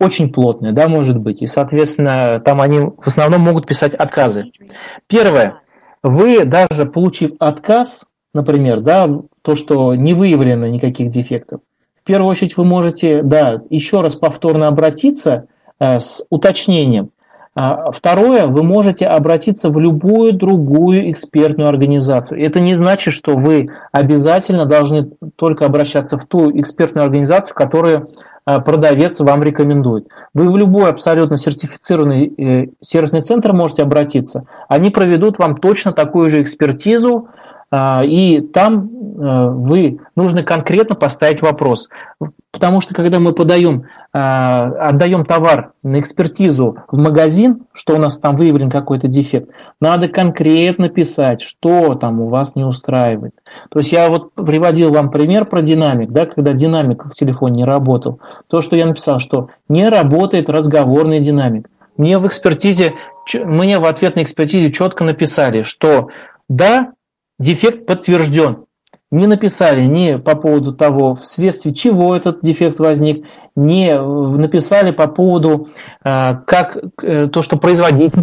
очень 0.00 0.32
плотная, 0.32 0.72
да, 0.72 0.88
может 0.88 1.18
быть, 1.18 1.42
и, 1.42 1.46
соответственно, 1.46 2.40
там 2.40 2.60
они 2.60 2.78
в 2.78 3.06
основном 3.06 3.42
могут 3.42 3.66
писать 3.66 3.94
отказы. 3.94 4.52
Первое, 5.06 5.60
вы 6.02 6.44
даже 6.44 6.86
получив 6.86 7.32
отказ, 7.38 8.06
например, 8.32 8.80
да, 8.80 9.08
то, 9.42 9.54
что 9.56 9.94
не 9.94 10.14
выявлено 10.14 10.66
никаких 10.66 11.10
дефектов, 11.10 11.60
в 12.02 12.04
первую 12.04 12.30
очередь 12.30 12.56
вы 12.56 12.64
можете, 12.64 13.22
да, 13.22 13.60
еще 13.70 14.00
раз 14.00 14.14
повторно 14.14 14.68
обратиться 14.68 15.46
э, 15.78 15.98
с 15.98 16.24
уточнением. 16.30 17.10
А, 17.60 17.90
второе, 17.90 18.46
вы 18.46 18.62
можете 18.62 19.06
обратиться 19.06 19.68
в 19.68 19.80
любую 19.80 20.32
другую 20.32 21.10
экспертную 21.10 21.68
организацию. 21.68 22.40
Это 22.40 22.60
не 22.60 22.74
значит, 22.74 23.12
что 23.12 23.36
вы 23.36 23.70
обязательно 23.90 24.64
должны 24.64 25.10
только 25.34 25.66
обращаться 25.66 26.16
в 26.16 26.24
ту 26.24 26.56
экспертную 26.56 27.04
организацию, 27.04 27.56
которую 27.56 27.96
э, 27.98 28.06
продавец 28.60 29.20
вам 29.20 29.42
рекомендует. 29.42 30.08
Вы 30.32 30.50
в 30.50 30.56
любой 30.56 30.90
абсолютно 30.90 31.36
сертифицированный 31.36 32.32
э, 32.36 32.66
сервисный 32.80 33.20
центр 33.20 33.52
можете 33.52 33.82
обратиться. 33.82 34.46
Они 34.68 34.90
проведут 34.90 35.38
вам 35.38 35.56
точно 35.56 35.92
такую 35.92 36.30
же 36.30 36.40
экспертизу, 36.40 37.28
и 38.02 38.40
там 38.40 38.88
э, 38.88 39.48
вы 39.50 40.00
нужно 40.16 40.42
конкретно 40.42 40.94
поставить 40.94 41.42
вопрос. 41.42 41.88
Потому 42.50 42.80
что 42.80 42.94
когда 42.94 43.20
мы 43.20 43.34
подаем, 43.34 43.84
а, 44.12 44.88
отдаем 44.88 45.26
товар 45.26 45.72
на 45.84 45.98
экспертизу 45.98 46.78
в 46.90 46.98
магазин, 46.98 47.66
что 47.72 47.94
у 47.94 47.98
нас 47.98 48.18
там 48.18 48.36
выявлен 48.36 48.70
какой-то 48.70 49.06
дефект, 49.06 49.50
надо 49.82 50.08
конкретно 50.08 50.88
писать, 50.88 51.42
что 51.42 51.94
там 51.94 52.20
у 52.22 52.28
вас 52.28 52.56
не 52.56 52.64
устраивает. 52.64 53.34
То 53.68 53.80
есть 53.80 53.92
я 53.92 54.08
вот 54.08 54.32
приводил 54.32 54.90
вам 54.92 55.10
пример 55.10 55.44
про 55.44 55.60
динамик, 55.60 56.10
да, 56.10 56.24
когда 56.24 56.54
динамик 56.54 57.04
в 57.04 57.10
телефоне 57.10 57.58
не 57.58 57.64
работал. 57.64 58.20
То, 58.48 58.62
что 58.62 58.76
я 58.76 58.86
написал, 58.86 59.18
что 59.18 59.50
не 59.68 59.86
работает 59.88 60.48
разговорный 60.48 61.20
динамик. 61.20 61.68
Мне 61.98 62.18
в 62.18 62.26
экспертизе, 62.26 62.94
мне 63.34 63.78
в 63.78 63.84
ответ 63.84 64.16
на 64.16 64.22
экспертизе 64.22 64.72
четко 64.72 65.04
написали, 65.04 65.62
что 65.62 66.08
да, 66.48 66.92
дефект 67.38 67.86
подтвержден. 67.86 68.64
Не 69.10 69.26
написали 69.26 69.86
ни 69.86 70.16
по 70.16 70.36
поводу 70.36 70.74
того, 70.74 71.14
вследствие 71.14 71.74
чего 71.74 72.14
этот 72.14 72.42
дефект 72.42 72.78
возник, 72.78 73.24
не 73.56 73.88
э, 73.88 74.00
написали 74.00 74.90
по 74.90 75.06
поводу, 75.08 75.68
э, 76.04 76.34
как 76.46 76.76
э, 77.02 77.26
то, 77.26 77.42
что 77.42 77.56
производитель 77.56 78.20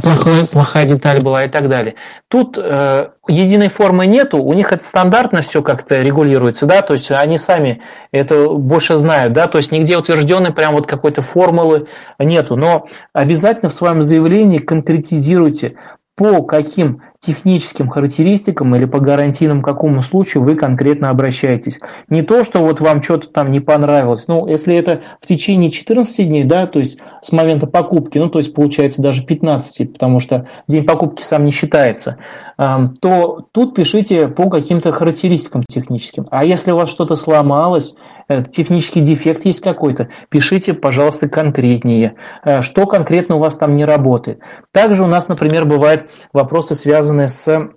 плохая, 0.00 0.46
плохая 0.46 0.86
деталь 0.86 1.20
была 1.22 1.44
и 1.44 1.48
так 1.48 1.68
далее. 1.68 1.96
Тут 2.28 2.56
единой 2.56 3.68
формы 3.68 4.06
нету, 4.06 4.42
у 4.42 4.52
них 4.54 4.72
это 4.72 4.84
стандартно 4.84 5.42
все 5.42 5.60
как-то 5.60 6.00
регулируется, 6.00 6.66
да, 6.66 6.82
то 6.82 6.92
есть 6.92 7.10
они 7.10 7.36
сами 7.36 7.82
это 8.12 8.48
больше 8.48 8.96
знают, 8.96 9.32
да, 9.32 9.48
то 9.48 9.58
есть 9.58 9.72
нигде 9.72 9.96
утвержденной 9.96 10.52
прям 10.52 10.74
вот 10.74 10.86
какой-то 10.86 11.22
формулы 11.22 11.88
нету, 12.18 12.56
но 12.56 12.86
обязательно 13.12 13.68
в 13.68 13.74
своем 13.74 14.02
заявлении 14.02 14.58
конкретизируйте, 14.58 15.76
по 16.14 16.42
каким 16.42 17.02
техническим 17.24 17.88
характеристикам 17.88 18.74
или 18.74 18.84
по 18.84 18.98
гарантийному 18.98 19.62
какому 19.62 20.02
случаю 20.02 20.42
вы 20.42 20.56
конкретно 20.56 21.08
обращаетесь. 21.08 21.78
Не 22.08 22.22
то, 22.22 22.42
что 22.42 22.58
вот 22.58 22.80
вам 22.80 23.00
что-то 23.00 23.28
там 23.28 23.52
не 23.52 23.60
понравилось. 23.60 24.26
Ну, 24.26 24.48
если 24.48 24.74
это 24.74 25.02
в 25.20 25.26
течение 25.28 25.70
14 25.70 26.26
дней, 26.26 26.42
да, 26.42 26.66
то 26.66 26.80
есть 26.80 26.98
с 27.20 27.30
момента 27.30 27.68
покупки, 27.68 28.18
ну, 28.18 28.28
то 28.28 28.38
есть 28.38 28.52
получается 28.52 29.02
даже 29.02 29.24
15, 29.24 29.92
потому 29.92 30.18
что 30.18 30.48
день 30.66 30.84
покупки 30.84 31.22
сам 31.22 31.44
не 31.44 31.52
считается, 31.52 32.18
то 32.56 33.46
тут 33.52 33.76
пишите 33.76 34.26
по 34.26 34.50
каким-то 34.50 34.92
характеристикам 34.92 35.62
техническим. 35.62 36.26
А 36.30 36.44
если 36.44 36.72
у 36.72 36.76
вас 36.76 36.90
что-то 36.90 37.14
сломалось, 37.14 37.94
э, 38.28 38.42
технический 38.44 39.00
дефект 39.00 39.44
есть 39.44 39.60
какой-то, 39.60 40.08
пишите, 40.28 40.74
пожалуйста, 40.74 41.28
конкретнее, 41.28 42.14
э, 42.44 42.62
что 42.62 42.86
конкретно 42.86 43.36
у 43.36 43.38
вас 43.38 43.56
там 43.56 43.76
не 43.76 43.84
работает. 43.84 44.40
Также 44.72 45.04
у 45.04 45.06
нас, 45.06 45.28
например, 45.28 45.64
бывают 45.64 46.10
вопросы, 46.32 46.74
связанные 46.74 47.11
связанные 47.12 47.28
с 47.28 47.70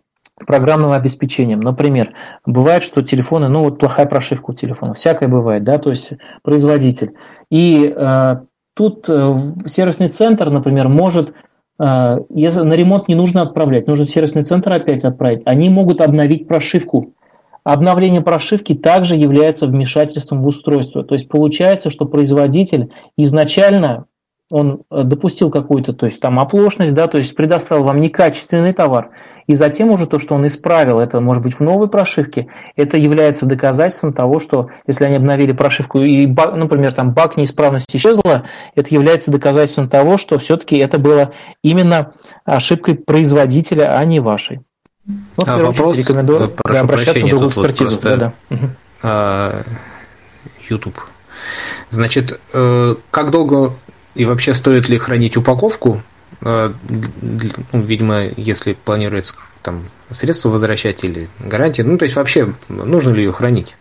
программным 0.45 0.91
обеспечением. 0.91 1.61
Например, 1.61 2.13
бывает, 2.45 2.83
что 2.83 3.01
телефоны, 3.01 3.47
ну 3.47 3.63
вот 3.63 3.79
плохая 3.79 4.05
прошивка 4.05 4.51
у 4.51 4.53
телефона, 4.53 4.93
всякое 4.93 5.29
бывает, 5.29 5.63
да, 5.63 5.77
то 5.77 5.89
есть 5.89 6.13
производитель. 6.43 7.13
И 7.49 7.93
э, 7.95 8.35
тут 8.73 9.09
э, 9.09 9.37
сервисный 9.65 10.09
центр, 10.09 10.49
например, 10.49 10.89
может, 10.89 11.33
э, 11.79 12.17
если 12.29 12.61
на 12.61 12.73
ремонт 12.73 13.07
не 13.07 13.15
нужно 13.15 13.43
отправлять, 13.43 13.87
нужно 13.87 14.05
сервисный 14.05 14.43
центр 14.43 14.73
опять 14.73 15.05
отправить, 15.05 15.41
они 15.45 15.69
могут 15.69 16.01
обновить 16.01 16.47
прошивку. 16.47 17.13
Обновление 17.63 18.21
прошивки 18.21 18.75
также 18.75 19.15
является 19.15 19.67
вмешательством 19.67 20.43
в 20.43 20.47
устройство. 20.47 21.03
То 21.03 21.15
есть 21.15 21.29
получается, 21.29 21.89
что 21.89 22.05
производитель 22.05 22.91
изначально 23.17 24.05
он 24.51 24.83
э, 24.91 25.03
допустил 25.03 25.49
какую-то, 25.49 25.93
то 25.93 26.05
есть 26.05 26.19
там 26.19 26.39
оплошность, 26.39 26.93
да, 26.93 27.07
то 27.07 27.17
есть 27.17 27.35
предоставил 27.35 27.83
вам 27.83 27.99
некачественный 27.99 28.73
товар, 28.73 29.09
и 29.47 29.53
затем 29.53 29.89
уже 29.89 30.05
то, 30.07 30.19
что 30.19 30.35
он 30.35 30.45
исправил, 30.45 30.99
это 30.99 31.19
может 31.19 31.43
быть 31.43 31.55
в 31.55 31.59
новой 31.61 31.87
прошивке, 31.87 32.47
это 32.75 32.97
является 32.97 33.45
доказательством 33.45 34.13
того, 34.13 34.39
что 34.39 34.67
если 34.87 35.05
они 35.05 35.15
обновили 35.15 35.51
прошивку 35.51 35.99
и, 35.99 36.25
баг, 36.27 36.55
например, 36.55 36.93
там 36.93 37.13
баг 37.13 37.37
неисправности 37.37 37.97
исчезла, 37.97 38.45
это 38.75 38.93
является 38.93 39.31
доказательством 39.31 39.89
того, 39.89 40.17
что 40.17 40.37
все-таки 40.37 40.77
это 40.77 40.99
было 40.99 41.33
именно 41.63 42.13
ошибкой 42.43 42.95
производителя, 42.95 43.97
а 43.97 44.05
не 44.05 44.19
вашей. 44.19 44.61
Ну, 45.05 45.17
а 45.45 45.57
вопрос, 45.57 45.97
очередь, 45.97 46.09
рекомендую 46.09 46.43
э, 46.45 46.47
прошу 46.47 46.83
обращаться 46.83 47.13
прощения, 47.13 47.35
в 47.35 47.39
другую 47.39 47.49
экспертизу. 47.49 47.91
Вот 47.91 48.01
просто, 48.01 48.17
да, 48.17 48.33
да. 48.49 48.69
А, 49.03 49.63
YouTube. 50.67 50.99
Значит, 51.89 52.39
э, 52.53 52.95
как 53.11 53.31
долго 53.31 53.73
и 54.15 54.25
вообще 54.25 54.53
стоит 54.53 54.89
ли 54.89 54.97
хранить 54.97 55.37
упаковку? 55.37 56.01
Э, 56.41 56.71
ну, 57.71 57.81
видимо, 57.81 58.23
если 58.37 58.73
планируется 58.73 59.35
там 59.61 59.83
средства 60.09 60.49
возвращать 60.49 61.03
или 61.03 61.27
гарантии, 61.39 61.81
ну 61.81 61.97
то 61.97 62.03
есть 62.03 62.15
вообще 62.15 62.53
нужно 62.69 63.11
ли 63.11 63.23
ее 63.23 63.31
хранить? 63.31 63.75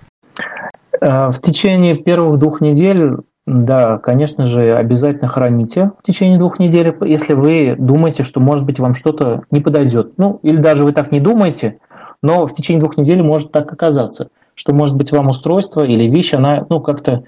Э, 1.00 1.28
в 1.30 1.40
течение 1.40 1.96
первых 1.96 2.38
двух 2.38 2.60
недель, 2.60 3.16
да, 3.46 3.98
конечно 3.98 4.46
же, 4.46 4.74
обязательно 4.74 5.28
храните 5.28 5.92
в 5.98 6.02
течение 6.02 6.38
двух 6.38 6.58
недель, 6.58 6.94
если 7.02 7.34
вы 7.34 7.76
думаете, 7.78 8.22
что, 8.22 8.40
может 8.40 8.64
быть, 8.64 8.78
вам 8.78 8.94
что-то 8.94 9.42
не 9.50 9.60
подойдет. 9.60 10.14
Ну, 10.16 10.40
или 10.42 10.56
даже 10.56 10.84
вы 10.84 10.92
так 10.92 11.12
не 11.12 11.20
думаете, 11.20 11.78
но 12.22 12.46
в 12.46 12.54
течение 12.54 12.80
двух 12.80 12.96
недель 12.96 13.22
может 13.22 13.52
так 13.52 13.70
оказаться, 13.70 14.28
что, 14.54 14.72
может 14.72 14.96
быть, 14.96 15.12
вам 15.12 15.28
устройство 15.28 15.84
или 15.84 16.08
вещь, 16.08 16.32
она, 16.32 16.64
ну, 16.70 16.80
как-то, 16.80 17.12
э, 17.12 17.22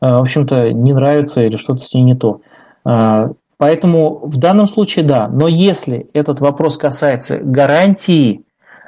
в 0.00 0.20
общем-то, 0.20 0.72
не 0.72 0.92
нравится 0.92 1.42
или 1.42 1.56
что-то 1.56 1.80
с 1.80 1.94
ней 1.94 2.02
не 2.02 2.14
то. 2.14 2.42
А, 2.84 3.30
поэтому 3.56 4.20
в 4.26 4.38
данном 4.38 4.66
случае 4.66 5.04
да. 5.04 5.28
Но 5.28 5.48
если 5.48 6.08
этот 6.12 6.40
вопрос 6.40 6.76
касается 6.76 7.38
гарантии, 7.38 8.44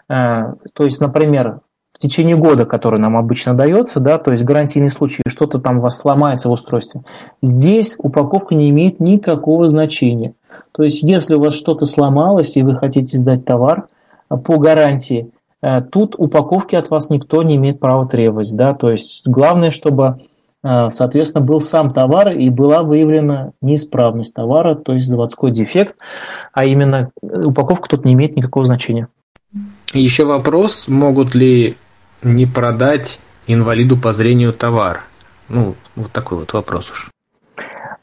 а, 0.09 0.55
то 0.73 0.85
есть, 0.85 1.01
например, 1.01 1.61
в 1.95 1.99
течение 1.99 2.37
года, 2.37 2.67
который 2.67 2.99
нам 2.99 3.17
обычно 3.17 3.55
дается, 3.55 4.01
да, 4.01 4.19
то 4.19 4.33
есть 4.33 4.45
гарантийный 4.45 4.89
случай, 4.89 5.23
что-то 5.29 5.61
там 5.61 5.79
у 5.79 5.81
вас 5.81 5.97
сломается 5.97 6.49
в 6.49 6.53
устройстве, 6.53 7.03
здесь 7.41 7.95
упаковка 7.99 8.55
не 8.55 8.71
имеет 8.71 8.99
никакого 8.99 9.69
значения. 9.69 10.35
То 10.73 10.83
есть, 10.83 11.03
если 11.03 11.37
у 11.37 11.41
вас 11.41 11.55
что-то 11.55 11.85
сломалось 11.85 12.57
и 12.57 12.63
вы 12.63 12.77
хотите 12.77 13.17
сдать 13.17 13.45
товар 13.45 13.87
по 14.29 14.59
гарантии, 14.59 15.31
а, 15.63 15.81
тут 15.81 16.15
упаковки 16.19 16.75
от 16.77 16.91
вас 16.91 17.11
никто 17.11 17.43
не 17.43 17.57
имеет 17.57 17.81
права 17.81 18.07
требовать. 18.07 18.55
Да? 18.55 18.75
То 18.75 18.91
есть, 18.91 19.27
главное, 19.27 19.71
чтобы 19.71 20.05
а, 20.07 20.19
соответственно, 20.65 21.45
был 21.45 21.61
сам 21.61 21.91
товар 21.91 22.31
и 22.31 22.49
была 22.49 22.83
выявлена 22.83 23.53
неисправность 23.61 24.35
товара, 24.35 24.75
то 24.75 24.95
есть 24.95 25.07
заводской 25.07 25.51
дефект, 25.51 25.97
а 26.53 26.65
именно 26.65 27.11
упаковка 27.23 27.89
тут 27.89 28.05
не 28.05 28.15
имеет 28.15 28.37
никакого 28.37 28.65
значения. 28.65 29.09
Еще 29.93 30.25
вопрос, 30.25 30.89
могут 30.89 31.35
ли 31.35 31.77
не 32.23 32.47
продать 32.47 33.21
инвалиду 33.47 33.97
по 33.97 34.13
зрению 34.13 34.53
товар? 34.53 35.03
Ну, 35.49 35.75
вот 35.95 36.11
такой 36.13 36.39
вот 36.39 36.53
вопрос 36.53 36.91
уж. 36.91 37.11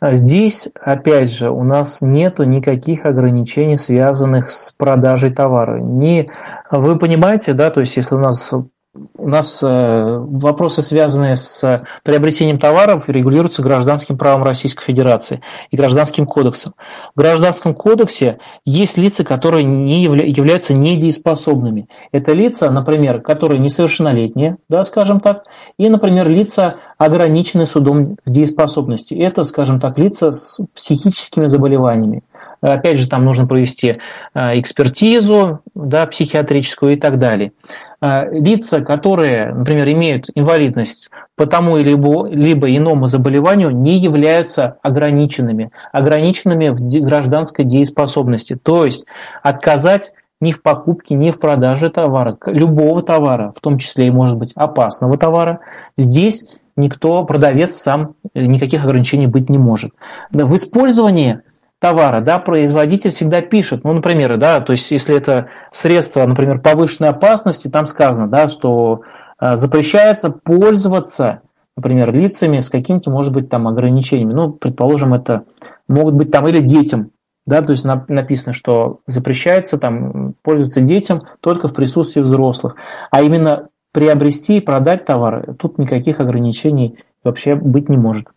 Здесь, 0.04 0.68
опять 0.80 1.32
же, 1.32 1.52
у 1.52 1.64
нас 1.64 2.02
нет 2.02 2.40
никаких 2.40 3.06
ограничений, 3.06 3.76
связанных 3.76 4.50
с 4.50 4.72
продажей 4.72 5.32
товара. 5.32 5.80
Не, 5.80 6.32
вы 6.72 6.98
понимаете, 6.98 7.54
да, 7.54 7.70
то 7.70 7.82
есть 7.82 7.98
если 7.98 8.16
у 8.16 8.20
нас 8.20 8.52
у 8.94 9.30
нас 9.30 9.64
э, 9.64 10.18
вопросы, 10.18 10.82
связанные 10.82 11.38
с 11.38 11.86
приобретением 12.04 12.60
товаров, 12.60 13.08
регулируются 13.08 13.62
гражданским 13.62 14.18
правом 14.18 14.44
Российской 14.44 14.84
Федерации 14.84 15.42
и 15.70 15.78
гражданским 15.78 16.26
кодексом. 16.26 16.74
В 17.16 17.20
гражданском 17.20 17.74
кодексе 17.74 18.40
есть 18.66 18.98
лица, 18.98 19.24
которые 19.24 19.64
не 19.64 20.06
явля- 20.06 20.26
являются 20.26 20.74
недееспособными. 20.74 21.88
Это 22.12 22.34
лица, 22.34 22.70
например, 22.70 23.22
которые 23.22 23.60
несовершеннолетние, 23.60 24.58
да, 24.68 24.84
скажем 24.84 25.22
так, 25.22 25.46
и, 25.78 25.88
например, 25.88 26.28
лица, 26.28 26.76
ограниченные 26.98 27.68
судом 27.68 28.18
в 28.26 28.30
дееспособности. 28.30 29.14
Это, 29.14 29.44
скажем 29.44 29.80
так, 29.80 29.98
лица 29.98 30.32
с 30.32 30.60
психическими 30.76 31.46
заболеваниями. 31.46 32.24
Опять 32.62 33.00
же, 33.00 33.10
там 33.10 33.26
нужно 33.26 33.48
провести 33.48 33.98
э, 34.34 34.60
экспертизу 34.60 35.62
да, 35.74 36.06
психиатрическую 36.06 36.94
и 36.94 36.96
так 36.96 37.18
далее. 37.18 37.54
Э, 38.02 38.32
лица, 38.32 38.82
которые, 38.82 39.54
например, 39.54 39.90
имеют 39.90 40.26
инвалидность 40.36 41.10
по 41.36 41.48
тому 41.48 41.78
либо, 41.78 42.28
либо 42.28 42.76
иному 42.76 43.08
заболеванию, 43.08 43.72
не 43.72 43.98
являются 43.98 44.78
ограниченными, 44.84 45.72
ограниченными 45.92 46.70
в 46.70 46.80
гражданской 47.04 47.66
дееспособности. 47.66 48.56
То 48.56 48.86
есть 48.86 49.06
отказать 49.42 50.14
ни 50.40 50.52
в 50.52 50.62
покупке, 50.62 51.16
ни 51.16 51.32
в 51.32 51.40
продаже 51.40 51.90
товара, 51.90 52.38
любого 52.46 53.02
товара, 53.02 53.54
в 53.56 53.62
том 53.62 53.80
числе 53.80 54.08
и, 54.08 54.12
может 54.12 54.38
быть, 54.38 54.54
опасного 54.56 55.18
товара, 55.18 55.60
здесь 55.98 56.46
никто, 56.76 57.24
продавец 57.26 57.76
сам 57.76 58.16
никаких 58.34 58.84
ограничений 58.84 59.28
быть 59.28 59.50
не 59.50 59.58
может. 59.58 59.94
В 60.32 60.56
использовании 60.56 61.42
товара, 61.82 62.22
да, 62.22 62.38
производитель 62.38 63.10
всегда 63.10 63.42
пишет, 63.42 63.84
ну, 63.84 63.92
например, 63.94 64.38
да, 64.38 64.62
то 64.62 64.72
есть 64.72 64.92
если 64.92 65.18
это 65.18 65.48
средство, 65.72 66.24
например, 66.26 66.62
повышенной 66.62 67.10
опасности, 67.10 67.70
там 67.70 67.88
сказано, 67.88 68.30
да, 68.30 68.48
что 68.48 69.02
э, 69.40 69.56
запрещается 69.56 70.30
пользоваться, 70.30 71.42
например, 71.76 72.14
лицами 72.14 72.60
с 72.60 72.70
какими-то, 72.70 73.10
может 73.10 73.34
быть, 73.34 73.50
там 73.50 73.68
ограничениями. 73.68 74.34
Ну, 74.34 74.52
предположим, 74.52 75.16
это 75.16 75.46
могут 75.88 76.14
быть 76.14 76.30
там 76.30 76.48
или 76.48 76.60
детям, 76.60 77.10
да, 77.48 77.64
то 77.64 77.72
есть 77.72 77.84
на, 77.84 78.06
написано, 78.08 78.54
что 78.54 79.00
запрещается 79.08 79.80
там 79.80 80.36
пользоваться 80.44 80.82
детям 80.82 81.24
только 81.40 81.68
в 81.68 81.74
присутствии 81.74 82.22
взрослых. 82.22 82.76
А 83.10 83.24
именно 83.24 83.70
приобрести 83.92 84.58
и 84.58 84.62
продать 84.62 85.06
товар, 85.06 85.56
тут 85.58 85.80
никаких 85.80 86.20
ограничений 86.20 87.00
вообще 87.24 87.56
быть 87.56 87.90
не 87.90 87.98
может. 87.98 88.28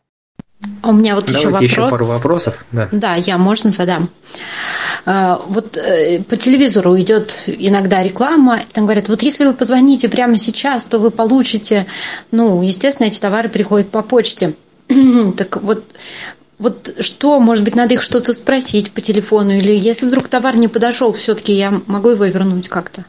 А 0.82 0.90
у 0.90 0.92
меня 0.92 1.14
вот 1.14 1.26
Давайте 1.26 1.40
еще 1.40 1.50
вопрос. 1.50 1.70
еще 1.70 1.90
пару 1.90 2.04
вопросов. 2.04 2.64
Да, 2.72 2.88
да 2.92 3.14
я, 3.14 3.38
можно, 3.38 3.70
задам. 3.70 4.08
А, 5.06 5.40
вот 5.48 5.76
э, 5.76 6.22
по 6.22 6.36
телевизору 6.36 6.98
идет 6.98 7.44
иногда 7.46 8.02
реклама, 8.02 8.60
там 8.72 8.84
говорят, 8.84 9.08
вот 9.08 9.22
если 9.22 9.44
вы 9.44 9.54
позвоните 9.54 10.08
прямо 10.08 10.36
сейчас, 10.36 10.86
то 10.86 10.98
вы 10.98 11.10
получите, 11.10 11.86
ну, 12.30 12.62
естественно, 12.62 13.06
эти 13.06 13.20
товары 13.20 13.48
приходят 13.48 13.90
по 13.90 14.02
почте. 14.02 14.54
так 15.36 15.62
вот, 15.62 15.84
вот 16.58 16.94
что, 17.00 17.40
может 17.40 17.64
быть, 17.64 17.74
надо 17.74 17.94
их 17.94 18.02
что-то 18.02 18.32
спросить 18.32 18.92
по 18.92 19.00
телефону, 19.00 19.52
или 19.52 19.72
если 19.72 20.06
вдруг 20.06 20.28
товар 20.28 20.58
не 20.58 20.68
подошел, 20.68 21.12
все-таки 21.12 21.54
я 21.54 21.80
могу 21.86 22.10
его 22.10 22.24
вернуть 22.24 22.68
как-то? 22.68 23.04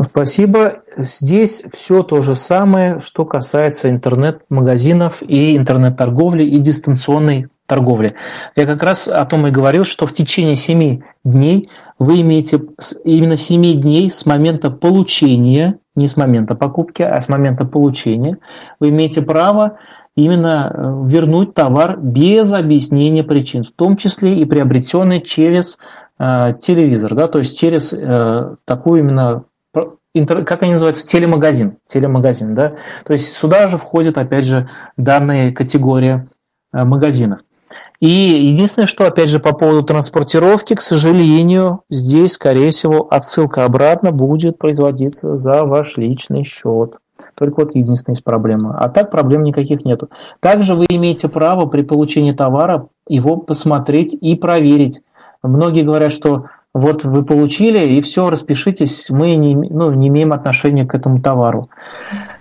Спасибо. 0.00 0.82
Здесь 0.96 1.64
все 1.72 2.02
то 2.02 2.20
же 2.20 2.34
самое, 2.34 3.00
что 3.00 3.24
касается 3.24 3.90
интернет-магазинов 3.90 5.22
и 5.22 5.56
интернет-торговли 5.56 6.44
и 6.44 6.58
дистанционной 6.58 7.48
торговли. 7.66 8.14
Я 8.56 8.66
как 8.66 8.82
раз 8.82 9.08
о 9.08 9.24
том 9.24 9.46
и 9.46 9.50
говорил, 9.50 9.84
что 9.84 10.06
в 10.06 10.12
течение 10.12 10.54
7 10.54 11.00
дней 11.24 11.70
вы 11.98 12.20
имеете 12.20 12.60
именно 13.04 13.36
7 13.36 13.80
дней 13.80 14.10
с 14.10 14.26
момента 14.26 14.70
получения, 14.70 15.78
не 15.94 16.06
с 16.06 16.16
момента 16.16 16.54
покупки, 16.54 17.02
а 17.02 17.20
с 17.20 17.28
момента 17.28 17.64
получения, 17.64 18.38
вы 18.80 18.90
имеете 18.90 19.22
право 19.22 19.78
именно 20.16 20.70
э, 20.72 21.08
вернуть 21.08 21.54
товар 21.54 21.98
без 21.98 22.52
объяснения 22.52 23.24
причин, 23.24 23.64
в 23.64 23.72
том 23.72 23.96
числе 23.96 24.38
и 24.38 24.44
приобретенный 24.44 25.20
через 25.22 25.78
телевизор, 26.18 27.14
да, 27.14 27.26
то 27.26 27.38
есть 27.38 27.58
через 27.58 27.92
э, 27.92 28.56
такую 28.64 29.00
именно 29.00 29.44
как 30.26 30.62
они 30.62 30.72
называются, 30.72 31.06
телемагазин, 31.08 31.78
телемагазин, 31.88 32.54
да, 32.54 32.74
то 33.04 33.12
есть 33.12 33.34
сюда 33.34 33.66
же 33.66 33.78
входит, 33.78 34.16
опять 34.16 34.44
же, 34.44 34.68
данная 34.96 35.52
категория 35.52 36.28
э, 36.72 36.84
магазинов. 36.84 37.40
И 38.00 38.10
единственное, 38.10 38.86
что, 38.86 39.06
опять 39.06 39.30
же, 39.30 39.40
по 39.40 39.52
поводу 39.52 39.82
транспортировки, 39.82 40.74
к 40.74 40.80
сожалению, 40.80 41.80
здесь, 41.88 42.32
скорее 42.32 42.70
всего, 42.70 43.08
отсылка 43.10 43.64
обратно 43.64 44.12
будет 44.12 44.58
производиться 44.58 45.34
за 45.34 45.64
ваш 45.64 45.96
личный 45.96 46.44
счет. 46.44 46.98
Только 47.34 47.60
вот 47.60 47.74
единственная 47.74 48.14
есть 48.14 48.24
проблема. 48.24 48.78
А 48.78 48.88
так 48.88 49.10
проблем 49.10 49.42
никаких 49.42 49.84
нету. 49.84 50.10
Также 50.40 50.74
вы 50.74 50.86
имеете 50.88 51.28
право 51.28 51.66
при 51.66 51.82
получении 51.82 52.32
товара 52.32 52.88
его 53.08 53.36
посмотреть 53.36 54.12
и 54.12 54.34
проверить. 54.34 55.00
Многие 55.48 55.82
говорят, 55.82 56.10
что 56.10 56.46
вот 56.72 57.04
вы 57.04 57.24
получили, 57.24 57.94
и 57.94 58.00
все, 58.00 58.30
распишитесь, 58.30 59.10
мы 59.10 59.36
не, 59.36 59.54
ну, 59.54 59.92
не 59.92 60.08
имеем 60.08 60.32
отношения 60.32 60.86
к 60.86 60.94
этому 60.94 61.20
товару. 61.20 61.68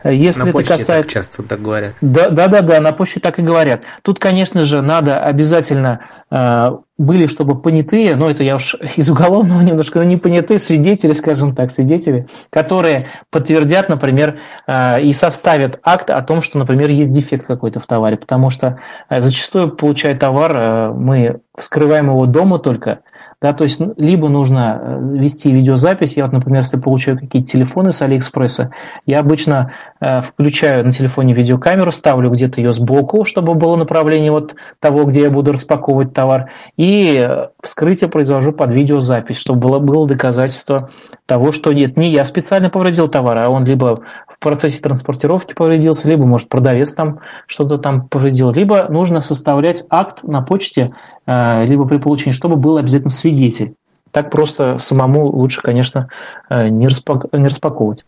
Если 0.04 0.44
на 0.44 0.50
это 0.50 0.58
касается... 0.60 0.94
так 0.94 1.08
часто 1.08 1.44
так 1.44 1.62
говорят. 1.62 1.94
Да, 2.02 2.30
да, 2.30 2.48
да, 2.48 2.62
да, 2.62 2.80
на 2.80 2.92
почте 2.92 3.20
так 3.20 3.40
и 3.40 3.42
говорят. 3.42 3.82
Тут, 4.02 4.20
конечно 4.20 4.64
же, 4.64 4.82
надо 4.82 5.20
обязательно 5.20 6.02
э, 6.30 6.72
были, 6.98 7.26
чтобы 7.26 7.60
понятые, 7.60 8.16
ну 8.16 8.30
это 8.30 8.44
я 8.44 8.56
уж 8.56 8.76
из 8.96 9.10
уголовного 9.10 9.62
немножко, 9.62 10.00
но 10.00 10.06
не 10.06 10.18
понятые 10.18 10.60
свидетели, 10.60 11.14
скажем 11.14 11.56
так, 11.56 11.72
свидетели, 11.72 12.28
которые 12.50 13.10
подтвердят, 13.30 13.90
например, 13.90 14.40
э, 14.68 15.02
и 15.02 15.14
составят 15.14 15.80
акт 15.84 16.10
о 16.10 16.22
том, 16.22 16.42
что, 16.42 16.58
например, 16.60 16.90
есть 16.90 17.12
дефект 17.12 17.48
какой-то 17.48 17.80
в 17.80 17.88
товаре, 17.88 18.18
потому 18.18 18.50
что 18.50 18.80
э, 19.10 19.22
зачастую, 19.22 19.72
получая 19.72 20.18
товар, 20.18 20.56
э, 20.56 20.94
мы 20.94 21.40
вскрываем 21.58 22.08
его 22.08 22.26
дома 22.26 22.60
только, 22.60 23.00
да, 23.44 23.52
то 23.52 23.66
есть 23.66 23.82
либо 23.98 24.30
нужно 24.30 24.80
э, 24.82 25.18
вести 25.18 25.52
видеозапись. 25.52 26.16
Я 26.16 26.24
вот, 26.24 26.32
например, 26.32 26.62
если 26.62 26.78
получаю 26.78 27.20
какие-то 27.20 27.50
телефоны 27.50 27.92
с 27.92 28.02
Алиэкспресса, 28.02 28.72
я 29.06 29.20
обычно 29.20 29.74
э, 30.00 30.22
включаю 30.22 30.86
на 30.86 30.94
телефоне 30.94 31.34
видеокамеру, 31.34 31.92
ставлю 31.92 32.30
где-то 32.30 32.62
ее 32.62 32.72
сбоку, 32.72 33.26
чтобы 33.26 33.56
было 33.56 33.76
направление 33.76 34.32
вот 34.32 34.56
того, 34.80 35.04
где 35.04 35.24
я 35.24 35.30
буду 35.30 35.52
распаковывать 35.52 36.14
товар, 36.14 36.52
и 36.78 37.18
э, 37.20 37.50
вскрытие 37.62 38.10
произвожу 38.10 38.54
под 38.54 38.72
видеозапись, 38.72 39.40
чтобы 39.40 39.60
было, 39.60 39.80
было 39.80 40.08
доказательство 40.08 40.90
того, 41.26 41.52
что 41.52 41.74
нет, 41.74 41.98
не 41.98 42.12
я 42.12 42.24
специально 42.24 42.70
повредил 42.70 43.10
товар, 43.10 43.42
а 43.42 43.50
он 43.50 43.66
либо 43.66 44.04
процессе 44.44 44.80
транспортировки 44.82 45.56
повредился, 45.56 46.08
либо, 46.08 46.26
может, 46.26 46.50
продавец 46.50 46.94
там 46.94 47.20
что-то 47.48 47.78
там 47.78 48.08
повредил, 48.08 48.52
либо 48.52 48.88
нужно 48.90 49.22
составлять 49.22 49.84
акт 49.90 50.24
на 50.24 50.42
почте, 50.42 50.92
э, 51.26 51.66
либо 51.66 51.88
при 51.88 51.98
получении, 51.98 52.34
чтобы 52.34 52.58
был 52.58 52.78
обязательно 52.78 53.10
свидетель. 53.10 53.74
Так 54.12 54.30
просто 54.30 54.78
самому 54.78 55.26
лучше, 55.26 55.62
конечно, 55.62 56.10
э, 56.50 56.68
не, 56.68 56.88
распак... 56.88 57.26
не 57.34 57.48
распаковывать. 57.48 58.06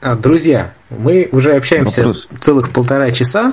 А, 0.00 0.14
друзья, 0.14 0.72
мы 0.90 1.28
уже 1.32 1.52
общаемся 1.52 2.00
вопрос. 2.00 2.28
целых 2.40 2.70
полтора 2.70 3.10
часа. 3.10 3.52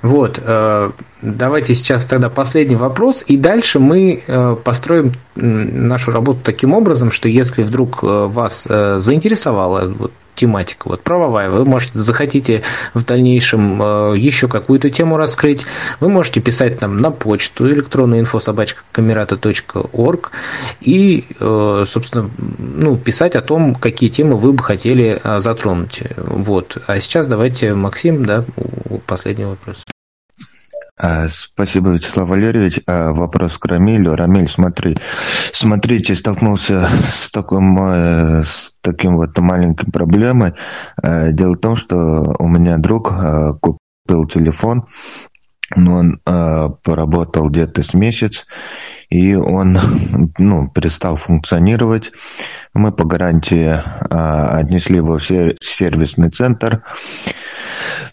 Вот, 0.00 0.40
э, 0.42 0.90
давайте 1.20 1.74
сейчас 1.74 2.06
тогда 2.06 2.30
последний 2.30 2.76
вопрос, 2.76 3.24
и 3.26 3.36
дальше 3.36 3.78
мы 3.78 4.56
построим 4.64 5.12
нашу 5.34 6.10
работу 6.12 6.40
таким 6.42 6.72
образом, 6.72 7.10
что 7.10 7.28
если 7.28 7.62
вдруг 7.62 8.02
вас 8.02 8.64
заинтересовала 8.64 9.88
вот 9.88 10.12
тематика, 10.34 10.88
вот 10.88 11.02
правовая, 11.02 11.50
вы 11.50 11.64
можете, 11.64 11.98
захотите 11.98 12.62
в 12.94 13.04
дальнейшем 13.04 13.80
э, 13.82 14.14
еще 14.16 14.48
какую-то 14.48 14.90
тему 14.90 15.16
раскрыть, 15.16 15.66
вы 16.00 16.08
можете 16.08 16.40
писать 16.40 16.80
нам 16.80 16.96
на 16.96 17.10
почту 17.10 17.70
электронную 17.70 18.20
инфо 18.20 18.40
собачка 18.40 18.82
камерата.орг 18.92 20.32
и, 20.80 21.26
э, 21.38 21.84
собственно, 21.88 22.30
ну, 22.58 22.96
писать 22.96 23.36
о 23.36 23.42
том, 23.42 23.74
какие 23.74 24.10
темы 24.10 24.36
вы 24.36 24.52
бы 24.52 24.62
хотели 24.62 25.20
э, 25.22 25.40
затронуть. 25.40 26.02
Вот. 26.16 26.78
А 26.86 27.00
сейчас 27.00 27.26
давайте, 27.26 27.74
Максим, 27.74 28.24
да, 28.24 28.44
последний 29.06 29.44
вопрос. 29.44 29.84
А, 31.04 31.28
спасибо, 31.28 31.90
Вячеслав 31.90 32.28
Валерьевич. 32.28 32.80
А, 32.86 33.12
вопрос 33.12 33.58
к 33.58 33.66
Рамилю. 33.66 34.14
Рамиль, 34.14 34.46
смотри, 34.46 34.96
смотрите, 35.52 36.14
столкнулся 36.14 36.88
с, 36.88 37.28
таким, 37.28 37.76
э, 37.76 38.44
с 38.44 38.72
таким 38.80 39.16
вот 39.16 39.36
маленьким 39.36 39.90
проблемой. 39.90 40.52
А, 41.02 41.32
дело 41.32 41.54
в 41.54 41.58
том, 41.58 41.74
что 41.74 42.36
у 42.38 42.46
меня 42.46 42.78
друг 42.78 43.12
купил 43.60 44.28
телефон, 44.28 44.86
но 45.74 45.94
он 45.96 46.20
поработал 46.84 47.48
где-то 47.48 47.82
с 47.82 47.94
месяц, 47.94 48.46
и 49.10 49.34
он 49.34 49.78
ну, 50.38 50.70
перестал 50.70 51.16
функционировать. 51.16 52.12
Мы 52.74 52.92
по 52.92 53.04
гарантии 53.04 53.80
отнесли 54.08 54.98
его 54.98 55.18
в 55.18 55.24
сервисный 55.24 56.30
центр. 56.30 56.84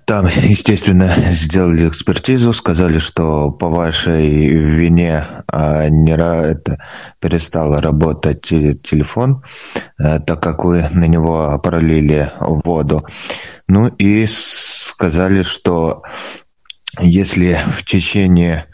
Там, 0.09 0.25
естественно, 0.25 1.13
сделали 1.33 1.87
экспертизу, 1.87 2.51
сказали, 2.51 2.97
что 2.97 3.51
по 3.51 3.67
вашей 3.67 4.47
вине 4.47 5.23
а, 5.45 5.87
не 5.87 6.13
это, 6.13 6.83
перестал 7.19 7.79
работать 7.79 8.41
телефон, 8.41 9.43
а, 9.99 10.19
так 10.19 10.41
как 10.41 10.65
вы 10.65 10.83
на 10.95 11.05
него 11.05 11.59
пролили 11.59 12.31
воду. 12.39 13.05
Ну 13.67 13.85
и 13.85 14.25
сказали, 14.25 15.43
что 15.43 16.01
если 16.99 17.59
в 17.77 17.85
течение 17.85 18.65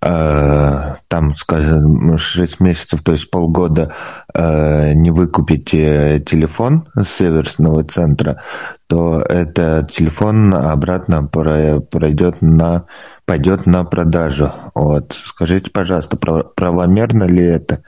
там, 0.00 1.34
скажем, 1.36 2.16
6 2.16 2.60
месяцев, 2.60 3.02
то 3.02 3.12
есть 3.12 3.30
полгода 3.30 3.92
э, 4.34 4.94
не 4.94 5.10
выкупите 5.10 6.20
телефон 6.20 6.84
с 6.96 7.08
сервисного 7.08 7.84
центра, 7.84 8.40
то 8.88 9.20
этот 9.20 9.92
телефон 9.92 10.54
обратно 10.54 11.24
пройдет 11.24 12.42
на, 12.42 12.86
пойдет 13.26 13.66
на 13.66 13.84
продажу. 13.84 14.50
Вот. 14.74 15.12
Скажите, 15.12 15.70
пожалуйста, 15.70 16.16
правомерно 16.16 17.24
ли 17.24 17.44
это? 17.44 17.82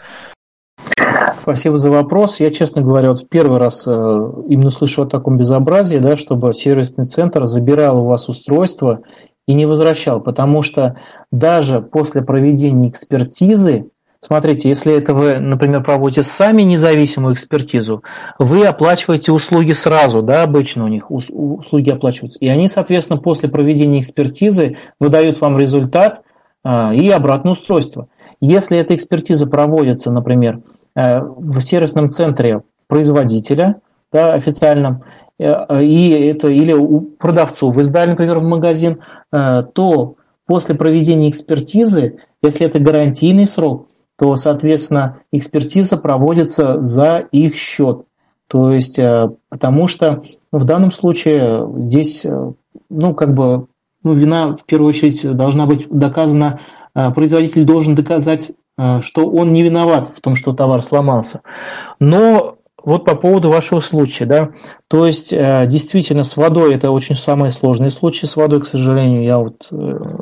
Спасибо 1.43 1.77
за 1.77 1.91
вопрос. 1.91 2.41
Я, 2.41 2.51
честно 2.51 2.81
говоря, 2.81 3.09
вот 3.09 3.21
в 3.21 3.29
первый 3.29 3.59
раз 3.59 3.87
э, 3.87 3.91
именно 3.91 4.71
слышу 4.71 5.03
о 5.03 5.07
таком 5.07 5.37
безобразии, 5.37 5.99
да, 5.99 6.17
чтобы 6.17 6.55
сервисный 6.55 7.07
центр 7.07 7.45
забирал 7.45 7.99
у 7.99 8.07
вас 8.07 8.31
устройство 8.31 9.01
и 9.47 9.55
не 9.55 9.67
возвращал, 9.67 10.21
потому 10.21 10.63
что 10.63 10.97
даже 11.31 11.81
после 11.81 12.23
проведения 12.23 12.89
экспертизы 12.89 13.91
Смотрите, 14.25 14.71
если 14.71 14.95
это 14.95 15.13
вы, 15.13 15.39
например, 15.39 15.83
проводите 15.83 16.23
сами 16.23 16.63
независимую 16.63 17.35
экспертизу, 17.35 18.03
вы 18.39 18.65
оплачиваете 18.65 19.33
услуги 19.33 19.73
сразу, 19.73 20.23
да, 20.23 20.45
обычно 20.45 20.87
у 20.87 20.89
них 20.89 21.11
услуги 21.11 21.91
оплачиваются. 21.91 22.39
И 22.41 22.49
они, 22.49 22.69
соответственно, 22.69 23.21
после 23.21 23.51
проведения 23.51 24.01
экспертизы 24.01 24.79
выдают 24.99 25.43
вам 25.43 25.59
результат 25.59 26.23
а, 26.63 26.95
и 26.95 27.07
обратное 27.11 27.53
устройство. 27.53 28.09
Если 28.41 28.79
эта 28.79 28.95
экспертиза 28.97 29.47
проводится, 29.47 30.11
например, 30.11 30.63
э, 30.97 31.21
в 31.21 31.61
сервисном 31.61 32.09
центре 32.09 32.63
производителя, 32.87 33.83
да, 34.11 34.33
официальном, 34.33 35.05
и 35.39 36.11
это 36.11 36.49
или 36.49 36.73
у 36.73 37.01
продавцов 37.01 37.75
вы 37.75 37.83
сдали, 37.83 38.11
например, 38.11 38.39
в 38.39 38.45
магазин, 38.45 39.01
э, 39.33 39.63
то 39.75 40.17
после 40.47 40.75
проведения 40.75 41.31
экспертизы, 41.31 42.19
если 42.43 42.67
это 42.67 42.79
гарантийный 42.79 43.47
срок, 43.47 43.89
то, 44.17 44.37
соответственно, 44.37 45.19
экспертиза 45.33 45.97
проводится 45.97 46.81
за 46.83 47.19
их 47.33 47.57
счет. 47.57 48.05
То 48.49 48.73
есть, 48.73 48.99
э, 48.99 49.31
потому 49.49 49.87
что 49.89 50.23
в 50.53 50.65
данном 50.65 50.93
случае 50.93 51.69
здесь, 51.79 52.25
э, 52.25 52.53
ну, 52.91 53.15
как 53.15 53.35
бы, 53.35 53.67
ну, 54.03 54.13
вина 54.13 54.57
в 54.57 54.65
первую 54.65 54.91
очередь 54.91 55.29
должна 55.37 55.67
быть 55.67 55.89
доказана, 55.89 56.61
э, 56.95 57.11
производитель 57.11 57.65
должен 57.65 57.95
доказать, 57.95 58.53
что 59.03 59.31
он 59.31 59.51
не 59.51 59.63
виноват 59.63 60.09
в 60.09 60.21
том, 60.21 60.35
что 60.35 60.53
товар 60.53 60.83
сломался. 60.83 61.43
Но 62.01 62.54
вот 62.85 63.05
по 63.05 63.15
поводу 63.15 63.51
вашего 63.51 63.81
случая, 63.81 64.27
да, 64.27 64.51
то 64.89 65.07
есть 65.07 65.31
действительно 65.31 66.23
с 66.23 66.37
водой 66.37 66.75
это 66.75 66.91
очень 66.91 67.15
самый 67.15 67.51
сложный 67.51 67.91
случай 67.91 68.27
с 68.27 68.37
водой, 68.37 68.61
к 68.61 68.67
сожалению, 68.67 69.23
я 69.23 69.39
вот, 69.39 69.69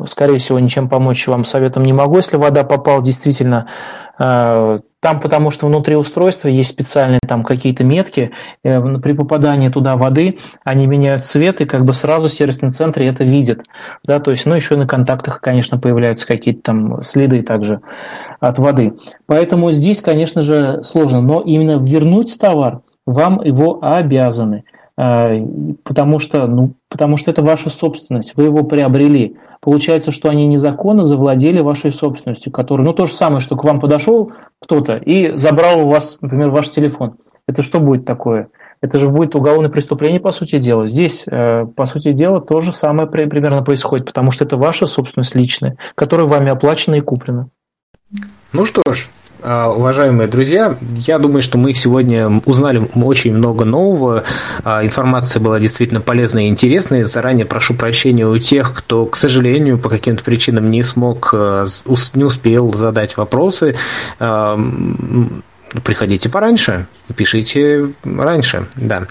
скорее 0.08 0.38
всего, 0.38 0.58
ничем 0.58 0.88
помочь 0.88 1.26
вам 1.26 1.44
советом 1.44 1.84
не 1.84 1.92
могу, 1.92 2.16
если 2.16 2.36
вода 2.36 2.64
попала 2.64 3.02
действительно 3.02 3.68
Э, 4.11 4.11
там 4.18 5.20
потому 5.20 5.50
что 5.50 5.66
внутри 5.66 5.96
устройства 5.96 6.48
есть 6.48 6.70
специальные 6.70 7.18
там 7.26 7.42
какие-то 7.42 7.82
метки, 7.82 8.30
э, 8.62 8.98
при 8.98 9.12
попадании 9.14 9.68
туда 9.68 9.96
воды 9.96 10.38
они 10.64 10.86
меняют 10.86 11.24
цвет, 11.24 11.60
и 11.60 11.64
как 11.64 11.84
бы 11.84 11.92
сразу 11.92 12.28
в 12.28 12.32
сервисном 12.32 12.70
центре 12.70 13.08
это 13.08 13.24
видят. 13.24 13.62
Да, 14.04 14.20
то 14.20 14.30
есть, 14.30 14.46
ну, 14.46 14.54
еще 14.54 14.76
на 14.76 14.86
контактах, 14.86 15.40
конечно, 15.40 15.78
появляются 15.78 16.26
какие-то 16.26 16.62
там 16.62 17.02
следы 17.02 17.42
также 17.42 17.80
от 18.38 18.58
воды. 18.58 18.94
Поэтому 19.26 19.72
здесь, 19.72 20.00
конечно 20.00 20.40
же, 20.40 20.82
сложно, 20.82 21.20
но 21.20 21.40
именно 21.40 21.78
вернуть 21.82 22.38
товар 22.38 22.82
вам 23.06 23.42
его 23.42 23.80
обязаны. 23.82 24.64
Э, 24.98 25.40
потому 25.84 26.18
что, 26.18 26.46
ну, 26.46 26.74
потому 26.88 27.16
что 27.16 27.30
это 27.30 27.42
ваша 27.42 27.70
собственность, 27.70 28.36
вы 28.36 28.44
его 28.44 28.62
приобрели. 28.64 29.36
Получается, 29.60 30.12
что 30.12 30.28
они 30.28 30.46
незаконно 30.46 31.02
завладели 31.02 31.60
вашей 31.60 31.90
собственностью, 31.90 32.52
которая, 32.52 32.86
ну, 32.86 32.92
то 32.92 33.06
же 33.06 33.12
самое, 33.12 33.40
что 33.40 33.56
к 33.56 33.64
вам 33.64 33.80
подошел 33.80 34.32
кто-то 34.60 34.96
и 34.96 35.36
забрал 35.36 35.86
у 35.86 35.90
вас, 35.90 36.18
например, 36.20 36.50
ваш 36.50 36.70
телефон. 36.70 37.16
Это 37.46 37.62
что 37.62 37.80
будет 37.80 38.04
такое? 38.04 38.48
Это 38.80 38.98
же 38.98 39.08
будет 39.08 39.36
уголовное 39.36 39.70
преступление, 39.70 40.20
по 40.20 40.32
сути 40.32 40.58
дела. 40.58 40.86
Здесь, 40.86 41.24
э, 41.26 41.64
по 41.64 41.84
сути 41.84 42.12
дела, 42.12 42.40
то 42.40 42.60
же 42.60 42.72
самое 42.72 43.08
примерно 43.08 43.62
происходит, 43.62 44.06
потому 44.06 44.32
что 44.32 44.44
это 44.44 44.56
ваша 44.56 44.86
собственность 44.86 45.36
личная, 45.36 45.76
которая 45.94 46.26
вами 46.26 46.50
оплачена 46.50 46.96
и 46.96 47.00
куплена. 47.00 47.48
Ну 48.52 48.66
что 48.66 48.82
ж, 48.92 49.08
уважаемые 49.42 50.28
друзья, 50.28 50.76
я 50.80 51.18
думаю, 51.18 51.42
что 51.42 51.58
мы 51.58 51.74
сегодня 51.74 52.40
узнали 52.46 52.88
очень 52.94 53.34
много 53.34 53.64
нового. 53.64 54.24
А, 54.64 54.84
информация 54.84 55.40
была 55.40 55.58
действительно 55.58 56.00
полезной 56.00 56.46
и 56.46 56.48
интересной. 56.48 57.02
Заранее 57.02 57.46
прошу 57.46 57.74
прощения 57.74 58.26
у 58.26 58.38
тех, 58.38 58.72
кто, 58.74 59.06
к 59.06 59.16
сожалению, 59.16 59.78
по 59.78 59.88
каким-то 59.88 60.22
причинам 60.22 60.70
не 60.70 60.82
смог, 60.82 61.30
а, 61.32 61.64
не 62.14 62.24
успел 62.24 62.72
задать 62.72 63.16
вопросы 63.16 63.76
приходите 65.80 66.28
пораньше, 66.28 66.86
пишите 67.12 67.90
раньше, 68.04 68.66
да. 68.76 69.06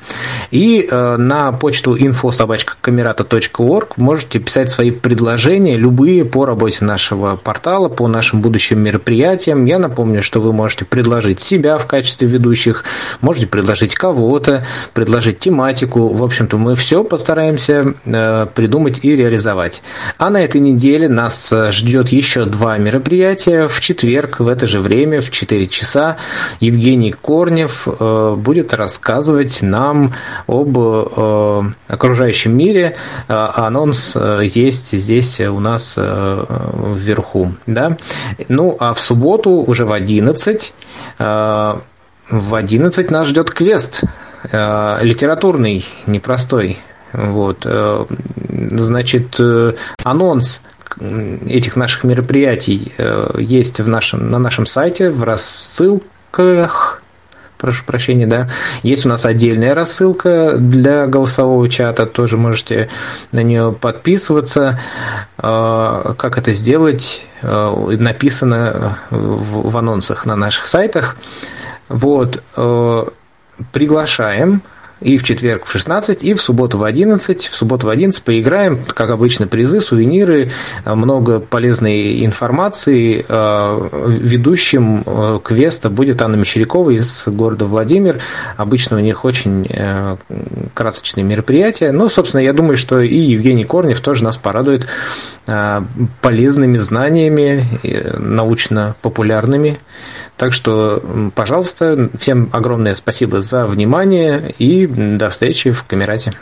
И 0.52 0.88
э, 0.90 1.18
на 1.18 1.52
почту 1.52 1.96
info.sobachkacamerata.org 1.96 3.94
можете 3.98 4.40
писать 4.40 4.70
свои 4.72 4.92
предложения, 4.92 5.78
любые 5.78 6.26
по 6.26 6.46
работе 6.46 6.84
нашего 6.86 7.36
портала, 7.36 7.90
по 7.90 8.08
нашим 8.08 8.42
будущим 8.42 8.80
мероприятиям. 8.80 9.66
Я 9.66 9.80
напомню, 9.80 10.22
что 10.22 10.40
вы 10.42 10.54
можете 10.54 10.86
предложить 10.86 11.40
себя 11.40 11.78
в 11.78 11.88
качестве 11.88 12.28
ведущих, 12.28 12.84
можете 13.22 13.48
предложить 13.48 13.96
кого-то, 13.96 14.66
предложить 14.94 15.40
тематику. 15.40 16.10
В 16.10 16.24
общем-то, 16.24 16.58
мы 16.58 16.76
все 16.76 17.04
постараемся 17.04 17.94
э, 18.06 18.48
придумать 18.54 19.00
и 19.04 19.16
реализовать. 19.16 19.82
А 20.18 20.30
на 20.30 20.44
этой 20.44 20.62
неделе 20.62 21.08
нас 21.08 21.52
ждет 21.70 22.10
еще 22.10 22.46
два 22.46 22.78
мероприятия. 22.78 23.68
В 23.68 23.80
четверг 23.80 24.40
в 24.40 24.48
это 24.48 24.68
же 24.68 24.80
время, 24.80 25.22
в 25.22 25.30
4 25.30 25.68
часа, 25.68 26.18
Евгений 26.60 27.12
Корнев 27.12 27.88
э, 27.88 27.91
будет 28.38 28.74
рассказывать 28.74 29.62
нам 29.62 30.14
об 30.48 30.78
э, 30.78 31.64
окружающем 31.88 32.56
мире. 32.56 32.96
Э, 33.28 33.50
анонс 33.56 34.16
есть 34.42 34.98
здесь 34.98 35.40
у 35.42 35.60
нас 35.60 35.98
вверху. 35.98 37.54
Да? 37.68 37.98
Ну, 38.48 38.76
а 38.80 38.94
в 38.94 39.00
субботу 39.00 39.52
уже 39.52 39.86
в 39.86 39.92
11 39.92 40.74
в 41.20 42.56
11 42.56 43.12
нас 43.12 43.28
ждет 43.28 43.52
квест 43.52 44.02
литературный, 44.44 45.86
непростой. 46.08 46.80
Вот. 47.14 47.68
Значит, 48.50 49.40
анонс 50.04 50.62
этих 51.48 51.76
наших 51.76 52.04
мероприятий 52.04 52.94
есть 53.38 53.80
в 53.80 53.88
нашем, 53.88 54.30
на 54.30 54.40
нашем 54.40 54.66
сайте 54.66 55.10
в 55.10 55.24
рассылках, 55.24 57.01
прошу 57.62 57.86
прощения, 57.86 58.26
да, 58.26 58.50
есть 58.82 59.06
у 59.06 59.10
нас 59.10 59.26
отдельная 59.26 59.76
рассылка 59.76 60.56
для 60.58 61.06
голосового 61.06 61.70
чата, 61.70 62.08
тоже 62.08 62.38
можете 62.38 62.90
на 63.32 63.44
нее 63.44 63.72
подписываться. 63.72 64.80
А, 65.38 66.16
как 66.18 66.38
это 66.40 66.54
сделать, 66.54 67.22
а, 67.44 67.74
написано 67.98 68.98
в 69.12 69.78
анонсах 69.78 70.26
на 70.26 70.36
наших 70.36 70.66
сайтах. 70.66 71.16
Вот, 71.88 72.44
а, 72.56 73.08
приглашаем 73.72 74.64
и 75.02 75.18
в 75.18 75.24
четверг 75.24 75.66
в 75.66 75.72
16, 75.72 76.24
и 76.24 76.34
в 76.34 76.42
субботу 76.42 76.78
в 76.78 76.84
11. 76.84 77.48
В 77.48 77.56
субботу 77.56 77.88
в 77.88 77.90
11 77.90 78.24
поиграем, 78.24 78.84
как 78.86 79.10
обычно, 79.10 79.48
призы, 79.48 79.82
сувениры, 79.82 80.52
много 80.86 81.40
полезной 81.40 82.24
информации. 82.24 83.26
Э, 83.28 83.90
ведущим 84.08 85.04
э, 85.06 85.40
квеста 85.44 85.90
будет 85.90 86.22
Анна 86.22 86.36
Мещерякова 86.36 86.92
из 86.92 87.24
города 87.26 87.66
Владимир. 87.66 88.20
Обычно 88.58 88.98
у 88.98 89.00
них 89.00 89.26
очень 89.26 89.66
э, 89.68 90.18
красочные 90.74 91.24
мероприятия. 91.24 91.92
Ну, 91.92 92.08
собственно, 92.08 92.42
я 92.42 92.54
думаю, 92.54 92.78
что 92.78 93.00
и 93.02 93.18
Евгений 93.18 93.66
Корнев 93.66 94.00
тоже 94.00 94.24
нас 94.24 94.38
порадует 94.38 94.88
полезными 96.22 96.78
знаниями, 96.78 97.66
научно-популярными. 98.18 99.80
Так 100.38 100.54
что, 100.54 101.04
пожалуйста, 101.36 102.10
всем 102.20 102.50
огромное 102.52 102.94
спасибо 102.94 103.42
за 103.42 103.66
внимание 103.66 104.54
и 104.60 104.86
до 104.92 105.30
встречи 105.30 105.72
в 105.72 105.84
Камерате. 105.84 106.34